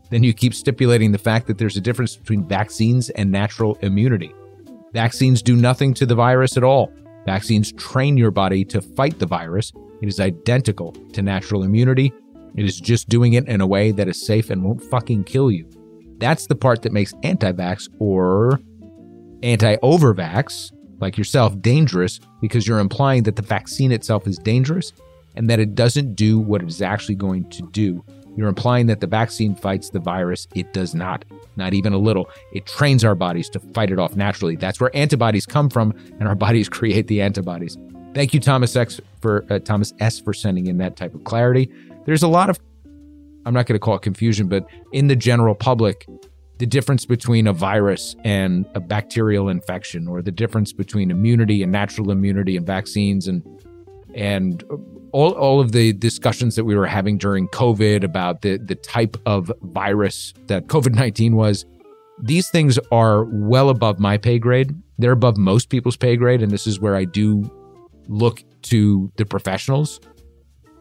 than 0.09 0.23
you 0.23 0.33
keep 0.33 0.55
stipulating 0.55 1.11
the 1.11 1.19
fact 1.19 1.45
that 1.45 1.59
there's 1.59 1.77
a 1.77 1.81
difference 1.81 2.15
between 2.15 2.43
vaccines 2.47 3.11
and 3.11 3.31
natural 3.31 3.75
immunity. 3.81 4.33
Vaccines 4.93 5.43
do 5.43 5.55
nothing 5.55 5.93
to 5.93 6.07
the 6.07 6.15
virus 6.15 6.57
at 6.57 6.63
all. 6.63 6.91
Vaccines 7.27 7.71
train 7.73 8.17
your 8.17 8.31
body 8.31 8.65
to 8.65 8.81
fight 8.81 9.19
the 9.19 9.27
virus. 9.27 9.71
It 10.01 10.07
is 10.07 10.19
identical 10.19 10.93
to 11.13 11.21
natural 11.21 11.63
immunity. 11.63 12.11
It 12.55 12.65
is 12.65 12.79
just 12.79 13.09
doing 13.09 13.33
it 13.33 13.47
in 13.47 13.61
a 13.61 13.67
way 13.67 13.91
that 13.91 14.07
is 14.07 14.25
safe 14.25 14.49
and 14.49 14.63
won't 14.63 14.81
fucking 14.81 15.25
kill 15.25 15.51
you. 15.51 15.69
That's 16.17 16.47
the 16.47 16.55
part 16.55 16.81
that 16.81 16.93
makes 16.93 17.13
anti 17.21 17.51
vax 17.51 17.89
or 17.99 18.59
anti 19.43 19.75
overvax, 19.77 20.71
like 20.99 21.17
yourself, 21.17 21.59
dangerous 21.61 22.19
because 22.41 22.67
you're 22.67 22.79
implying 22.79 23.23
that 23.23 23.35
the 23.35 23.41
vaccine 23.41 23.91
itself 23.91 24.27
is 24.27 24.37
dangerous 24.37 24.93
and 25.35 25.49
that 25.49 25.59
it 25.59 25.75
doesn't 25.75 26.15
do 26.15 26.39
what 26.39 26.61
it 26.61 26.67
is 26.67 26.81
actually 26.81 27.15
going 27.15 27.49
to 27.51 27.61
do. 27.71 28.03
You're 28.37 28.47
implying 28.47 28.85
that 28.87 28.99
the 28.99 29.07
vaccine 29.07 29.55
fights 29.55 29.89
the 29.89 29.99
virus. 29.99 30.47
It 30.53 30.71
does 30.71 30.93
not, 30.93 31.25
not 31.55 31.73
even 31.73 31.91
a 31.91 31.97
little. 31.97 32.29
It 32.53 32.67
trains 32.67 33.03
our 33.03 33.15
bodies 33.15 33.49
to 33.49 33.59
fight 33.59 33.89
it 33.89 33.97
off 33.97 34.15
naturally. 34.15 34.55
That's 34.55 34.79
where 34.79 34.95
antibodies 34.95 35.47
come 35.47 35.69
from, 35.69 35.93
and 36.19 36.27
our 36.27 36.35
bodies 36.45 36.69
create 36.69 37.07
the 37.07 37.19
antibodies. 37.21 37.77
Thank 38.13 38.33
you, 38.35 38.39
Thomas 38.39 38.75
X, 38.75 39.01
for 39.21 39.45
uh, 39.49 39.59
Thomas 39.59 39.93
S, 39.99 40.19
for 40.19 40.33
sending 40.33 40.67
in 40.67 40.77
that 40.77 40.95
type 40.95 41.15
of 41.15 41.23
clarity. 41.23 41.71
There's 42.05 42.23
a 42.23 42.27
lot 42.27 42.49
of, 42.49 42.59
I'm 43.45 43.53
not 43.53 43.65
going 43.65 43.75
to 43.75 43.79
call 43.79 43.95
it 43.95 44.03
confusion, 44.03 44.47
but 44.47 44.67
in 44.93 45.07
the 45.07 45.15
general 45.15 45.55
public, 45.55 46.07
the 46.59 46.65
difference 46.65 47.05
between 47.05 47.47
a 47.47 47.53
virus 47.53 48.15
and 48.23 48.65
a 48.73 48.79
bacterial 48.79 49.49
infection, 49.49 50.07
or 50.07 50.21
the 50.21 50.31
difference 50.31 50.73
between 50.73 51.11
immunity 51.11 51.63
and 51.63 51.71
natural 51.71 52.11
immunity 52.11 52.57
and 52.57 52.65
vaccines, 52.65 53.27
and 53.27 53.43
and 54.15 54.63
all, 55.11 55.31
all 55.33 55.59
of 55.59 55.71
the 55.71 55.93
discussions 55.93 56.55
that 56.55 56.65
we 56.65 56.75
were 56.75 56.87
having 56.87 57.17
during 57.17 57.47
COVID 57.49 58.03
about 58.03 58.41
the, 58.41 58.57
the 58.57 58.75
type 58.75 59.15
of 59.25 59.51
virus 59.61 60.33
that 60.47 60.67
COVID 60.67 60.95
19 60.95 61.35
was, 61.35 61.65
these 62.19 62.49
things 62.49 62.79
are 62.91 63.25
well 63.25 63.69
above 63.69 63.99
my 63.99 64.17
pay 64.17 64.39
grade. 64.39 64.75
They're 64.97 65.11
above 65.11 65.37
most 65.37 65.69
people's 65.69 65.97
pay 65.97 66.15
grade. 66.15 66.41
And 66.41 66.51
this 66.51 66.65
is 66.65 66.79
where 66.79 66.95
I 66.95 67.05
do 67.05 67.49
look 68.07 68.43
to 68.63 69.11
the 69.17 69.25
professionals 69.25 69.99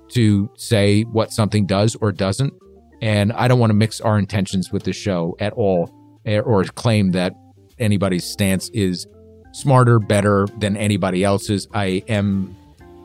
to 0.09 0.51
say 0.57 1.03
what 1.03 1.33
something 1.33 1.67
does 1.67 1.97
or 1.97 2.13
doesn't. 2.13 2.55
And 3.03 3.33
I 3.33 3.49
don't 3.49 3.59
want 3.59 3.71
to 3.71 3.75
mix 3.75 4.01
our 4.01 4.19
intentions 4.19 4.73
with 4.73 4.85
the 4.85 4.93
show 4.93 5.37
at 5.39 5.53
all 5.53 5.91
eh, 6.25 6.41
or 6.41 6.65
claim 6.65 7.13
that 7.13 7.35
anybody's 7.79 8.25
stance 8.25 8.69
is 8.71 9.07
smarter, 9.53 9.99
better 9.99 10.47
than 10.59 10.77
anybody 10.77 11.25
else's. 11.25 11.69
I 11.73 12.03
am 12.09 12.57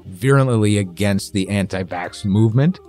virulently 0.06 0.78
against 0.78 1.34
the 1.34 1.48
anti-vax 1.50 2.26
movement. 2.26 2.80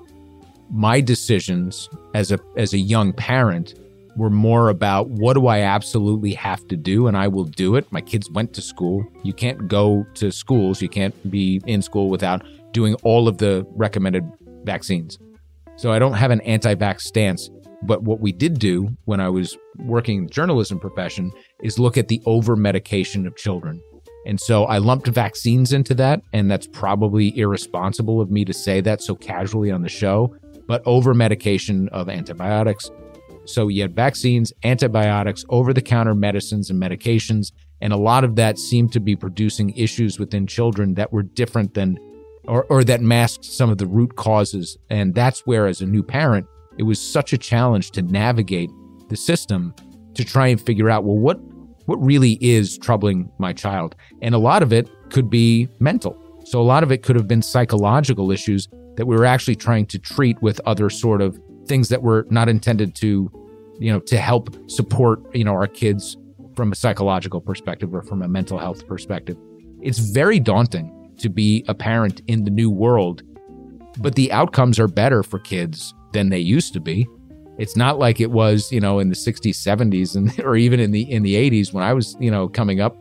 My 0.70 1.00
decisions 1.00 1.88
as 2.14 2.32
a 2.32 2.38
as 2.56 2.72
a 2.72 2.78
young 2.78 3.12
parent 3.12 3.74
were 4.16 4.30
more 4.30 4.68
about 4.68 5.08
what 5.08 5.34
do 5.34 5.46
I 5.46 5.60
absolutely 5.60 6.34
have 6.34 6.66
to 6.68 6.76
do 6.76 7.06
and 7.06 7.16
I 7.16 7.28
will 7.28 7.44
do 7.44 7.76
it. 7.76 7.90
My 7.92 8.00
kids 8.00 8.30
went 8.30 8.52
to 8.54 8.62
school. 8.62 9.04
You 9.22 9.32
can't 9.32 9.68
go 9.68 10.06
to 10.14 10.30
schools, 10.30 10.82
you 10.82 10.88
can't 10.88 11.14
be 11.30 11.60
in 11.66 11.82
school 11.82 12.10
without 12.10 12.42
doing 12.72 12.94
all 13.02 13.28
of 13.28 13.38
the 13.38 13.66
recommended 13.70 14.24
vaccines. 14.64 15.18
So 15.76 15.90
I 15.90 15.98
don't 15.98 16.12
have 16.14 16.30
an 16.30 16.40
anti-vax 16.42 17.00
stance, 17.00 17.50
but 17.82 18.02
what 18.02 18.20
we 18.20 18.30
did 18.32 18.58
do 18.58 18.90
when 19.06 19.20
I 19.20 19.28
was 19.28 19.56
working 19.78 20.18
in 20.18 20.24
the 20.24 20.30
journalism 20.30 20.78
profession 20.78 21.32
is 21.62 21.78
look 21.78 21.96
at 21.96 22.08
the 22.08 22.22
over 22.26 22.54
medication 22.56 23.26
of 23.26 23.36
children. 23.36 23.82
And 24.24 24.40
so 24.40 24.64
I 24.66 24.78
lumped 24.78 25.08
vaccines 25.08 25.72
into 25.72 25.94
that, 25.94 26.22
and 26.32 26.48
that's 26.48 26.68
probably 26.68 27.36
irresponsible 27.36 28.20
of 28.20 28.30
me 28.30 28.44
to 28.44 28.52
say 28.52 28.80
that 28.82 29.02
so 29.02 29.16
casually 29.16 29.72
on 29.72 29.82
the 29.82 29.88
show, 29.88 30.36
but 30.68 30.82
over 30.86 31.12
medication 31.12 31.88
of 31.88 32.08
antibiotics. 32.08 32.88
So 33.44 33.66
you 33.66 33.82
had 33.82 33.96
vaccines, 33.96 34.52
antibiotics, 34.62 35.44
over 35.48 35.72
the 35.72 35.82
counter 35.82 36.14
medicines 36.14 36.70
and 36.70 36.80
medications, 36.80 37.50
and 37.80 37.92
a 37.92 37.96
lot 37.96 38.22
of 38.22 38.36
that 38.36 38.58
seemed 38.58 38.92
to 38.92 39.00
be 39.00 39.16
producing 39.16 39.70
issues 39.70 40.20
within 40.20 40.46
children 40.46 40.94
that 40.94 41.12
were 41.12 41.24
different 41.24 41.74
than, 41.74 41.98
or, 42.44 42.64
or 42.64 42.84
that 42.84 43.00
masks 43.00 43.48
some 43.48 43.70
of 43.70 43.78
the 43.78 43.86
root 43.86 44.16
causes. 44.16 44.76
And 44.90 45.14
that's 45.14 45.40
where, 45.46 45.66
as 45.66 45.80
a 45.80 45.86
new 45.86 46.02
parent, 46.02 46.46
it 46.78 46.84
was 46.84 47.00
such 47.00 47.32
a 47.32 47.38
challenge 47.38 47.90
to 47.92 48.02
navigate 48.02 48.70
the 49.08 49.16
system 49.16 49.74
to 50.14 50.24
try 50.24 50.46
and 50.48 50.60
figure 50.60 50.90
out, 50.90 51.04
well, 51.04 51.18
what 51.18 51.38
what 51.86 51.96
really 51.96 52.38
is 52.40 52.78
troubling 52.78 53.30
my 53.38 53.52
child. 53.52 53.96
And 54.20 54.34
a 54.36 54.38
lot 54.38 54.62
of 54.62 54.72
it 54.72 54.88
could 55.10 55.28
be 55.28 55.68
mental. 55.80 56.16
So 56.44 56.60
a 56.60 56.62
lot 56.62 56.84
of 56.84 56.92
it 56.92 57.02
could 57.02 57.16
have 57.16 57.26
been 57.26 57.42
psychological 57.42 58.30
issues 58.30 58.68
that 58.96 59.06
we 59.06 59.16
were 59.16 59.24
actually 59.24 59.56
trying 59.56 59.86
to 59.86 59.98
treat 59.98 60.40
with 60.42 60.60
other 60.64 60.90
sort 60.90 61.20
of 61.20 61.38
things 61.66 61.88
that 61.88 62.02
were 62.02 62.26
not 62.30 62.48
intended 62.48 62.94
to, 62.96 63.30
you 63.80 63.92
know, 63.92 63.98
to 64.00 64.16
help 64.16 64.56
support, 64.70 65.20
you 65.34 65.42
know, 65.42 65.52
our 65.52 65.66
kids 65.66 66.16
from 66.54 66.70
a 66.70 66.74
psychological 66.74 67.40
perspective 67.40 67.92
or 67.94 68.02
from 68.02 68.22
a 68.22 68.28
mental 68.28 68.58
health 68.58 68.86
perspective. 68.86 69.36
It's 69.80 69.98
very 69.98 70.38
daunting 70.38 71.01
to 71.18 71.28
be 71.28 71.64
a 71.68 71.74
parent 71.74 72.22
in 72.26 72.44
the 72.44 72.50
new 72.50 72.70
world, 72.70 73.22
but 73.98 74.14
the 74.14 74.32
outcomes 74.32 74.78
are 74.78 74.88
better 74.88 75.22
for 75.22 75.38
kids 75.38 75.94
than 76.12 76.28
they 76.28 76.38
used 76.38 76.72
to 76.74 76.80
be. 76.80 77.06
It's 77.58 77.76
not 77.76 77.98
like 77.98 78.20
it 78.20 78.30
was, 78.30 78.72
you 78.72 78.80
know, 78.80 78.98
in 78.98 79.08
the 79.08 79.14
60s, 79.14 79.50
70s, 79.50 80.16
and 80.16 80.38
or 80.44 80.56
even 80.56 80.80
in 80.80 80.90
the 80.90 81.02
in 81.10 81.22
the 81.22 81.34
80s 81.34 81.72
when 81.72 81.84
I 81.84 81.92
was, 81.92 82.16
you 82.18 82.30
know, 82.30 82.48
coming 82.48 82.80
up. 82.80 82.96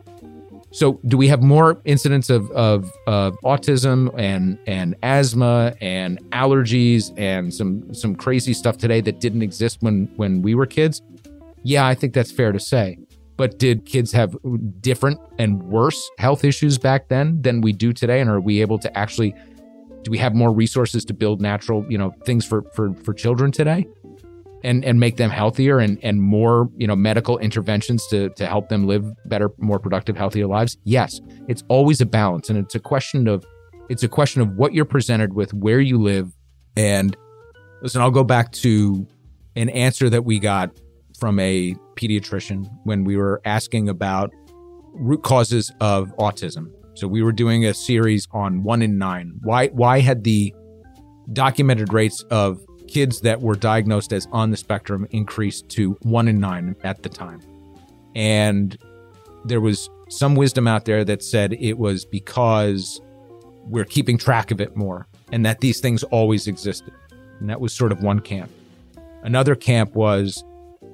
So, 0.70 0.98
do 1.06 1.18
we 1.18 1.28
have 1.28 1.42
more 1.42 1.82
incidents 1.84 2.30
of, 2.30 2.50
of, 2.52 2.90
of 3.06 3.36
autism 3.44 4.10
and 4.18 4.58
and 4.66 4.94
asthma 5.02 5.74
and 5.80 6.18
allergies 6.30 7.12
and 7.18 7.52
some 7.52 7.92
some 7.94 8.16
crazy 8.16 8.54
stuff 8.54 8.78
today 8.78 9.02
that 9.02 9.20
didn't 9.20 9.42
exist 9.42 9.78
when 9.80 10.10
when 10.16 10.40
we 10.42 10.54
were 10.54 10.66
kids? 10.66 11.02
Yeah, 11.62 11.86
I 11.86 11.94
think 11.94 12.14
that's 12.14 12.32
fair 12.32 12.52
to 12.52 12.60
say. 12.60 12.98
But 13.42 13.58
did 13.58 13.86
kids 13.86 14.12
have 14.12 14.36
different 14.80 15.18
and 15.36 15.64
worse 15.64 16.08
health 16.18 16.44
issues 16.44 16.78
back 16.78 17.08
then 17.08 17.42
than 17.42 17.60
we 17.60 17.72
do 17.72 17.92
today? 17.92 18.20
And 18.20 18.30
are 18.30 18.40
we 18.40 18.60
able 18.60 18.78
to 18.78 18.96
actually 18.96 19.34
do 20.02 20.12
we 20.12 20.18
have 20.18 20.32
more 20.32 20.52
resources 20.52 21.04
to 21.06 21.12
build 21.12 21.40
natural, 21.40 21.84
you 21.88 21.98
know, 21.98 22.14
things 22.24 22.44
for 22.44 22.62
for 22.72 22.94
for 22.94 23.12
children 23.12 23.50
today? 23.50 23.84
And 24.62 24.84
and 24.84 25.00
make 25.00 25.16
them 25.16 25.28
healthier 25.28 25.80
and 25.80 25.98
and 26.04 26.22
more, 26.22 26.70
you 26.76 26.86
know, 26.86 26.94
medical 26.94 27.36
interventions 27.38 28.06
to 28.10 28.28
to 28.28 28.46
help 28.46 28.68
them 28.68 28.86
live 28.86 29.04
better, 29.24 29.50
more 29.58 29.80
productive, 29.80 30.16
healthier 30.16 30.46
lives? 30.46 30.78
Yes. 30.84 31.20
It's 31.48 31.64
always 31.66 32.00
a 32.00 32.06
balance 32.06 32.48
and 32.48 32.56
it's 32.56 32.76
a 32.76 32.80
question 32.80 33.26
of 33.26 33.44
it's 33.88 34.04
a 34.04 34.08
question 34.08 34.40
of 34.40 34.50
what 34.50 34.72
you're 34.72 34.84
presented 34.84 35.34
with, 35.34 35.52
where 35.52 35.80
you 35.80 36.00
live, 36.00 36.30
and 36.76 37.16
listen, 37.82 38.02
I'll 38.02 38.12
go 38.12 38.22
back 38.22 38.52
to 38.52 39.04
an 39.56 39.68
answer 39.68 40.08
that 40.10 40.24
we 40.24 40.38
got 40.38 40.70
from 41.22 41.38
a 41.38 41.72
pediatrician 41.94 42.68
when 42.82 43.04
we 43.04 43.16
were 43.16 43.40
asking 43.44 43.88
about 43.88 44.34
root 44.92 45.22
causes 45.22 45.70
of 45.80 46.08
autism. 46.16 46.68
So 46.94 47.06
we 47.06 47.22
were 47.22 47.30
doing 47.30 47.64
a 47.64 47.72
series 47.72 48.26
on 48.32 48.64
one 48.64 48.82
in 48.82 48.98
nine. 48.98 49.38
Why 49.44 49.68
why 49.68 50.00
had 50.00 50.24
the 50.24 50.52
documented 51.32 51.92
rates 51.92 52.24
of 52.32 52.60
kids 52.88 53.20
that 53.20 53.40
were 53.40 53.54
diagnosed 53.54 54.12
as 54.12 54.26
on 54.32 54.50
the 54.50 54.56
spectrum 54.56 55.06
increased 55.12 55.68
to 55.68 55.92
one 56.02 56.26
in 56.26 56.40
nine 56.40 56.74
at 56.82 57.04
the 57.04 57.08
time? 57.08 57.38
And 58.16 58.76
there 59.44 59.60
was 59.60 59.88
some 60.08 60.34
wisdom 60.34 60.66
out 60.66 60.86
there 60.86 61.04
that 61.04 61.22
said 61.22 61.52
it 61.52 61.78
was 61.78 62.04
because 62.04 63.00
we're 63.68 63.84
keeping 63.84 64.18
track 64.18 64.50
of 64.50 64.60
it 64.60 64.74
more 64.74 65.06
and 65.30 65.46
that 65.46 65.60
these 65.60 65.78
things 65.78 66.02
always 66.02 66.48
existed. 66.48 66.92
And 67.38 67.48
that 67.48 67.60
was 67.60 67.72
sort 67.72 67.92
of 67.92 68.02
one 68.02 68.18
camp. 68.18 68.50
Another 69.22 69.54
camp 69.54 69.94
was 69.94 70.42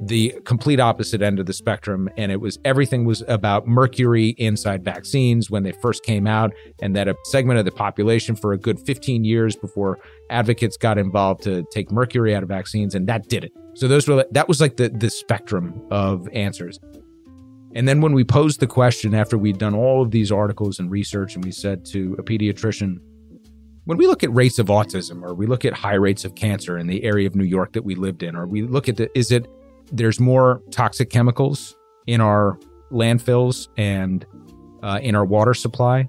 the 0.01 0.35
complete 0.45 0.81
opposite 0.81 1.23
end 1.23 1.39
of 1.39 1.47
the 1.47 1.53
spectrum. 1.53 2.09
And 2.16 2.31
it 2.31 2.41
was 2.41 2.59
everything 2.65 3.05
was 3.05 3.23
about 3.29 3.66
mercury 3.66 4.31
inside 4.39 4.85
vaccines 4.85 5.51
when 5.51 5.62
they 5.62 5.73
first 5.73 6.05
came 6.05 6.27
out, 6.27 6.53
and 6.81 6.95
that 6.97 7.09
a 7.09 7.15
segment 7.25 7.59
of 7.59 7.65
the 7.65 7.73
population 7.73 8.37
for 8.37 8.53
a 8.53 8.59
good 8.59 8.79
15 8.81 9.25
years 9.25 9.57
before 9.57 9.99
advocates 10.31 10.77
got 10.77 10.99
involved 10.99 11.43
to 11.45 11.65
take 11.73 11.91
mercury 11.91 12.35
out 12.35 12.43
of 12.43 12.49
vaccines, 12.49 12.95
and 12.95 13.09
that 13.09 13.29
did 13.29 13.45
it. 13.45 13.53
So 13.75 13.89
those 13.89 14.09
were 14.09 14.25
that 14.31 14.49
was 14.49 14.61
like 14.61 14.77
the 14.77 14.89
the 14.89 15.11
spectrum 15.11 15.81
of 15.91 16.29
answers. 16.33 16.79
And 17.75 17.87
then 17.87 18.01
when 18.01 18.15
we 18.15 18.25
posed 18.25 18.61
the 18.61 18.66
question 18.66 19.15
after 19.15 19.37
we'd 19.37 19.59
done 19.59 19.75
all 19.75 20.03
of 20.03 20.11
these 20.11 20.33
articles 20.33 20.79
and 20.79 20.91
research, 20.91 21.35
and 21.35 21.45
we 21.45 21.53
said 21.53 21.85
to 21.87 22.16
a 22.19 22.23
pediatrician, 22.23 22.99
when 23.85 23.99
we 23.99 24.07
look 24.07 24.25
at 24.25 24.33
rates 24.35 24.59
of 24.59 24.66
autism 24.66 25.23
or 25.23 25.35
we 25.35 25.47
look 25.47 25.65
at 25.65 25.75
high 25.75 25.95
rates 25.95 26.25
of 26.25 26.35
cancer 26.35 26.79
in 26.79 26.87
the 26.87 27.05
area 27.05 27.27
of 27.27 27.35
New 27.35 27.45
York 27.45 27.73
that 27.75 27.85
we 27.85 27.95
lived 27.95 28.23
in, 28.23 28.37
or 28.37 28.47
we 28.47 28.62
look 28.62 28.89
at 28.89 28.97
the, 28.97 29.11
is 29.16 29.31
it 29.31 29.47
there's 29.93 30.20
more 30.20 30.62
toxic 30.70 31.10
chemicals 31.10 31.77
in 32.06 32.20
our 32.20 32.59
landfills 32.90 33.69
and 33.77 34.27
uh, 34.82 34.98
in 35.02 35.15
our 35.15 35.24
water 35.24 35.55
supply? 35.55 36.09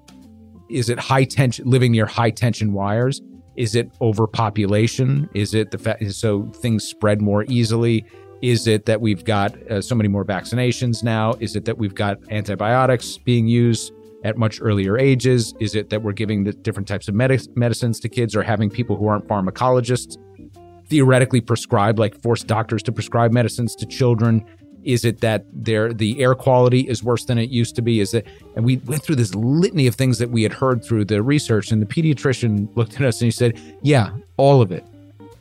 Is 0.70 0.90
it 0.90 1.00
high 1.00 1.24
tension, 1.24 1.70
living 1.70 1.92
near 1.92 2.06
high 2.06 2.30
tension 2.30 2.74
wires? 2.74 3.22
Is 3.56 3.76
it 3.76 3.92
overpopulation? 4.02 5.30
Is 5.34 5.54
it 5.54 5.72
the 5.72 5.78
fact 5.78 6.10
so 6.12 6.46
things 6.56 6.84
spread 6.84 7.22
more 7.22 7.44
easily? 7.50 8.06
Is 8.42 8.68
it 8.68 8.86
that 8.86 9.02
we've 9.02 9.26
got 9.26 9.56
uh, 9.70 9.82
so 9.82 9.96
many 9.96 10.08
more 10.08 10.24
vaccinations 10.24 11.04
now? 11.04 11.34
Is 11.40 11.56
it 11.56 11.66
that 11.66 11.78
we've 11.78 11.96
got 11.96 12.20
antibiotics 12.32 13.18
being 13.18 13.48
used 13.48 13.92
at 14.24 14.38
much 14.38 14.62
earlier 14.62 14.98
ages? 14.98 15.54
Is 15.60 15.76
it 15.76 15.90
that 15.90 16.04
we're 16.04 16.14
giving 16.14 16.44
the 16.44 16.54
different 16.54 16.88
types 16.88 17.08
of 17.08 17.16
medic- 17.16 17.56
medicines 17.58 18.00
to 18.02 18.10
kids 18.10 18.36
or 18.36 18.44
having 18.44 18.70
people 18.70 18.96
who 18.96 19.08
aren't 19.08 19.28
pharmacologists 19.28 20.18
theoretically 20.90 21.42
prescribe, 21.42 22.00
like 22.00 22.20
force 22.22 22.44
doctors 22.44 22.84
to 22.84 22.92
prescribe 22.92 23.32
medicines 23.32 23.76
to 23.76 23.86
children? 23.86 24.44
Is 24.84 25.06
it 25.06 25.22
that 25.22 25.46
there 25.54 25.94
the 25.94 26.22
air 26.22 26.36
quality 26.36 26.82
is 26.82 27.04
worse 27.04 27.26
than 27.26 27.38
it 27.38 27.50
used 27.50 27.76
to 27.76 27.82
be? 27.82 28.00
Is 28.00 28.14
it 28.14 28.26
and 28.56 28.66
we 28.66 28.78
went 28.78 29.04
through 29.04 29.18
this 29.18 29.36
litany 29.36 29.88
of 29.88 29.96
things 29.96 30.18
that 30.20 30.30
we 30.30 30.44
had 30.44 30.54
heard 30.54 30.84
through 30.84 31.06
the 31.06 31.22
research, 31.22 31.72
and 31.72 31.82
the 31.82 31.86
pediatrician 31.86 32.76
looked 32.76 32.96
at 32.96 33.02
us 33.02 33.22
and 33.22 33.28
he 33.28 33.32
said, 33.32 33.60
Yeah, 33.82 34.12
all 34.38 34.62
of 34.62 34.72
it. 34.72 34.86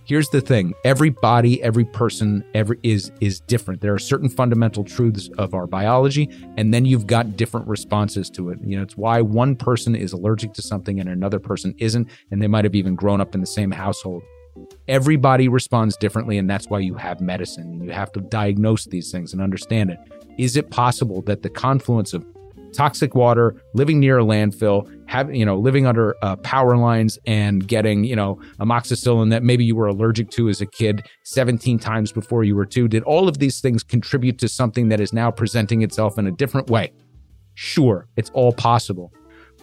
Here's 0.08 0.30
the 0.30 0.40
thing: 0.40 0.72
every 0.86 1.10
body, 1.10 1.62
every 1.62 1.84
person, 1.84 2.42
every 2.54 2.78
is 2.82 3.12
is 3.20 3.40
different. 3.40 3.82
There 3.82 3.92
are 3.92 3.98
certain 3.98 4.30
fundamental 4.30 4.82
truths 4.82 5.28
of 5.36 5.52
our 5.52 5.66
biology, 5.66 6.30
and 6.56 6.72
then 6.72 6.86
you've 6.86 7.06
got 7.06 7.36
different 7.36 7.68
responses 7.68 8.30
to 8.30 8.48
it. 8.48 8.58
You 8.64 8.78
know, 8.78 8.82
it's 8.82 8.96
why 8.96 9.20
one 9.20 9.54
person 9.54 9.94
is 9.94 10.14
allergic 10.14 10.54
to 10.54 10.62
something 10.62 10.98
and 10.98 11.10
another 11.10 11.38
person 11.38 11.74
isn't, 11.76 12.08
and 12.30 12.40
they 12.40 12.46
might 12.46 12.64
have 12.64 12.74
even 12.74 12.94
grown 12.94 13.20
up 13.20 13.34
in 13.34 13.42
the 13.42 13.46
same 13.46 13.70
household. 13.70 14.22
Everybody 14.88 15.48
responds 15.48 15.96
differently, 15.96 16.38
and 16.38 16.48
that's 16.48 16.68
why 16.68 16.80
you 16.80 16.94
have 16.94 17.20
medicine. 17.20 17.64
And 17.64 17.84
you 17.84 17.90
have 17.90 18.12
to 18.12 18.20
diagnose 18.20 18.84
these 18.84 19.10
things 19.10 19.32
and 19.32 19.42
understand 19.42 19.90
it. 19.90 19.98
Is 20.38 20.56
it 20.56 20.70
possible 20.70 21.22
that 21.22 21.42
the 21.42 21.50
confluence 21.50 22.14
of 22.14 22.24
toxic 22.72 23.14
water, 23.14 23.60
living 23.74 23.98
near 23.98 24.18
a 24.18 24.22
landfill, 24.22 24.88
having 25.06 25.34
you 25.34 25.44
know 25.44 25.58
living 25.58 25.86
under 25.86 26.16
uh, 26.22 26.36
power 26.36 26.76
lines, 26.76 27.18
and 27.26 27.66
getting 27.66 28.04
you 28.04 28.16
know 28.16 28.40
amoxicillin 28.60 29.30
that 29.30 29.42
maybe 29.42 29.64
you 29.64 29.76
were 29.76 29.86
allergic 29.86 30.30
to 30.30 30.48
as 30.48 30.60
a 30.60 30.66
kid 30.66 31.06
17 31.24 31.78
times 31.78 32.12
before 32.12 32.44
you 32.44 32.54
were 32.56 32.66
two? 32.66 32.88
Did 32.88 33.02
all 33.04 33.28
of 33.28 33.38
these 33.38 33.60
things 33.60 33.82
contribute 33.82 34.38
to 34.38 34.48
something 34.48 34.88
that 34.88 35.00
is 35.00 35.12
now 35.12 35.30
presenting 35.30 35.82
itself 35.82 36.18
in 36.18 36.26
a 36.26 36.32
different 36.32 36.70
way? 36.70 36.92
Sure, 37.54 38.06
it's 38.16 38.30
all 38.30 38.52
possible 38.52 39.12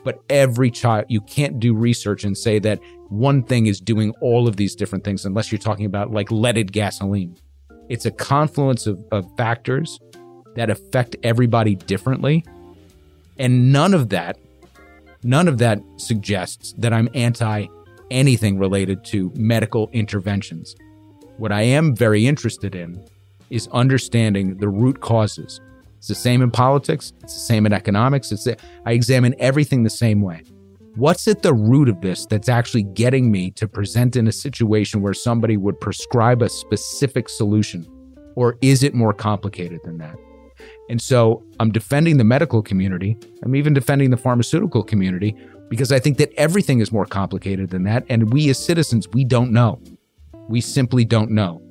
but 0.05 0.23
every 0.29 0.71
child 0.71 1.03
you 1.09 1.19
can't 1.19 1.59
do 1.59 1.73
research 1.73 2.23
and 2.23 2.37
say 2.37 2.59
that 2.59 2.79
one 3.09 3.43
thing 3.43 3.65
is 3.65 3.81
doing 3.81 4.13
all 4.21 4.47
of 4.47 4.55
these 4.55 4.75
different 4.75 5.03
things 5.03 5.25
unless 5.25 5.51
you're 5.51 5.59
talking 5.59 5.85
about 5.85 6.11
like 6.11 6.31
leaded 6.31 6.71
gasoline. 6.71 7.35
It's 7.89 8.05
a 8.05 8.11
confluence 8.11 8.87
of, 8.87 9.03
of 9.11 9.25
factors 9.35 9.99
that 10.55 10.69
affect 10.69 11.15
everybody 11.23 11.75
differently 11.75 12.45
and 13.37 13.73
none 13.73 13.93
of 13.93 14.09
that 14.09 14.37
none 15.23 15.47
of 15.47 15.57
that 15.57 15.81
suggests 15.97 16.73
that 16.77 16.93
i'm 16.93 17.09
anti 17.13 17.65
anything 18.11 18.59
related 18.59 19.03
to 19.03 19.33
medical 19.35 19.89
interventions. 19.91 20.75
What 21.37 21.51
i 21.51 21.63
am 21.63 21.95
very 21.95 22.27
interested 22.27 22.75
in 22.75 23.03
is 23.49 23.67
understanding 23.69 24.57
the 24.57 24.69
root 24.69 25.01
causes 25.01 25.59
it's 26.05 26.09
the 26.09 26.13
same 26.13 26.43
in 26.43 26.51
politics. 26.51 27.13
It's 27.23 27.33
the 27.33 27.39
same 27.39 27.65
in 27.65 27.73
economics. 27.73 28.31
It's 28.31 28.43
the, 28.43 28.55
I 28.85 28.91
examine 28.91 29.33
everything 29.39 29.81
the 29.81 29.89
same 29.89 30.21
way. 30.21 30.43
What's 30.97 31.27
at 31.27 31.41
the 31.41 31.51
root 31.51 31.89
of 31.89 32.01
this 32.01 32.27
that's 32.27 32.47
actually 32.47 32.83
getting 32.83 33.31
me 33.31 33.49
to 33.51 33.67
present 33.67 34.15
in 34.15 34.27
a 34.27 34.31
situation 34.31 35.01
where 35.01 35.15
somebody 35.15 35.57
would 35.57 35.79
prescribe 35.79 36.43
a 36.43 36.49
specific 36.49 37.27
solution? 37.27 37.87
Or 38.35 38.55
is 38.61 38.83
it 38.83 38.93
more 38.93 39.13
complicated 39.13 39.79
than 39.83 39.97
that? 39.97 40.15
And 40.91 41.01
so 41.01 41.43
I'm 41.59 41.71
defending 41.71 42.17
the 42.17 42.23
medical 42.23 42.61
community. 42.61 43.17
I'm 43.43 43.55
even 43.55 43.73
defending 43.73 44.11
the 44.11 44.17
pharmaceutical 44.17 44.83
community 44.83 45.35
because 45.69 45.91
I 45.91 45.97
think 45.97 46.19
that 46.19 46.31
everything 46.37 46.81
is 46.81 46.91
more 46.91 47.07
complicated 47.07 47.71
than 47.71 47.81
that. 47.85 48.05
And 48.09 48.31
we 48.31 48.47
as 48.51 48.63
citizens, 48.63 49.07
we 49.11 49.23
don't 49.23 49.51
know. 49.51 49.81
We 50.49 50.61
simply 50.61 51.03
don't 51.03 51.31
know. 51.31 51.63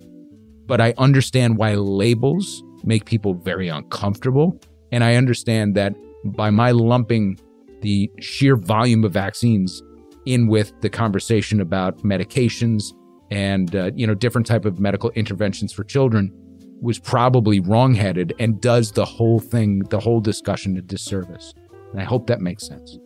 But 0.66 0.80
I 0.80 0.92
understand 0.98 1.56
why 1.56 1.74
labels 1.74 2.64
make 2.86 3.04
people 3.04 3.34
very 3.34 3.68
uncomfortable. 3.68 4.58
And 4.92 5.02
I 5.02 5.16
understand 5.16 5.74
that 5.76 5.94
by 6.24 6.50
my 6.50 6.70
lumping 6.70 7.38
the 7.82 8.10
sheer 8.18 8.56
volume 8.56 9.04
of 9.04 9.12
vaccines 9.12 9.82
in 10.26 10.46
with 10.46 10.72
the 10.80 10.88
conversation 10.88 11.60
about 11.60 11.98
medications 11.98 12.94
and 13.30 13.76
uh, 13.76 13.90
you 13.94 14.06
know 14.06 14.14
different 14.14 14.46
type 14.46 14.64
of 14.64 14.78
medical 14.80 15.10
interventions 15.10 15.72
for 15.72 15.84
children 15.84 16.32
was 16.80 16.98
probably 16.98 17.60
wrongheaded 17.60 18.34
and 18.38 18.60
does 18.60 18.92
the 18.92 19.04
whole 19.04 19.38
thing 19.38 19.80
the 19.90 20.00
whole 20.00 20.20
discussion 20.20 20.76
a 20.76 20.82
disservice 20.82 21.52
and 21.92 22.00
i 22.00 22.04
hope 22.04 22.26
that 22.26 22.40
makes 22.40 22.66
sense 22.66 22.98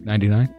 99 0.00 0.54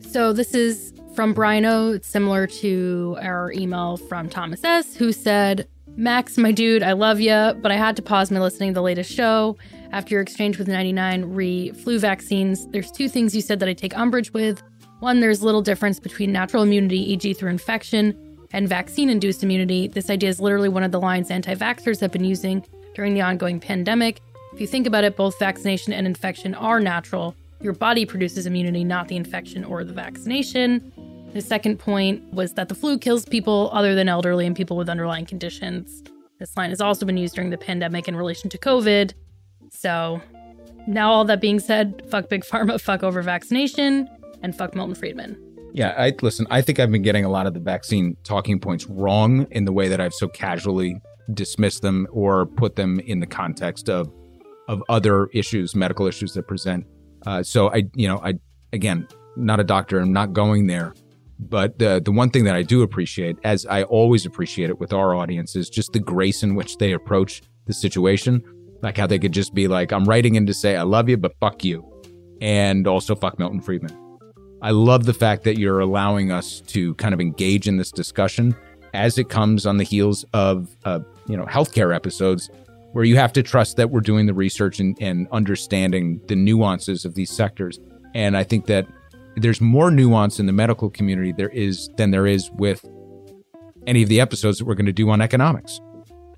so 0.00 0.32
this 0.32 0.54
is 0.54 0.92
from 1.14 1.34
Brino. 1.34 1.94
it's 1.94 2.08
similar 2.08 2.46
to 2.46 3.16
our 3.20 3.52
email 3.52 3.96
from 3.96 4.28
thomas 4.28 4.64
s 4.64 4.96
who 4.96 5.12
said 5.12 5.68
Max, 5.98 6.36
my 6.36 6.52
dude, 6.52 6.82
I 6.82 6.92
love 6.92 7.20
you, 7.20 7.54
but 7.62 7.72
I 7.72 7.76
had 7.76 7.96
to 7.96 8.02
pause 8.02 8.30
my 8.30 8.38
listening 8.38 8.70
to 8.70 8.74
the 8.74 8.82
latest 8.82 9.10
show. 9.10 9.56
After 9.92 10.14
your 10.14 10.20
exchange 10.20 10.58
with 10.58 10.68
99 10.68 11.24
re 11.24 11.72
flu 11.72 11.98
vaccines, 11.98 12.66
there's 12.68 12.90
two 12.90 13.08
things 13.08 13.34
you 13.34 13.40
said 13.40 13.60
that 13.60 13.68
I 13.68 13.72
take 13.72 13.96
umbrage 13.96 14.34
with. 14.34 14.62
One, 15.00 15.20
there's 15.20 15.42
little 15.42 15.62
difference 15.62 15.98
between 15.98 16.32
natural 16.32 16.62
immunity, 16.62 17.12
e.g., 17.12 17.32
through 17.32 17.48
infection, 17.48 18.14
and 18.52 18.68
vaccine 18.68 19.08
induced 19.08 19.42
immunity. 19.42 19.88
This 19.88 20.10
idea 20.10 20.28
is 20.28 20.38
literally 20.38 20.68
one 20.68 20.82
of 20.82 20.92
the 20.92 21.00
lines 21.00 21.30
anti 21.30 21.54
vaxxers 21.54 22.00
have 22.00 22.12
been 22.12 22.24
using 22.24 22.62
during 22.94 23.14
the 23.14 23.22
ongoing 23.22 23.58
pandemic. 23.58 24.20
If 24.52 24.60
you 24.60 24.66
think 24.66 24.86
about 24.86 25.04
it, 25.04 25.16
both 25.16 25.38
vaccination 25.38 25.94
and 25.94 26.06
infection 26.06 26.54
are 26.54 26.78
natural. 26.78 27.34
Your 27.62 27.72
body 27.72 28.04
produces 28.04 28.44
immunity, 28.44 28.84
not 28.84 29.08
the 29.08 29.16
infection 29.16 29.64
or 29.64 29.82
the 29.82 29.94
vaccination. 29.94 30.92
The 31.36 31.42
second 31.42 31.78
point 31.78 32.32
was 32.32 32.54
that 32.54 32.70
the 32.70 32.74
flu 32.74 32.96
kills 32.96 33.26
people 33.26 33.68
other 33.70 33.94
than 33.94 34.08
elderly 34.08 34.46
and 34.46 34.56
people 34.56 34.74
with 34.74 34.88
underlying 34.88 35.26
conditions. 35.26 36.02
This 36.38 36.56
line 36.56 36.70
has 36.70 36.80
also 36.80 37.04
been 37.04 37.18
used 37.18 37.34
during 37.34 37.50
the 37.50 37.58
pandemic 37.58 38.08
in 38.08 38.16
relation 38.16 38.48
to 38.48 38.56
COVID. 38.56 39.12
So, 39.70 40.22
now 40.86 41.12
all 41.12 41.26
that 41.26 41.42
being 41.42 41.60
said, 41.60 42.02
fuck 42.10 42.30
Big 42.30 42.42
Pharma, 42.42 42.80
fuck 42.80 43.02
over 43.02 43.20
vaccination, 43.20 44.08
and 44.42 44.56
fuck 44.56 44.74
Milton 44.74 44.94
Friedman. 44.94 45.36
Yeah, 45.74 45.94
I 45.98 46.14
listen, 46.22 46.46
I 46.48 46.62
think 46.62 46.80
I've 46.80 46.90
been 46.90 47.02
getting 47.02 47.26
a 47.26 47.28
lot 47.28 47.46
of 47.46 47.52
the 47.52 47.60
vaccine 47.60 48.16
talking 48.24 48.58
points 48.58 48.86
wrong 48.86 49.46
in 49.50 49.66
the 49.66 49.72
way 49.74 49.88
that 49.88 50.00
I've 50.00 50.14
so 50.14 50.28
casually 50.28 51.02
dismissed 51.34 51.82
them 51.82 52.06
or 52.12 52.46
put 52.46 52.76
them 52.76 52.98
in 53.00 53.20
the 53.20 53.26
context 53.26 53.90
of 53.90 54.10
of 54.68 54.82
other 54.88 55.26
issues, 55.34 55.74
medical 55.74 56.06
issues 56.06 56.32
that 56.32 56.48
present. 56.48 56.86
Uh, 57.26 57.42
so 57.42 57.70
I, 57.70 57.82
you 57.94 58.08
know, 58.08 58.20
I 58.24 58.36
again, 58.72 59.06
not 59.36 59.60
a 59.60 59.64
doctor, 59.64 60.00
I'm 60.00 60.14
not 60.14 60.32
going 60.32 60.66
there, 60.66 60.94
but 61.38 61.78
the 61.78 62.00
the 62.04 62.12
one 62.12 62.30
thing 62.30 62.44
that 62.44 62.54
I 62.54 62.62
do 62.62 62.82
appreciate, 62.82 63.36
as 63.44 63.66
I 63.66 63.82
always 63.84 64.26
appreciate 64.26 64.70
it 64.70 64.78
with 64.78 64.92
our 64.92 65.14
audience, 65.14 65.56
is 65.56 65.68
just 65.68 65.92
the 65.92 66.00
grace 66.00 66.42
in 66.42 66.54
which 66.54 66.78
they 66.78 66.92
approach 66.92 67.42
the 67.66 67.74
situation. 67.74 68.42
Like 68.82 68.96
how 68.96 69.06
they 69.06 69.18
could 69.18 69.32
just 69.32 69.54
be 69.54 69.68
like, 69.68 69.92
"I'm 69.92 70.04
writing 70.04 70.34
in 70.34 70.46
to 70.46 70.54
say 70.54 70.76
I 70.76 70.82
love 70.82 71.08
you, 71.08 71.16
but 71.16 71.34
fuck 71.40 71.64
you," 71.64 71.84
and 72.40 72.86
also 72.86 73.14
fuck 73.14 73.38
Milton 73.38 73.60
Friedman. 73.60 73.96
I 74.62 74.70
love 74.70 75.04
the 75.04 75.14
fact 75.14 75.44
that 75.44 75.58
you're 75.58 75.80
allowing 75.80 76.32
us 76.32 76.60
to 76.68 76.94
kind 76.94 77.12
of 77.12 77.20
engage 77.20 77.68
in 77.68 77.76
this 77.76 77.90
discussion 77.90 78.56
as 78.94 79.18
it 79.18 79.28
comes 79.28 79.66
on 79.66 79.76
the 79.76 79.84
heels 79.84 80.24
of 80.32 80.74
uh, 80.84 81.00
you 81.28 81.36
know 81.36 81.44
healthcare 81.44 81.94
episodes 81.94 82.50
where 82.92 83.04
you 83.04 83.16
have 83.16 83.32
to 83.34 83.42
trust 83.42 83.76
that 83.76 83.90
we're 83.90 84.00
doing 84.00 84.24
the 84.24 84.32
research 84.32 84.80
and, 84.80 84.96
and 85.02 85.28
understanding 85.30 86.18
the 86.28 86.34
nuances 86.34 87.04
of 87.04 87.14
these 87.14 87.30
sectors. 87.30 87.78
And 88.14 88.38
I 88.38 88.42
think 88.42 88.64
that 88.66 88.86
there's 89.36 89.60
more 89.60 89.90
nuance 89.90 90.40
in 90.40 90.46
the 90.46 90.52
medical 90.52 90.90
community 90.90 91.32
there 91.32 91.50
is 91.50 91.90
than 91.96 92.10
there 92.10 92.26
is 92.26 92.50
with 92.52 92.84
any 93.86 94.02
of 94.02 94.08
the 94.08 94.20
episodes 94.20 94.58
that 94.58 94.64
we're 94.64 94.74
going 94.74 94.86
to 94.86 94.92
do 94.92 95.08
on 95.10 95.20
economics. 95.20 95.80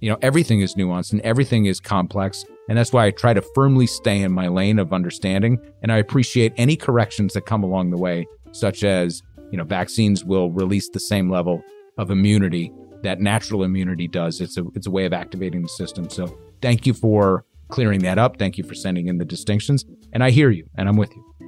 You 0.00 0.10
know, 0.10 0.18
everything 0.20 0.60
is 0.60 0.74
nuanced 0.74 1.12
and 1.12 1.20
everything 1.22 1.66
is 1.66 1.80
complex. 1.80 2.44
And 2.68 2.76
that's 2.76 2.92
why 2.92 3.06
I 3.06 3.10
try 3.10 3.34
to 3.34 3.42
firmly 3.54 3.86
stay 3.86 4.20
in 4.20 4.32
my 4.32 4.48
lane 4.48 4.78
of 4.78 4.92
understanding. 4.92 5.58
And 5.82 5.90
I 5.90 5.96
appreciate 5.96 6.52
any 6.56 6.76
corrections 6.76 7.34
that 7.34 7.46
come 7.46 7.64
along 7.64 7.90
the 7.90 7.96
way, 7.96 8.26
such 8.52 8.84
as, 8.84 9.22
you 9.50 9.58
know, 9.58 9.64
vaccines 9.64 10.24
will 10.24 10.50
release 10.50 10.88
the 10.90 11.00
same 11.00 11.30
level 11.30 11.62
of 11.96 12.10
immunity 12.10 12.72
that 13.02 13.20
natural 13.20 13.62
immunity 13.64 14.08
does. 14.08 14.40
It's 14.40 14.56
a, 14.56 14.64
it's 14.74 14.86
a 14.86 14.90
way 14.90 15.04
of 15.04 15.12
activating 15.12 15.62
the 15.62 15.68
system. 15.68 16.10
So 16.10 16.36
thank 16.60 16.86
you 16.86 16.94
for 16.94 17.44
clearing 17.68 18.00
that 18.00 18.18
up. 18.18 18.38
Thank 18.38 18.58
you 18.58 18.64
for 18.64 18.74
sending 18.74 19.08
in 19.08 19.18
the 19.18 19.24
distinctions. 19.24 19.84
And 20.12 20.22
I 20.22 20.30
hear 20.30 20.50
you 20.50 20.68
and 20.76 20.88
I'm 20.88 20.96
with 20.96 21.14
you. 21.14 21.47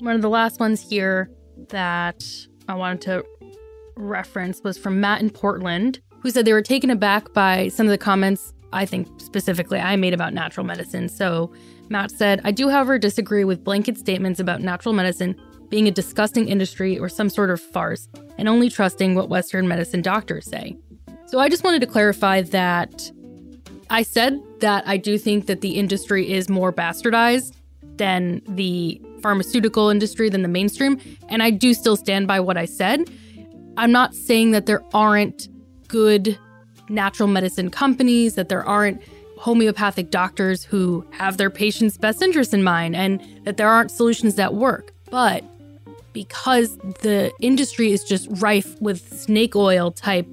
One 0.00 0.14
of 0.14 0.22
the 0.22 0.28
last 0.28 0.60
ones 0.60 0.80
here 0.80 1.30
that 1.70 2.24
I 2.68 2.74
wanted 2.74 3.00
to 3.02 3.24
reference 3.96 4.62
was 4.62 4.78
from 4.78 5.00
Matt 5.00 5.20
in 5.20 5.30
Portland, 5.30 6.00
who 6.20 6.30
said 6.30 6.44
they 6.44 6.52
were 6.52 6.62
taken 6.62 6.88
aback 6.90 7.32
by 7.32 7.68
some 7.68 7.86
of 7.86 7.90
the 7.90 7.98
comments 7.98 8.54
I 8.72 8.84
think 8.84 9.08
specifically 9.20 9.80
I 9.80 9.96
made 9.96 10.14
about 10.14 10.34
natural 10.34 10.64
medicine. 10.64 11.08
So 11.08 11.52
Matt 11.88 12.10
said, 12.10 12.40
I 12.44 12.52
do, 12.52 12.68
however, 12.68 12.98
disagree 12.98 13.44
with 13.44 13.64
blanket 13.64 13.98
statements 13.98 14.38
about 14.38 14.60
natural 14.60 14.94
medicine 14.94 15.34
being 15.68 15.88
a 15.88 15.90
disgusting 15.90 16.48
industry 16.48 16.98
or 16.98 17.08
some 17.08 17.28
sort 17.28 17.50
of 17.50 17.60
farce 17.60 18.08
and 18.36 18.48
only 18.48 18.68
trusting 18.68 19.14
what 19.14 19.28
Western 19.28 19.66
medicine 19.66 20.02
doctors 20.02 20.46
say. 20.46 20.76
So 21.26 21.40
I 21.40 21.48
just 21.48 21.64
wanted 21.64 21.80
to 21.80 21.86
clarify 21.86 22.42
that 22.42 23.10
I 23.90 24.02
said 24.02 24.40
that 24.60 24.86
I 24.86 24.96
do 24.96 25.18
think 25.18 25.46
that 25.46 25.60
the 25.60 25.72
industry 25.72 26.30
is 26.30 26.48
more 26.48 26.72
bastardized 26.72 27.54
than 27.96 28.42
the 28.46 29.00
pharmaceutical 29.20 29.90
industry, 29.90 30.28
than 30.28 30.42
the 30.42 30.48
mainstream. 30.48 31.00
And 31.28 31.42
I 31.42 31.50
do 31.50 31.74
still 31.74 31.96
stand 31.96 32.26
by 32.26 32.40
what 32.40 32.56
I 32.56 32.64
said. 32.64 33.08
I'm 33.76 33.92
not 33.92 34.14
saying 34.14 34.50
that 34.52 34.66
there 34.66 34.82
aren't 34.92 35.48
good 35.88 36.38
natural 36.88 37.28
medicine 37.28 37.70
companies, 37.70 38.34
that 38.34 38.48
there 38.48 38.64
aren't 38.64 39.02
homeopathic 39.38 40.10
doctors 40.10 40.64
who 40.64 41.06
have 41.12 41.36
their 41.36 41.50
patients' 41.50 41.96
best 41.96 42.22
interests 42.22 42.52
in 42.52 42.62
mind, 42.62 42.96
and 42.96 43.22
that 43.44 43.56
there 43.56 43.68
aren't 43.68 43.90
solutions 43.90 44.34
that 44.34 44.54
work. 44.54 44.92
But 45.10 45.44
because 46.12 46.76
the 46.76 47.32
industry 47.40 47.92
is 47.92 48.02
just 48.02 48.26
rife 48.42 48.80
with 48.80 49.16
snake 49.16 49.54
oil 49.54 49.92
type 49.92 50.26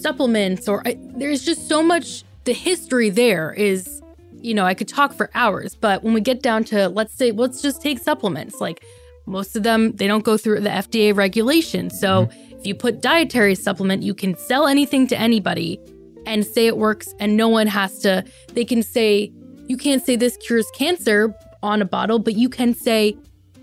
supplements, 0.00 0.66
or 0.66 0.82
I, 0.86 0.98
there's 1.14 1.44
just 1.44 1.68
so 1.68 1.82
much, 1.82 2.24
the 2.44 2.52
history 2.52 3.08
there 3.08 3.52
is 3.52 4.01
you 4.42 4.54
know, 4.54 4.64
I 4.64 4.74
could 4.74 4.88
talk 4.88 5.12
for 5.12 5.30
hours, 5.34 5.74
but 5.74 6.02
when 6.02 6.14
we 6.14 6.20
get 6.20 6.42
down 6.42 6.64
to 6.64 6.88
let's 6.88 7.14
say 7.14 7.30
let's 7.30 7.62
just 7.62 7.80
take 7.80 7.98
supplements, 7.98 8.60
like 8.60 8.84
most 9.26 9.56
of 9.56 9.62
them 9.62 9.92
they 9.92 10.06
don't 10.06 10.24
go 10.24 10.36
through 10.36 10.60
the 10.60 10.68
FDA 10.68 11.14
regulation. 11.14 11.90
So 11.90 12.26
mm-hmm. 12.26 12.58
if 12.58 12.66
you 12.66 12.74
put 12.74 13.00
dietary 13.00 13.54
supplement, 13.54 14.02
you 14.02 14.14
can 14.14 14.36
sell 14.36 14.66
anything 14.66 15.06
to 15.08 15.18
anybody 15.18 15.80
and 16.26 16.44
say 16.46 16.66
it 16.66 16.76
works 16.76 17.14
and 17.18 17.36
no 17.36 17.48
one 17.48 17.66
has 17.66 17.98
to 18.00 18.24
they 18.54 18.64
can 18.64 18.82
say 18.82 19.32
you 19.68 19.76
can't 19.76 20.04
say 20.04 20.16
this 20.16 20.36
cures 20.38 20.70
cancer 20.72 21.34
on 21.62 21.80
a 21.80 21.84
bottle, 21.84 22.18
but 22.18 22.34
you 22.34 22.48
can 22.48 22.74
say 22.74 23.16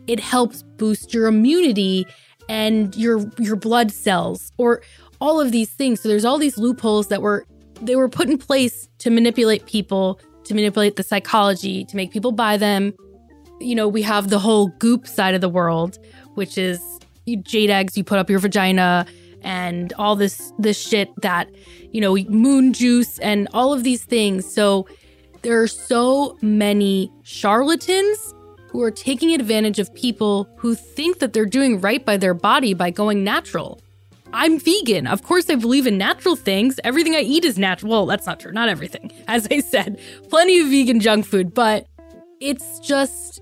it 0.07 0.19
helps 0.19 0.63
boost 0.63 1.13
your 1.13 1.27
immunity 1.27 2.07
and 2.47 2.95
your 2.95 3.29
your 3.37 3.55
blood 3.55 3.91
cells 3.91 4.51
or 4.57 4.81
all 5.21 5.39
of 5.41 5.51
these 5.51 5.69
things. 5.69 6.01
So 6.01 6.09
there's 6.09 6.25
all 6.25 6.37
these 6.37 6.57
loopholes 6.57 7.07
that 7.07 7.21
were 7.21 7.45
they 7.81 7.95
were 7.95 8.09
put 8.09 8.29
in 8.29 8.37
place 8.37 8.89
to 8.99 9.09
manipulate 9.09 9.65
people 9.65 10.19
to 10.49 10.55
manipulate 10.55 10.95
the 10.95 11.03
psychology, 11.03 11.85
to 11.85 11.95
make 11.95 12.11
people 12.11 12.31
buy 12.31 12.57
them. 12.57 12.93
You 13.61 13.75
know, 13.75 13.87
we 13.87 14.01
have 14.01 14.29
the 14.29 14.39
whole 14.39 14.67
goop 14.79 15.07
side 15.07 15.35
of 15.35 15.41
the 15.41 15.49
world, 15.49 15.99
which 16.33 16.57
is 16.57 16.81
jade 17.43 17.69
eggs 17.69 17.95
you 17.95 18.03
put 18.03 18.17
up 18.17 18.29
your 18.31 18.39
vagina 18.39 19.05
and 19.43 19.93
all 19.93 20.15
this 20.15 20.51
this 20.57 20.81
shit 20.81 21.09
that, 21.21 21.49
you 21.91 22.01
know, 22.01 22.17
moon 22.29 22.73
juice 22.73 23.19
and 23.19 23.47
all 23.53 23.71
of 23.73 23.83
these 23.83 24.03
things. 24.03 24.51
So 24.51 24.87
there 25.43 25.61
are 25.61 25.67
so 25.67 26.35
many 26.41 27.11
charlatans 27.21 28.33
who 28.69 28.81
are 28.81 28.91
taking 28.91 29.31
advantage 29.33 29.77
of 29.77 29.93
people 29.93 30.49
who 30.57 30.73
think 30.73 31.19
that 31.19 31.33
they're 31.33 31.45
doing 31.45 31.79
right 31.79 32.03
by 32.03 32.17
their 32.17 32.33
body 32.33 32.73
by 32.73 32.89
going 32.89 33.23
natural. 33.23 33.79
I'm 34.33 34.59
vegan. 34.59 35.07
Of 35.07 35.23
course, 35.23 35.49
I 35.49 35.55
believe 35.55 35.87
in 35.87 35.97
natural 35.97 36.35
things. 36.35 36.79
Everything 36.83 37.15
I 37.15 37.21
eat 37.21 37.45
is 37.45 37.57
natural. 37.57 37.91
Well, 37.91 38.05
that's 38.05 38.25
not 38.25 38.39
true. 38.39 38.51
Not 38.51 38.69
everything. 38.69 39.11
As 39.27 39.47
I 39.49 39.59
said, 39.59 39.99
plenty 40.29 40.59
of 40.59 40.67
vegan 40.67 40.99
junk 40.99 41.25
food, 41.25 41.53
but 41.53 41.87
it's 42.39 42.79
just, 42.79 43.41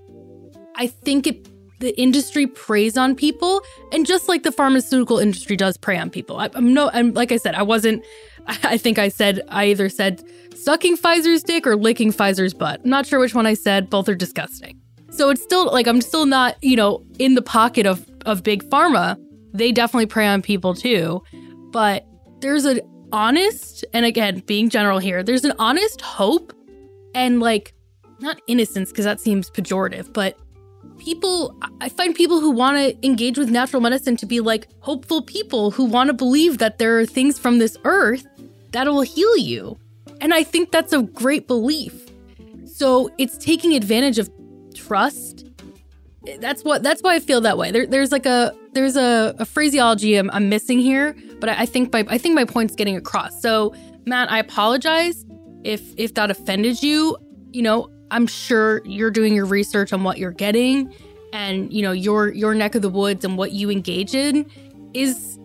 I 0.76 0.88
think 0.88 1.28
it, 1.28 1.80
the 1.80 2.00
industry 2.00 2.48
preys 2.48 2.98
on 2.98 3.16
people. 3.16 3.62
And 3.92 4.06
just 4.06 4.30
like 4.30 4.44
the 4.44 4.52
pharmaceutical 4.52 5.20
industry 5.20 5.58
does 5.58 5.78
prey 5.78 5.98
on 5.98 6.10
people. 6.10 6.38
I, 6.38 6.50
am 6.56 6.74
no, 6.74 6.90
I'm, 6.94 7.14
like 7.14 7.32
I 7.32 7.38
said, 7.38 7.56
I 7.56 7.64
wasn't, 7.64 8.04
I 8.48 8.78
think 8.78 8.98
I 8.98 9.10
said, 9.10 9.42
I 9.50 9.66
either 9.66 9.90
said 9.90 10.24
sucking 10.56 10.98
Pfizer's 10.98 11.44
dick 11.44 11.68
or 11.68 11.76
licking 11.76 12.12
Pfizer's 12.12 12.54
butt. 12.54 12.82
I'm 12.84 12.90
not 12.90 13.06
sure 13.06 13.20
which 13.20 13.36
one 13.36 13.46
I 13.46 13.54
said. 13.54 13.90
Both 13.90 14.08
are 14.10 14.16
disgusting. 14.16 14.80
So 15.10 15.30
it's 15.30 15.42
still 15.42 15.66
like, 15.72 15.88
I'm 15.88 16.02
still 16.02 16.26
not, 16.26 16.62
you 16.64 16.76
know, 16.76 17.04
in 17.20 17.36
the 17.36 17.42
pocket 17.42 17.86
of, 17.86 18.10
of 18.26 18.44
big 18.44 18.64
pharma 18.70 19.18
they 19.58 19.72
definitely 19.72 20.06
prey 20.06 20.28
on 20.28 20.42
people 20.42 20.74
too. 20.74 21.24
But 21.72 22.06
there's 22.40 22.66
an 22.66 22.82
honest, 23.12 23.86
and 23.94 24.06
again, 24.06 24.44
being 24.46 24.70
general 24.70 25.00
here, 25.00 25.24
there's 25.24 25.44
an 25.44 25.54
honest 25.60 26.02
hope 26.02 26.54
and 27.14 27.40
like 27.40 27.74
not 28.20 28.40
innocence 28.48 28.92
because 28.92 29.06
that 29.06 29.20
seems 29.20 29.50
pejorative, 29.50 30.12
but 30.14 30.38
people, 30.98 31.56
I 31.82 31.90
find 31.90 32.16
people 32.16 32.40
who 32.40 32.52
want 32.52 32.78
to 32.78 33.06
engage 33.06 33.38
with 33.38 33.50
natural 33.50 33.82
medicine 33.82 34.18
to 34.18 34.26
be 34.26 34.40
like 34.40 34.68
hopeful 34.80 35.22
people 35.22 35.72
who 35.72 35.86
want 35.86 36.08
to 36.08 36.14
believe 36.14 36.58
that 36.60 36.78
there 36.78 37.00
are 37.00 37.06
things 37.06 37.38
from 37.38 37.60
this 37.60 37.78
earth 37.84 38.26
that 38.72 38.88
will 38.88 39.02
heal 39.02 39.38
you. 39.38 39.78
And 40.22 40.34
I 40.34 40.44
think 40.44 40.72
that's 40.72 40.94
a 40.94 41.04
great 41.04 41.48
belief. 41.48 42.10
So 42.66 43.10
it's 43.18 43.38
taking 43.38 43.74
advantage 43.74 44.20
of 44.20 44.30
trust 44.74 45.48
that's 46.40 46.64
what 46.64 46.84
that's 46.84 47.02
why 47.02 47.16
I 47.16 47.20
feel 47.20 47.42
that 47.42 47.58
way. 47.58 47.72
There, 47.72 47.86
there's 47.86 48.12
like 48.12 48.26
a 48.26 48.54
there's 48.78 48.96
a, 48.96 49.36
a 49.40 49.46
phraseology 49.46 50.16
I'm, 50.16 50.30
I'm, 50.32 50.50
missing 50.50 50.78
here, 50.78 51.16
but 51.40 51.50
I, 51.50 51.62
I 51.62 51.66
think 51.66 51.92
my 51.92 52.06
I 52.08 52.20
think 52.20 52.36
my 52.36 52.46
point's 52.46 52.76
getting 52.76 52.96
across. 52.96 53.42
So 53.42 53.74
Matt, 54.06 54.32
I 54.32 54.38
apologize 54.38 55.26
if 55.64 55.82
if 55.98 56.14
that 56.14 56.30
offended 56.30 56.84
you. 56.84 57.18
You 57.52 57.64
know, 57.64 57.90
I'm 58.12 58.28
sure 58.28 58.82
you're 58.86 59.10
doing 59.10 59.34
your 59.34 59.46
research 59.46 59.92
on 59.94 60.04
what 60.04 60.20
you're 60.20 60.32
getting, 60.32 60.94
and 61.34 61.74
you 61.74 61.82
know 61.82 61.92
your 61.92 62.30
your 62.30 62.54
neck 62.54 62.76
of 62.76 62.84
the 62.84 62.90
woods 62.90 63.26
and 63.26 63.36
what 63.36 63.52
you 63.52 63.72
engage 63.72 64.14
in 64.14 64.46
is 64.94 65.40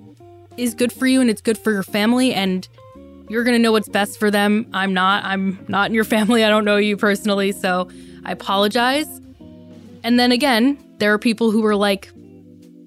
is 0.59 0.75
good 0.75 0.93
for 0.93 1.07
you 1.07 1.23
and 1.23 1.31
it's 1.31 1.41
good 1.41 1.57
for 1.57 1.73
your 1.73 1.83
family 1.83 2.35
and 2.35 2.69
you're 3.31 3.45
going 3.45 3.57
to 3.57 3.63
know 3.63 3.73
what's 3.73 3.89
best 3.89 4.19
for 4.19 4.31
them. 4.31 4.67
I'm 4.75 4.93
not. 4.93 5.25
I'm 5.25 5.65
not 5.69 5.89
in 5.89 5.95
your 5.95 6.05
family. 6.17 6.45
I 6.45 6.51
don't 6.51 6.67
know 6.67 6.77
you 6.77 6.99
personally, 6.99 7.53
so 7.53 7.89
I 8.27 8.33
apologize. 8.33 9.09
And 10.05 10.21
then 10.21 10.33
again, 10.33 10.77
there 10.99 11.15
are 11.15 11.19
people 11.19 11.51
who 11.51 11.65
are 11.65 11.77
like, 11.77 12.11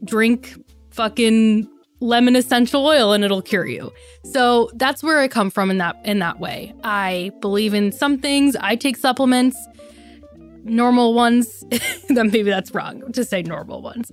drink 0.03 0.55
fucking 0.91 1.67
lemon 1.99 2.35
essential 2.35 2.85
oil 2.85 3.13
and 3.13 3.23
it'll 3.23 3.41
cure 3.41 3.65
you. 3.65 3.91
So 4.23 4.69
that's 4.75 5.03
where 5.03 5.19
I 5.19 5.27
come 5.27 5.49
from 5.49 5.71
in 5.71 5.77
that 5.79 5.97
in 6.05 6.19
that 6.19 6.39
way. 6.39 6.73
I 6.83 7.31
believe 7.41 7.73
in 7.73 7.91
some 7.91 8.17
things. 8.17 8.55
I 8.57 8.75
take 8.75 8.97
supplements, 8.97 9.57
normal 10.63 11.13
ones. 11.13 11.63
then 12.09 12.31
maybe 12.31 12.43
that's 12.43 12.73
wrong 12.73 13.11
to 13.13 13.23
say 13.23 13.41
normal 13.41 13.81
ones. 13.81 14.11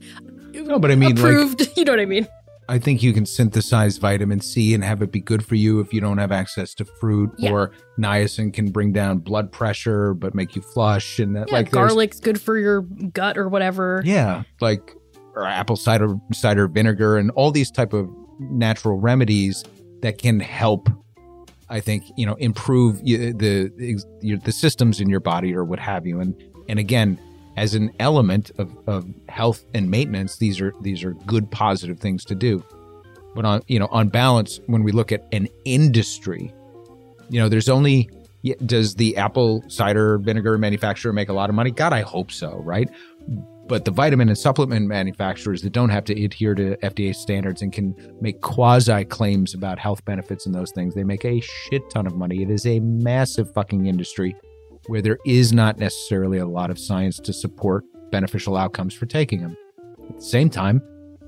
No, 0.55 0.79
but 0.79 0.91
I 0.91 0.97
mean 0.97 1.13
approved. 1.13 1.61
Like, 1.61 1.77
you 1.77 1.85
know 1.85 1.93
what 1.93 2.01
I 2.01 2.07
mean? 2.07 2.27
I 2.69 2.79
think 2.79 3.03
you 3.03 3.13
can 3.13 3.27
synthesize 3.27 3.99
vitamin 3.99 4.41
C 4.41 4.73
and 4.73 4.85
have 4.85 5.03
it 5.03 5.11
be 5.11 5.21
good 5.21 5.45
for 5.45 5.57
you 5.57 5.81
if 5.81 5.93
you 5.93 6.01
don't 6.01 6.19
have 6.19 6.33
access 6.33 6.75
to 6.75 6.85
fruit. 6.85 7.31
Yeah. 7.37 7.51
Or 7.51 7.73
niacin 7.99 8.55
can 8.55 8.71
bring 8.71 8.93
down 8.93 9.19
blood 9.19 9.51
pressure 9.51 10.15
but 10.15 10.35
make 10.35 10.55
you 10.55 10.63
flush. 10.63 11.19
And 11.19 11.35
that, 11.37 11.49
yeah, 11.49 11.57
like 11.57 11.71
garlic's 11.71 12.21
good 12.21 12.41
for 12.41 12.57
your 12.57 12.83
gut 12.83 13.37
or 13.37 13.49
whatever. 13.49 14.01
Yeah, 14.05 14.45
like 14.61 14.95
or 15.35 15.45
apple 15.45 15.77
cider 15.77 16.17
cider 16.33 16.69
vinegar 16.69 17.17
and 17.17 17.31
all 17.33 17.51
these 17.51 17.71
type 17.71 17.93
of 17.93 18.09
natural 18.39 18.99
remedies 18.99 19.65
that 20.03 20.19
can 20.19 20.41
help 20.41 20.89
I 21.73 21.81
think 21.81 22.05
you 22.17 22.27
know 22.27 22.35
improve 22.35 23.03
the 23.03 23.33
the, 23.33 24.53
systems 24.53 25.01
in 25.01 25.09
your 25.09 25.21
body 25.21 25.55
or 25.55 25.65
what 25.65 25.79
have 25.79 26.07
you. 26.07 26.21
And 26.21 26.35
and 26.69 26.79
again, 26.79 27.19
as 27.57 27.75
an 27.75 27.91
element 27.99 28.51
of, 28.59 28.77
of 28.87 29.09
health 29.31 29.65
and 29.73 29.91
maintenance, 29.91 30.37
these 30.37 30.61
are 30.61 30.75
these 30.83 31.03
are 31.03 31.15
good 31.27 31.51
positive 31.51 31.99
things 31.99 32.27
to 32.27 32.35
do. 32.35 32.63
But 33.35 33.47
on 33.47 33.63
you 33.69 33.79
know 33.79 33.89
on 33.91 34.11
balance, 34.11 34.61
when 34.67 34.83
we 34.83 34.93
look 34.93 35.13
at 35.13 35.27
an 35.33 35.49
industry, 35.65 36.53
you 37.31 37.41
know, 37.41 37.49
there's 37.49 37.71
only 37.71 38.11
does 38.67 38.97
the 38.97 39.17
apple 39.17 39.65
cider 39.69 40.19
vinegar 40.19 40.59
manufacturer 40.59 41.15
make 41.15 41.31
a 41.31 41.33
lot 41.33 41.49
of 41.49 41.57
money? 41.57 41.71
God, 41.71 41.95
I 41.95 42.03
hope 42.03 42.31
so, 42.31 42.59
right? 42.59 42.91
But 43.67 43.85
the 43.85 43.91
vitamin 43.91 44.29
and 44.29 44.37
supplement 44.37 44.87
manufacturers 44.87 45.63
that 45.63 45.73
don't 45.73 45.91
have 45.91 46.05
to 46.07 46.25
adhere 46.25 46.55
to 46.55 46.77
FDA 46.79 47.15
standards 47.15 47.63
and 47.63 47.73
can 47.73 47.95
make 48.21 48.41
quasi 48.41 49.05
claims 49.05 49.55
about 49.55 49.79
health 49.79 50.05
benefits 50.05 50.47
and 50.47 50.55
those 50.55 50.73
things, 50.73 50.95
they 50.95 51.05
make 51.05 51.25
a 51.25 51.41
shit 51.41 51.89
ton 51.91 52.07
of 52.07 52.17
money. 52.17 52.43
It 52.43 52.51
is 52.51 52.67
a 52.67 52.81
massive 52.81 53.53
fucking 53.55 53.87
industry 53.87 54.37
where 54.87 55.01
there 55.01 55.19
is 55.25 55.53
not 55.53 55.79
necessarily 55.79 56.39
a 56.39 56.47
lot 56.47 56.71
of 56.71 56.79
science 56.79 57.19
to 57.21 57.33
support 57.33 57.85
beneficial 58.11 58.57
outcomes 58.57 58.95
for 58.95 59.07
taking 59.07 59.41
them. 59.41 59.57
At 60.09 60.17
the 60.17 60.25
same 60.25 60.51
time, 60.51 60.83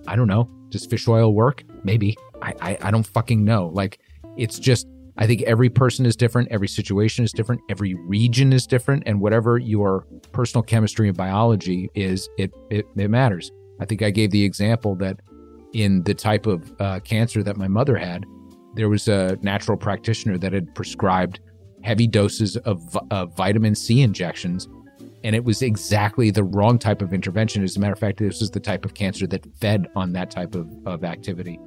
I 0.06 0.16
don't 0.16 0.28
know. 0.28 0.50
Does 0.70 0.86
fish 0.86 1.06
oil 1.06 1.34
work? 1.34 1.62
Maybe. 1.84 2.16
I, 2.42 2.54
I, 2.60 2.78
I 2.82 2.90
don't 2.90 3.06
fucking 3.06 3.44
know. 3.44 3.68
Like, 3.72 4.00
it's 4.36 4.58
just 4.58 4.86
I 5.16 5.26
think 5.26 5.42
every 5.42 5.70
person 5.70 6.06
is 6.06 6.16
different, 6.16 6.48
every 6.50 6.68
situation 6.68 7.24
is 7.24 7.32
different, 7.32 7.60
every 7.68 7.94
region 7.94 8.52
is 8.52 8.66
different, 8.66 9.04
and 9.06 9.20
whatever 9.20 9.58
your 9.58 10.06
personal 10.32 10.62
chemistry 10.62 11.08
and 11.08 11.16
biology 11.16 11.88
is, 11.94 12.28
it 12.36 12.52
it, 12.70 12.84
it 12.96 13.08
matters. 13.08 13.52
I 13.80 13.84
think 13.84 14.02
I 14.02 14.10
gave 14.10 14.30
the 14.30 14.44
example 14.44 14.96
that 14.96 15.20
in 15.72 16.02
the 16.04 16.14
type 16.14 16.46
of 16.46 16.72
uh, 16.80 17.00
cancer 17.00 17.42
that 17.42 17.56
my 17.56 17.68
mother 17.68 17.96
had, 17.96 18.24
there 18.74 18.88
was 18.88 19.08
a 19.08 19.38
natural 19.42 19.76
practitioner 19.76 20.38
that 20.38 20.52
had 20.52 20.74
prescribed 20.74 21.40
heavy 21.82 22.06
doses 22.06 22.56
of, 22.58 22.80
vitamin 23.36 23.74
C 23.74 24.00
injections, 24.00 24.68
and 25.22 25.36
it 25.36 25.44
was 25.44 25.62
exactly 25.62 26.30
the 26.30 26.44
wrong 26.44 26.78
type 26.78 27.02
of 27.02 27.12
intervention. 27.12 27.62
As 27.62 27.76
a 27.76 27.80
matter 27.80 27.92
of 27.92 27.98
fact, 27.98 28.18
this 28.18 28.40
was 28.40 28.50
the 28.50 28.60
type 28.60 28.84
of 28.84 28.94
cancer 28.94 29.26
that 29.28 29.46
fed 29.60 29.86
on 29.94 30.12
that 30.12 30.30
type 30.30 30.54
of, 30.54 30.68
of 30.86 31.04
activity. 31.04 31.58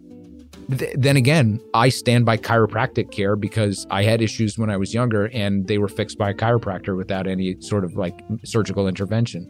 Th- 0.69 0.93
then 0.97 1.15
again, 1.15 1.61
I 1.73 1.89
stand 1.89 2.25
by 2.25 2.37
chiropractic 2.37 3.11
care 3.11 3.35
because 3.35 3.87
I 3.89 4.03
had 4.03 4.21
issues 4.21 4.57
when 4.57 4.69
I 4.69 4.77
was 4.77 4.93
younger 4.93 5.27
and 5.27 5.67
they 5.67 5.77
were 5.77 5.87
fixed 5.87 6.17
by 6.17 6.31
a 6.31 6.33
chiropractor 6.33 6.97
without 6.97 7.27
any 7.27 7.59
sort 7.61 7.83
of 7.83 7.95
like 7.95 8.21
surgical 8.43 8.87
intervention. 8.87 9.47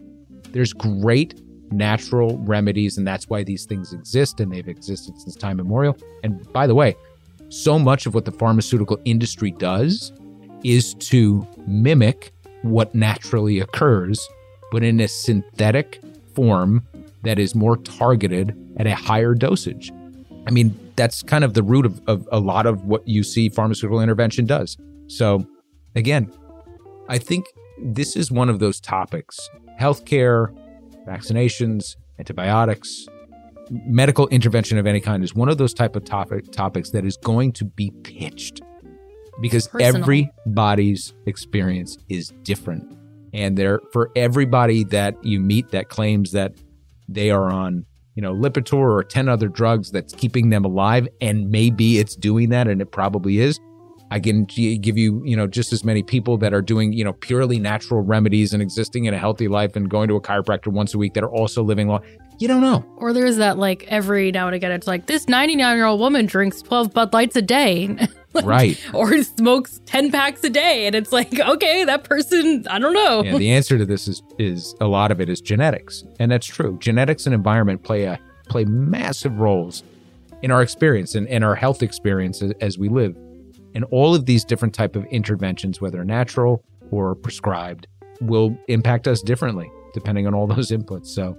There's 0.52 0.72
great 0.72 1.40
natural 1.70 2.38
remedies, 2.38 2.96
and 2.96 3.06
that's 3.06 3.28
why 3.28 3.42
these 3.42 3.66
things 3.66 3.92
exist 3.92 4.40
and 4.40 4.52
they've 4.52 4.68
existed 4.68 5.18
since 5.18 5.34
time 5.34 5.60
immemorial. 5.60 5.96
And 6.22 6.50
by 6.52 6.66
the 6.66 6.74
way, 6.74 6.96
so 7.48 7.78
much 7.78 8.06
of 8.06 8.14
what 8.14 8.24
the 8.24 8.32
pharmaceutical 8.32 8.98
industry 9.04 9.50
does 9.52 10.12
is 10.64 10.94
to 10.94 11.46
mimic 11.66 12.32
what 12.62 12.94
naturally 12.94 13.60
occurs, 13.60 14.28
but 14.70 14.82
in 14.82 15.00
a 15.00 15.08
synthetic 15.08 16.00
form 16.34 16.86
that 17.22 17.38
is 17.38 17.54
more 17.54 17.76
targeted 17.76 18.56
at 18.78 18.86
a 18.86 18.94
higher 18.94 19.34
dosage. 19.34 19.90
I 20.46 20.50
mean, 20.50 20.78
that's 20.98 21.22
kind 21.22 21.44
of 21.44 21.54
the 21.54 21.62
root 21.62 21.86
of, 21.86 22.02
of 22.06 22.28
a 22.32 22.40
lot 22.40 22.66
of 22.66 22.84
what 22.84 23.06
you 23.06 23.22
see 23.22 23.48
pharmaceutical 23.48 24.00
intervention 24.00 24.44
does. 24.44 24.76
So, 25.06 25.46
again, 25.94 26.30
I 27.08 27.18
think 27.18 27.46
this 27.80 28.16
is 28.16 28.30
one 28.30 28.48
of 28.48 28.58
those 28.58 28.80
topics 28.80 29.48
healthcare, 29.80 30.52
vaccinations, 31.06 31.96
antibiotics, 32.18 33.06
medical 33.70 34.26
intervention 34.28 34.76
of 34.76 34.86
any 34.86 35.00
kind 35.00 35.22
is 35.22 35.34
one 35.34 35.48
of 35.48 35.56
those 35.56 35.72
type 35.72 35.94
of 35.94 36.04
topic, 36.04 36.50
topics 36.50 36.90
that 36.90 37.04
is 37.04 37.16
going 37.18 37.52
to 37.52 37.64
be 37.64 37.92
pitched 38.02 38.60
because 39.40 39.68
Personal. 39.68 40.02
everybody's 40.02 41.14
experience 41.26 41.96
is 42.08 42.32
different. 42.42 42.98
And 43.32 43.56
there 43.56 43.80
for 43.92 44.10
everybody 44.16 44.82
that 44.84 45.22
you 45.24 45.38
meet 45.38 45.70
that 45.70 45.90
claims 45.90 46.32
that 46.32 46.54
they 47.08 47.30
are 47.30 47.52
on 47.52 47.86
you 48.18 48.22
know, 48.22 48.34
Lipitor 48.34 48.72
or 48.72 49.04
10 49.04 49.28
other 49.28 49.46
drugs 49.46 49.92
that's 49.92 50.12
keeping 50.12 50.50
them 50.50 50.64
alive. 50.64 51.06
And 51.20 51.52
maybe 51.52 51.98
it's 51.98 52.16
doing 52.16 52.48
that, 52.48 52.66
and 52.66 52.82
it 52.82 52.90
probably 52.90 53.38
is. 53.38 53.60
I 54.10 54.18
can 54.18 54.44
give 54.46 54.98
you, 54.98 55.22
you 55.24 55.36
know, 55.36 55.46
just 55.46 55.72
as 55.72 55.84
many 55.84 56.02
people 56.02 56.36
that 56.38 56.52
are 56.52 56.60
doing, 56.60 56.92
you 56.92 57.04
know, 57.04 57.12
purely 57.12 57.60
natural 57.60 58.00
remedies 58.00 58.52
and 58.52 58.60
existing 58.60 59.04
in 59.04 59.14
a 59.14 59.18
healthy 59.18 59.46
life 59.46 59.76
and 59.76 59.88
going 59.88 60.08
to 60.08 60.16
a 60.16 60.20
chiropractor 60.20 60.66
once 60.66 60.94
a 60.94 60.98
week 60.98 61.14
that 61.14 61.22
are 61.22 61.30
also 61.30 61.62
living 61.62 61.86
long. 61.86 62.02
You 62.40 62.48
don't 62.48 62.60
know. 62.60 62.84
Or 62.96 63.12
there's 63.12 63.36
that 63.36 63.56
like 63.56 63.84
every 63.86 64.32
now 64.32 64.48
and 64.48 64.56
again, 64.56 64.72
it's 64.72 64.88
like 64.88 65.06
this 65.06 65.28
99 65.28 65.76
year 65.76 65.86
old 65.86 66.00
woman 66.00 66.26
drinks 66.26 66.60
12 66.60 66.92
Bud 66.92 67.12
Lights 67.12 67.36
a 67.36 67.42
day. 67.42 67.96
Like, 68.34 68.44
right. 68.44 68.94
Or 68.94 69.22
smokes 69.22 69.80
10 69.86 70.12
packs 70.12 70.44
a 70.44 70.50
day. 70.50 70.86
And 70.86 70.94
it's 70.94 71.12
like, 71.12 71.38
okay, 71.38 71.84
that 71.84 72.04
person, 72.04 72.66
I 72.68 72.78
don't 72.78 72.92
know. 72.92 73.22
Yeah, 73.22 73.38
the 73.38 73.50
answer 73.50 73.78
to 73.78 73.86
this 73.86 74.06
is 74.06 74.22
is 74.38 74.74
a 74.80 74.86
lot 74.86 75.10
of 75.10 75.20
it 75.20 75.28
is 75.28 75.40
genetics. 75.40 76.04
And 76.18 76.30
that's 76.30 76.46
true. 76.46 76.76
Genetics 76.78 77.26
and 77.26 77.34
environment 77.34 77.82
play 77.82 78.04
a 78.04 78.18
play 78.48 78.64
massive 78.64 79.38
roles 79.38 79.82
in 80.42 80.50
our 80.50 80.62
experience 80.62 81.14
and 81.14 81.26
in 81.28 81.42
our 81.42 81.54
health 81.54 81.82
experience 81.82 82.42
as, 82.42 82.52
as 82.60 82.78
we 82.78 82.88
live. 82.88 83.16
And 83.74 83.84
all 83.90 84.14
of 84.14 84.26
these 84.26 84.44
different 84.44 84.74
type 84.74 84.96
of 84.96 85.04
interventions, 85.06 85.80
whether 85.80 86.04
natural 86.04 86.64
or 86.90 87.14
prescribed, 87.14 87.86
will 88.20 88.56
impact 88.68 89.06
us 89.06 89.22
differently 89.22 89.70
depending 89.94 90.26
on 90.26 90.34
all 90.34 90.46
those 90.54 90.70
inputs. 90.70 91.06
So, 91.06 91.36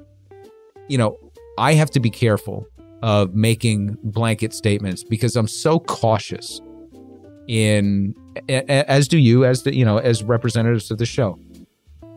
you 0.87 0.97
know, 0.97 1.17
I 1.57 1.73
have 1.73 1.91
to 1.91 1.99
be 1.99 2.09
careful 2.09 2.65
of 3.01 3.33
making 3.33 3.97
blanket 4.03 4.53
statements 4.53 5.03
because 5.03 5.35
I'm 5.35 5.47
so 5.47 5.79
cautious 5.79 6.59
in 7.49 8.13
as 8.47 9.07
do 9.07 9.17
you 9.17 9.43
as 9.43 9.63
the 9.63 9.75
you 9.75 9.83
know 9.83 9.97
as 9.97 10.23
representatives 10.23 10.91
of 10.91 10.99
the 10.99 11.05
show. 11.05 11.39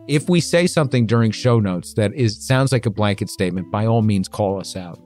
If 0.07 0.29
we 0.29 0.39
say 0.39 0.67
something 0.67 1.07
during 1.07 1.31
show 1.31 1.59
notes 1.59 1.93
that 1.95 2.13
is 2.13 2.45
sounds 2.45 2.71
like 2.71 2.85
a 2.85 2.91
blanket 2.91 3.29
statement 3.29 3.71
by 3.71 3.87
all 3.87 4.03
means 4.03 4.27
call 4.29 4.59
us 4.59 4.75
out. 4.75 4.99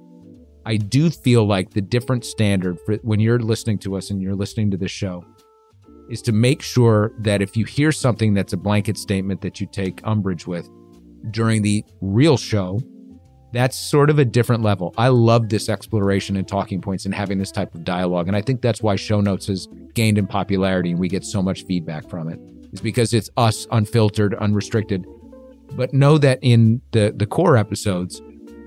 I 0.66 0.76
do 0.76 1.10
feel 1.10 1.46
like 1.46 1.70
the 1.70 1.82
different 1.82 2.26
standard 2.26 2.78
for 2.86 2.96
when 2.96 3.22
you're 3.22 3.40
listening 3.40 3.80
to 3.80 3.96
us 3.96 4.10
and 4.10 4.22
you're 4.22 4.36
listening 4.36 4.70
to 4.72 4.78
the 4.78 4.90
show 4.90 5.24
is 6.10 6.22
to 6.24 6.34
make 6.34 6.62
sure 6.62 7.14
that 7.20 7.42
if 7.42 7.56
you 7.56 7.64
hear 7.64 7.94
something 7.94 8.34
that's 8.34 8.52
a 8.52 8.58
blanket 8.58 8.98
statement 8.98 9.40
that 9.42 9.62
you 9.62 9.68
take 9.68 10.02
umbrage 10.04 10.46
with 10.46 10.70
during 11.32 11.62
the 11.62 11.86
real 12.02 12.36
show 12.36 12.82
that's 13.54 13.78
sort 13.78 14.10
of 14.10 14.20
a 14.20 14.26
different 14.26 14.64
level. 14.64 14.94
I 14.98 15.08
love 15.08 15.50
this 15.50 15.70
exploration 15.70 16.36
and 16.36 16.48
talking 16.48 16.82
points 16.82 17.06
and 17.06 17.16
having 17.16 17.38
this 17.38 17.52
type 17.52 17.74
of 17.74 17.84
dialogue. 17.84 18.28
And 18.28 18.36
I 18.36 18.42
think 18.42 18.62
that's 18.62 18.82
why 18.82 18.96
show 18.96 19.22
notes 19.22 19.48
has 19.48 19.68
gained 19.94 20.18
in 20.18 20.28
popularity 20.28 20.92
and 20.92 21.00
we 21.00 21.08
get 21.08 21.24
so 21.24 21.42
much 21.42 21.64
feedback 21.66 22.10
from 22.10 22.30
it. 22.30 22.40
Is 22.74 22.82
because 22.82 23.14
it's 23.14 23.30
us 23.38 23.66
unfiltered, 23.72 24.36
unrestricted. 24.36 25.06
But 25.72 25.94
know 25.94 26.18
that 26.18 26.40
in 26.42 26.82
the 26.92 27.14
the 27.16 27.26
core 27.26 27.56
episodes, 27.56 28.22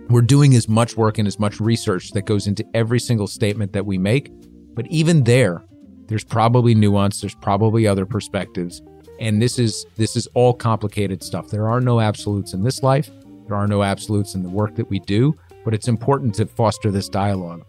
we're 0.08 0.22
doing 0.22 0.54
as 0.54 0.68
much 0.68 0.96
work 0.96 1.18
and 1.18 1.28
as 1.28 1.38
much 1.38 1.60
research 1.60 2.10
that 2.12 2.22
goes 2.22 2.46
into 2.46 2.64
every 2.74 2.98
single 2.98 3.26
statement 3.26 3.72
that 3.74 3.84
we 3.84 3.98
make. 3.98 4.30
But 4.74 4.86
even 4.88 5.24
there, 5.24 5.62
there's 6.06 6.24
probably 6.24 6.74
nuance, 6.74 7.20
there's 7.20 7.34
probably 7.34 7.86
other 7.86 8.06
perspectives. 8.06 8.82
And 9.20 9.40
this 9.40 9.58
is 9.58 9.84
this 9.96 10.16
is 10.16 10.26
all 10.34 10.54
complicated 10.54 11.22
stuff. 11.22 11.48
There 11.48 11.68
are 11.68 11.80
no 11.80 12.00
absolutes 12.00 12.54
in 12.54 12.64
this 12.64 12.82
life. 12.82 13.10
There 13.50 13.58
are 13.58 13.66
no 13.66 13.82
absolutes 13.82 14.36
in 14.36 14.44
the 14.44 14.48
work 14.48 14.76
that 14.76 14.88
we 14.88 15.00
do, 15.00 15.36
but 15.64 15.74
it's 15.74 15.88
important 15.88 16.36
to 16.36 16.46
foster 16.46 16.92
this 16.92 17.08
dialogue. 17.08 17.66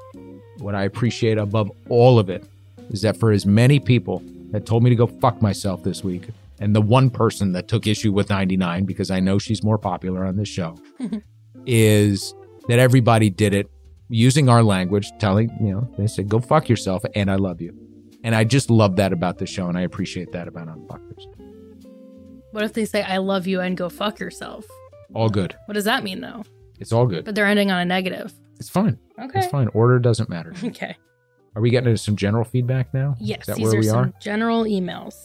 What 0.59 0.75
I 0.75 0.83
appreciate 0.83 1.39
above 1.39 1.71
all 1.89 2.19
of 2.19 2.29
it 2.29 2.45
is 2.91 3.01
that 3.01 3.17
for 3.17 3.31
as 3.31 3.47
many 3.47 3.79
people 3.79 4.21
that 4.51 4.67
told 4.67 4.83
me 4.83 4.91
to 4.91 4.95
go 4.95 5.07
fuck 5.07 5.41
myself 5.41 5.81
this 5.81 6.03
week, 6.03 6.27
and 6.59 6.75
the 6.75 6.81
one 6.81 7.09
person 7.09 7.53
that 7.53 7.67
took 7.67 7.87
issue 7.87 8.11
with 8.13 8.29
99, 8.29 8.85
because 8.85 9.09
I 9.09 9.19
know 9.21 9.39
she's 9.39 9.63
more 9.63 9.79
popular 9.79 10.23
on 10.23 10.37
this 10.37 10.47
show, 10.47 10.77
is 11.65 12.35
that 12.67 12.77
everybody 12.77 13.31
did 13.31 13.55
it 13.55 13.67
using 14.07 14.49
our 14.49 14.61
language, 14.61 15.11
telling, 15.17 15.49
you 15.59 15.73
know, 15.73 15.91
they 15.97 16.05
said, 16.05 16.29
go 16.29 16.39
fuck 16.39 16.69
yourself, 16.69 17.03
and 17.15 17.31
I 17.31 17.37
love 17.37 17.59
you. 17.59 17.75
And 18.23 18.35
I 18.35 18.43
just 18.43 18.69
love 18.69 18.97
that 18.97 19.13
about 19.13 19.39
the 19.39 19.47
show, 19.47 19.67
and 19.67 19.75
I 19.75 19.81
appreciate 19.81 20.31
that 20.33 20.47
about 20.47 20.67
Unfuckers. 20.67 21.25
What 22.51 22.63
if 22.65 22.73
they 22.73 22.85
say, 22.85 23.01
I 23.01 23.17
love 23.17 23.47
you 23.47 23.61
and 23.61 23.75
go 23.75 23.89
fuck 23.89 24.19
yourself? 24.19 24.67
All 25.13 25.29
good. 25.29 25.55
What 25.65 25.73
does 25.75 25.85
that 25.85 26.03
mean 26.03 26.21
though? 26.21 26.43
It's 26.79 26.91
all 26.91 27.05
good. 27.05 27.25
But 27.25 27.35
they're 27.35 27.45
ending 27.45 27.69
on 27.71 27.79
a 27.79 27.85
negative. 27.85 28.33
It's 28.59 28.69
fine. 28.69 28.97
Okay. 29.19 29.39
It's 29.39 29.47
fine. 29.47 29.67
Order 29.69 29.99
doesn't 29.99 30.29
matter. 30.29 30.53
Okay. 30.63 30.95
Are 31.55 31.61
we 31.61 31.69
getting 31.69 31.89
into 31.89 32.01
some 32.01 32.15
general 32.15 32.45
feedback 32.45 32.93
now? 32.93 33.15
Yes, 33.19 33.41
Is 33.41 33.45
that 33.47 33.55
these 33.57 33.65
where 33.65 33.73
are 33.75 33.79
we 33.79 33.83
some 33.83 33.97
are? 34.05 34.13
general 34.21 34.63
emails. 34.63 35.15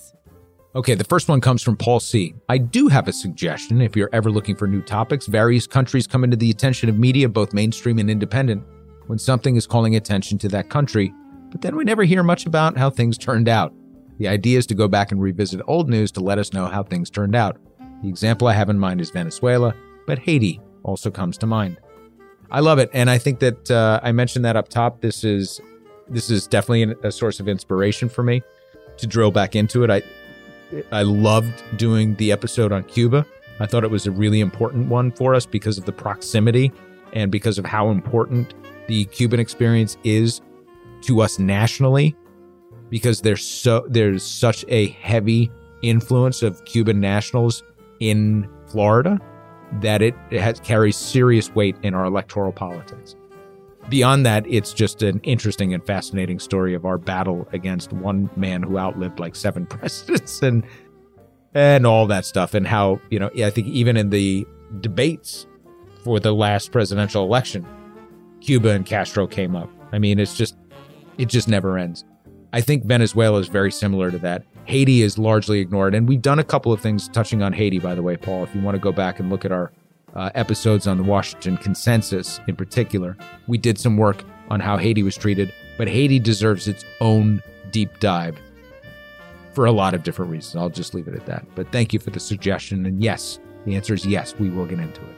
Okay, 0.75 0.95
the 0.97 1.05
first 1.05 1.29
one 1.29 1.41
comes 1.41 1.63
from 1.63 1.77
Paul 1.77 2.01
C. 2.01 2.35
I 2.49 2.59
do 2.59 2.89
have 2.89 3.07
a 3.07 3.13
suggestion 3.13 3.81
if 3.81 3.95
you're 3.97 4.11
ever 4.13 4.29
looking 4.31 4.57
for 4.57 4.67
new 4.67 4.83
topics. 4.83 5.27
Various 5.27 5.69
countries 5.69 6.07
come 6.09 6.25
into 6.25 6.37
the 6.37 6.51
attention 6.51 6.89
of 6.89 6.99
media, 6.99 7.29
both 7.29 7.55
mainstream 7.55 7.99
and 8.01 8.11
independent, 8.11 8.65
when 9.07 9.19
something 9.21 9.55
is 9.55 9.69
calling 9.69 9.95
attention 9.95 10.37
to 10.39 10.49
that 10.49 10.69
country, 10.69 11.15
but 11.53 11.63
then 11.63 11.77
we 11.77 11.85
never 11.85 12.03
hear 12.03 12.25
much 12.25 12.45
about 12.45 12.77
how 12.77 12.91
things 12.91 13.17
turned 13.17 13.49
out. 13.49 13.73
The 14.19 14.27
idea 14.27 14.59
is 14.59 14.67
to 14.67 14.75
go 14.75 14.89
back 14.89 15.13
and 15.13 15.23
revisit 15.23 15.61
old 15.69 15.89
news 15.89 16.11
to 16.13 16.21
let 16.21 16.39
us 16.41 16.53
know 16.53 16.67
how 16.67 16.83
things 16.83 17.09
turned 17.09 17.37
out. 17.37 17.57
The 18.03 18.09
example 18.09 18.49
I 18.49 18.53
have 18.53 18.69
in 18.69 18.79
mind 18.79 19.01
is 19.01 19.11
Venezuela, 19.11 19.75
but 20.07 20.19
Haiti 20.19 20.61
also 20.83 21.11
comes 21.11 21.39
to 21.39 21.47
mind. 21.47 21.79
I 22.51 22.61
love 22.61 22.79
it, 22.79 22.91
and 22.93 23.11
I 23.11 23.19
think 23.19 23.41
that 23.41 23.71
uh, 23.71 24.01
I 24.03 24.13
mentioned 24.13 24.45
that 24.45 24.57
up 24.57 24.69
top. 24.69 25.01
This 25.01 25.25
is 25.25 25.61
this 26.09 26.31
is 26.31 26.47
definitely 26.47 26.95
a 27.03 27.11
source 27.11 27.41
of 27.41 27.49
inspiration 27.49 28.09
for 28.09 28.23
me. 28.23 28.43
to 28.99 29.07
drill 29.07 29.31
back 29.31 29.57
into 29.57 29.85
it. 29.85 29.91
I 29.91 30.03
I 30.93 31.03
loved 31.03 31.63
doing 31.77 32.15
the 32.17 32.33
episode 32.33 32.73
on 32.73 32.85
Cuba. 32.85 33.27
I 33.61 33.67
thought 33.67 33.85
it 33.85 33.91
was 33.91 34.07
a 34.07 34.11
really 34.11 34.41
important 34.41 34.89
one 34.89 35.11
for 35.11 35.35
us 35.35 35.47
because 35.47 35.79
of 35.79 35.85
the 35.85 35.93
proximity 35.93 36.73
and 37.13 37.31
because 37.33 37.59
of 37.59 37.65
how 37.65 37.91
important 37.91 38.55
the 38.87 39.05
Cuban 39.07 39.41
experience 39.41 39.97
is 40.05 40.41
to 41.03 41.21
us 41.21 41.39
nationally 41.39 42.15
because 42.91 43.21
there's 43.23 43.45
so 43.45 43.87
there's 43.89 44.23
such 44.23 44.65
a 44.69 44.89
heavy 44.89 45.51
influence 45.83 46.43
of 46.43 46.65
Cuban 46.65 47.01
nationals 47.01 47.63
in 48.01 48.49
Florida 48.67 49.19
that 49.81 50.03
it, 50.03 50.15
has 50.31 50.61
carries 50.61 50.97
serious 50.97 51.55
weight 51.55 51.77
in 51.83 51.95
our 51.95 52.05
electoral 52.05 52.53
politics. 52.53 53.17
Beyond 53.89 54.27
that, 54.27 54.47
it's 54.49 54.73
just 54.73 55.03
an 55.03 55.21
interesting 55.21 55.73
and 55.73 55.85
fascinating 55.85 56.41
story 56.41 56.75
of 56.75 56.85
our 56.85 56.99
battle 56.99 57.49
against 57.53 57.93
one 57.93 58.29
man 58.37 58.63
who 58.63 58.79
outlived 58.79 59.21
like 59.21 59.37
seven 59.37 59.67
presidents 59.67 60.43
and 60.43 60.65
and 61.55 61.87
all 61.87 62.07
that 62.07 62.27
stuff 62.27 62.53
and 62.53 62.67
how, 62.67 63.01
you 63.09 63.19
know, 63.19 63.31
I 63.37 63.49
think 63.49 63.69
even 63.69 63.97
in 63.97 64.11
the 64.11 64.47
debates 64.81 65.47
for 66.05 66.21
the 66.21 66.35
last 66.35 66.71
presidential 66.71 67.25
election, 67.25 67.67
Cuba 68.41 68.71
and 68.71 68.85
Castro 68.85 69.27
came 69.27 69.57
up. 69.57 69.71
I 69.93 69.99
mean, 69.99 70.19
it's 70.19 70.37
just 70.37 70.57
it 71.19 71.29
just 71.29 71.49
never 71.49 71.79
ends. 71.79 72.05
I 72.53 72.61
think 72.61 72.85
Venezuela 72.85 73.39
is 73.39 73.49
very 73.49 73.73
similar 73.73 74.11
to 74.11 74.19
that. 74.19 74.45
Haiti 74.67 75.03
is 75.03 75.17
largely 75.17 75.61
ignored. 75.61 75.95
And 75.95 76.09
we've 76.09 76.23
done 76.23 76.39
a 76.39 76.45
couple 76.45 76.73
of 76.73 76.81
things 76.81 77.09
touching 77.09 77.43
on 77.43 77.53
Haiti, 77.53 77.79
by 77.79 77.95
the 77.95 78.03
way, 78.03 78.17
Paul. 78.17 78.45
If 78.45 78.55
you 78.55 78.61
want 78.61 78.75
to 78.75 78.81
go 78.81 78.93
back 78.93 79.21
and 79.21 79.31
look 79.31 79.45
at 79.45 79.53
our 79.53 79.73
uh, 80.15 80.31
episodes 80.35 80.87
on 80.87 80.97
the 80.97 81.05
Washington 81.05 81.57
Consensus 81.57 82.41
in 82.49 82.57
particular, 82.57 83.17
we 83.47 83.59
did 83.59 83.79
some 83.79 83.97
work 83.97 84.25
on 84.51 84.61
how 84.61 84.77
Haiti 84.77 85.03
was 85.03 85.17
treated. 85.17 85.53
But 85.79 85.89
Haiti 85.89 86.19
deserves 86.19 86.69
its 86.69 86.85
own 87.01 87.43
deep 87.71 88.01
dive 88.01 88.39
for 89.53 89.67
a 89.67 89.73
lot 89.73 89.95
of 89.95 90.03
different 90.03 90.31
reasons. 90.31 90.57
I'll 90.57 90.69
just 90.69 90.95
leave 90.95 91.09
it 91.09 91.15
at 91.15 91.27
that. 91.27 91.47
But 91.55 91.71
thank 91.73 91.93
you 91.93 91.99
for 91.99 92.11
the 92.11 92.21
suggestion. 92.21 92.87
And 92.87 93.03
yes, 93.03 93.39
the 93.65 93.77
answer 93.77 93.95
is 93.95 94.05
yes, 94.05 94.35
we 94.39 94.51
will 94.51 94.67
get 94.67 94.79
into 94.81 95.01
it. 95.01 95.17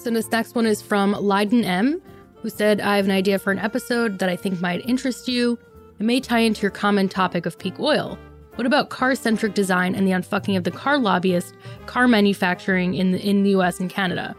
So 0.00 0.10
this 0.10 0.30
next 0.30 0.54
one 0.54 0.64
is 0.64 0.80
from 0.80 1.12
Leiden 1.12 1.64
M, 1.64 2.00
who 2.36 2.48
said, 2.48 2.80
I 2.80 2.96
have 2.96 3.04
an 3.04 3.10
idea 3.10 3.38
for 3.38 3.50
an 3.50 3.58
episode 3.58 4.18
that 4.20 4.28
I 4.28 4.36
think 4.36 4.60
might 4.60 4.88
interest 4.88 5.28
you. 5.28 5.58
It 5.98 6.04
may 6.06 6.20
tie 6.20 6.38
into 6.38 6.62
your 6.62 6.70
common 6.70 7.08
topic 7.08 7.44
of 7.44 7.58
peak 7.58 7.80
oil. 7.80 8.16
What 8.54 8.66
about 8.66 8.88
car 8.88 9.16
centric 9.16 9.54
design 9.54 9.96
and 9.96 10.06
the 10.06 10.12
unfucking 10.12 10.56
of 10.56 10.62
the 10.62 10.70
car 10.70 10.96
lobbyist, 10.96 11.54
car 11.86 12.06
manufacturing 12.06 12.94
in 12.94 13.10
the, 13.10 13.20
in 13.20 13.42
the 13.42 13.50
US 13.50 13.80
and 13.80 13.90
Canada? 13.90 14.36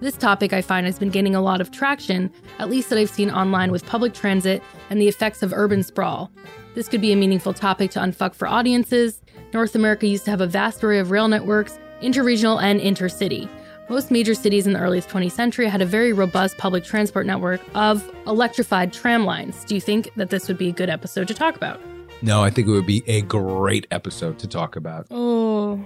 This 0.00 0.16
topic 0.16 0.54
I 0.54 0.62
find 0.62 0.86
has 0.86 0.98
been 0.98 1.10
gaining 1.10 1.34
a 1.34 1.42
lot 1.42 1.60
of 1.60 1.70
traction, 1.70 2.32
at 2.58 2.70
least 2.70 2.88
that 2.88 2.98
I've 2.98 3.10
seen 3.10 3.30
online 3.30 3.70
with 3.70 3.84
public 3.84 4.14
transit 4.14 4.62
and 4.88 5.00
the 5.00 5.08
effects 5.08 5.42
of 5.42 5.52
urban 5.52 5.82
sprawl. 5.82 6.30
This 6.74 6.88
could 6.88 7.02
be 7.02 7.12
a 7.12 7.16
meaningful 7.16 7.52
topic 7.52 7.90
to 7.92 8.00
unfuck 8.00 8.34
for 8.34 8.48
audiences. 8.48 9.20
North 9.52 9.74
America 9.74 10.06
used 10.06 10.24
to 10.24 10.30
have 10.30 10.40
a 10.40 10.46
vast 10.46 10.82
array 10.82 10.98
of 10.98 11.10
rail 11.10 11.28
networks, 11.28 11.78
interregional 12.00 12.60
and 12.62 12.80
intercity. 12.80 13.50
Most 13.88 14.10
major 14.10 14.34
cities 14.34 14.66
in 14.66 14.72
the 14.72 14.78
early 14.80 15.00
20th 15.00 15.32
century 15.32 15.68
had 15.68 15.82
a 15.82 15.86
very 15.86 16.12
robust 16.12 16.56
public 16.56 16.84
transport 16.84 17.26
network 17.26 17.60
of 17.74 18.08
electrified 18.26 18.92
tram 18.92 19.24
lines. 19.26 19.64
Do 19.64 19.74
you 19.74 19.80
think 19.80 20.10
that 20.16 20.30
this 20.30 20.48
would 20.48 20.56
be 20.58 20.68
a 20.68 20.72
good 20.72 20.88
episode 20.88 21.28
to 21.28 21.34
talk 21.34 21.56
about? 21.56 21.80
No, 22.22 22.42
I 22.42 22.50
think 22.50 22.68
it 22.68 22.70
would 22.70 22.86
be 22.86 23.02
a 23.06 23.20
great 23.22 23.86
episode 23.90 24.38
to 24.38 24.46
talk 24.46 24.76
about. 24.76 25.06
Oh, 25.10 25.76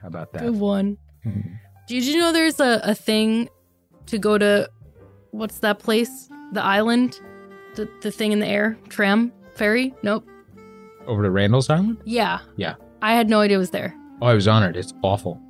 How 0.00 0.08
about 0.08 0.32
that? 0.32 0.42
good 0.42 0.56
one. 0.58 0.96
Did 1.86 2.04
you 2.04 2.18
know 2.18 2.32
there's 2.32 2.58
a, 2.58 2.80
a 2.84 2.94
thing 2.94 3.48
to 4.06 4.18
go 4.18 4.38
to 4.38 4.68
what's 5.30 5.58
that 5.58 5.78
place? 5.78 6.28
The 6.52 6.62
island? 6.62 7.20
The 7.74 7.88
the 8.00 8.10
thing 8.10 8.32
in 8.32 8.40
the 8.40 8.46
air? 8.46 8.78
Tram? 8.88 9.32
Ferry? 9.54 9.94
Nope. 10.02 10.26
Over 11.06 11.22
to 11.22 11.30
Randall's 11.30 11.68
Island? 11.68 11.98
Yeah. 12.04 12.38
Yeah. 12.56 12.74
I 13.02 13.14
had 13.14 13.28
no 13.28 13.40
idea 13.40 13.56
it 13.56 13.60
was 13.60 13.70
there. 13.70 13.94
Oh, 14.22 14.26
I 14.26 14.34
was 14.34 14.48
honored. 14.48 14.76
It's 14.76 14.94
awful. 15.02 15.40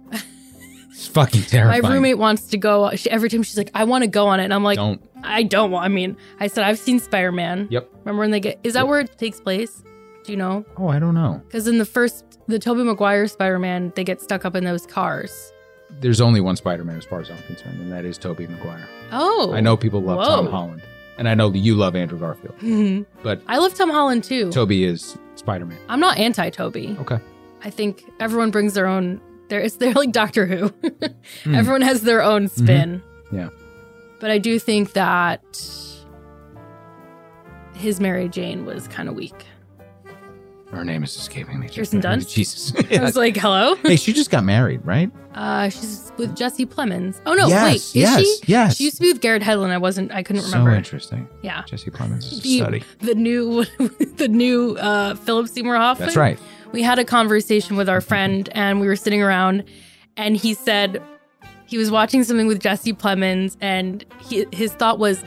It's 0.93 1.09
fucking 1.09 1.43
terrifying. 1.43 1.83
My 1.83 1.93
roommate 1.93 2.19
wants 2.19 2.49
to 2.49 2.57
go. 2.59 2.91
She, 2.95 3.11
every 3.11 3.29
time 3.29 3.43
she's 3.43 3.57
like, 3.59 3.71
I 3.75 3.85
want 3.85 4.03
to 4.05 4.09
go 4.09 4.27
on 4.29 4.41
it. 4.41 4.45
And 4.45 4.55
I'm 4.55 4.63
like, 4.65 4.77
Don't. 4.77 5.03
I 5.25 5.43
don't 5.43 5.71
want. 5.71 5.85
I 5.85 5.89
mean, 5.89 6.17
I 6.41 6.47
said, 6.49 6.65
I've 6.65 6.79
seen 6.79 6.99
Spider 6.99 7.33
Man. 7.33 7.69
Yep. 7.71 7.89
Remember 8.01 8.21
when 8.21 8.31
they 8.31 8.41
get, 8.41 8.59
is 8.63 8.75
that 8.75 8.81
Yep. 8.81 8.89
where 8.89 9.01
it 9.01 9.19
takes 9.19 9.41
place? 9.41 9.83
Do 10.25 10.33
you 10.33 10.39
know? 10.39 10.65
Oh, 10.77 10.89
I 10.89 10.99
don't 10.99 11.15
know. 11.15 11.41
Because 11.47 11.67
in 11.67 11.79
the 11.79 11.85
first, 11.85 12.25
the 12.47 12.59
Tobey 12.59 12.83
Maguire 12.85 13.27
Spider 13.27 13.59
Man, 13.59 13.93
they 13.97 14.05
get 14.05 14.21
stuck 14.21 14.45
up 14.45 14.55
in 14.55 14.65
those 14.65 14.87
cars. 14.87 15.53
There's 16.01 16.21
only 16.21 16.41
one 16.41 16.57
Spider-Man 16.57 16.97
as 16.97 17.05
far 17.05 17.21
as 17.21 17.31
I'm 17.31 17.37
concerned, 17.43 17.79
and 17.81 17.93
that 17.93 18.05
is 18.07 18.17
Tobey 18.17 18.47
Maguire. 18.47 18.89
Oh. 19.11 19.53
I 19.53 19.61
know 19.61 19.77
people 19.77 20.01
love 20.01 20.17
Whoa. 20.19 20.25
Tom 20.25 20.47
Holland, 20.47 20.83
and 21.19 21.29
I 21.29 21.35
know 21.35 21.51
that 21.51 21.59
you 21.59 21.75
love 21.75 21.95
Andrew 21.95 22.19
Garfield, 22.19 23.05
but 23.23 23.43
I 23.47 23.59
love 23.59 23.75
Tom 23.75 23.91
Holland 23.91 24.25
too. 24.25 24.51
Toby 24.51 24.85
is 24.85 25.19
Spider-Man. 25.35 25.79
I'm 25.91 26.01
not 26.01 26.17
anti 26.19 26.49
Toby. 26.51 26.97
Okay. 27.01 27.19
I 27.63 27.69
think 27.71 28.05
everyone 28.21 28.51
brings 28.51 28.73
their 28.75 28.87
own. 28.87 29.21
They're 29.49 29.61
it's 29.61 29.77
they're 29.79 29.93
like 29.93 30.13
Doctor 30.13 30.47
Who. 30.47 30.69
Hmm. 31.45 31.55
Everyone 31.55 31.83
has 31.83 32.03
their 32.03 32.23
own 32.23 32.49
spin. 32.49 33.03
Yeah. 33.31 33.49
But 34.21 34.31
I 34.31 34.39
do 34.39 34.59
think 34.59 34.93
that 34.93 35.43
his 37.75 38.01
Mary 38.01 38.29
Jane 38.29 38.65
was 38.65 38.87
kind 38.89 39.09
of 39.09 39.15
weak. 39.15 39.35
Her 40.71 40.85
name 40.85 41.03
is 41.05 41.15
escaping 41.17 41.61
me. 41.61 41.69
Kirsten 41.69 42.01
Dunst? 42.03 42.31
Jesus. 42.33 42.73
I 42.93 43.03
was 43.03 43.15
like, 43.17 43.37
hello. 43.37 43.75
hey, 43.77 43.97
she 43.97 44.13
just 44.15 44.31
got 44.31 44.43
married, 44.45 44.81
right? 44.87 45.11
Uh, 45.35 45.69
she's 45.69 46.11
with 46.17 46.35
Jesse 46.35 46.65
Plemons. 46.65 47.21
Oh 47.27 47.35
no, 47.35 47.49
yes, 47.49 47.65
wait, 47.65 47.75
is 47.77 47.95
yes, 47.97 48.21
she? 48.21 48.39
yes. 48.47 48.77
She 48.77 48.85
used 48.85 48.97
to 48.97 49.03
be 49.03 49.13
with 49.13 49.21
Garrett 49.21 49.43
Hedlund. 49.43 49.71
I 49.71 49.79
wasn't. 49.79 50.13
I 50.13 50.23
couldn't 50.23 50.45
remember. 50.45 50.71
so 50.71 50.77
interesting. 50.77 51.29
Yeah. 51.43 51.63
Jesse 51.67 51.91
Plemons 51.91 52.25
is 52.25 52.39
a 52.39 52.43
The, 52.43 52.59
study. 52.59 52.85
the 53.01 53.15
new, 53.15 53.65
the 54.17 54.29
new 54.29 54.77
uh, 54.77 55.15
Philip 55.15 55.49
Seymour 55.49 55.77
Hoffman. 55.77 56.07
That's 56.07 56.17
right. 56.17 56.39
We 56.73 56.83
had 56.83 56.99
a 56.99 57.05
conversation 57.05 57.77
with 57.77 57.89
our 57.89 58.01
friend 58.01 58.49
and 58.53 58.81
we 58.81 58.87
were 58.87 58.97
sitting 58.97 59.23
around 59.23 59.65
and 60.17 60.37
he 60.37 60.55
said 60.55 61.03
he 61.67 61.79
was 61.79 61.91
watching 61.91 62.25
something 62.25 62.47
with 62.47 62.61
Jesse 62.61 62.93
Plemons 62.93 63.57
and 63.61 64.05
he, 64.21 64.47
his 64.53 64.73
thought 64.73 64.99
was 64.99 65.23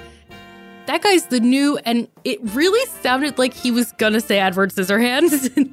that 0.87 1.01
guy's 1.01 1.27
the 1.27 1.39
new 1.39 1.77
and 1.79 2.07
it 2.23 2.39
really 2.55 2.85
sounded 3.01 3.37
like 3.39 3.53
he 3.53 3.71
was 3.71 3.91
gonna 3.93 4.21
say 4.21 4.39
Edward 4.39 4.71
Scissorhands. 4.71 5.51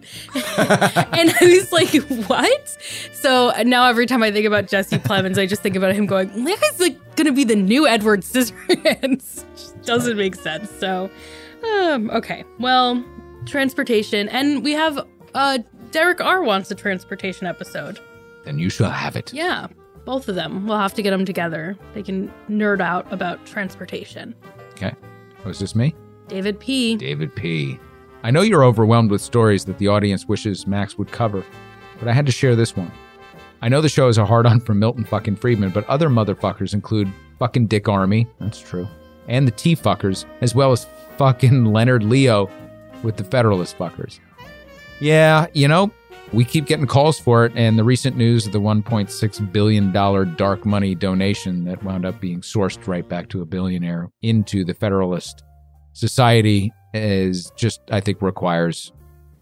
And 1.12 1.30
I 1.40 1.44
was 1.44 1.72
like 1.72 1.94
what? 2.28 2.78
So 3.12 3.52
now 3.64 3.86
every 3.86 4.06
time 4.06 4.22
I 4.22 4.30
think 4.30 4.46
about 4.46 4.68
Jesse 4.68 4.98
Plemons 4.98 5.38
I 5.38 5.46
just 5.46 5.62
think 5.62 5.76
about 5.76 5.94
him 5.94 6.06
going 6.06 6.44
that 6.44 6.60
guy's 6.60 6.80
like 6.80 7.16
gonna 7.16 7.32
be 7.32 7.44
the 7.44 7.56
new 7.56 7.86
Edward 7.86 8.22
Scissorhands. 8.22 9.44
Doesn't 9.84 10.16
make 10.16 10.34
sense. 10.36 10.70
So 10.70 11.10
um, 11.64 12.10
okay. 12.10 12.44
Well 12.58 13.04
transportation. 13.46 14.28
And 14.28 14.62
we 14.62 14.72
have 14.72 15.06
uh 15.34 15.58
Derek 15.90 16.20
R 16.20 16.42
wants 16.42 16.70
a 16.70 16.74
transportation 16.74 17.46
episode. 17.46 18.00
Then 18.44 18.58
you 18.58 18.70
shall 18.70 18.90
have 18.90 19.14
it. 19.16 19.32
Yeah, 19.32 19.68
both 20.04 20.28
of 20.28 20.34
them. 20.34 20.66
We'll 20.66 20.78
have 20.78 20.94
to 20.94 21.02
get 21.02 21.10
them 21.10 21.24
together. 21.24 21.76
They 21.94 22.02
can 22.02 22.32
nerd 22.48 22.80
out 22.80 23.10
about 23.12 23.44
transportation. 23.46 24.34
Okay. 24.72 24.94
Was 25.44 25.58
this 25.58 25.74
me? 25.74 25.94
David 26.28 26.58
P. 26.60 26.96
David 26.96 27.34
P. 27.34 27.78
I 28.22 28.30
know 28.30 28.42
you're 28.42 28.64
overwhelmed 28.64 29.10
with 29.10 29.20
stories 29.20 29.64
that 29.66 29.78
the 29.78 29.88
audience 29.88 30.26
wishes 30.26 30.66
Max 30.66 30.96
would 30.96 31.10
cover, 31.10 31.44
but 31.98 32.08
I 32.08 32.12
had 32.12 32.26
to 32.26 32.32
share 32.32 32.54
this 32.56 32.76
one. 32.76 32.90
I 33.60 33.68
know 33.68 33.80
the 33.80 33.88
show 33.88 34.08
is 34.08 34.18
a 34.18 34.24
hard 34.24 34.46
on 34.46 34.60
for 34.60 34.74
Milton 34.74 35.04
fucking 35.04 35.36
Friedman, 35.36 35.70
but 35.70 35.84
other 35.88 36.08
motherfuckers 36.08 36.72
include 36.74 37.12
fucking 37.38 37.66
Dick 37.66 37.84
Armey, 37.84 38.26
that's 38.38 38.60
true, 38.60 38.88
and 39.28 39.46
the 39.46 39.52
T 39.52 39.74
fuckers, 39.76 40.24
as 40.40 40.54
well 40.54 40.72
as 40.72 40.86
fucking 41.16 41.64
Leonard 41.66 42.02
Leo 42.04 42.48
with 43.02 43.16
the 43.16 43.24
Federalist 43.24 43.76
fuckers. 43.76 44.20
Yeah, 45.02 45.48
you 45.52 45.66
know, 45.66 45.90
we 46.32 46.44
keep 46.44 46.66
getting 46.66 46.86
calls 46.86 47.18
for 47.18 47.44
it, 47.44 47.52
and 47.56 47.76
the 47.76 47.82
recent 47.82 48.16
news 48.16 48.46
of 48.46 48.52
the 48.52 48.60
$1.6 48.60 49.52
billion 49.52 49.90
dark 50.36 50.64
money 50.64 50.94
donation 50.94 51.64
that 51.64 51.82
wound 51.82 52.06
up 52.06 52.20
being 52.20 52.40
sourced 52.40 52.86
right 52.86 53.08
back 53.08 53.28
to 53.30 53.42
a 53.42 53.44
billionaire 53.44 54.12
into 54.22 54.64
the 54.64 54.74
Federalist 54.74 55.42
Society 55.92 56.72
is 56.94 57.50
just, 57.56 57.80
I 57.90 57.98
think, 57.98 58.22
requires 58.22 58.92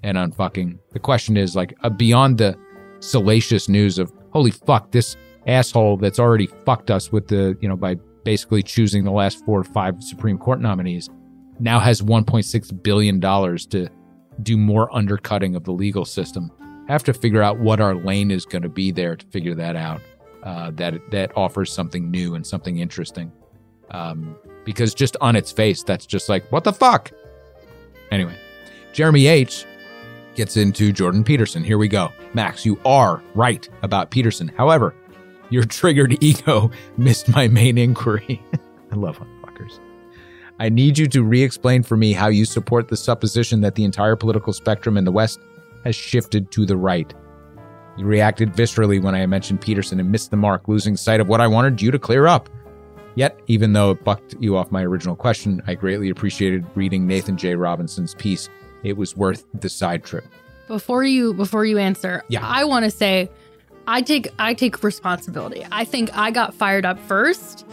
an 0.02 0.14
unfucking. 0.14 0.78
The 0.92 0.98
question 0.98 1.36
is, 1.36 1.54
like, 1.54 1.76
uh, 1.82 1.90
beyond 1.90 2.38
the 2.38 2.56
salacious 3.00 3.68
news 3.68 3.98
of, 3.98 4.10
holy 4.32 4.52
fuck, 4.52 4.92
this 4.92 5.14
asshole 5.46 5.98
that's 5.98 6.18
already 6.18 6.46
fucked 6.64 6.90
us 6.90 7.12
with 7.12 7.28
the, 7.28 7.54
you 7.60 7.68
know, 7.68 7.76
by 7.76 7.96
basically 8.24 8.62
choosing 8.62 9.04
the 9.04 9.12
last 9.12 9.44
four 9.44 9.60
or 9.60 9.64
five 9.64 10.02
Supreme 10.02 10.38
Court 10.38 10.62
nominees, 10.62 11.10
now 11.58 11.78
has 11.78 12.00
$1.6 12.00 12.82
billion 12.82 13.20
to 13.20 13.90
do 14.42 14.56
more 14.56 14.94
undercutting 14.94 15.54
of 15.54 15.64
the 15.64 15.72
legal 15.72 16.04
system. 16.04 16.50
Have 16.88 17.04
to 17.04 17.12
figure 17.12 17.42
out 17.42 17.58
what 17.58 17.80
our 17.80 17.94
lane 17.94 18.30
is 18.30 18.44
going 18.44 18.62
to 18.62 18.68
be 18.68 18.90
there 18.90 19.16
to 19.16 19.26
figure 19.26 19.54
that 19.54 19.76
out. 19.76 20.00
Uh, 20.42 20.70
that 20.72 20.94
that 21.10 21.36
offers 21.36 21.70
something 21.70 22.10
new 22.10 22.34
and 22.34 22.46
something 22.46 22.78
interesting. 22.78 23.30
Um, 23.90 24.36
because 24.64 24.94
just 24.94 25.16
on 25.20 25.36
its 25.36 25.52
face, 25.52 25.82
that's 25.82 26.06
just 26.06 26.28
like 26.28 26.50
what 26.50 26.64
the 26.64 26.72
fuck. 26.72 27.10
Anyway, 28.10 28.36
Jeremy 28.92 29.26
H 29.26 29.66
gets 30.34 30.56
into 30.56 30.92
Jordan 30.92 31.24
Peterson. 31.24 31.62
Here 31.62 31.78
we 31.78 31.88
go. 31.88 32.10
Max, 32.34 32.64
you 32.64 32.80
are 32.84 33.22
right 33.34 33.68
about 33.82 34.10
Peterson. 34.10 34.48
However, 34.48 34.94
your 35.50 35.64
triggered 35.66 36.22
ego 36.22 36.70
missed 36.96 37.28
my 37.28 37.48
main 37.48 37.76
inquiry. 37.76 38.42
I 38.92 38.96
love 38.96 39.18
fuckers. 39.18 39.39
I 40.60 40.68
need 40.68 40.98
you 40.98 41.08
to 41.08 41.22
re 41.22 41.42
explain 41.42 41.82
for 41.82 41.96
me 41.96 42.12
how 42.12 42.28
you 42.28 42.44
support 42.44 42.88
the 42.88 42.96
supposition 42.96 43.62
that 43.62 43.74
the 43.76 43.84
entire 43.84 44.14
political 44.14 44.52
spectrum 44.52 44.98
in 44.98 45.04
the 45.06 45.10
West 45.10 45.40
has 45.84 45.96
shifted 45.96 46.50
to 46.52 46.66
the 46.66 46.76
right. 46.76 47.12
You 47.96 48.04
reacted 48.04 48.52
viscerally 48.52 49.02
when 49.02 49.14
I 49.14 49.24
mentioned 49.24 49.62
Peterson 49.62 49.98
and 49.98 50.12
missed 50.12 50.30
the 50.30 50.36
mark, 50.36 50.68
losing 50.68 50.98
sight 50.98 51.18
of 51.18 51.28
what 51.28 51.40
I 51.40 51.46
wanted 51.46 51.80
you 51.80 51.90
to 51.90 51.98
clear 51.98 52.26
up. 52.26 52.50
Yet, 53.14 53.40
even 53.46 53.72
though 53.72 53.92
it 53.92 54.04
bucked 54.04 54.36
you 54.38 54.54
off 54.58 54.70
my 54.70 54.82
original 54.84 55.16
question, 55.16 55.62
I 55.66 55.74
greatly 55.74 56.10
appreciated 56.10 56.66
reading 56.74 57.06
Nathan 57.06 57.38
J. 57.38 57.54
Robinson's 57.54 58.14
piece. 58.14 58.50
It 58.82 58.98
was 58.98 59.16
worth 59.16 59.46
the 59.58 59.68
side 59.70 60.04
trip. 60.04 60.24
Before 60.68 61.04
you 61.04 61.32
before 61.32 61.64
you 61.64 61.78
answer, 61.78 62.22
Yeah. 62.28 62.46
I 62.46 62.64
want 62.64 62.84
to 62.84 62.90
say 62.90 63.30
I 63.86 64.02
take 64.02 64.28
I 64.38 64.52
take 64.52 64.82
responsibility. 64.84 65.66
I 65.72 65.84
think 65.86 66.14
I 66.14 66.30
got 66.30 66.52
fired 66.52 66.84
up 66.84 66.98
first 66.98 67.66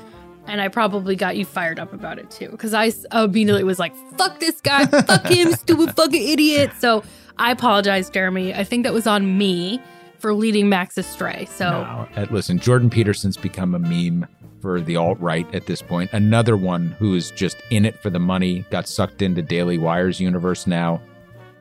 and 0.47 0.61
I 0.61 0.67
probably 0.67 1.15
got 1.15 1.37
you 1.37 1.45
fired 1.45 1.79
up 1.79 1.93
about 1.93 2.19
it 2.19 2.31
too 2.31 2.49
cuz 2.57 2.73
I 2.73 2.91
immediately 3.13 3.63
was 3.63 3.79
like 3.79 3.93
fuck 4.17 4.39
this 4.39 4.61
guy, 4.61 4.85
fuck 4.85 5.27
him, 5.27 5.51
stupid 5.63 5.95
fucking 5.95 6.27
idiot. 6.27 6.71
So, 6.79 7.03
I 7.37 7.51
apologize, 7.51 8.09
Jeremy. 8.09 8.53
I 8.53 8.63
think 8.63 8.83
that 8.83 8.93
was 8.93 9.05
on 9.05 9.37
me 9.37 9.79
for 10.17 10.33
leading 10.33 10.69
Max 10.69 10.97
astray. 10.97 11.47
So, 11.51 11.69
No, 11.69 12.07
uh, 12.15 12.25
listen, 12.31 12.57
Jordan 12.57 12.89
Peterson's 12.89 13.37
become 13.37 13.75
a 13.75 13.79
meme 13.79 14.25
for 14.59 14.81
the 14.81 14.95
alt 14.95 15.19
right 15.19 15.45
at 15.53 15.67
this 15.67 15.83
point. 15.83 16.11
Another 16.13 16.57
one 16.57 16.87
who 16.97 17.13
is 17.13 17.29
just 17.31 17.57
in 17.69 17.85
it 17.85 18.01
for 18.01 18.09
the 18.09 18.17
money, 18.19 18.65
got 18.71 18.87
sucked 18.87 19.21
into 19.21 19.43
Daily 19.43 19.77
Wire's 19.77 20.19
universe 20.19 20.65
now, 20.65 20.99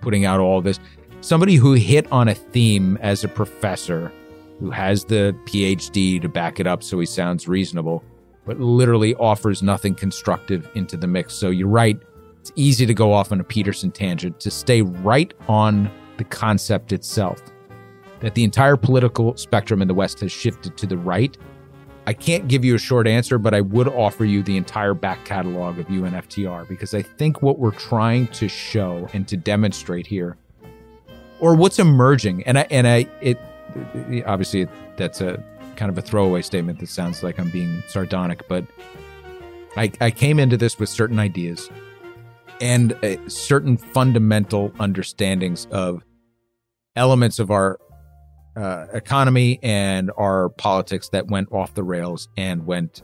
putting 0.00 0.24
out 0.24 0.40
all 0.40 0.62
this. 0.62 0.80
Somebody 1.20 1.56
who 1.56 1.74
hit 1.74 2.10
on 2.10 2.28
a 2.28 2.34
theme 2.34 2.96
as 3.02 3.22
a 3.22 3.28
professor 3.28 4.10
who 4.60 4.70
has 4.70 5.04
the 5.04 5.36
PhD 5.44 6.22
to 6.22 6.28
back 6.28 6.58
it 6.58 6.66
up 6.66 6.82
so 6.82 6.98
he 6.98 7.04
sounds 7.04 7.46
reasonable, 7.46 8.02
but 8.46 8.58
literally 8.60 9.14
offers 9.16 9.62
nothing 9.62 9.94
constructive 9.94 10.70
into 10.74 10.96
the 10.96 11.06
mix. 11.06 11.34
So 11.34 11.50
you're 11.50 11.68
right. 11.68 11.98
It's 12.40 12.52
easy 12.54 12.86
to 12.86 12.94
go 12.94 13.12
off 13.12 13.32
on 13.32 13.40
a 13.40 13.44
Peterson 13.44 13.90
tangent 13.90 14.40
to 14.40 14.50
stay 14.50 14.82
right 14.82 15.34
on 15.48 15.90
the 16.16 16.24
concept 16.24 16.92
itself 16.92 17.42
that 18.20 18.34
the 18.34 18.44
entire 18.44 18.76
political 18.76 19.36
spectrum 19.36 19.82
in 19.82 19.88
the 19.88 19.94
West 19.94 20.20
has 20.20 20.32
shifted 20.32 20.76
to 20.78 20.86
the 20.86 20.96
right. 20.96 21.36
I 22.06 22.12
can't 22.12 22.46
give 22.46 22.64
you 22.64 22.76
a 22.76 22.78
short 22.78 23.08
answer, 23.08 23.36
but 23.36 23.52
I 23.52 23.60
would 23.60 23.88
offer 23.88 24.24
you 24.24 24.42
the 24.42 24.56
entire 24.56 24.94
back 24.94 25.24
catalog 25.24 25.78
of 25.78 25.86
UNFTR 25.88 26.68
because 26.68 26.94
I 26.94 27.02
think 27.02 27.42
what 27.42 27.58
we're 27.58 27.72
trying 27.72 28.28
to 28.28 28.48
show 28.48 29.08
and 29.12 29.26
to 29.26 29.36
demonstrate 29.36 30.06
here, 30.06 30.36
or 31.40 31.56
what's 31.56 31.80
emerging, 31.80 32.44
and 32.44 32.60
I 32.60 32.66
and 32.70 32.86
I 32.86 33.08
it 33.20 33.40
obviously 34.24 34.68
that's 34.96 35.20
a 35.20 35.42
kind 35.76 35.90
of 35.90 35.98
a 35.98 36.02
throwaway 36.02 36.42
statement 36.42 36.78
that 36.80 36.88
sounds 36.88 37.22
like 37.22 37.38
I'm 37.38 37.50
being 37.50 37.82
sardonic, 37.88 38.48
but 38.48 38.64
I, 39.76 39.92
I 40.00 40.10
came 40.10 40.38
into 40.38 40.56
this 40.56 40.78
with 40.78 40.88
certain 40.88 41.18
ideas 41.18 41.70
and 42.60 42.96
certain 43.28 43.76
fundamental 43.76 44.72
understandings 44.80 45.66
of 45.70 46.02
elements 46.96 47.38
of 47.38 47.50
our 47.50 47.78
uh, 48.56 48.86
economy 48.94 49.58
and 49.62 50.10
our 50.16 50.48
politics 50.48 51.10
that 51.10 51.26
went 51.26 51.52
off 51.52 51.74
the 51.74 51.82
rails 51.82 52.28
and 52.36 52.66
went 52.66 53.02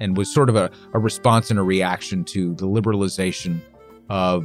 and 0.00 0.16
was 0.16 0.32
sort 0.32 0.48
of 0.48 0.56
a, 0.56 0.70
a 0.92 0.98
response 0.98 1.50
and 1.50 1.58
a 1.60 1.62
reaction 1.62 2.24
to 2.24 2.54
the 2.56 2.66
liberalization 2.66 3.60
of 4.08 4.44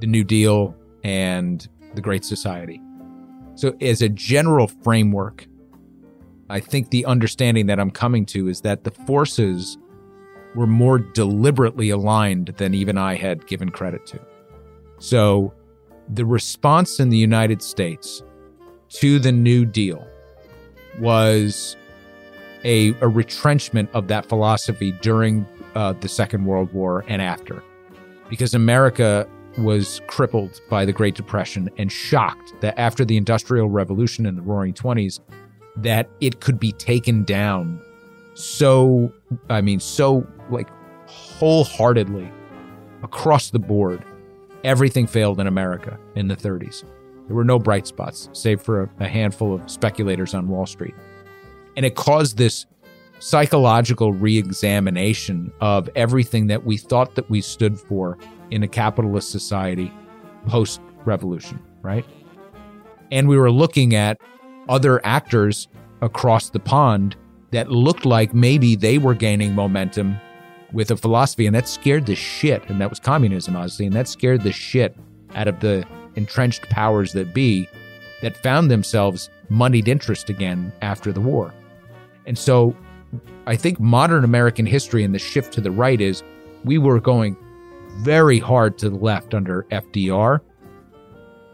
the 0.00 0.06
New 0.06 0.24
Deal 0.24 0.76
and 1.02 1.66
the 1.94 2.02
Great 2.02 2.24
Society. 2.24 2.80
So, 3.54 3.74
as 3.80 4.02
a 4.02 4.08
general 4.08 4.66
framework, 4.66 5.46
I 6.52 6.60
think 6.60 6.90
the 6.90 7.06
understanding 7.06 7.64
that 7.68 7.80
I'm 7.80 7.90
coming 7.90 8.26
to 8.26 8.46
is 8.46 8.60
that 8.60 8.84
the 8.84 8.90
forces 8.90 9.78
were 10.54 10.66
more 10.66 10.98
deliberately 10.98 11.88
aligned 11.88 12.48
than 12.58 12.74
even 12.74 12.98
I 12.98 13.14
had 13.14 13.46
given 13.46 13.70
credit 13.70 14.04
to. 14.08 14.20
So, 14.98 15.54
the 16.10 16.26
response 16.26 17.00
in 17.00 17.08
the 17.08 17.16
United 17.16 17.62
States 17.62 18.22
to 18.90 19.18
the 19.18 19.32
New 19.32 19.64
Deal 19.64 20.06
was 21.00 21.74
a, 22.64 22.90
a 23.00 23.08
retrenchment 23.08 23.88
of 23.94 24.08
that 24.08 24.26
philosophy 24.26 24.92
during 25.00 25.46
uh, 25.74 25.94
the 25.94 26.08
Second 26.08 26.44
World 26.44 26.70
War 26.74 27.02
and 27.08 27.22
after, 27.22 27.62
because 28.28 28.52
America 28.52 29.26
was 29.56 30.02
crippled 30.06 30.60
by 30.68 30.84
the 30.84 30.92
Great 30.92 31.14
Depression 31.14 31.70
and 31.78 31.90
shocked 31.90 32.52
that 32.60 32.78
after 32.78 33.06
the 33.06 33.16
Industrial 33.16 33.70
Revolution 33.70 34.26
in 34.26 34.36
the 34.36 34.42
Roaring 34.42 34.74
Twenties, 34.74 35.18
that 35.76 36.08
it 36.20 36.40
could 36.40 36.58
be 36.58 36.72
taken 36.72 37.24
down 37.24 37.80
so, 38.34 39.12
I 39.50 39.60
mean, 39.60 39.80
so 39.80 40.26
like 40.50 40.68
wholeheartedly 41.06 42.30
across 43.02 43.50
the 43.50 43.58
board. 43.58 44.04
Everything 44.64 45.06
failed 45.06 45.40
in 45.40 45.46
America 45.46 45.98
in 46.14 46.28
the 46.28 46.36
30s. 46.36 46.84
There 47.26 47.36
were 47.36 47.44
no 47.44 47.58
bright 47.58 47.86
spots, 47.86 48.28
save 48.32 48.62
for 48.62 48.84
a, 48.84 48.90
a 49.00 49.08
handful 49.08 49.54
of 49.54 49.70
speculators 49.70 50.34
on 50.34 50.48
Wall 50.48 50.66
Street. 50.66 50.94
And 51.76 51.84
it 51.84 51.94
caused 51.94 52.36
this 52.36 52.66
psychological 53.18 54.12
re-examination 54.12 55.52
of 55.60 55.88
everything 55.94 56.48
that 56.48 56.64
we 56.64 56.76
thought 56.76 57.14
that 57.14 57.28
we 57.30 57.40
stood 57.40 57.78
for 57.78 58.18
in 58.50 58.62
a 58.62 58.68
capitalist 58.68 59.30
society 59.30 59.92
post 60.46 60.80
revolution, 61.04 61.60
right? 61.82 62.04
And 63.10 63.28
we 63.28 63.36
were 63.36 63.50
looking 63.50 63.94
at 63.94 64.20
other 64.72 65.04
actors 65.04 65.68
across 66.00 66.48
the 66.48 66.58
pond 66.58 67.14
that 67.50 67.70
looked 67.70 68.06
like 68.06 68.32
maybe 68.32 68.74
they 68.74 68.96
were 68.96 69.14
gaining 69.14 69.54
momentum 69.54 70.16
with 70.72 70.90
a 70.90 70.96
philosophy, 70.96 71.44
and 71.46 71.54
that 71.54 71.68
scared 71.68 72.06
the 72.06 72.14
shit. 72.14 72.62
And 72.70 72.80
that 72.80 72.88
was 72.88 72.98
communism, 72.98 73.54
honestly, 73.54 73.84
and 73.84 73.94
that 73.94 74.08
scared 74.08 74.42
the 74.42 74.50
shit 74.52 74.96
out 75.34 75.46
of 75.46 75.60
the 75.60 75.86
entrenched 76.16 76.70
powers 76.70 77.12
that 77.12 77.34
be 77.34 77.68
that 78.22 78.36
found 78.42 78.70
themselves 78.70 79.28
moneyed 79.50 79.88
interest 79.88 80.30
again 80.30 80.72
after 80.80 81.12
the 81.12 81.20
war. 81.20 81.52
And 82.26 82.38
so 82.38 82.74
I 83.46 83.56
think 83.56 83.78
modern 83.78 84.24
American 84.24 84.64
history 84.64 85.04
and 85.04 85.14
the 85.14 85.18
shift 85.18 85.52
to 85.54 85.60
the 85.60 85.70
right 85.70 86.00
is 86.00 86.22
we 86.64 86.78
were 86.78 86.98
going 86.98 87.36
very 87.98 88.38
hard 88.38 88.78
to 88.78 88.88
the 88.88 88.96
left 88.96 89.34
under 89.34 89.64
FDR 89.64 90.40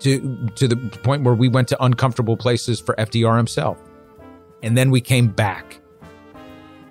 to 0.00 0.48
to 0.54 0.68
the 0.68 0.76
point 1.02 1.22
where 1.22 1.34
we 1.34 1.48
went 1.48 1.68
to 1.68 1.84
uncomfortable 1.84 2.36
places 2.36 2.80
for 2.80 2.94
FDR 2.96 3.36
himself. 3.36 3.78
And 4.62 4.76
then 4.76 4.90
we 4.90 5.00
came 5.00 5.28
back 5.28 5.80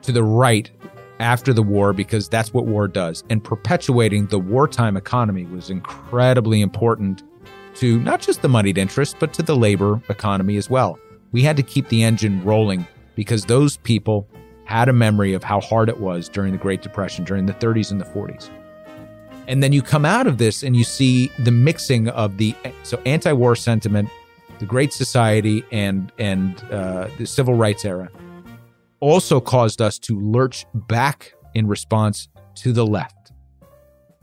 to 0.04 0.12
the 0.12 0.24
right 0.24 0.72
after 1.20 1.54
the 1.54 1.64
war 1.64 1.94
because 1.94 2.30
that's 2.30 2.54
what 2.54 2.66
war 2.66 2.88
does. 2.88 3.24
And 3.30 3.44
perpetuating 3.44 4.28
the 4.28 4.40
wartime 4.40 4.96
economy 4.96 5.46
was 5.46 5.70
incredibly 5.70 6.62
important 6.62 7.24
to 7.76 8.00
not 8.00 8.22
just 8.22 8.42
the 8.42 8.50
moneyed 8.50 8.78
interest, 8.78 9.18
but 9.20 9.34
to 9.34 9.44
the 9.44 9.56
labor 9.56 10.02
economy 10.10 10.58
as 10.58 10.70
well. 10.70 10.98
We 11.32 11.42
had 11.44 11.58
to 11.58 11.64
keep 11.64 11.90
the 11.90 12.04
engine 12.04 12.44
rolling 12.44 12.88
because 13.16 13.46
those 13.46 13.78
people 13.78 14.28
had 14.66 14.90
a 14.90 14.94
memory 14.94 15.34
of 15.34 15.44
how 15.44 15.62
hard 15.62 15.90
it 15.90 16.00
was 16.00 16.30
during 16.30 16.52
the 16.52 16.58
Great 16.58 16.82
Depression, 16.82 17.24
during 17.24 17.46
the 17.46 17.54
30s 17.54 17.92
and 17.92 18.02
the 18.02 18.06
40s. 18.06 18.50
And 19.48 19.64
then 19.64 19.72
you 19.72 19.82
come 19.82 20.06
out 20.06 20.28
of 20.28 20.38
this 20.38 20.64
and 20.64 20.76
you 20.76 20.84
see 20.84 21.32
the 21.40 21.52
mixing 21.52 22.10
of 22.10 22.38
the 22.38 22.54
so 22.84 23.02
anti-war 23.06 23.56
sentiment, 23.56 24.10
the 24.60 24.66
Great 24.66 24.92
Society, 24.94 25.64
and 25.72 26.12
and 26.18 26.62
uh, 26.72 27.08
the 27.18 27.26
Civil 27.26 27.54
Rights 27.54 27.86
era 27.86 28.10
also 29.00 29.40
caused 29.40 29.82
us 29.82 30.00
to 30.00 30.20
lurch 30.20 30.66
back 30.74 31.34
in 31.54 31.68
response 31.68 32.28
to 32.56 32.74
the 32.74 32.86
left. 32.86 33.32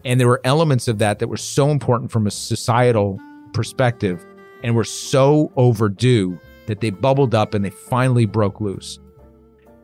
And 0.05 0.21
there 0.21 0.29
were 0.29 0.41
elements 0.45 0.89
of 0.89 0.99
that 0.99 1.19
that 1.21 1.29
were 1.29 1.37
so 1.37 1.71
important 1.71 2.11
from 2.11 2.27
a 2.27 2.31
societal 2.31 3.19
perspective 3.53 4.25
and 4.63 4.75
were 4.75 4.85
so 4.85 5.53
overdue 5.57 6.39
that 6.67 6.81
they 6.81 6.91
bubbled 6.91 7.35
up 7.35 7.55
and 7.55 7.65
they 7.65 7.71
finally 7.71 8.27
broke 8.27 8.61
loose. 8.61 8.99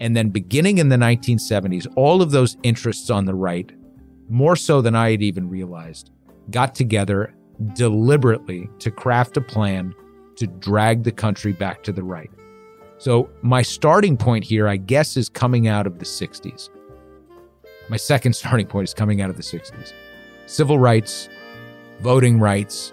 And 0.00 0.16
then 0.16 0.30
beginning 0.30 0.78
in 0.78 0.88
the 0.88 0.96
1970s, 0.96 1.86
all 1.94 2.22
of 2.22 2.30
those 2.30 2.56
interests 2.62 3.10
on 3.10 3.26
the 3.26 3.34
right, 3.34 3.70
more 4.30 4.56
so 4.56 4.80
than 4.80 4.94
I 4.94 5.10
had 5.10 5.22
even 5.22 5.50
realized, 5.50 6.10
got 6.50 6.74
together 6.74 7.34
deliberately 7.74 8.70
to 8.78 8.90
craft 8.90 9.36
a 9.36 9.40
plan 9.40 9.94
to 10.36 10.46
drag 10.46 11.02
the 11.02 11.12
country 11.12 11.52
back 11.52 11.82
to 11.82 11.92
the 11.92 12.02
right. 12.02 12.30
So, 12.96 13.28
my 13.42 13.62
starting 13.62 14.16
point 14.16 14.44
here, 14.44 14.68
I 14.68 14.76
guess, 14.76 15.16
is 15.16 15.28
coming 15.28 15.68
out 15.68 15.86
of 15.86 15.98
the 15.98 16.04
60s. 16.04 16.70
My 17.88 17.96
second 17.96 18.32
starting 18.40 18.66
point 18.66 18.88
is 18.88 18.94
coming 18.94 19.20
out 19.20 19.30
of 19.30 19.36
the 19.36 19.42
60s. 19.42 19.92
Civil 20.46 20.78
rights, 20.78 21.28
voting 22.00 22.38
rights, 22.38 22.92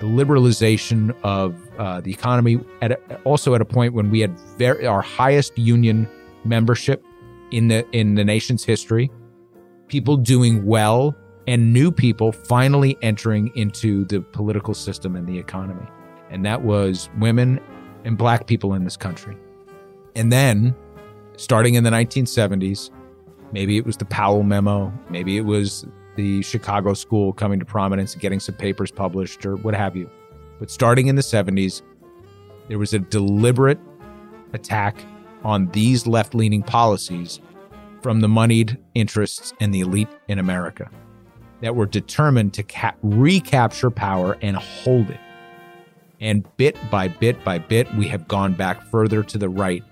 the 0.00 0.06
liberalization 0.06 1.14
of 1.22 1.56
uh, 1.78 2.00
the 2.00 2.10
economy, 2.10 2.60
at 2.82 2.92
a, 2.92 3.20
also 3.24 3.54
at 3.54 3.60
a 3.60 3.64
point 3.64 3.94
when 3.94 4.10
we 4.10 4.20
had 4.20 4.38
very, 4.56 4.86
our 4.86 5.02
highest 5.02 5.58
union 5.58 6.08
membership 6.44 7.04
in 7.50 7.68
the 7.68 7.88
in 7.90 8.14
the 8.14 8.24
nation's 8.24 8.64
history, 8.64 9.10
people 9.88 10.16
doing 10.16 10.64
well, 10.64 11.16
and 11.46 11.72
new 11.72 11.90
people 11.90 12.32
finally 12.32 12.96
entering 13.02 13.50
into 13.54 14.04
the 14.04 14.20
political 14.20 14.74
system 14.74 15.16
and 15.16 15.26
the 15.26 15.38
economy, 15.38 15.86
and 16.30 16.44
that 16.44 16.62
was 16.62 17.08
women 17.18 17.60
and 18.04 18.16
black 18.18 18.46
people 18.46 18.74
in 18.74 18.84
this 18.84 18.96
country. 18.96 19.36
And 20.14 20.32
then, 20.32 20.74
starting 21.36 21.74
in 21.74 21.84
the 21.84 21.90
1970s, 21.90 22.90
Maybe 23.52 23.78
it 23.78 23.86
was 23.86 23.96
the 23.96 24.04
Powell 24.04 24.42
memo. 24.42 24.92
Maybe 25.08 25.36
it 25.36 25.42
was 25.44 25.86
the 26.16 26.42
Chicago 26.42 26.94
school 26.94 27.32
coming 27.32 27.58
to 27.60 27.64
prominence 27.64 28.12
and 28.12 28.20
getting 28.20 28.40
some 28.40 28.54
papers 28.56 28.90
published 28.90 29.46
or 29.46 29.56
what 29.56 29.74
have 29.74 29.96
you. 29.96 30.10
But 30.58 30.70
starting 30.70 31.06
in 31.06 31.16
the 31.16 31.22
70s, 31.22 31.82
there 32.68 32.78
was 32.78 32.92
a 32.92 32.98
deliberate 32.98 33.78
attack 34.52 35.02
on 35.44 35.68
these 35.68 36.06
left 36.06 36.34
leaning 36.34 36.62
policies 36.62 37.40
from 38.02 38.20
the 38.20 38.28
moneyed 38.28 38.78
interests 38.94 39.52
and 39.60 39.74
the 39.74 39.80
elite 39.80 40.08
in 40.28 40.38
America 40.38 40.90
that 41.60 41.74
were 41.74 41.86
determined 41.86 42.54
to 42.54 42.62
ca- 42.62 42.94
recapture 43.02 43.90
power 43.90 44.36
and 44.42 44.56
hold 44.56 45.10
it. 45.10 45.20
And 46.20 46.44
bit 46.56 46.76
by 46.90 47.08
bit 47.08 47.44
by 47.44 47.58
bit, 47.58 47.92
we 47.94 48.08
have 48.08 48.28
gone 48.28 48.54
back 48.54 48.82
further 48.90 49.22
to 49.24 49.38
the 49.38 49.48
right 49.48 49.82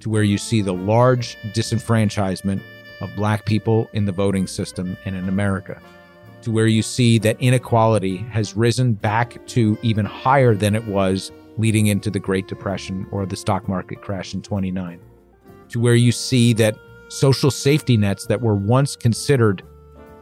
to 0.00 0.10
where 0.10 0.22
you 0.22 0.38
see 0.38 0.60
the 0.60 0.72
large 0.72 1.36
disenfranchisement 1.54 2.60
of 3.00 3.14
black 3.16 3.44
people 3.44 3.88
in 3.92 4.04
the 4.04 4.12
voting 4.12 4.46
system 4.46 4.96
and 5.04 5.16
in 5.16 5.28
America, 5.28 5.80
to 6.42 6.50
where 6.50 6.66
you 6.66 6.82
see 6.82 7.18
that 7.18 7.40
inequality 7.40 8.18
has 8.18 8.56
risen 8.56 8.92
back 8.92 9.44
to 9.46 9.78
even 9.82 10.04
higher 10.04 10.54
than 10.54 10.74
it 10.74 10.86
was 10.86 11.32
leading 11.56 11.86
into 11.86 12.10
the 12.10 12.18
Great 12.18 12.48
Depression 12.48 13.06
or 13.10 13.24
the 13.26 13.36
stock 13.36 13.68
market 13.68 14.02
crash 14.02 14.34
in 14.34 14.42
29, 14.42 15.00
to 15.68 15.80
where 15.80 15.94
you 15.94 16.12
see 16.12 16.52
that 16.52 16.76
social 17.14 17.50
safety 17.50 17.96
nets 17.96 18.26
that 18.26 18.40
were 18.40 18.56
once 18.56 18.96
considered, 18.96 19.62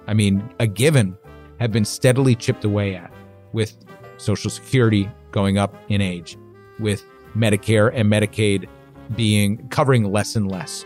I 0.06 0.14
mean, 0.14 0.48
a 0.60 0.66
given, 0.66 1.16
have 1.58 1.72
been 1.72 1.84
steadily 1.84 2.34
chipped 2.34 2.64
away 2.64 2.94
at, 2.94 3.12
with 3.52 3.76
Social 4.18 4.50
Security 4.50 5.10
going 5.30 5.56
up 5.56 5.74
in 5.88 6.00
age, 6.00 6.36
with 6.80 7.04
Medicare 7.34 7.90
and 7.94 8.12
Medicaid 8.12 8.68
being 9.16 9.66
covering 9.68 10.12
less 10.12 10.36
and 10.36 10.50
less, 10.50 10.84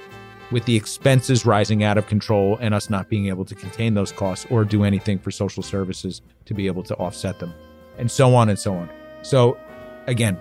with 0.53 0.65
the 0.65 0.77
expenses 0.77 1.45
rising 1.45 1.83
out 1.83 1.99
of 1.99 2.07
control 2.07 2.57
and 2.61 2.73
us 2.73 2.89
not 2.89 3.09
being 3.09 3.27
able 3.27 3.45
to 3.45 3.55
contain 3.55 3.95
those 3.95 4.13
costs 4.13 4.47
or 4.49 4.65
do 4.65 4.85
anything 4.85 5.19
for 5.19 5.31
social 5.31 5.63
services 5.63 6.23
to 6.45 6.55
be 6.55 6.69
able 6.69 6.85
to 6.85 6.95
offset 6.97 7.41
them, 7.41 7.53
and 7.99 8.11
so 8.11 8.35
on 8.35 8.49
and 8.49 8.59
so 8.59 8.75
on. 8.75 8.89
So, 9.23 9.59
again, 10.07 10.39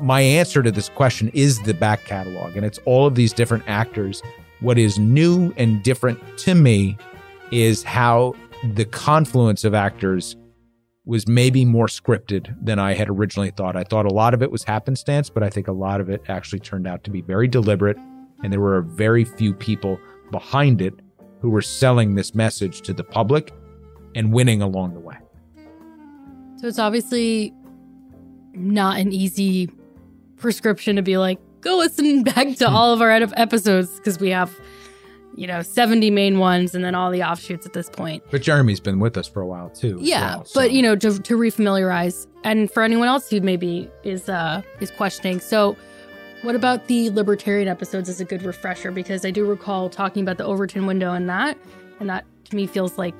my 0.00 0.20
answer 0.20 0.62
to 0.62 0.72
this 0.72 0.88
question 0.88 1.30
is 1.34 1.62
the 1.62 1.74
back 1.74 2.04
catalog, 2.04 2.56
and 2.56 2.66
it's 2.66 2.80
all 2.84 3.06
of 3.06 3.14
these 3.14 3.32
different 3.32 3.62
actors. 3.68 4.22
What 4.60 4.78
is 4.78 4.98
new 4.98 5.52
and 5.56 5.82
different 5.82 6.20
to 6.38 6.54
me 6.54 6.96
is 7.50 7.82
how 7.82 8.34
the 8.74 8.84
confluence 8.84 9.64
of 9.64 9.74
actors 9.74 10.36
was 11.04 11.28
maybe 11.28 11.64
more 11.64 11.86
scripted 11.86 12.56
than 12.60 12.78
I 12.78 12.94
had 12.94 13.08
originally 13.08 13.50
thought. 13.50 13.76
I 13.76 13.84
thought 13.84 14.06
a 14.06 14.14
lot 14.14 14.34
of 14.34 14.42
it 14.42 14.50
was 14.50 14.64
happenstance, 14.64 15.30
but 15.30 15.42
I 15.42 15.50
think 15.50 15.68
a 15.68 15.72
lot 15.72 16.00
of 16.00 16.08
it 16.08 16.22
actually 16.28 16.58
turned 16.58 16.86
out 16.86 17.04
to 17.04 17.10
be 17.10 17.20
very 17.20 17.46
deliberate, 17.46 17.96
and 18.42 18.52
there 18.52 18.60
were 18.60 18.82
very 18.82 19.24
few 19.24 19.54
people 19.54 20.00
behind 20.32 20.82
it 20.82 20.94
who 21.40 21.50
were 21.50 21.62
selling 21.62 22.16
this 22.16 22.34
message 22.34 22.80
to 22.80 22.92
the 22.92 23.04
public 23.04 23.52
and 24.16 24.32
winning 24.32 24.62
along 24.62 24.94
the 24.94 25.00
way. 25.00 25.16
So 26.56 26.66
it's 26.66 26.78
obviously 26.78 27.54
not 28.54 28.98
an 28.98 29.12
easy 29.12 29.70
prescription 30.36 30.96
to 30.96 31.02
be 31.02 31.18
like, 31.18 31.38
go 31.60 31.76
listen 31.78 32.22
back 32.34 32.56
to 32.56 32.68
all 32.68 32.92
of 32.92 33.00
our 33.00 33.10
ed- 33.10 33.32
episodes 33.36 33.90
because 33.96 34.18
we 34.20 34.30
have, 34.30 34.58
you 35.34 35.46
know, 35.46 35.62
70 35.62 36.10
main 36.10 36.38
ones 36.38 36.74
and 36.74 36.84
then 36.84 36.94
all 36.94 37.10
the 37.10 37.22
offshoots 37.22 37.66
at 37.66 37.72
this 37.72 37.90
point. 37.90 38.22
But 38.30 38.42
Jeremy's 38.42 38.80
been 38.80 38.98
with 39.00 39.16
us 39.16 39.26
for 39.26 39.40
a 39.42 39.46
while 39.46 39.70
too. 39.70 39.98
Yeah, 40.00 40.36
well, 40.36 40.44
so- 40.44 40.60
but 40.60 40.72
you 40.72 40.82
know, 40.82 40.96
to, 40.96 41.18
to 41.20 41.36
refamiliarize, 41.36 42.26
and 42.44 42.70
for 42.70 42.82
anyone 42.82 43.08
else 43.08 43.28
who 43.30 43.40
maybe 43.40 43.90
is 44.04 44.28
uh 44.28 44.62
is 44.80 44.90
questioning. 44.92 45.40
So, 45.40 45.76
what 46.42 46.54
about 46.54 46.86
the 46.86 47.10
libertarian 47.10 47.66
episodes 47.68 48.08
as 48.08 48.20
a 48.20 48.24
good 48.24 48.42
refresher? 48.42 48.90
Because 48.92 49.24
I 49.24 49.30
do 49.30 49.44
recall 49.44 49.88
talking 49.90 50.22
about 50.22 50.38
the 50.38 50.44
Overton 50.44 50.86
window 50.86 51.12
and 51.12 51.28
that, 51.28 51.58
and 51.98 52.08
that 52.08 52.24
to 52.50 52.56
me 52.56 52.66
feels 52.66 52.96
like 52.98 53.14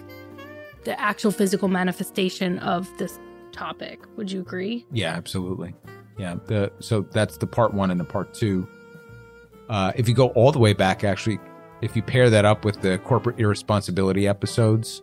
the 0.85 0.99
actual 1.01 1.33
physical 1.33 1.67
manifestation 1.67 2.61
of 2.61 2.89
this 2.99 3.19
topic. 3.51 3.99
Would 4.17 4.31
you 4.31 4.41
agree? 4.41 4.87
Yeah, 4.93 5.15
absolutely. 5.15 5.75
Yeah. 6.17 6.37
The 6.47 6.73
so 6.81 7.03
that's 7.11 7.37
the 7.37 7.47
part 7.47 7.75
one 7.75 7.91
and 7.91 8.01
the 8.01 8.05
part 8.05 8.33
two. 8.33 8.67
Uh, 9.69 9.93
if 9.97 10.09
you 10.09 10.15
go 10.15 10.29
all 10.29 10.53
the 10.53 10.59
way 10.59 10.73
back, 10.73 11.05
actually, 11.05 11.39
if 11.83 11.97
you 11.97 12.03
pair 12.03 12.31
that 12.31 12.45
up 12.45 12.65
with 12.65 12.81
the 12.81 12.99
corporate 12.99 13.39
irresponsibility 13.39 14.27
episodes, 14.29 15.03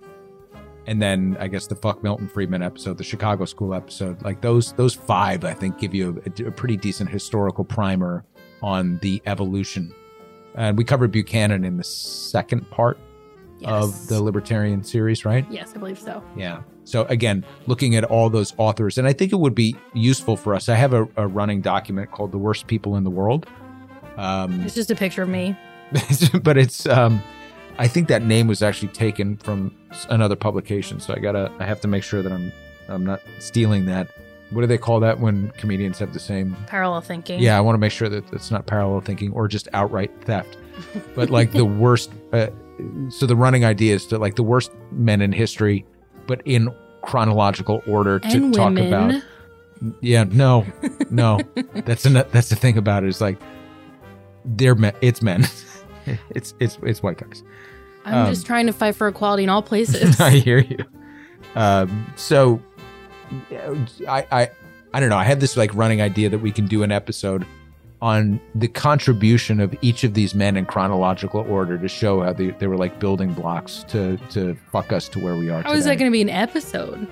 and 0.87 1.01
then 1.01 1.37
I 1.39 1.47
guess 1.47 1.67
the 1.67 1.75
fuck 1.75 2.03
Milton 2.03 2.27
Friedman 2.27 2.61
episode, 2.61 2.97
the 2.97 3.03
Chicago 3.03 3.45
School 3.45 3.73
episode, 3.73 4.21
like 4.23 4.41
those 4.41 4.73
those 4.73 4.93
five, 4.93 5.45
I 5.45 5.53
think 5.53 5.77
give 5.77 5.93
you 5.93 6.21
a, 6.25 6.47
a 6.47 6.51
pretty 6.51 6.77
decent 6.77 7.09
historical 7.09 7.63
primer 7.63 8.25
on 8.61 8.99
the 9.01 9.21
evolution. 9.25 9.93
And 10.55 10.77
we 10.77 10.83
covered 10.83 11.11
Buchanan 11.11 11.63
in 11.63 11.77
the 11.77 11.83
second 11.83 12.69
part 12.69 12.97
of 13.65 14.07
the 14.07 14.21
Libertarian 14.21 14.83
series, 14.83 15.25
right? 15.25 15.45
yes, 15.49 15.73
I 15.75 15.77
believe 15.79 15.99
so. 15.99 16.23
Yeah. 16.35 16.61
So 16.85 17.05
again, 17.05 17.45
looking 17.67 17.95
at 17.95 18.03
all 18.03 18.29
those 18.29 18.53
authors, 18.57 18.97
and 18.97 19.07
I 19.07 19.13
think 19.13 19.31
it 19.31 19.37
would 19.37 19.55
be 19.55 19.75
useful 19.93 20.35
for 20.35 20.53
us. 20.53 20.67
I 20.67 20.75
have 20.75 20.93
a, 20.93 21.07
a 21.15 21.27
running 21.27 21.61
document 21.61 22.11
called 22.11 22.31
"The 22.31 22.37
Worst 22.37 22.67
People 22.67 22.97
in 22.97 23.03
the 23.03 23.09
World," 23.09 23.47
um, 24.17 24.61
It's 24.61 24.75
just 24.75 24.91
a 24.91 24.95
picture 24.95 25.23
of 25.23 25.29
me. 25.29 25.57
but 26.43 26.57
it's. 26.57 26.85
Um, 26.85 27.21
I 27.79 27.87
think 27.87 28.07
that 28.09 28.21
name 28.21 28.47
was 28.47 28.61
actually 28.61 28.89
taken 28.89 29.37
from 29.37 29.75
another 30.09 30.35
publication, 30.35 30.99
so 30.99 31.13
I 31.13 31.19
gotta. 31.19 31.51
I 31.59 31.65
have 31.65 31.81
to 31.81 31.87
make 31.87 32.03
sure 32.03 32.21
that 32.21 32.31
I'm. 32.31 32.51
I'm 32.89 33.05
not 33.05 33.21
stealing 33.39 33.85
that. 33.85 34.09
What 34.49 34.61
do 34.61 34.67
they 34.67 34.77
call 34.77 34.99
that 34.99 35.19
when 35.19 35.51
comedians 35.51 35.97
have 35.99 36.13
the 36.13 36.19
same? 36.19 36.55
Parallel 36.67 37.01
thinking. 37.01 37.39
Yeah, 37.39 37.57
I 37.57 37.61
want 37.61 37.75
to 37.75 37.79
make 37.79 37.91
sure 37.91 38.09
that 38.09 38.31
it's 38.33 38.51
not 38.51 38.65
parallel 38.67 39.01
thinking 39.01 39.31
or 39.31 39.47
just 39.47 39.67
outright 39.73 40.11
theft. 40.25 40.57
But 41.15 41.29
like 41.29 41.51
the 41.53 41.65
worst. 41.83 42.11
Uh, 42.31 42.47
so 43.09 43.25
the 43.25 43.35
running 43.35 43.65
idea 43.65 43.95
is 43.95 44.05
to 44.07 44.17
like 44.17 44.35
the 44.35 44.43
worst 44.43 44.71
men 44.91 45.21
in 45.21 45.31
history, 45.31 45.85
but 46.27 46.41
in 46.45 46.73
chronological 47.01 47.81
order 47.87 48.19
to 48.19 48.27
And 48.27 48.53
talk 48.53 48.73
women. 48.73 48.87
about. 48.87 49.23
Yeah, 50.01 50.23
no, 50.23 50.65
no. 51.09 51.39
that's 51.73 52.05
an, 52.05 52.13
that's 52.13 52.49
the 52.49 52.55
thing 52.55 52.77
about 52.77 53.03
it 53.03 53.09
is 53.09 53.19
like 53.19 53.37
they're 54.45 54.75
men. 54.75 54.93
It's 55.01 55.21
men. 55.21 55.45
it's 56.29 56.53
it's 56.59 56.77
it's 56.83 57.03
white 57.03 57.17
guys. 57.17 57.43
I'm 58.05 58.25
um, 58.25 58.33
just 58.33 58.45
trying 58.45 58.67
to 58.67 58.73
fight 58.73 58.95
for 58.95 59.07
equality 59.07 59.43
in 59.43 59.49
all 59.49 59.61
places. 59.61 60.19
I 60.19 60.31
hear 60.31 60.59
you. 60.59 60.77
Um, 61.55 62.11
so, 62.15 62.61
I, 64.07 64.25
I, 64.31 64.51
I 64.93 64.99
don't 64.99 65.09
know. 65.09 65.17
I 65.17 65.23
had 65.23 65.39
this 65.39 65.55
like 65.55 65.73
running 65.73 66.01
idea 66.01 66.29
that 66.29 66.39
we 66.39 66.51
can 66.51 66.65
do 66.67 66.83
an 66.83 66.91
episode 66.91 67.45
on 68.03 68.37
the 68.53 68.67
contribution 68.67 69.61
of 69.61 69.73
each 69.81 70.03
of 70.03 70.13
these 70.13 70.35
men 70.35 70.57
in 70.57 70.65
chronological 70.65 71.39
order 71.49 71.77
to 71.77 71.87
show 71.87 72.21
how 72.21 72.33
they, 72.33 72.49
they 72.51 72.67
were 72.67 72.75
like 72.75 72.99
building 72.99 73.33
blocks 73.33 73.85
to 73.87 74.17
to 74.29 74.55
fuck 74.73 74.91
us 74.91 75.07
to 75.07 75.19
where 75.19 75.37
we 75.37 75.49
are. 75.49 75.61
How 75.61 75.71
is 75.71 75.85
that 75.85 75.97
going 75.97 76.11
to 76.11 76.13
be 76.13 76.21
an 76.21 76.29
episode? 76.29 77.07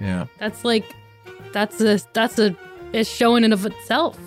Yeah, 0.00 0.26
That's 0.38 0.62
like, 0.62 0.84
that's 1.52 1.80
a 1.80 1.98
that's 2.12 2.38
a 2.38 2.54
it's 2.92 3.08
showing 3.08 3.44
in 3.44 3.52
of 3.54 3.64
itself. 3.64 4.18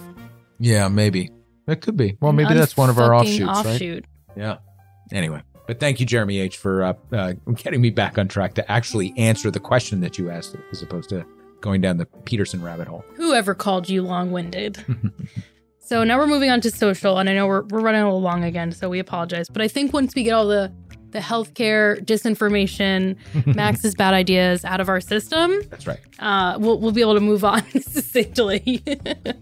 yeah, 0.59 0.87
maybe 0.87 1.29
that 1.67 1.81
could 1.81 1.95
be. 1.95 2.17
Well, 2.21 2.33
maybe 2.33 2.55
that's 2.55 2.75
one 2.75 2.89
of 2.89 2.97
our 2.97 3.13
offshoots, 3.13 3.63
right? 3.63 4.05
Yeah. 4.35 4.57
Anyway, 5.11 5.43
but 5.67 5.79
thank 5.79 5.99
you, 5.99 6.07
Jeremy 6.07 6.39
H, 6.39 6.57
for 6.57 6.83
uh, 6.83 6.93
uh, 7.13 7.33
getting 7.55 7.81
me 7.81 7.91
back 7.91 8.17
on 8.17 8.27
track 8.27 8.55
to 8.55 8.71
actually 8.71 9.13
answer 9.15 9.51
the 9.51 9.59
question 9.59 9.99
that 10.01 10.17
you 10.17 10.31
asked, 10.31 10.55
as 10.71 10.81
opposed 10.81 11.09
to 11.09 11.23
going 11.61 11.81
down 11.81 11.97
the 11.97 12.05
Peterson 12.25 12.63
rabbit 12.63 12.87
hole. 12.87 13.05
Whoever 13.15 13.53
called 13.53 13.87
you 13.89 14.01
long 14.01 14.31
winded. 14.31 14.83
so 15.87 16.03
now 16.03 16.17
we're 16.17 16.27
moving 16.27 16.49
on 16.49 16.59
to 16.61 16.69
social, 16.69 17.17
and 17.17 17.29
I 17.29 17.33
know 17.33 17.47
we're, 17.47 17.63
we're 17.63 17.79
running 17.79 18.01
a 18.01 18.03
little 18.03 18.21
long 18.21 18.43
again, 18.43 18.73
so 18.73 18.89
we 18.89 18.99
apologize. 18.99 19.47
But 19.47 19.61
I 19.61 19.69
think 19.69 19.93
once 19.93 20.13
we 20.15 20.23
get 20.23 20.33
all 20.33 20.45
the 20.45 20.69
the 21.11 21.19
healthcare 21.19 22.03
disinformation, 22.03 23.15
Max's 23.55 23.95
bad 23.95 24.13
ideas 24.13 24.65
out 24.65 24.81
of 24.81 24.89
our 24.89 24.99
system, 24.99 25.61
That's 25.69 25.87
right. 25.87 25.99
uh, 26.19 26.57
we'll, 26.59 26.81
we'll 26.81 26.91
be 26.91 26.99
able 26.99 27.13
to 27.13 27.21
move 27.21 27.45
on 27.45 27.63
succinctly. 27.81 28.83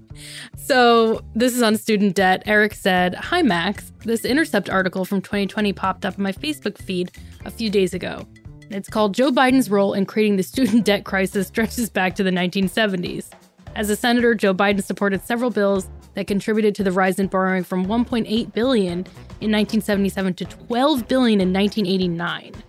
so, 0.56 1.26
this 1.34 1.56
is 1.56 1.64
on 1.64 1.78
student 1.78 2.16
debt. 2.16 2.44
Eric 2.46 2.76
said, 2.76 3.16
Hi, 3.16 3.42
Max. 3.42 3.92
This 4.04 4.24
Intercept 4.24 4.70
article 4.70 5.04
from 5.04 5.22
2020 5.24 5.74
popped 5.74 6.06
up 6.06 6.16
in 6.16 6.24
my 6.24 6.32
Facebook 6.32 6.78
feed 6.78 7.12
a 7.44 7.50
few 7.50 7.72
days 7.72 7.96
ago. 7.96 8.28
It's 8.70 8.88
called 8.88 9.16
Joe 9.16 9.32
Biden's 9.32 9.72
role 9.72 9.96
in 9.96 10.06
creating 10.06 10.36
the 10.38 10.44
student 10.44 10.86
debt 10.86 11.06
crisis 11.06 11.48
stretches 11.48 11.90
back 11.90 12.14
to 12.18 12.24
the 12.24 12.30
1970s. 12.30 13.32
As 13.76 13.90
a 13.90 13.96
senator, 13.96 14.36
Joe 14.36 14.54
Biden 14.54 14.84
supported 14.84 15.26
several 15.26 15.50
bills 15.50 15.90
that 16.16 16.28
contributed 16.28 16.74
to 16.76 16.84
the 16.84 16.92
rise 16.92 17.20
in 17.20 17.28
borrowing 17.28 17.64
from 17.64 17.86
1.8 17.86 18.54
billion 18.54 19.00
in 19.42 19.52
1977 19.52 20.34
to 20.36 20.46
12 20.46 21.08
billion 21.08 21.40
in 21.42 21.54
1989. 21.54 22.54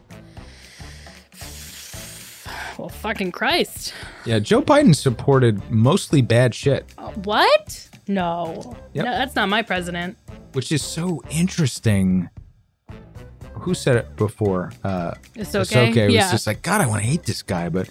Well, 2.78 2.90
fucking 2.90 3.32
Christ. 3.32 3.94
Yeah, 4.26 4.38
Joe 4.38 4.60
Biden 4.60 4.94
supported 4.94 5.70
mostly 5.70 6.20
bad 6.20 6.54
shit, 6.54 6.84
Uh, 6.98 7.08
What? 7.24 7.88
No. 8.06 8.76
Yep. 8.92 9.04
No, 9.06 9.10
that's 9.12 9.34
not 9.34 9.48
my 9.48 9.62
president. 9.62 10.18
which 10.52 10.70
is 10.72 10.82
so 10.82 11.22
interesting. 11.30 12.28
Who 13.54 13.72
said 13.74 13.96
it 13.96 14.14
before? 14.16 14.72
Uh, 14.84 15.12
It's 15.34 15.54
okay. 15.54 15.90
Ahsoka 15.90 16.04
was 16.06 16.14
yeah. 16.14 16.30
just 16.30 16.46
like, 16.46 16.60
God, 16.62 16.80
I 16.82 16.86
want 16.86 17.02
to 17.02 17.08
hate 17.08 17.24
this 17.24 17.42
guy. 17.42 17.68
But 17.70 17.88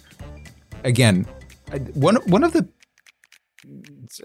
again, 0.83 1.25
I- 1.73 1.79
one 1.79 2.15
one 2.27 2.43
of 2.43 2.53
the 2.53 2.67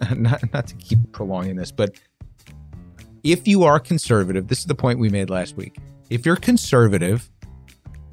not 0.17 0.53
not 0.53 0.67
to 0.69 0.75
keep 0.77 0.99
prolonging 1.13 1.57
this, 1.57 1.71
but 1.71 1.95
if 3.23 3.47
you 3.47 3.65
are 3.65 3.79
conservative, 3.79 4.49
this 4.49 4.61
is 4.61 4.67
the 4.67 4.75
point 4.75 4.99
we 4.99 5.09
made 5.09 5.31
last 5.31 5.57
week. 5.57 5.79
If 6.09 6.25
you're 6.25 6.37
conservative, 6.37 7.31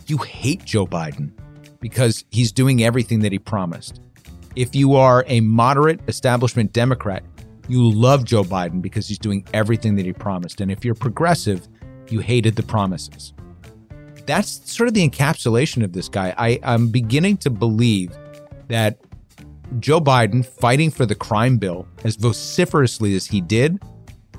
you 0.05 0.17
hate 0.17 0.63
Joe 0.65 0.85
Biden 0.85 1.31
because 1.79 2.25
he's 2.31 2.51
doing 2.51 2.83
everything 2.83 3.19
that 3.19 3.31
he 3.31 3.39
promised. 3.39 4.01
If 4.55 4.75
you 4.75 4.95
are 4.95 5.23
a 5.27 5.41
moderate 5.41 5.99
establishment 6.07 6.73
Democrat, 6.73 7.23
you 7.67 7.89
love 7.89 8.23
Joe 8.23 8.43
Biden 8.43 8.81
because 8.81 9.07
he's 9.07 9.19
doing 9.19 9.45
everything 9.53 9.95
that 9.95 10.05
he 10.05 10.13
promised. 10.13 10.61
And 10.61 10.71
if 10.71 10.83
you're 10.83 10.95
progressive, 10.95 11.67
you 12.09 12.19
hated 12.19 12.55
the 12.55 12.63
promises. 12.63 13.33
That's 14.25 14.71
sort 14.71 14.87
of 14.87 14.93
the 14.93 15.07
encapsulation 15.07 15.83
of 15.83 15.93
this 15.93 16.09
guy. 16.09 16.33
I, 16.37 16.59
I'm 16.63 16.89
beginning 16.89 17.37
to 17.37 17.49
believe 17.49 18.17
that 18.67 18.97
Joe 19.79 19.99
Biden, 19.99 20.45
fighting 20.45 20.91
for 20.91 21.05
the 21.05 21.15
crime 21.15 21.57
bill 21.57 21.87
as 22.03 22.15
vociferously 22.15 23.15
as 23.15 23.27
he 23.27 23.41
did, 23.41 23.81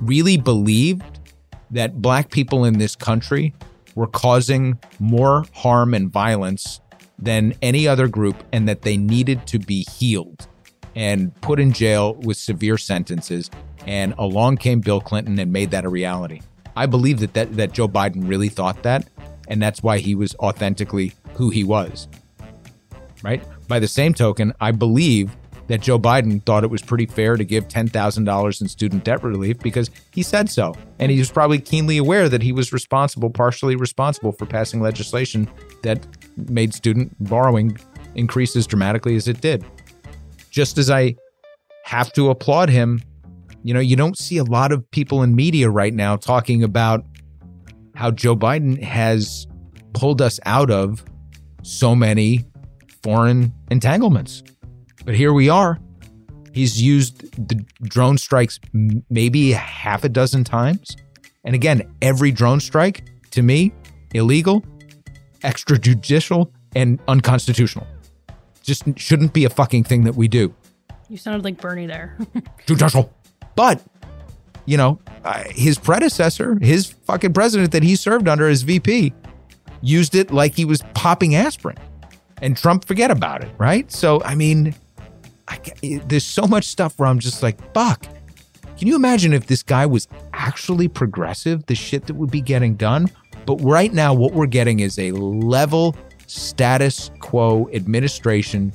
really 0.01 0.37
believed 0.37 1.19
that 1.71 2.01
black 2.01 2.31
people 2.31 2.65
in 2.65 2.77
this 2.77 2.95
country 2.95 3.53
were 3.95 4.07
causing 4.07 4.77
more 4.99 5.45
harm 5.53 5.93
and 5.93 6.11
violence 6.11 6.81
than 7.17 7.53
any 7.61 7.87
other 7.87 8.07
group 8.07 8.43
and 8.53 8.67
that 8.67 8.81
they 8.81 8.97
needed 8.97 9.45
to 9.47 9.59
be 9.59 9.85
healed 9.91 10.47
and 10.95 11.33
put 11.41 11.59
in 11.59 11.71
jail 11.71 12.15
with 12.15 12.37
severe 12.37 12.77
sentences. 12.77 13.49
And 13.85 14.13
along 14.17 14.57
came 14.57 14.81
Bill 14.81 15.01
Clinton 15.01 15.37
and 15.39 15.51
made 15.51 15.71
that 15.71 15.85
a 15.85 15.89
reality. 15.89 16.41
I 16.75 16.85
believe 16.85 17.19
that, 17.19 17.33
that, 17.33 17.55
that 17.55 17.73
Joe 17.73 17.87
Biden 17.87 18.27
really 18.27 18.49
thought 18.49 18.83
that. 18.83 19.07
And 19.47 19.61
that's 19.61 19.83
why 19.83 19.99
he 19.99 20.15
was 20.15 20.35
authentically 20.35 21.13
who 21.33 21.49
he 21.49 21.63
was. 21.63 22.07
Right? 23.23 23.43
By 23.69 23.79
the 23.79 23.87
same 23.87 24.15
token, 24.15 24.51
I 24.59 24.71
believe 24.71 25.37
that 25.67 25.81
Joe 25.81 25.99
Biden 25.99 26.43
thought 26.43 26.63
it 26.63 26.71
was 26.71 26.81
pretty 26.81 27.05
fair 27.05 27.37
to 27.37 27.45
give 27.45 27.67
$10,000 27.67 28.61
in 28.61 28.67
student 28.67 29.03
debt 29.03 29.23
relief 29.23 29.59
because 29.59 29.91
he 30.11 30.23
said 30.23 30.49
so. 30.49 30.73
And 30.97 31.11
he 31.11 31.19
was 31.19 31.31
probably 31.31 31.59
keenly 31.59 31.97
aware 31.99 32.27
that 32.27 32.41
he 32.41 32.51
was 32.51 32.73
responsible, 32.73 33.29
partially 33.29 33.75
responsible 33.75 34.31
for 34.31 34.47
passing 34.47 34.81
legislation 34.81 35.47
that 35.83 36.07
made 36.49 36.73
student 36.73 37.15
borrowing 37.19 37.77
increase 38.15 38.55
as 38.55 38.65
dramatically 38.65 39.15
as 39.15 39.27
it 39.27 39.39
did. 39.39 39.63
Just 40.49 40.79
as 40.79 40.89
I 40.89 41.15
have 41.85 42.11
to 42.13 42.31
applaud 42.31 42.69
him, 42.69 43.03
you 43.61 43.75
know, 43.75 43.79
you 43.79 43.95
don't 43.95 44.17
see 44.17 44.37
a 44.37 44.43
lot 44.43 44.71
of 44.71 44.89
people 44.89 45.21
in 45.21 45.35
media 45.35 45.69
right 45.69 45.93
now 45.93 46.15
talking 46.15 46.63
about 46.63 47.05
how 47.93 48.09
Joe 48.09 48.35
Biden 48.35 48.81
has 48.81 49.45
pulled 49.93 50.23
us 50.23 50.39
out 50.47 50.71
of 50.71 51.05
so 51.61 51.95
many 51.95 52.45
foreign 53.03 53.53
entanglements. 53.71 54.43
But 55.05 55.15
here 55.15 55.33
we 55.33 55.49
are. 55.49 55.79
He's 56.53 56.81
used 56.81 57.31
the 57.47 57.63
drone 57.83 58.17
strikes 58.17 58.59
maybe 58.73 59.51
half 59.51 60.03
a 60.03 60.09
dozen 60.09 60.43
times. 60.43 60.95
And 61.43 61.55
again, 61.55 61.89
every 62.01 62.31
drone 62.31 62.59
strike 62.59 63.05
to 63.31 63.41
me, 63.41 63.71
illegal, 64.13 64.63
extrajudicial, 65.43 66.51
and 66.75 66.99
unconstitutional. 67.07 67.87
Just 68.61 68.83
shouldn't 68.97 69.33
be 69.33 69.45
a 69.45 69.49
fucking 69.49 69.83
thing 69.83 70.03
that 70.03 70.15
we 70.15 70.27
do. 70.27 70.53
You 71.07 71.17
sounded 71.17 71.43
like 71.43 71.59
Bernie 71.59 71.87
there. 71.87 72.17
Judicial. 72.67 73.11
But, 73.55 73.81
you 74.65 74.77
know, 74.77 74.99
uh, 75.23 75.43
his 75.49 75.79
predecessor, 75.79 76.57
his 76.61 76.87
fucking 77.05 77.33
president 77.33 77.71
that 77.71 77.83
he 77.83 77.95
served 77.95 78.27
under 78.27 78.47
as 78.47 78.61
VP, 78.61 79.13
used 79.81 80.13
it 80.13 80.31
like 80.31 80.55
he 80.55 80.65
was 80.65 80.81
popping 80.93 81.35
aspirin. 81.35 81.77
And 82.41 82.55
Trump 82.55 82.85
forget 82.85 83.11
about 83.11 83.43
it, 83.43 83.51
right? 83.57 83.91
So, 83.91 84.21
I 84.23 84.35
mean, 84.35 84.75
I, 85.47 85.59
there's 86.05 86.25
so 86.25 86.43
much 86.43 86.65
stuff 86.65 86.97
where 86.97 87.09
I'm 87.09 87.19
just 87.19 87.43
like, 87.43 87.57
fuck. 87.73 88.05
Can 88.77 88.87
you 88.87 88.95
imagine 88.95 89.33
if 89.33 89.47
this 89.47 89.61
guy 89.61 89.85
was 89.85 90.07
actually 90.33 90.87
progressive, 90.87 91.65
the 91.65 91.75
shit 91.75 92.07
that 92.07 92.15
would 92.15 92.31
be 92.31 92.39
getting 92.39 92.75
done? 92.75 93.09
But 93.45 93.57
right 93.57 93.91
now, 93.91 94.13
what 94.13 94.33
we're 94.33 94.45
getting 94.45 94.79
is 94.79 94.97
a 94.97 95.11
level 95.11 95.97
status 96.27 97.11
quo 97.19 97.69
administration 97.73 98.71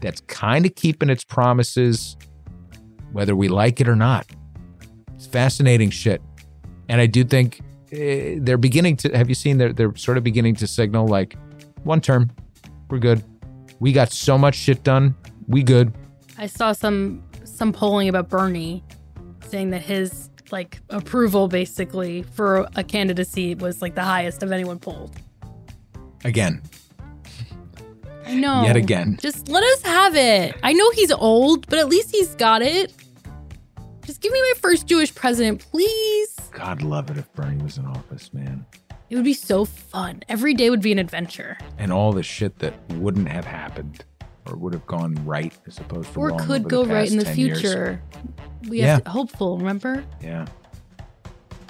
that's 0.00 0.20
kind 0.22 0.64
of 0.64 0.74
keeping 0.76 1.10
its 1.10 1.24
promises, 1.24 2.16
whether 3.12 3.34
we 3.34 3.48
like 3.48 3.80
it 3.80 3.88
or 3.88 3.96
not. 3.96 4.26
It's 5.16 5.26
fascinating 5.26 5.90
shit. 5.90 6.22
And 6.88 7.00
I 7.00 7.06
do 7.06 7.24
think 7.24 7.60
uh, 7.92 8.38
they're 8.38 8.58
beginning 8.58 8.96
to, 8.98 9.16
have 9.16 9.28
you 9.28 9.34
seen, 9.34 9.58
they're, 9.58 9.72
they're 9.72 9.96
sort 9.96 10.18
of 10.18 10.22
beginning 10.22 10.54
to 10.56 10.66
signal 10.68 11.08
like, 11.08 11.36
one 11.84 12.00
term, 12.00 12.30
we're 12.90 12.98
good. 12.98 13.22
We 13.80 13.92
got 13.92 14.12
so 14.12 14.36
much 14.36 14.54
shit 14.54 14.82
done. 14.82 15.14
We 15.46 15.62
good. 15.62 15.92
I 16.36 16.46
saw 16.46 16.72
some 16.72 17.22
some 17.44 17.72
polling 17.72 18.08
about 18.08 18.28
Bernie 18.28 18.84
saying 19.48 19.70
that 19.70 19.82
his 19.82 20.30
like 20.50 20.80
approval 20.90 21.48
basically 21.48 22.22
for 22.22 22.68
a 22.76 22.84
candidacy 22.84 23.54
was 23.54 23.82
like 23.82 23.94
the 23.94 24.02
highest 24.02 24.42
of 24.42 24.52
anyone 24.52 24.78
polled. 24.78 25.16
Again. 26.24 26.62
I 28.26 28.34
know. 28.34 28.62
Yet 28.62 28.76
again. 28.76 29.18
Just 29.20 29.48
let 29.48 29.62
us 29.62 29.82
have 29.82 30.14
it. 30.14 30.54
I 30.62 30.72
know 30.72 30.90
he's 30.90 31.10
old, 31.10 31.66
but 31.68 31.78
at 31.78 31.88
least 31.88 32.10
he's 32.10 32.34
got 32.34 32.60
it. 32.62 32.92
Just 34.04 34.20
give 34.20 34.32
me 34.32 34.40
my 34.40 34.52
first 34.60 34.86
Jewish 34.86 35.14
president, 35.14 35.60
please. 35.70 36.34
God 36.52 36.82
love 36.82 37.10
it 37.10 37.18
if 37.18 37.32
Bernie 37.34 37.62
was 37.62 37.78
in 37.78 37.86
office, 37.86 38.32
man. 38.32 38.66
It 39.10 39.16
would 39.16 39.24
be 39.24 39.32
so 39.34 39.64
fun. 39.64 40.22
Every 40.28 40.52
day 40.54 40.68
would 40.70 40.82
be 40.82 40.92
an 40.92 40.98
adventure. 40.98 41.56
And 41.78 41.92
all 41.92 42.12
the 42.12 42.22
shit 42.22 42.58
that 42.58 42.74
wouldn't 42.92 43.28
have 43.28 43.44
happened 43.46 44.04
or 44.46 44.56
would 44.56 44.72
have 44.74 44.86
gone 44.86 45.14
right 45.24 45.52
as 45.66 45.78
opposed 45.78 46.12
to 46.12 46.20
or 46.20 46.28
wrong 46.28 46.38
could 46.46 46.68
go 46.68 46.84
right 46.84 47.10
in 47.10 47.16
the 47.18 47.24
10 47.24 47.36
years. 47.38 47.60
future. 47.60 48.02
We 48.68 48.80
have 48.80 49.04
to, 49.04 49.10
hopeful, 49.10 49.58
remember? 49.58 50.04
Yeah. 50.22 50.46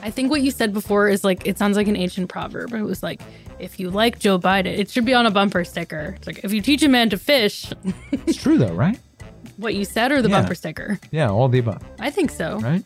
I 0.00 0.10
think 0.10 0.30
what 0.30 0.42
you 0.42 0.50
said 0.52 0.72
before 0.72 1.08
is 1.08 1.24
like 1.24 1.46
it 1.46 1.58
sounds 1.58 1.76
like 1.76 1.88
an 1.88 1.96
ancient 1.96 2.28
proverb. 2.28 2.72
It 2.72 2.82
was 2.82 3.02
like 3.02 3.20
if 3.58 3.80
you 3.80 3.90
like 3.90 4.18
Joe 4.20 4.38
Biden, 4.38 4.66
it 4.66 4.88
should 4.90 5.04
be 5.04 5.12
on 5.14 5.26
a 5.26 5.30
bumper 5.30 5.64
sticker. 5.64 6.14
It's 6.16 6.26
like 6.26 6.40
if 6.44 6.52
you 6.52 6.60
teach 6.60 6.82
a 6.84 6.88
man 6.88 7.10
to 7.10 7.18
fish, 7.18 7.72
It's 8.12 8.40
true 8.40 8.58
though, 8.58 8.72
right? 8.74 8.98
what 9.56 9.74
you 9.74 9.84
said 9.84 10.12
or 10.12 10.22
the 10.22 10.28
Yeah. 10.28 10.40
bumper 10.40 10.54
sticker. 10.54 11.00
Yeah, 11.10 11.30
all 11.30 11.48
the 11.48 11.58
above, 11.58 11.82
I 11.98 12.10
think 12.10 12.30
so. 12.30 12.58
right? 12.60 12.84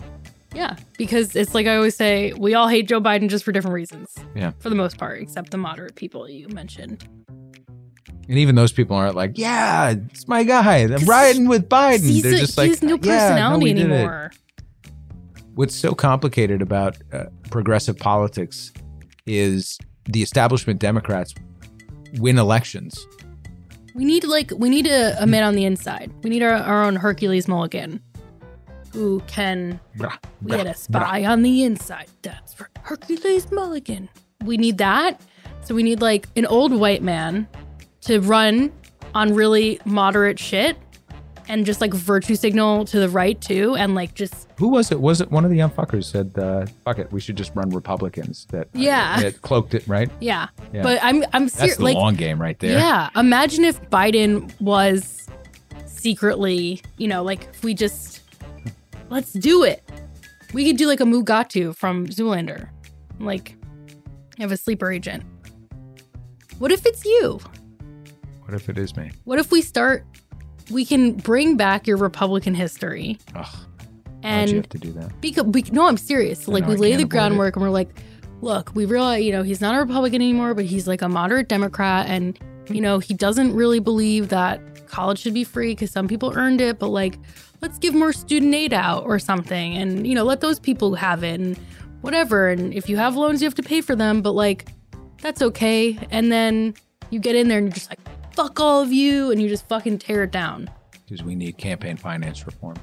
Yeah, 0.55 0.77
because 0.99 1.35
it's 1.35 1.55
like 1.55 1.67
I 1.67 1.77
always 1.77 1.97
say, 1.97 2.33
we 2.35 2.55
all 2.55 2.69
hate 2.69 2.87
Joe 2.89 3.01
Biden 3.01 3.29
just 3.29 3.45
for 3.45 3.53
different 3.53 3.75
reasons. 3.75 4.15
Yeah. 4.35 4.53
For 4.59 4.69
the 4.69 4.75
most 4.77 4.99
part, 4.99 5.21
except 5.23 5.51
the 5.51 5.57
moderate 5.59 5.95
people 5.95 6.29
you 6.29 6.49
mentioned. 6.49 7.07
And 8.29 8.39
even 8.39 8.55
those 8.55 8.71
people 8.73 8.97
aren't 8.97 9.17
like, 9.17 9.33
yeah, 9.37 9.91
it's 9.91 10.29
my 10.29 10.45
guy. 10.45 10.79
I'm 10.79 11.05
riding 11.07 11.49
with 11.49 11.69
Biden. 11.69 12.03
He's 12.05 12.23
They're 12.23 12.35
a- 12.35 12.39
just 12.39 12.55
he 12.55 12.61
like, 12.61 12.71
has 12.71 12.83
no 12.83 12.99
"Yeah, 13.03 13.29
personality 13.31 13.73
did 13.73 13.91
it." 13.91 13.93
anymore. 13.93 14.31
What's 15.55 15.75
so 15.75 15.95
complicated 15.95 16.63
about 16.63 16.97
uh, 17.13 17.25
progressive 17.51 17.99
politics 17.99 18.73
is 19.27 19.79
the 20.05 20.23
establishment 20.23 20.81
Democrats 20.81 21.35
win 22.19 22.39
elections. 22.39 23.07
We 23.95 24.05
need 24.05 24.25
like 24.25 24.51
we 24.57 24.71
need 24.71 24.87
a, 24.87 25.21
a 25.23 25.27
man 25.27 25.43
on 25.45 25.55
the 25.55 25.65
inside. 25.65 26.11
We 26.23 26.31
need 26.31 26.43
our, 26.43 26.53
our 26.55 26.85
own 26.85 26.97
Hercules 26.97 27.49
Mulligan, 27.49 28.01
who 28.93 29.21
can 29.27 29.81
Brah, 29.97 30.19
We 30.43 30.53
had 30.57 30.67
a 30.67 30.75
spy 30.75 31.25
on 31.25 31.43
the 31.43 31.63
inside. 31.65 32.07
That's 32.23 32.53
for 32.55 32.69
Hercules 32.83 33.51
Mulligan. 33.51 34.09
We 34.45 34.57
need 34.57 34.79
that. 34.79 35.21
So 35.63 35.75
we 35.75 35.83
need 35.83 36.01
like 36.01 36.29
an 36.37 36.47
old 36.47 36.73
white 36.73 37.03
man 37.03 37.47
to 38.03 38.21
run 38.21 38.73
on 39.15 39.35
really 39.35 39.81
moderate 39.85 40.39
shit 40.39 40.77
and 41.49 41.65
just 41.67 41.81
like 41.81 41.93
virtue 41.93 42.35
signal 42.35 42.85
to 42.87 42.99
the 43.01 43.09
right 43.09 43.41
too 43.41 43.75
and 43.77 43.95
like 43.95 44.15
just 44.15 44.49
Who 44.59 44.69
was 44.69 44.91
it? 44.93 45.01
Was 45.01 45.21
it 45.21 45.31
one 45.31 45.45
of 45.45 45.51
the 45.51 45.57
young 45.57 45.71
fuckers 45.71 46.05
said, 46.05 46.33
uh, 46.39 46.67
"Fuck 46.85 46.99
it, 46.99 47.11
we 47.13 47.21
should 47.21 47.37
just 47.37 47.53
run 47.55 47.71
Republicans"? 47.71 48.47
That 48.51 48.67
uh, 48.67 48.69
Yeah. 48.75 49.21
that 49.21 49.43
cloaked 49.43 49.75
it, 49.75 49.87
right? 49.89 50.11
yeah. 50.21 50.49
Yeah. 50.73 50.83
But 50.83 50.99
I'm 51.03 51.25
I'm 51.33 51.49
That's 51.49 51.77
the 51.77 51.83
like 51.85 51.95
long 51.97 52.15
game 52.15 52.41
right 52.41 52.59
there. 52.59 52.79
yeah, 52.79 53.11
imagine 53.17 53.65
if 53.65 53.81
Biden 53.91 54.53
was 54.61 55.27
secretly, 55.87 56.81
you 56.97 57.09
know, 57.09 57.23
like 57.23 57.45
if 57.53 57.63
we 57.65 57.75
just 57.75 58.22
let's 59.13 59.33
do 59.33 59.63
it. 59.63 59.83
We 60.55 60.67
could 60.67 60.77
do 60.77 60.87
like 60.87 61.01
a 61.01 61.05
Mugatu 61.05 61.77
from 61.77 62.07
Zoolander. 62.07 62.71
Like 63.21 63.57
have 64.39 64.53
a 64.53 64.57
sleeper 64.57 64.91
agent. 64.91 65.23
What 66.59 66.73
if 66.73 66.87
it's 66.87 67.05
you? 67.05 67.39
What 68.45 68.55
if 68.55 68.69
it 68.69 68.79
is 68.79 68.97
me? 68.97 69.13
What 69.25 69.39
if 69.39 69.53
we 69.53 69.63
start? 69.63 70.05
We 70.71 70.85
can 70.85 71.13
bring 71.13 71.57
back 71.57 71.87
your 71.87 71.97
Republican 71.97 72.55
history, 72.55 73.19
Ugh, 73.35 73.47
why'd 74.23 74.49
you 74.51 74.57
have 74.57 74.69
to 74.71 74.79
do 74.79 74.93
that? 74.93 75.21
because 75.21 75.45
we, 75.45 75.63
no, 75.73 75.87
I'm 75.87 75.97
serious. 75.97 76.49
Like 76.49 76.63
know, 76.63 76.71
we 76.71 76.75
I 76.77 76.79
lay 76.79 76.97
the 76.97 77.05
groundwork, 77.05 77.57
and 77.57 77.63
we're 77.63 77.71
like, 77.71 77.89
look, 78.41 78.71
we 78.75 78.87
realize, 78.87 79.25
you 79.25 79.33
know, 79.33 79.43
he's 79.43 79.61
not 79.61 79.75
a 79.75 79.79
Republican 79.79 80.23
anymore, 80.23 80.55
but 80.55 80.65
he's 80.65 80.87
like 80.87 81.03
a 81.03 81.09
moderate 81.09 81.49
Democrat, 81.49 82.07
and 82.09 82.39
you 82.71 82.81
know, 82.81 83.01
he 83.01 83.13
doesn't 83.13 83.55
really 83.55 83.81
believe 83.81 84.29
that 84.29 84.87
college 84.87 85.19
should 85.19 85.35
be 85.35 85.45
free 85.45 85.73
because 85.73 85.91
some 85.91 86.09
people 86.09 86.33
earned 86.37 86.61
it, 86.61 86.79
but 86.79 86.89
like, 86.89 87.19
let's 87.63 87.79
give 87.79 87.95
more 87.95 88.13
student 88.13 88.55
aid 88.55 88.73
out 88.73 89.05
or 89.05 89.19
something, 89.19 89.77
and 89.77 90.07
you 90.07 90.15
know, 90.15 90.25
let 90.25 90.41
those 90.41 90.59
people 90.59 90.95
have 90.97 91.25
it, 91.25 91.41
and 91.41 91.57
whatever. 92.03 92.49
And 92.49 92.75
if 92.75 92.89
you 92.89 92.97
have 92.99 93.17
loans, 93.17 93.41
you 93.41 93.47
have 93.47 93.55
to 93.55 93.63
pay 93.63 93.81
for 93.81 93.97
them, 93.97 94.21
but 94.21 94.33
like, 94.33 94.69
that's 95.23 95.41
okay. 95.41 95.99
And 96.11 96.31
then 96.31 96.75
you 97.11 97.21
get 97.21 97.35
in 97.35 97.49
there, 97.49 97.59
and 97.59 97.69
you're 97.69 97.75
just 97.75 97.89
like, 97.89 98.01
fuck 98.35 98.61
all 98.61 98.83
of 98.83 98.93
you, 98.93 99.31
and 99.31 99.41
you 99.41 99.49
just 99.49 99.67
fucking 99.69 99.99
tear 99.99 100.25
it 100.25 100.33
down. 100.33 100.69
Because 101.07 101.25
we 101.25 101.35
need 101.35 101.57
campaign 101.57 101.97
finance 101.97 102.45
reform. 102.47 102.77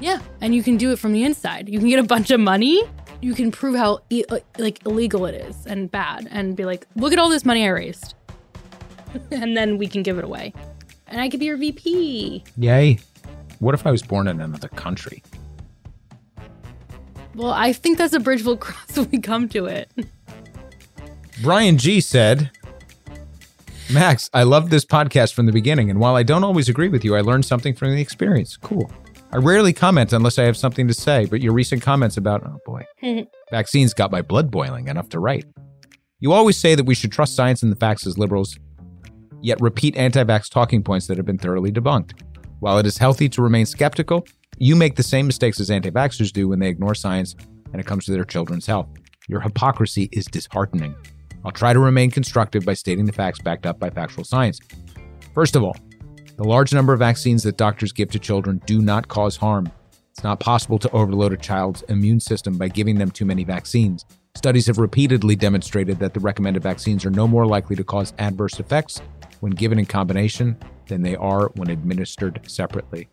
Yeah, 0.00 0.18
and 0.40 0.54
you 0.54 0.62
can 0.62 0.76
do 0.76 0.90
it 0.90 0.98
from 0.98 1.12
the 1.12 1.22
inside. 1.22 1.68
You 1.68 1.78
can 1.78 1.88
get 1.88 2.00
a 2.00 2.02
bunch 2.02 2.30
of 2.32 2.40
money 2.40 2.82
you 3.22 3.34
can 3.34 3.52
prove 3.52 3.76
how 3.76 4.00
e- 4.10 4.24
uh, 4.28 4.40
like 4.58 4.84
illegal 4.84 5.24
it 5.26 5.34
is 5.34 5.64
and 5.64 5.90
bad, 5.90 6.28
and 6.30 6.56
be 6.56 6.64
like, 6.64 6.86
look 6.96 7.12
at 7.12 7.18
all 7.18 7.30
this 7.30 7.44
money 7.44 7.64
I 7.64 7.68
raised, 7.68 8.14
and 9.30 9.56
then 9.56 9.78
we 9.78 9.86
can 9.86 10.02
give 10.02 10.18
it 10.18 10.24
away, 10.24 10.52
and 11.06 11.20
I 11.20 11.28
could 11.28 11.40
be 11.40 11.46
your 11.46 11.56
VP. 11.56 12.42
Yay. 12.58 12.98
What 13.62 13.76
if 13.76 13.86
I 13.86 13.92
was 13.92 14.02
born 14.02 14.26
in 14.26 14.40
another 14.40 14.66
country? 14.66 15.22
Well, 17.36 17.52
I 17.52 17.72
think 17.72 17.96
that's 17.96 18.12
a 18.12 18.18
bridge 18.18 18.42
we'll 18.42 18.56
cross 18.66 18.98
when 18.98 19.08
we 19.12 19.20
come 19.20 19.48
to 19.50 19.66
it. 19.66 19.88
Brian 21.42 21.78
G 21.78 22.00
said, 22.00 22.50
Max, 23.92 24.28
I 24.34 24.42
love 24.42 24.70
this 24.70 24.84
podcast 24.84 25.32
from 25.32 25.46
the 25.46 25.52
beginning, 25.52 25.90
and 25.90 26.00
while 26.00 26.16
I 26.16 26.24
don't 26.24 26.42
always 26.42 26.68
agree 26.68 26.88
with 26.88 27.04
you, 27.04 27.14
I 27.14 27.20
learned 27.20 27.44
something 27.44 27.72
from 27.72 27.94
the 27.94 28.00
experience. 28.00 28.56
Cool. 28.56 28.90
I 29.30 29.36
rarely 29.36 29.72
comment 29.72 30.12
unless 30.12 30.40
I 30.40 30.42
have 30.42 30.56
something 30.56 30.88
to 30.88 30.94
say, 30.94 31.26
but 31.26 31.40
your 31.40 31.52
recent 31.52 31.82
comments 31.82 32.16
about, 32.16 32.42
oh 32.44 32.58
boy, 32.66 32.84
vaccines 33.52 33.94
got 33.94 34.10
my 34.10 34.22
blood 34.22 34.50
boiling 34.50 34.88
enough 34.88 35.08
to 35.10 35.20
write. 35.20 35.44
You 36.18 36.32
always 36.32 36.58
say 36.58 36.74
that 36.74 36.84
we 36.84 36.96
should 36.96 37.12
trust 37.12 37.36
science 37.36 37.62
and 37.62 37.70
the 37.70 37.76
facts 37.76 38.08
as 38.08 38.18
liberals, 38.18 38.58
yet 39.40 39.60
repeat 39.60 39.96
anti 39.96 40.24
vax 40.24 40.50
talking 40.50 40.82
points 40.82 41.06
that 41.06 41.16
have 41.16 41.26
been 41.26 41.38
thoroughly 41.38 41.70
debunked. 41.70 42.14
While 42.62 42.78
it 42.78 42.86
is 42.86 42.96
healthy 42.96 43.28
to 43.30 43.42
remain 43.42 43.66
skeptical, 43.66 44.24
you 44.56 44.76
make 44.76 44.94
the 44.94 45.02
same 45.02 45.26
mistakes 45.26 45.58
as 45.58 45.68
anti 45.68 45.90
vaxxers 45.90 46.32
do 46.32 46.46
when 46.46 46.60
they 46.60 46.68
ignore 46.68 46.94
science 46.94 47.34
and 47.72 47.80
it 47.80 47.88
comes 47.88 48.04
to 48.04 48.12
their 48.12 48.24
children's 48.24 48.66
health. 48.66 48.86
Your 49.26 49.40
hypocrisy 49.40 50.08
is 50.12 50.26
disheartening. 50.26 50.94
I'll 51.44 51.50
try 51.50 51.72
to 51.72 51.80
remain 51.80 52.12
constructive 52.12 52.64
by 52.64 52.74
stating 52.74 53.04
the 53.04 53.12
facts 53.12 53.40
backed 53.40 53.66
up 53.66 53.80
by 53.80 53.90
factual 53.90 54.22
science. 54.22 54.60
First 55.34 55.56
of 55.56 55.64
all, 55.64 55.74
the 56.36 56.44
large 56.44 56.72
number 56.72 56.92
of 56.92 57.00
vaccines 57.00 57.42
that 57.42 57.56
doctors 57.56 57.90
give 57.90 58.12
to 58.12 58.20
children 58.20 58.62
do 58.64 58.80
not 58.80 59.08
cause 59.08 59.34
harm. 59.34 59.68
It's 60.12 60.22
not 60.22 60.38
possible 60.38 60.78
to 60.78 60.90
overload 60.92 61.32
a 61.32 61.36
child's 61.36 61.82
immune 61.88 62.20
system 62.20 62.58
by 62.58 62.68
giving 62.68 62.96
them 62.96 63.10
too 63.10 63.24
many 63.24 63.42
vaccines. 63.42 64.04
Studies 64.36 64.68
have 64.68 64.78
repeatedly 64.78 65.34
demonstrated 65.34 65.98
that 65.98 66.14
the 66.14 66.20
recommended 66.20 66.62
vaccines 66.62 67.04
are 67.04 67.10
no 67.10 67.26
more 67.26 67.44
likely 67.44 67.74
to 67.74 67.82
cause 67.82 68.12
adverse 68.20 68.60
effects 68.60 69.02
when 69.40 69.50
given 69.50 69.80
in 69.80 69.86
combination 69.86 70.56
than 70.92 71.00
they 71.00 71.16
are 71.16 71.48
when 71.54 71.70
administered 71.70 72.38
separately. 72.46 73.08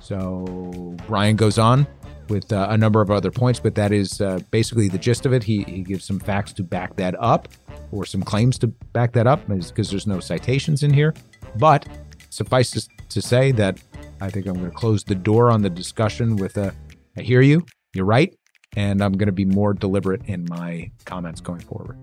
So 0.00 0.96
Brian 1.06 1.36
goes 1.36 1.58
on 1.58 1.86
with 2.28 2.50
uh, 2.50 2.68
a 2.70 2.78
number 2.78 3.02
of 3.02 3.10
other 3.10 3.30
points, 3.30 3.60
but 3.60 3.74
that 3.74 3.92
is 3.92 4.20
uh, 4.22 4.40
basically 4.50 4.88
the 4.88 4.96
gist 4.96 5.26
of 5.26 5.34
it. 5.34 5.44
He, 5.44 5.62
he 5.64 5.82
gives 5.82 6.04
some 6.06 6.18
facts 6.18 6.54
to 6.54 6.62
back 6.62 6.96
that 6.96 7.14
up, 7.20 7.48
or 7.90 8.06
some 8.06 8.22
claims 8.22 8.58
to 8.60 8.68
back 8.68 9.12
that 9.12 9.26
up, 9.26 9.46
because 9.46 9.90
there's 9.90 10.06
no 10.06 10.20
citations 10.20 10.82
in 10.82 10.92
here. 10.92 11.12
But 11.56 11.86
suffice 12.30 12.70
to, 12.70 12.88
to 13.10 13.20
say 13.20 13.52
that 13.52 13.78
I 14.22 14.30
think 14.30 14.46
I'm 14.46 14.54
going 14.54 14.70
to 14.70 14.76
close 14.76 15.04
the 15.04 15.14
door 15.14 15.50
on 15.50 15.60
the 15.60 15.70
discussion 15.70 16.36
with 16.36 16.56
a, 16.56 16.74
I 17.18 17.20
hear 17.20 17.42
you, 17.42 17.66
you're 17.94 18.06
right, 18.06 18.34
and 18.74 19.02
I'm 19.04 19.12
going 19.12 19.26
to 19.26 19.32
be 19.32 19.44
more 19.44 19.74
deliberate 19.74 20.22
in 20.26 20.46
my 20.48 20.90
comments 21.04 21.42
going 21.42 21.60
forward. 21.60 21.98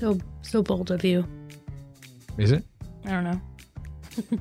So 0.00 0.18
so 0.42 0.62
bold 0.62 0.90
of 0.90 1.04
you. 1.04 1.24
Is 2.38 2.50
it? 2.50 2.64
I 3.04 3.10
don't 3.10 3.24
know. 3.24 3.40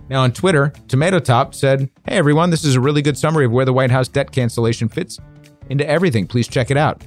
Now 0.10 0.24
on 0.24 0.32
Twitter, 0.32 0.74
Tomato 0.88 1.20
Top 1.20 1.54
said, 1.56 1.90
Hey 2.08 2.18
everyone, 2.18 2.50
this 2.50 2.64
is 2.64 2.76
a 2.76 2.82
really 2.82 3.02
good 3.02 3.18
summary 3.18 3.46
of 3.46 3.52
where 3.52 3.66
the 3.66 3.74
White 3.74 3.92
House 3.92 4.08
debt 4.08 4.32
cancellation 4.32 4.90
fits 4.90 5.20
into 5.70 5.88
everything. 5.88 6.28
Please 6.28 6.48
check 6.48 6.72
it 6.72 6.78
out. 6.78 7.04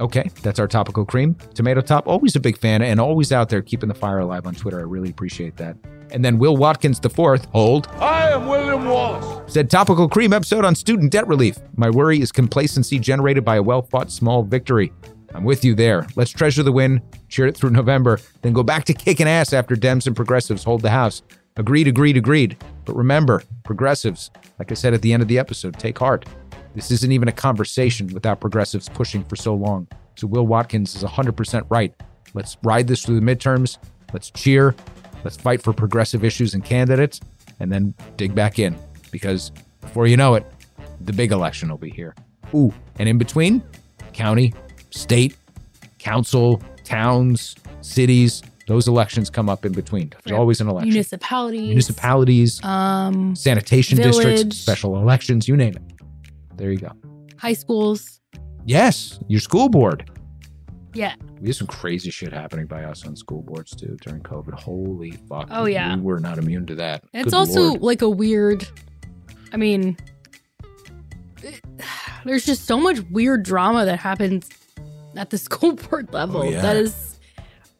Okay, 0.00 0.28
that's 0.42 0.58
our 0.58 0.66
topical 0.66 1.04
cream. 1.04 1.34
Tomato 1.54 1.80
Top, 1.80 2.08
always 2.08 2.34
a 2.34 2.40
big 2.40 2.58
fan 2.58 2.82
and 2.82 3.00
always 3.00 3.30
out 3.30 3.48
there 3.48 3.62
keeping 3.62 3.88
the 3.88 3.94
fire 3.94 4.18
alive 4.18 4.46
on 4.46 4.54
Twitter. 4.54 4.80
I 4.80 4.82
really 4.82 5.10
appreciate 5.10 5.56
that. 5.58 5.76
And 6.10 6.24
then 6.24 6.38
Will 6.38 6.56
Watkins 6.56 6.98
the 7.00 7.08
fourth, 7.08 7.46
hold, 7.46 7.86
I 7.98 8.30
am 8.30 8.46
William 8.46 8.84
Wallace. 8.86 9.52
said 9.52 9.70
topical 9.70 10.08
cream 10.08 10.32
episode 10.32 10.64
on 10.64 10.74
student 10.74 11.12
debt 11.12 11.26
relief. 11.28 11.56
My 11.76 11.88
worry 11.88 12.20
is 12.20 12.32
complacency 12.32 12.98
generated 12.98 13.44
by 13.44 13.56
a 13.56 13.62
well-fought 13.62 14.10
small 14.10 14.42
victory. 14.42 14.92
I'm 15.34 15.44
with 15.44 15.64
you 15.64 15.74
there. 15.74 16.06
Let's 16.16 16.30
treasure 16.30 16.62
the 16.62 16.72
win, 16.72 17.00
cheer 17.28 17.46
it 17.46 17.56
through 17.56 17.70
November, 17.70 18.18
then 18.42 18.52
go 18.52 18.62
back 18.62 18.84
to 18.86 18.92
kicking 18.92 19.28
ass 19.28 19.52
after 19.54 19.74
Dems 19.74 20.06
and 20.06 20.14
progressives 20.14 20.64
hold 20.64 20.82
the 20.82 20.90
House. 20.90 21.22
Agreed, 21.56 21.86
agreed, 21.86 22.16
agreed. 22.16 22.56
But 22.84 22.96
remember, 22.96 23.42
progressives, 23.64 24.30
like 24.58 24.70
I 24.70 24.74
said 24.74 24.94
at 24.94 25.02
the 25.02 25.12
end 25.12 25.22
of 25.22 25.28
the 25.28 25.38
episode, 25.38 25.78
take 25.78 25.98
heart. 25.98 26.24
This 26.74 26.90
isn't 26.90 27.12
even 27.12 27.28
a 27.28 27.32
conversation 27.32 28.08
without 28.14 28.40
progressives 28.40 28.88
pushing 28.88 29.22
for 29.24 29.36
so 29.36 29.54
long. 29.54 29.86
So 30.16 30.26
Will 30.26 30.46
Watkins 30.46 30.96
is 30.96 31.02
100% 31.02 31.66
right. 31.68 31.94
Let's 32.34 32.56
ride 32.62 32.86
this 32.86 33.04
through 33.04 33.20
the 33.20 33.26
midterms. 33.26 33.76
Let's 34.12 34.30
cheer. 34.30 34.74
Let's 35.24 35.36
fight 35.36 35.62
for 35.62 35.72
progressive 35.72 36.24
issues 36.24 36.54
and 36.54 36.64
candidates, 36.64 37.20
and 37.60 37.70
then 37.70 37.94
dig 38.16 38.34
back 38.34 38.58
in. 38.58 38.76
Because 39.10 39.52
before 39.80 40.06
you 40.06 40.16
know 40.16 40.34
it, 40.34 40.46
the 41.00 41.12
big 41.12 41.32
election 41.32 41.68
will 41.68 41.78
be 41.78 41.90
here. 41.90 42.14
Ooh, 42.54 42.72
and 42.98 43.08
in 43.08 43.18
between, 43.18 43.62
county, 44.12 44.54
state, 44.90 45.36
council, 45.98 46.62
towns, 46.84 47.56
cities, 47.80 48.42
those 48.66 48.86
elections 48.88 49.28
come 49.30 49.48
up 49.48 49.64
in 49.64 49.72
between. 49.72 50.10
There's 50.10 50.32
Right. 50.32 50.38
always 50.38 50.60
an 50.60 50.68
election. 50.68 50.90
Municipalities. 50.90 51.60
Municipalities, 51.68 52.62
Um, 52.64 53.34
sanitation 53.34 53.98
districts, 53.98 54.56
special 54.58 54.96
elections, 54.96 55.48
you 55.48 55.56
name 55.56 55.74
it. 55.76 55.82
There 56.56 56.70
you 56.70 56.78
go. 56.78 56.92
high 57.38 57.54
schools. 57.54 58.20
Yes, 58.64 59.18
your 59.26 59.40
school 59.40 59.68
board. 59.68 60.08
Yeah. 60.94 61.14
We 61.40 61.48
had 61.48 61.56
some 61.56 61.66
crazy 61.66 62.10
shit 62.10 62.32
happening 62.32 62.66
by 62.66 62.84
us 62.84 63.04
on 63.04 63.16
school 63.16 63.42
boards 63.42 63.74
too 63.74 63.96
during 64.02 64.20
COVID. 64.22 64.54
Holy 64.54 65.12
fuck. 65.28 65.48
Oh, 65.50 65.64
yeah. 65.64 65.96
We 65.96 66.02
were 66.02 66.20
not 66.20 66.38
immune 66.38 66.66
to 66.66 66.74
that. 66.76 67.02
It's 67.12 67.24
Good 67.24 67.34
also 67.34 67.60
Lord. 67.70 67.82
like 67.82 68.02
a 68.02 68.08
weird. 68.08 68.68
I 69.52 69.56
mean, 69.56 69.96
it- 71.42 71.60
there's 72.24 72.44
just 72.46 72.64
so 72.66 72.78
much 72.78 73.00
weird 73.10 73.42
drama 73.42 73.84
that 73.86 73.98
happens 73.98 74.48
at 75.16 75.30
the 75.30 75.38
school 75.46 75.72
board 75.74 76.12
level. 76.12 76.42
Oh, 76.42 76.50
yeah. 76.50 76.62
That 76.62 76.76
is, 76.76 77.18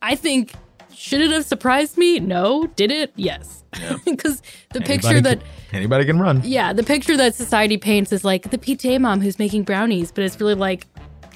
I 0.00 0.14
think, 0.16 0.54
should 0.94 1.20
it 1.20 1.30
have 1.30 1.44
surprised 1.44 1.96
me? 1.98 2.20
No. 2.20 2.66
Did 2.76 2.90
it? 2.90 3.12
Yes. 3.16 3.64
Yeah. 3.80 3.96
Because 4.04 4.42
the 4.72 4.80
Anybody 4.80 4.86
picture 4.86 5.20
that, 5.22 5.40
can, 5.40 5.48
anybody 5.78 6.04
can 6.04 6.18
run. 6.18 6.42
yeah, 6.44 6.72
the 6.74 6.82
picture 6.82 7.16
that 7.16 7.34
society 7.34 7.78
paints 7.78 8.12
is 8.12 8.24
like 8.24 8.50
the 8.50 8.58
PTA 8.58 9.00
mom 9.00 9.20
who's 9.22 9.38
making 9.38 9.62
brownies, 9.64 10.12
but 10.12 10.24
it's 10.24 10.38
really 10.40 10.54
like 10.54 10.86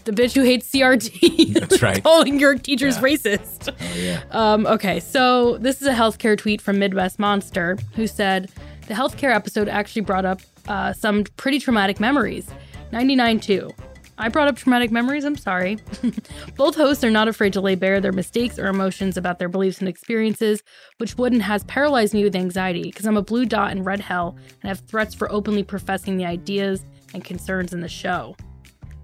the 0.04 0.12
bitch 0.12 0.34
who 0.34 0.42
hates 0.42 0.70
CRT. 0.70 1.54
That's 1.60 1.82
right. 1.82 2.02
calling 2.02 2.38
your 2.38 2.54
teachers 2.56 2.96
Yeah. 2.96 3.02
racist. 3.02 3.68
Oh 3.80 3.96
yeah. 3.98 4.22
Um, 4.30 4.66
okay, 4.66 5.00
so 5.00 5.56
this 5.58 5.80
is 5.80 5.88
a 5.88 5.94
healthcare 5.94 6.36
tweet 6.36 6.60
from 6.60 6.78
Midwest 6.78 7.18
Monster 7.18 7.78
who 7.94 8.06
said 8.06 8.50
the 8.86 8.94
healthcare 8.94 9.34
episode 9.34 9.68
actually 9.68 10.02
brought 10.02 10.24
up 10.26 10.40
uh, 10.68 10.92
some 10.92 11.24
pretty 11.36 11.58
traumatic 11.58 11.98
memories. 12.00 12.46
99 12.92 13.40
2. 13.40 13.70
I 14.18 14.28
brought 14.28 14.48
up 14.48 14.56
traumatic 14.56 14.90
memories, 14.90 15.24
I'm 15.24 15.36
sorry. 15.36 15.78
Both 16.56 16.76
hosts 16.76 17.04
are 17.04 17.10
not 17.10 17.28
afraid 17.28 17.52
to 17.52 17.60
lay 17.60 17.74
bare 17.74 18.00
their 18.00 18.12
mistakes 18.12 18.58
or 18.58 18.66
emotions 18.66 19.16
about 19.16 19.38
their 19.38 19.48
beliefs 19.48 19.80
and 19.80 19.88
experiences, 19.88 20.62
which 20.98 21.18
would 21.18 21.32
and 21.32 21.42
has 21.42 21.64
paralyzed 21.64 22.14
me 22.14 22.24
with 22.24 22.34
anxiety 22.34 22.82
because 22.82 23.06
I'm 23.06 23.16
a 23.16 23.22
blue 23.22 23.44
dot 23.44 23.72
in 23.72 23.84
red 23.84 24.00
hell 24.00 24.36
and 24.62 24.68
have 24.68 24.80
threats 24.80 25.14
for 25.14 25.30
openly 25.30 25.62
professing 25.62 26.16
the 26.16 26.24
ideas 26.24 26.82
and 27.12 27.24
concerns 27.24 27.72
in 27.72 27.80
the 27.80 27.88
show. 27.88 28.36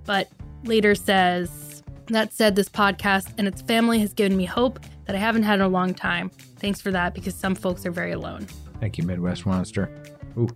But 0.04 0.28
later 0.64 0.94
says, 0.94 1.82
that 2.08 2.32
said, 2.32 2.56
this 2.56 2.68
podcast 2.68 3.32
and 3.38 3.46
its 3.46 3.62
family 3.62 3.98
has 4.00 4.12
given 4.12 4.36
me 4.36 4.44
hope 4.44 4.80
that 5.06 5.16
I 5.16 5.18
haven't 5.18 5.42
had 5.42 5.56
in 5.56 5.60
a 5.62 5.68
long 5.68 5.94
time. 5.94 6.30
Thanks 6.56 6.80
for 6.80 6.90
that 6.90 7.14
because 7.14 7.34
some 7.34 7.54
folks 7.54 7.84
are 7.84 7.90
very 7.90 8.12
alone. 8.12 8.46
Thank 8.80 8.98
you, 8.98 9.04
Midwest 9.04 9.46
Monster. 9.46 9.90
Ooh. 10.38 10.48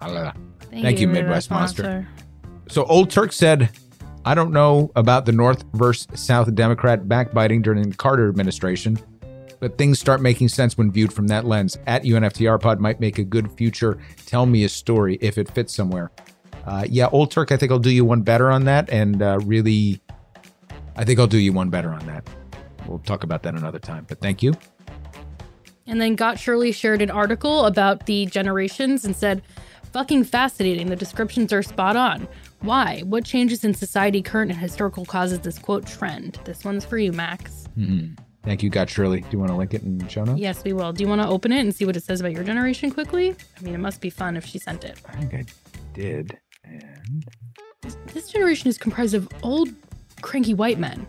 la, 0.00 0.06
la. 0.06 0.32
Thank, 0.70 0.82
Thank 0.82 1.00
you, 1.00 1.08
Midwest 1.08 1.50
Monster. 1.50 2.06
So 2.68 2.84
Old 2.84 3.10
Turk 3.10 3.32
said, 3.32 3.70
I 4.24 4.34
don't 4.34 4.52
know 4.52 4.92
about 4.94 5.26
the 5.26 5.32
North 5.32 5.64
versus 5.72 6.06
South 6.14 6.54
Democrat 6.54 7.08
backbiting 7.08 7.60
during 7.60 7.88
the 7.88 7.96
Carter 7.96 8.28
administration, 8.28 8.98
but 9.58 9.76
things 9.76 9.98
start 9.98 10.20
making 10.20 10.48
sense 10.48 10.78
when 10.78 10.92
viewed 10.92 11.12
from 11.12 11.26
that 11.28 11.44
lens. 11.44 11.76
At 11.86 12.04
UNFTR 12.04 12.60
Pod 12.60 12.80
might 12.80 13.00
make 13.00 13.18
a 13.18 13.24
good 13.24 13.50
future 13.52 13.98
Tell 14.26 14.46
Me 14.46 14.62
a 14.62 14.68
Story 14.68 15.18
if 15.20 15.38
it 15.38 15.50
fits 15.50 15.74
somewhere. 15.74 16.12
Uh, 16.64 16.84
yeah, 16.88 17.08
Old 17.08 17.32
Turk, 17.32 17.50
I 17.50 17.56
think 17.56 17.72
I'll 17.72 17.80
do 17.80 17.90
you 17.90 18.04
one 18.04 18.22
better 18.22 18.50
on 18.50 18.64
that. 18.64 18.88
And 18.90 19.20
uh, 19.20 19.40
really, 19.42 20.00
I 20.94 21.04
think 21.04 21.18
I'll 21.18 21.26
do 21.26 21.38
you 21.38 21.52
one 21.52 21.70
better 21.70 21.92
on 21.92 22.06
that. 22.06 22.24
We'll 22.86 23.00
talk 23.00 23.24
about 23.24 23.42
that 23.42 23.54
another 23.54 23.80
time. 23.80 24.06
But 24.08 24.20
thank 24.20 24.42
you. 24.42 24.54
And 25.88 26.00
then 26.00 26.14
Got 26.14 26.38
Shirley 26.38 26.70
shared 26.70 27.02
an 27.02 27.10
article 27.10 27.64
about 27.66 28.06
the 28.06 28.26
generations 28.26 29.04
and 29.04 29.16
said, 29.16 29.42
fucking 29.92 30.24
fascinating. 30.24 30.86
The 30.88 30.96
descriptions 30.96 31.52
are 31.52 31.62
spot 31.62 31.96
on. 31.96 32.28
Why? 32.62 33.00
What 33.00 33.24
changes 33.24 33.64
in 33.64 33.74
society, 33.74 34.22
current 34.22 34.50
and 34.50 34.60
historical, 34.60 35.04
causes 35.04 35.40
this 35.40 35.58
quote 35.58 35.86
trend? 35.86 36.38
This 36.44 36.64
one's 36.64 36.84
for 36.84 36.96
you, 36.98 37.12
Max. 37.12 37.66
Mhm. 37.76 38.18
Thank 38.44 38.62
you, 38.62 38.70
God 38.70 38.88
Shirley. 38.90 39.20
Do 39.20 39.28
you 39.32 39.38
want 39.38 39.50
to 39.50 39.56
link 39.56 39.72
it 39.74 39.82
in 39.82 39.98
the 39.98 40.08
show 40.08 40.24
notes? 40.24 40.40
Yes, 40.40 40.62
we 40.64 40.72
will. 40.72 40.92
Do 40.92 41.02
you 41.02 41.08
want 41.08 41.20
to 41.22 41.28
open 41.28 41.52
it 41.52 41.60
and 41.60 41.74
see 41.74 41.84
what 41.84 41.96
it 41.96 42.02
says 42.04 42.20
about 42.20 42.32
your 42.32 42.42
generation 42.44 42.90
quickly? 42.90 43.36
I 43.58 43.62
mean, 43.62 43.74
it 43.74 43.78
must 43.78 44.00
be 44.00 44.10
fun 44.10 44.36
if 44.36 44.44
she 44.44 44.58
sent 44.58 44.84
it. 44.84 44.98
I 45.08 45.12
think 45.16 45.34
I 45.34 45.44
did. 45.92 46.38
And 46.64 47.24
This 48.12 48.28
generation 48.30 48.68
is 48.68 48.78
comprised 48.78 49.14
of 49.14 49.28
old, 49.42 49.68
cranky 50.22 50.54
white 50.54 50.78
men. 50.78 51.06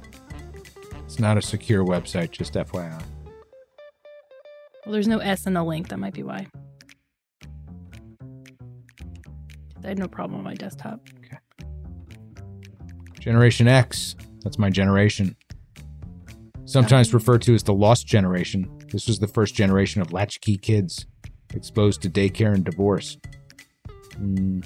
it's 1.05 1.19
not 1.19 1.37
a 1.37 1.41
secure 1.41 1.83
website, 1.85 2.31
just 2.31 2.53
FYI. 2.55 2.99
Well, 4.85 4.93
there's 4.93 5.07
no 5.07 5.19
S 5.19 5.45
in 5.45 5.53
the 5.53 5.63
link. 5.63 5.89
That 5.89 5.97
might 5.99 6.13
be 6.13 6.23
why. 6.23 6.47
I 9.83 9.89
had 9.89 9.99
no 9.99 10.07
problem 10.07 10.39
on 10.39 10.43
my 10.43 10.53
desktop. 10.53 11.01
Generation 13.19 13.67
X. 13.67 14.15
That's 14.43 14.57
my 14.57 14.69
generation. 14.69 15.35
Sometimes 16.65 17.13
referred 17.13 17.41
to 17.43 17.53
as 17.53 17.63
the 17.63 17.73
lost 17.73 18.07
generation. 18.07 18.69
This 18.91 19.07
was 19.07 19.19
the 19.19 19.27
first 19.27 19.55
generation 19.55 20.01
of 20.01 20.13
latchkey 20.13 20.57
kids 20.57 21.05
exposed 21.53 22.01
to 22.01 22.09
daycare 22.09 22.53
and 22.53 22.63
divorce. 22.63 23.17
Mm. 24.15 24.65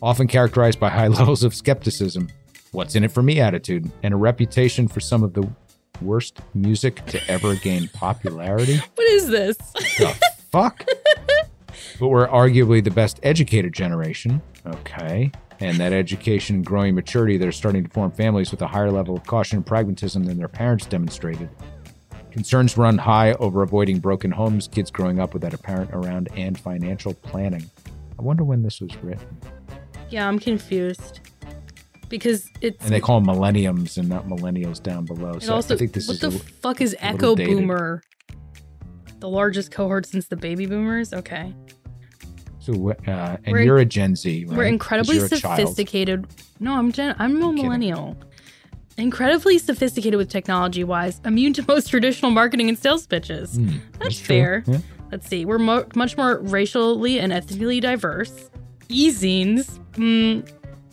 Often 0.00 0.28
characterized 0.28 0.80
by 0.80 0.88
high 0.90 1.08
levels 1.18 1.44
of 1.44 1.54
skepticism, 1.54 2.28
what's 2.72 2.94
in 2.94 3.04
it 3.04 3.12
for 3.12 3.22
me 3.22 3.40
attitude, 3.40 3.90
and 4.02 4.14
a 4.14 4.16
reputation 4.16 4.88
for 4.88 5.00
some 5.00 5.22
of 5.22 5.34
the 5.34 5.48
worst 6.00 6.40
music 6.54 7.04
to 7.06 7.20
ever 7.30 7.54
gain 7.56 7.88
popularity. 7.88 8.80
What 8.94 9.08
is 9.08 9.28
this? 9.28 9.56
the 9.98 10.16
fuck? 10.50 10.86
but 11.98 12.08
we're 12.08 12.28
arguably 12.28 12.82
the 12.82 12.90
best 12.90 13.20
educated 13.22 13.72
generation. 13.72 14.42
Okay. 14.66 15.30
And 15.60 15.78
that 15.78 15.92
education 15.92 16.56
and 16.56 16.66
growing 16.66 16.94
maturity, 16.94 17.36
they're 17.36 17.52
starting 17.52 17.84
to 17.84 17.90
form 17.90 18.10
families 18.10 18.50
with 18.50 18.62
a 18.62 18.66
higher 18.66 18.90
level 18.90 19.16
of 19.16 19.24
caution 19.24 19.58
and 19.58 19.66
pragmatism 19.66 20.24
than 20.24 20.36
their 20.36 20.48
parents 20.48 20.86
demonstrated. 20.86 21.48
Concerns 22.32 22.76
run 22.78 22.98
high 22.98 23.32
over 23.34 23.62
avoiding 23.62 23.98
broken 23.98 24.30
homes, 24.30 24.66
kids 24.66 24.90
growing 24.90 25.20
up 25.20 25.34
without 25.34 25.52
a 25.52 25.58
parent 25.58 25.90
around, 25.92 26.30
and 26.34 26.58
financial 26.58 27.14
planning. 27.14 27.70
I 28.18 28.22
wonder 28.22 28.42
when 28.42 28.62
this 28.62 28.80
was 28.80 28.96
written. 29.02 29.38
Yeah, 30.08 30.26
I'm 30.26 30.38
confused 30.38 31.20
because 32.08 32.48
it's. 32.60 32.84
And 32.84 32.92
they 32.92 33.00
call 33.00 33.20
them 33.20 33.26
millenniums 33.26 33.98
and 33.98 34.08
not 34.08 34.26
millennials 34.26 34.82
down 34.82 35.04
below. 35.04 35.38
So 35.40 35.54
also, 35.54 35.74
I 35.74 35.78
think 35.78 35.92
this 35.92 36.08
what 36.08 36.14
is 36.14 36.20
the 36.20 36.28
a- 36.28 36.30
fuck 36.30 36.80
is 36.80 36.96
Echo. 37.00 37.36
Boomer? 37.36 38.02
The 39.20 39.28
largest 39.28 39.70
cohort 39.70 40.06
since 40.06 40.26
the 40.26 40.36
baby 40.36 40.66
boomers. 40.66 41.12
Okay, 41.12 41.54
so. 42.62 42.90
Uh, 42.90 43.36
and 43.44 43.52
We're 43.52 43.62
you're 43.62 43.78
a 43.78 43.84
Gen 43.84 44.16
Z, 44.16 44.44
right? 44.46 44.56
We're 44.56 44.64
incredibly 44.64 45.18
sophisticated. 45.20 46.26
No, 46.60 46.74
I'm 46.74 46.92
Gen. 46.92 47.14
I'm 47.18 47.42
a 47.42 47.48
I'm 47.48 47.54
kidding. 47.56 47.66
millennial. 47.66 48.16
Incredibly 48.98 49.58
sophisticated 49.58 50.18
with 50.18 50.28
technology 50.28 50.84
wise, 50.84 51.20
immune 51.24 51.52
to 51.54 51.64
most 51.66 51.86
traditional 51.90 52.30
marketing 52.30 52.68
and 52.68 52.78
sales 52.78 53.06
pitches. 53.06 53.56
Hmm, 53.56 53.78
That's 53.98 54.18
true. 54.18 54.26
fair. 54.26 54.64
Yeah. 54.66 54.78
Let's 55.10 55.26
see. 55.28 55.44
We're 55.44 55.58
mo- 55.58 55.86
much 55.94 56.16
more 56.16 56.38
racially 56.38 57.18
and 57.18 57.32
ethnically 57.32 57.80
diverse. 57.80 58.50
E-zines. 58.88 59.78
Hmm. 59.96 60.40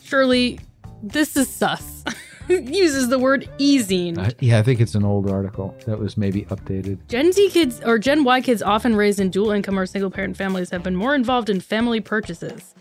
Surely, 0.01 0.59
this 1.03 1.35
is 1.37 1.49
sus. 1.49 2.03
Uses 2.49 3.09
the 3.09 3.19
word 3.19 3.47
e-zine. 3.59 4.17
Uh, 4.17 4.31
yeah, 4.39 4.57
I 4.59 4.63
think 4.63 4.81
it's 4.81 4.95
an 4.95 5.05
old 5.05 5.29
article 5.29 5.75
that 5.85 5.99
was 5.99 6.17
maybe 6.17 6.45
updated. 6.45 6.97
Gen 7.07 7.31
Z 7.31 7.49
kids 7.51 7.79
or 7.85 7.99
Gen 7.99 8.23
Y 8.23 8.41
kids 8.41 8.61
often 8.63 8.95
raised 8.95 9.19
in 9.19 9.29
dual 9.29 9.51
income 9.51 9.77
or 9.77 9.85
single 9.85 10.09
parent 10.09 10.35
families 10.35 10.69
have 10.71 10.81
been 10.81 10.95
more 10.95 11.13
involved 11.13 11.49
in 11.49 11.59
family 11.59 12.01
purchases. 12.01 12.73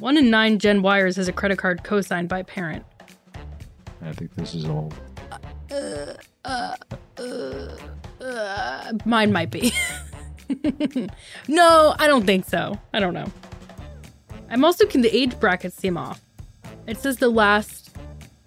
One 0.00 0.16
in 0.16 0.30
nine 0.30 0.58
Gen 0.58 0.82
Yers 0.82 1.16
has 1.16 1.28
a 1.28 1.32
credit 1.32 1.58
card 1.58 1.84
co 1.84 2.00
signed 2.00 2.28
by 2.28 2.42
parent. 2.42 2.84
I 4.02 4.12
think 4.12 4.34
this 4.34 4.54
is 4.54 4.64
old. 4.64 4.94
Uh, 5.70 6.14
uh, 6.44 6.76
Uh, 8.20 8.92
mine 9.04 9.32
might 9.32 9.50
be. 9.50 9.72
no, 11.48 11.94
I 11.98 12.06
don't 12.06 12.24
think 12.26 12.46
so. 12.46 12.78
I 12.92 13.00
don't 13.00 13.14
know. 13.14 13.30
I'm 14.50 14.64
also 14.64 14.86
can 14.86 15.00
the 15.02 15.16
age 15.16 15.38
brackets 15.40 15.76
seem 15.76 15.96
off. 15.96 16.20
It 16.86 16.98
says 16.98 17.16
the 17.18 17.28
last 17.28 17.81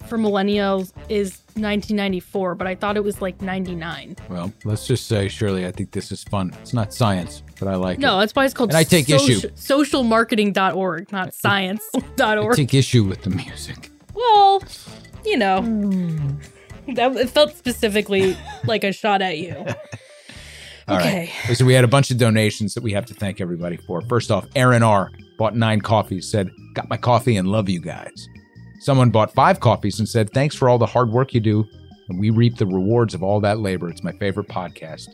for 0.07 0.17
millennials 0.17 0.91
is 1.09 1.39
1994, 1.55 2.55
but 2.55 2.67
I 2.67 2.75
thought 2.75 2.97
it 2.97 3.03
was 3.03 3.21
like 3.21 3.41
99. 3.41 4.15
Well, 4.29 4.51
let's 4.63 4.85
just 4.87 5.07
say, 5.07 5.27
Shirley, 5.27 5.65
I 5.65 5.71
think 5.71 5.91
this 5.91 6.11
is 6.11 6.23
fun. 6.23 6.53
It's 6.61 6.73
not 6.73 6.93
science, 6.93 7.43
but 7.59 7.67
I 7.67 7.75
like 7.75 7.99
No, 7.99 8.17
it. 8.17 8.21
that's 8.21 8.35
why 8.35 8.45
it's 8.45 8.53
called 8.53 8.69
And 8.71 8.77
I 8.77 8.83
take 8.83 9.09
issue. 9.09 9.39
socialmarketing.org, 9.39 11.11
not 11.11 11.27
I 11.27 11.31
science.org. 11.31 12.55
take 12.55 12.73
issue 12.73 13.03
with 13.03 13.21
the 13.23 13.29
music. 13.29 13.89
Well, 14.13 14.63
you 15.25 15.37
know, 15.37 15.61
that 16.95 17.15
it 17.15 17.29
felt 17.29 17.55
specifically 17.57 18.37
like 18.65 18.83
a 18.83 18.91
shot 18.91 19.21
at 19.21 19.37
you. 19.37 19.55
All 20.87 20.97
right. 20.97 21.29
Okay. 21.45 21.53
So 21.55 21.65
we 21.65 21.73
had 21.73 21.83
a 21.83 21.87
bunch 21.87 22.11
of 22.11 22.17
donations 22.17 22.75
that 22.75 22.83
we 22.83 22.91
have 22.93 23.05
to 23.07 23.13
thank 23.15 23.41
everybody 23.41 23.77
for. 23.77 24.01
First 24.01 24.29
off, 24.29 24.45
Aaron 24.55 24.83
R. 24.83 25.09
bought 25.37 25.55
nine 25.55 25.81
coffees, 25.81 26.29
said, 26.29 26.51
Got 26.75 26.89
my 26.89 26.97
coffee 26.97 27.37
and 27.37 27.47
love 27.47 27.69
you 27.69 27.79
guys. 27.79 28.27
Someone 28.85 29.09
bought 29.09 29.33
five 29.33 29.59
coffees 29.61 29.97
and 29.97 30.07
said, 30.07 30.29
Thanks 30.29 30.53
for 30.53 30.69
all 30.69 30.77
the 30.77 30.85
hard 30.85 31.09
work 31.09 31.33
you 31.33 31.39
do. 31.39 31.65
And 32.07 32.19
we 32.19 32.29
reap 32.29 32.57
the 32.57 32.67
rewards 32.67 33.15
of 33.15 33.23
all 33.23 33.39
that 33.39 33.57
labor. 33.57 33.89
It's 33.89 34.03
my 34.03 34.11
favorite 34.11 34.47
podcast. 34.47 35.07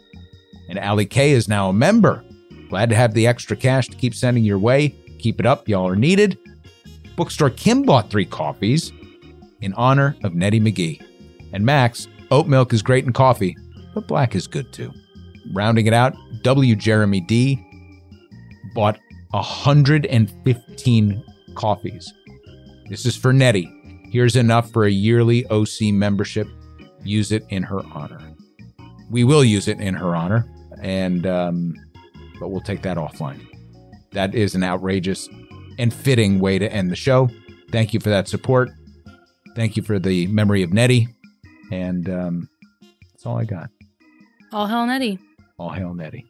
And 0.68 0.78
Ali 0.78 1.06
K 1.06 1.32
is 1.32 1.48
now 1.48 1.70
a 1.70 1.74
member. 1.74 2.22
Glad 2.68 2.90
to 2.90 2.98
have 2.98 3.14
the 3.14 3.26
extra 3.26 3.56
cash 3.56 3.88
to 3.88 3.96
keep 3.96 4.14
sending 4.14 4.44
your 4.44 4.60
way. 4.60 4.90
Keep 5.20 5.40
it 5.40 5.46
up. 5.46 5.70
Y'all 5.70 5.88
are 5.88 5.96
needed. 5.96 6.38
Bookstore 7.16 7.50
Kim 7.50 7.84
bought 7.84 8.10
three 8.10 8.26
coffees 8.26 8.92
in 9.62 9.74
honor 9.76 10.18
of 10.26 10.36
Nettie 10.36 10.60
McGee. 10.60 11.02
And 11.54 11.66
Max, 11.66 12.10
oat 12.30 12.48
milk 12.48 12.74
is 12.74 12.82
great 12.82 13.06
in 13.06 13.14
coffee, 13.14 13.56
but 13.94 14.06
black 14.06 14.36
is 14.36 14.48
good 14.48 14.74
too. 14.74 14.92
Rounding 15.54 15.86
it 15.86 15.94
out, 15.94 16.14
W. 16.42 16.76
Jeremy 16.76 17.22
D 17.22 17.66
bought 18.76 19.00
115 19.30 21.24
coffees. 21.56 22.14
This 22.92 23.06
is 23.06 23.16
for 23.16 23.32
Nettie. 23.32 23.72
Here's 24.12 24.36
enough 24.36 24.70
for 24.70 24.84
a 24.84 24.92
yearly 24.92 25.48
OC 25.48 25.94
membership. 25.94 26.46
Use 27.06 27.32
it 27.32 27.46
in 27.48 27.64
her 27.64 27.80
honor. 27.94 28.20
We 29.10 29.24
will 29.24 29.46
use 29.46 29.70
it 29.70 29.80
in 29.80 29.94
her 29.94 30.14
honor, 30.14 30.46
and 30.82 31.26
um, 31.26 31.74
but 32.38 32.50
we'll 32.50 32.60
take 32.60 32.82
that 32.82 32.98
offline. 32.98 33.40
That 34.12 34.36
is 34.36 34.56
an 34.56 34.64
outrageous 34.66 35.30
and 35.80 35.94
fitting 35.94 36.42
way 36.42 36.60
to 36.60 36.70
end 36.70 36.92
the 36.92 36.98
show. 36.98 37.30
Thank 37.72 37.94
you 37.94 38.02
for 38.02 38.10
that 38.10 38.28
support. 38.28 38.72
Thank 39.56 39.78
you 39.78 39.84
for 39.84 39.98
the 39.98 40.28
memory 40.28 40.62
of 40.62 40.74
Nettie, 40.74 41.08
and 41.72 42.10
um, 42.10 42.50
that's 43.14 43.26
all 43.26 43.38
I 43.38 43.46
got. 43.46 43.70
All 44.52 44.68
hell 44.68 44.86
Nettie. 44.86 45.18
All 45.58 45.70
hail 45.70 45.94
Nettie. 45.94 46.26